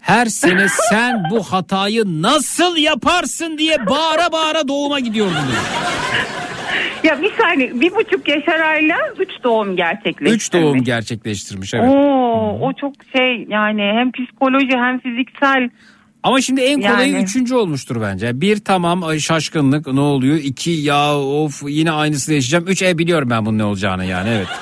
[0.00, 5.34] Her sene sen bu hatayı nasıl yaparsın diye bağıra bağıra doğuma gidiyordum.
[7.04, 10.34] Ya bir saniye bir buçuk yaş arayla üç doğum gerçekleştirmiş.
[10.34, 11.88] Üç doğum gerçekleştirmiş evet.
[11.88, 15.70] Oo, o çok şey yani hem psikoloji hem fiziksel.
[16.28, 17.22] Ama şimdi en kolayı Yani.
[17.22, 18.40] üçüncü olmuştur bence.
[18.40, 20.36] Bir tamam şaşkınlık ne oluyor?
[20.36, 22.64] İki ya of yine aynısını yaşayacağım.
[22.68, 24.48] Üç e biliyorum ben bunun ne olacağını yani evet.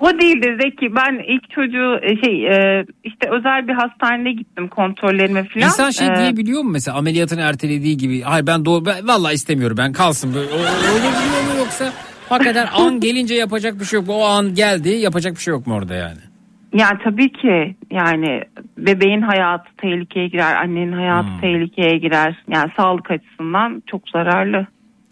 [0.00, 0.94] O değildi Zeki.
[0.94, 5.66] Ben ilk çocuğu e, şey e, işte özel bir hastaneye gittim kontrollerime falan.
[5.66, 9.76] İnsan şey Ee, diyebiliyor mu mesela ameliyatını ertelediği gibi hayır ben doğru ben, vallahi istemiyorum
[9.76, 11.08] ben kalsın böyle öyle
[11.52, 11.92] mu yoksa
[12.28, 14.08] hakikaten an gelince yapacak bir şey yok.
[14.08, 16.33] O an geldi yapacak bir şey yok mu orada yani?
[16.74, 18.42] Yani tabii ki yani
[18.78, 21.40] bebeğin hayatı tehlikeye girer, annenin hayatı Hmm.
[21.40, 22.42] tehlikeye girer.
[22.48, 24.66] Yani sağlık açısından çok zararlı.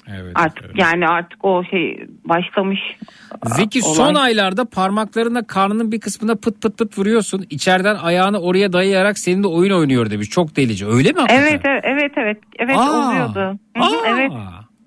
[0.08, 0.32] Evet.
[0.34, 2.80] Artık yani artık o şey başlamış.
[3.44, 3.94] Zeki olay.
[3.94, 7.44] son aylarda parmaklarına karnının bir kısmına pıt pıt pıt vuruyorsun.
[7.50, 10.30] İçeriden ayağını oraya dayayarak seninle oyun oynuyor demiş.
[10.30, 10.86] Çok delici.
[10.86, 11.42] Öyle mi hakikaten?
[11.42, 13.08] Evet evet evet evet, evet Aa.
[13.08, 13.58] oluyordu.
[13.80, 13.88] Aa.
[14.06, 14.32] evet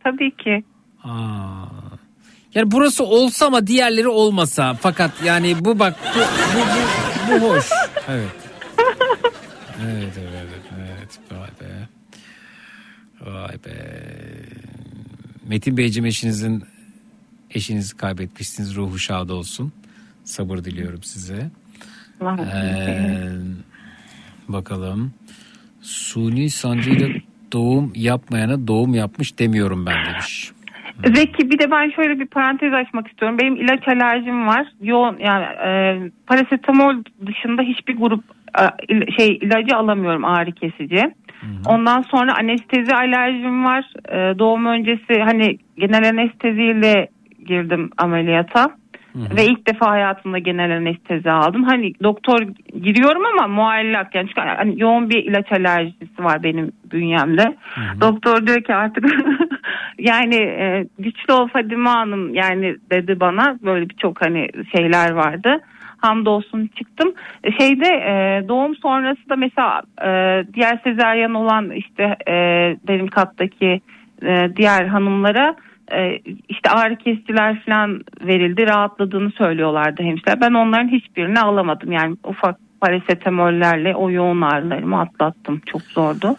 [0.03, 0.63] tabii ki.
[1.03, 1.65] Aa.
[2.55, 4.73] Yani burası olsa ama diğerleri olmasa.
[4.73, 7.69] Fakat yani bu bak bu bu, bu, bu hoş.
[8.09, 8.29] Evet.
[9.85, 11.19] Evet evet evet.
[11.31, 11.87] Vay be.
[13.21, 14.03] Vay be.
[15.47, 16.63] Metin Beyciğim eşinizin
[17.51, 18.75] eşinizi kaybetmişsiniz.
[18.75, 19.71] Ruhu şad olsun.
[20.23, 21.51] Sabır diliyorum size.
[22.21, 23.29] Ee,
[24.47, 25.13] bakalım.
[25.81, 27.09] Suni sancıyla
[27.51, 30.51] doğum yapmayana doğum yapmış demiyorum ben demiş.
[31.03, 33.37] Zeki bir de ben şöyle bir parantez açmak istiyorum.
[33.41, 34.67] Benim ilaç alerjim var.
[34.81, 38.23] Yoğun yani e, parasetamol dışında hiçbir grup
[38.59, 41.01] e, şey ilacı alamıyorum ağrı kesici.
[41.65, 43.93] Ondan sonra anestezi alerjim var.
[44.09, 47.07] E, doğum öncesi hani genel anesteziyle
[47.45, 48.71] girdim ameliyata.
[49.15, 51.63] Ve ilk defa hayatımda genel anestezi aldım.
[51.63, 52.41] Hani doktor
[52.81, 57.55] giriyorum ama muallak yani çünkü hani yoğun bir ilaç alerjisi var benim bünyemde.
[58.01, 59.05] Doktor diyor ki artık
[59.99, 65.61] yani e, güçlü ol Fadime Hanım yani dedi bana böyle birçok hani şeyler vardı.
[65.97, 67.13] Hamdolsun çıktım.
[67.43, 70.09] E, Şeyde e, doğum sonrası da mesela e,
[70.53, 72.33] diğer sezaryen olan işte e,
[72.87, 73.81] benim kattaki
[74.23, 75.55] e, diğer hanımlara
[75.91, 80.41] e, işte ağrı kesiciler falan verildi rahatladığını söylüyorlardı hemşireler.
[80.41, 85.61] Ben onların hiçbirini alamadım yani ufak parasetamollerle o yoğun ağrılarımı atlattım.
[85.71, 86.35] Çok zordu.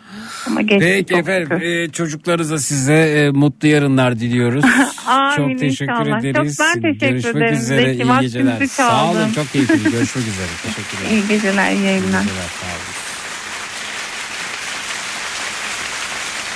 [0.47, 1.67] Ama geçti Peki çok efendim şükür.
[1.67, 4.65] e, çocuklarınıza size e, mutlu yarınlar diliyoruz.
[5.07, 6.21] Amin çok teşekkür inşallah.
[6.21, 6.57] ederiz.
[6.57, 7.55] Çok ben teşekkür Görüşmek ederim.
[7.55, 7.95] üzere.
[7.95, 8.67] Zeki, iyi geceler.
[8.67, 9.33] Sağ olun.
[9.35, 9.91] Çok keyifli.
[9.91, 10.47] Görüşmek üzere.
[10.63, 11.11] Teşekkürler.
[11.11, 12.21] İyi geceler, iyi yayınlar.
[12.23, 12.97] geceler, sağ olun.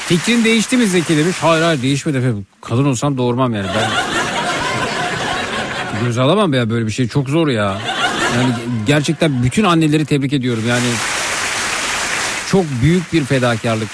[0.06, 1.36] Fikrin değişti mi Zeki demiş.
[1.40, 2.46] Hayır hayır değişmedi efendim.
[2.60, 3.66] Kadın olsam doğurmam yani.
[3.76, 3.90] Ben
[6.04, 7.08] göz alamam ya böyle bir şey.
[7.08, 7.78] Çok zor ya.
[8.36, 8.52] Yani
[8.90, 10.64] gerçekten bütün anneleri tebrik ediyorum.
[10.68, 10.86] Yani
[12.50, 13.88] çok büyük bir fedakarlık.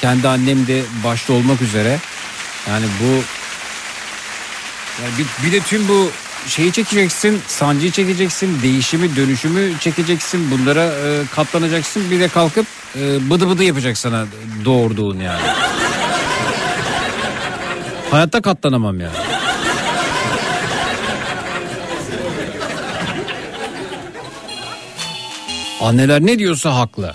[0.00, 1.98] Kendi annem de başta olmak üzere.
[2.68, 3.10] Yani bu
[5.02, 6.10] yani bir, bir de tüm bu
[6.46, 10.50] şeyi çekeceksin, sancıyı çekeceksin, değişimi, dönüşümü çekeceksin.
[10.50, 12.10] Bunlara e, katlanacaksın.
[12.10, 12.66] Bir de kalkıp
[12.96, 14.26] e, bıdı bıdı yapacak sana
[14.64, 15.40] doğurduğun yani.
[18.10, 19.16] Hayatta katlanamam yani.
[25.80, 27.14] Anneler ne diyorsa haklı.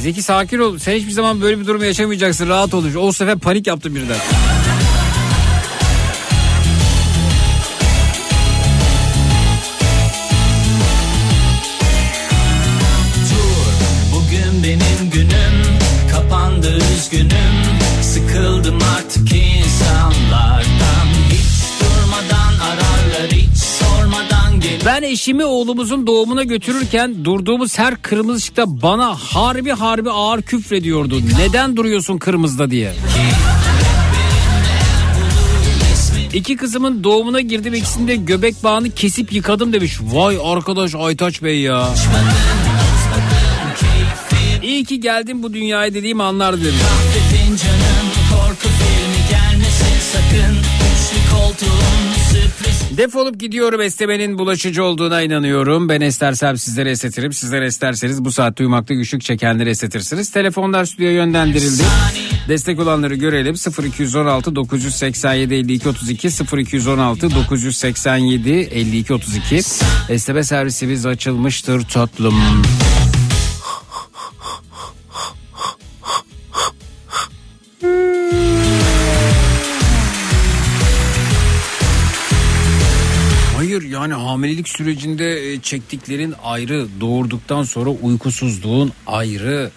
[0.00, 0.78] Zeki sakin ol.
[0.78, 2.48] Sen hiçbir zaman böyle bir durum yaşamayacaksın.
[2.48, 2.84] Rahat ol.
[2.98, 4.16] O sefer panik yaptım birden.
[24.98, 31.20] Ben eşimi oğlumuzun doğumuna götürürken durduğumuz her kırmızı ışıkta bana harbi harbi ağır küfrediyordu.
[31.38, 32.92] Neden duruyorsun kırmızıda diye.
[36.34, 39.98] İki kızımın doğumuna girdim ikisinde göbek bağını kesip yıkadım demiş.
[40.02, 41.88] Vay arkadaş Aytaç Bey ya.
[44.62, 46.76] İyi ki geldim bu dünyaya dediğim anlar demiş.
[50.12, 55.88] Sakın üçlü koltuğun sürpriz Defolup gidiyorum esnemenin bulaşıcı olduğuna inanıyorum.
[55.88, 57.32] Ben estersem sizlere esnetirim.
[57.32, 60.30] Sizler esterseniz bu saatte uyumakta güçlük çekenleri esnetirsiniz.
[60.30, 61.82] Telefonlar stüdyoya yönlendirildi.
[62.48, 63.54] Destek olanları görelim.
[63.84, 69.60] 0216 987 52 32 0216 987 52 32
[70.08, 72.34] Esneme servisimiz açılmıştır tatlım.
[83.58, 89.70] Hayır yani hamilelik sürecinde e, çektiklerin ayrı, doğurduktan sonra uykusuzluğun ayrı.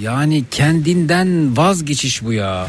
[0.00, 2.66] Yani kendinden vazgeçiş bu ya.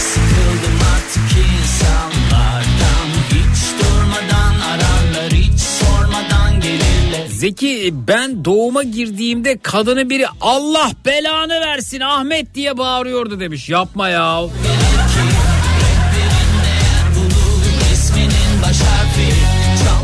[0.00, 10.26] Sıkıldım artık insanlardan Hiç durmadan ararlar hiç sormadan gelirler Zeki ben doğuma girdiğimde kadını biri
[10.40, 13.68] Allah belanı versin Ahmet diye bağırıyordu demiş.
[13.68, 14.40] Yapma ya.
[14.44, 14.97] İsminin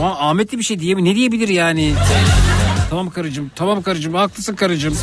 [0.05, 1.95] Ama Ahmet bir şey diyemi ne diyebilir yani?
[2.91, 4.95] Tamam karıcığım, tamam karıcığım, haklısın karıcığım.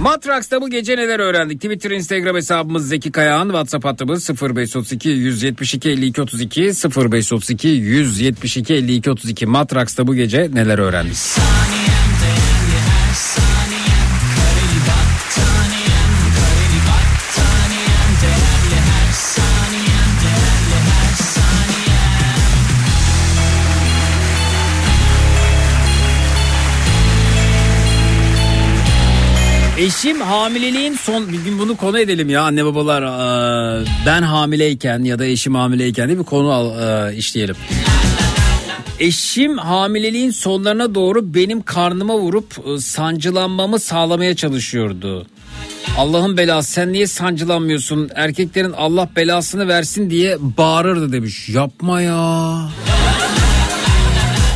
[0.00, 1.60] Matraks'ta bu gece neler öğrendik?
[1.60, 3.44] Twitter, Instagram hesabımız Zeki Kayağan.
[3.44, 9.46] WhatsApp hattımız 0532 172 52 32 0532 172 52 32.
[9.46, 11.16] Matraks'ta bu gece neler öğrendik?
[11.16, 11.83] Saniyem
[30.04, 35.18] Eşim hamileliğin son bir gün bunu konu edelim ya anne babalar Ee, ben hamileyken ya
[35.18, 36.70] da eşim hamileyken diye bir konu al,
[37.10, 37.56] e, işleyelim.
[39.00, 45.26] Eşim hamileliğin sonlarına doğru benim karnıma vurup e, sancılanmamı sağlamaya çalışıyordu.
[45.98, 51.48] Allah'ın belası sen niye sancılanmıyorsun erkeklerin Allah belasını versin diye bağırırdı demiş.
[51.48, 52.60] Yapma ya.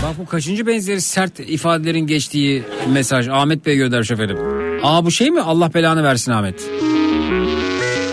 [0.02, 2.62] Bak bu kaçıncı benzeri sert ifadelerin geçtiği
[2.93, 4.57] mesaj Ahmet Bey göndermiş efendim.
[4.82, 6.70] Aa bu şey mi Allah belanı versin Ahmet.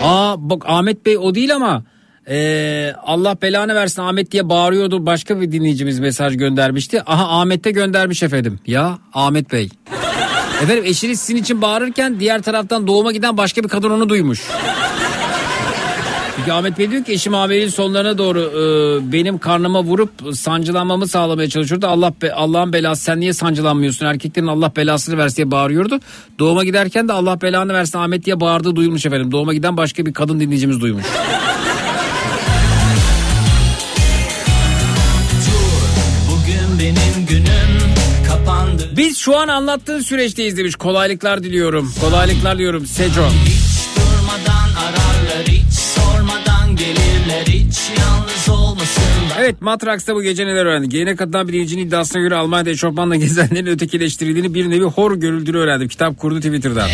[0.02, 1.84] Aa bak Ahmet Bey o değil ama
[2.28, 5.06] ee, Allah belanı versin Ahmet diye bağırıyordu.
[5.06, 7.02] Başka bir dinleyicimiz mesaj göndermişti.
[7.06, 8.60] Aha Ahmet de göndermiş efendim.
[8.66, 9.68] Ya Ahmet Bey.
[10.62, 14.42] Efendim eşiniz sizin için bağırırken diğer taraftan doğuma giden başka bir kadın onu duymuş.
[16.36, 21.48] Çünkü Ahmet Bey diyor ki eşim hamileliğin sonlarına doğru e, benim karnıma vurup sancılanmamı sağlamaya
[21.48, 21.86] çalışıyordu.
[21.86, 26.00] Allah be, Allah'ın belası sen niye sancılanmıyorsun erkeklerin Allah belasını versin diye bağırıyordu.
[26.38, 29.32] Doğuma giderken de Allah belanı versin Ahmet diye bağırdığı duyulmuş efendim.
[29.32, 31.04] Doğuma giden başka bir kadın dinleyicimiz duymuş.
[38.96, 40.74] Biz şu an anlattığın süreçteyiz demiş.
[40.74, 41.92] Kolaylıklar diliyorum.
[42.00, 43.28] Kolaylıklar diliyorum Seco.
[47.76, 50.92] Hiç yalnız olmasınlar Evet Matraks'ta bu gece neler öğrendik?
[50.92, 55.88] Yayına katılan bir dinleyicinin iddiasına göre Almanya'da eşofmanla gezenlerin ötekileştirildiğini bir nevi hor görüldüğünü öğrendim.
[55.88, 56.86] Kitap kurdu Twitter'da.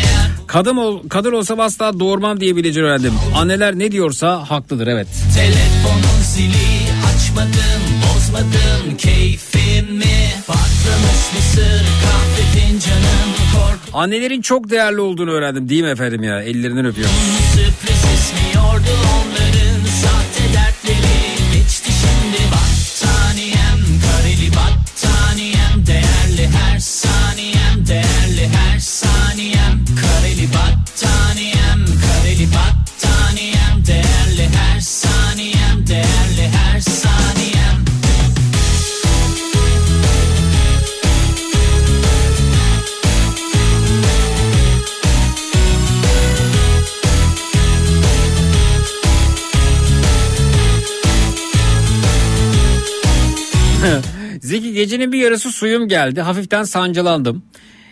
[0.47, 3.13] Kadın, ol, kadın olsam asla doğurmam diyebileceğini öğrendim.
[3.35, 5.07] Anneler ne diyorsa haklıdır evet.
[5.35, 6.73] Telefonun zili
[7.15, 15.89] açmadım bozmadım keyfimi Patlamış mısır kahve fincanım korku Annelerin çok değerli olduğunu öğrendim değil mi
[15.89, 16.41] efendim ya?
[16.43, 17.15] Ellerinden öpüyorum.
[17.53, 19.22] sürpriz ismiyordu onların
[54.53, 56.21] Zeki gecenin bir yarısı suyum geldi.
[56.21, 57.43] Hafiften sancılandım.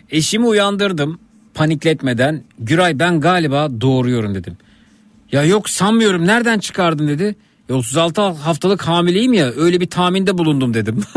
[0.09, 1.19] Eşimi uyandırdım
[1.53, 2.43] panikletmeden.
[2.59, 4.57] Güray ben galiba doğuruyorum dedim.
[5.31, 7.35] Ya yok sanmıyorum nereden çıkardın dedi.
[7.69, 11.03] "E, 36 haftalık hamileyim ya öyle bir tahminde bulundum dedim.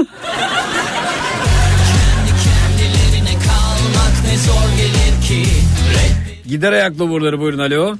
[6.48, 7.96] Gider ayaklı buraları buyurun alo.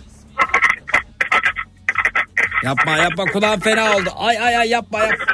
[2.65, 4.11] Yapma yapma kulağım fena oldu.
[4.17, 5.34] Ay ay ay yapma yap.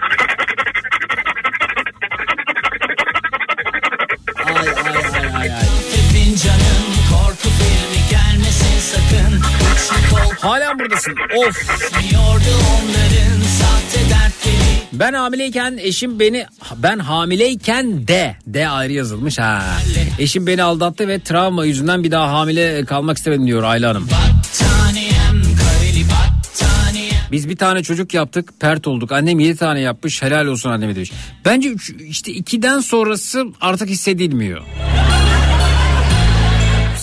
[10.41, 11.15] Hala buradasın.
[11.37, 11.69] Of.
[14.93, 16.47] Ben hamileyken eşim beni
[16.77, 19.63] ben hamileyken de de ayrı yazılmış ha.
[20.19, 24.09] Eşim beni aldattı ve travma yüzünden bir daha hamile kalmak istemedim diyor Ayla Hanım.
[27.33, 29.13] Biz bir tane çocuk yaptık pert olduk.
[29.13, 31.13] Annem yedi tane yapmış helal olsun anneme demiş.
[31.45, 34.63] Bence üç, işte ikiden sonrası artık hissedilmiyor.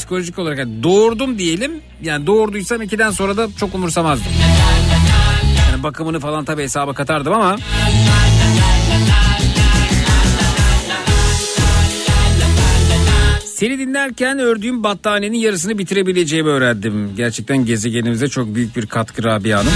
[0.08, 1.72] Psikolojik olarak yani doğurdum diyelim.
[2.02, 4.32] Yani doğurduysam ikiden sonra da çok umursamazdım.
[5.72, 7.58] Yani bakımını falan tabii hesaba katardım ama.
[13.46, 17.16] Seni dinlerken ördüğüm battaniyenin yarısını bitirebileceğimi öğrendim.
[17.16, 19.72] Gerçekten gezegenimize çok büyük bir katkı Rabia Hanım.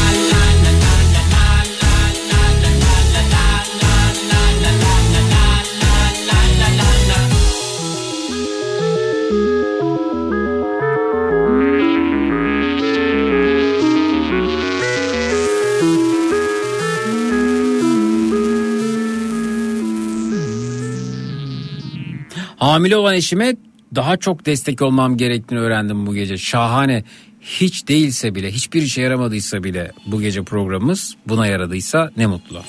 [22.81, 23.55] Hamile olan eşime
[23.95, 26.37] daha çok destek olmam gerektiğini öğrendim bu gece.
[26.37, 27.03] Şahane.
[27.41, 32.61] Hiç değilse bile, hiçbir işe yaramadıysa bile bu gece programımız buna yaradıysa ne mutlu.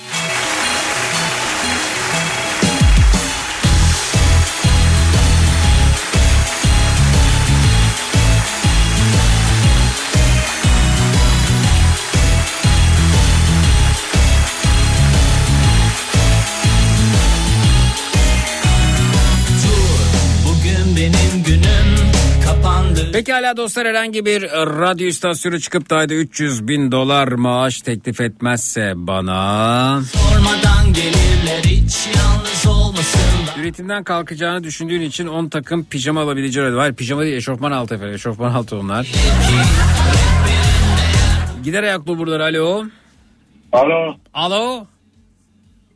[23.57, 30.01] Dostlar herhangi bir radyo istasyonu çıkıp da ayda 300 bin dolar maaş teklif etmezse bana...
[30.03, 37.23] Sormadan gelirler hiç yalnız olmasınlar Üretimden kalkacağını düşündüğün için 10 takım pijama alabileceği Hayır pijama
[37.23, 39.13] değil eşofman altı efendim eşofman altı onlar.
[41.65, 42.85] Gider ayaklı buralar alo.
[43.73, 44.15] Alo.
[44.35, 44.87] Alo.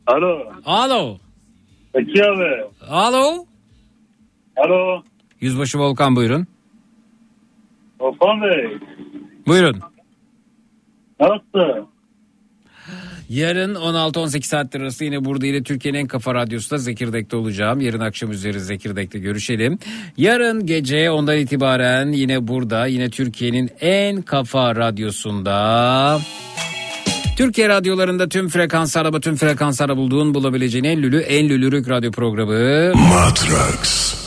[0.07, 0.39] Alo.
[0.65, 1.17] Alo.
[1.93, 2.65] Peki abi.
[2.89, 3.45] Alo.
[4.57, 5.03] Alo.
[5.41, 6.47] Yüzbaşı Volkan buyurun.
[7.99, 8.77] Volkan Bey.
[9.47, 9.79] Buyurun.
[11.19, 11.87] Nasılsın?
[13.29, 17.81] Yarın 16-18 saatler arası yine burada yine Türkiye'nin en kafa radyosunda Zekirdek'te olacağım.
[17.81, 19.79] Yarın akşam üzeri Zekirdek'te görüşelim.
[20.17, 26.19] Yarın gece ondan itibaren yine burada yine Türkiye'nin en kafa radyosunda...
[27.37, 32.91] Türkiye radyolarında tüm frekanslarda tüm frekanslarda bulduğun bulabileceğin en lülü en lülürük radyo programı.
[32.95, 34.26] Matrax.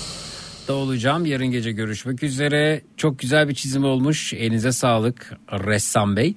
[0.71, 1.27] Da olacağım.
[1.27, 2.83] Yarın gece görüşmek üzere.
[2.97, 4.33] Çok güzel bir çizim olmuş.
[4.33, 6.35] Elinize sağlık ressam bey.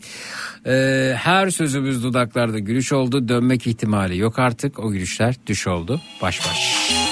[0.66, 3.28] Ee, her sözümüz dudaklarda gülüş oldu.
[3.28, 4.80] Dönmek ihtimali yok artık.
[4.80, 6.02] O gülüşler düş oldu.
[6.22, 7.03] Baş baş.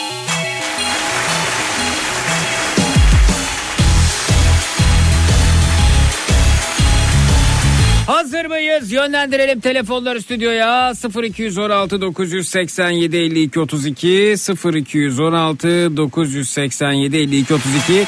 [8.72, 8.92] Hazır mıyız?
[8.92, 10.94] Yönlendirelim telefonları stüdyoya.
[11.24, 14.36] 0216 987 52 32
[14.66, 18.06] 0216 987 52 32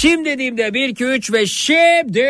[0.00, 2.28] Şimdi dediğimde 1 2 3 ve şimdi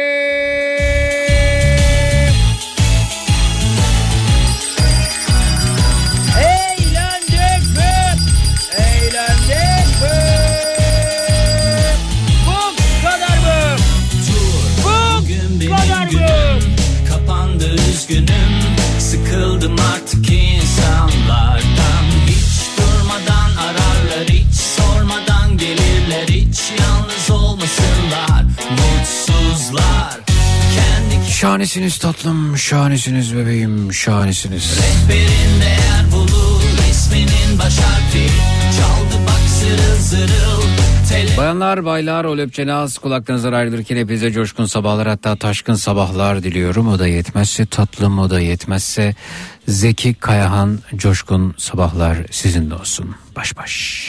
[31.43, 34.79] Şahanesiniz tatlım, şahanesiniz bebeğim, şahanesiniz.
[34.79, 38.27] rehberinde yer bulur Resminin baş harfi
[38.79, 40.63] çaldı bak zırıl zırıl
[41.09, 46.89] Tele Bayanlar, baylar, o löpçenaz kulaklarınızdan ayrılırken hepinize coşkun sabahlar hatta taşkın sabahlar diliyorum.
[46.89, 49.15] O da yetmezse tatlım, o da yetmezse
[49.69, 53.15] Zeki Kayahan coşkun sabahlar sizinle olsun.
[53.37, 54.09] Baş baş.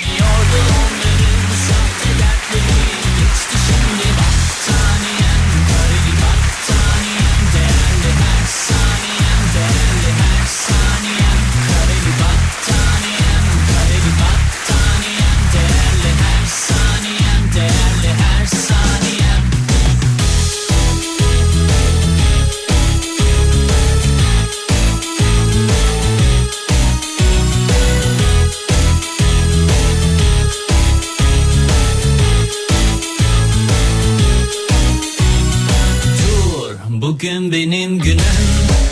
[37.23, 38.19] Benim günüm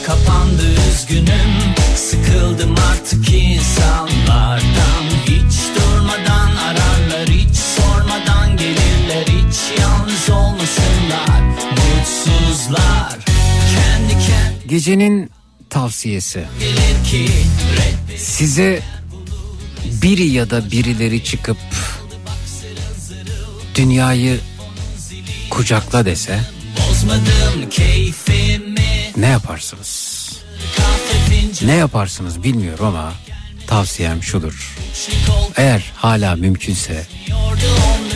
[0.05, 1.75] Kapandı üzgünüm.
[1.95, 5.03] Sıkıldım artık insanlardan.
[5.25, 9.25] Hiç durmadan ararlar Hiç sormadan gelirler.
[9.27, 13.19] Hiç yalnız olmasınlar Mutsuzlar.
[13.75, 15.31] Kendi kendine Gecenin
[15.69, 16.43] tavsiyesi.
[18.17, 18.81] Size
[20.01, 21.57] biri ya da birileri çıkıp
[23.75, 24.39] dünyayı
[25.49, 26.39] kucakla dese
[27.01, 28.75] Bozmadım keyfimi
[29.17, 30.21] ne yaparsınız?
[31.61, 33.13] Ne yaparsınız bilmiyorum ama
[33.67, 34.75] tavsiyem şudur.
[35.57, 37.05] Eğer hala mümkünse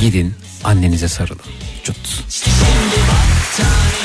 [0.01, 1.39] gidin annenize sarılın.
[1.83, 1.97] Cut.
[2.29, 4.04] Şimdi battaniyem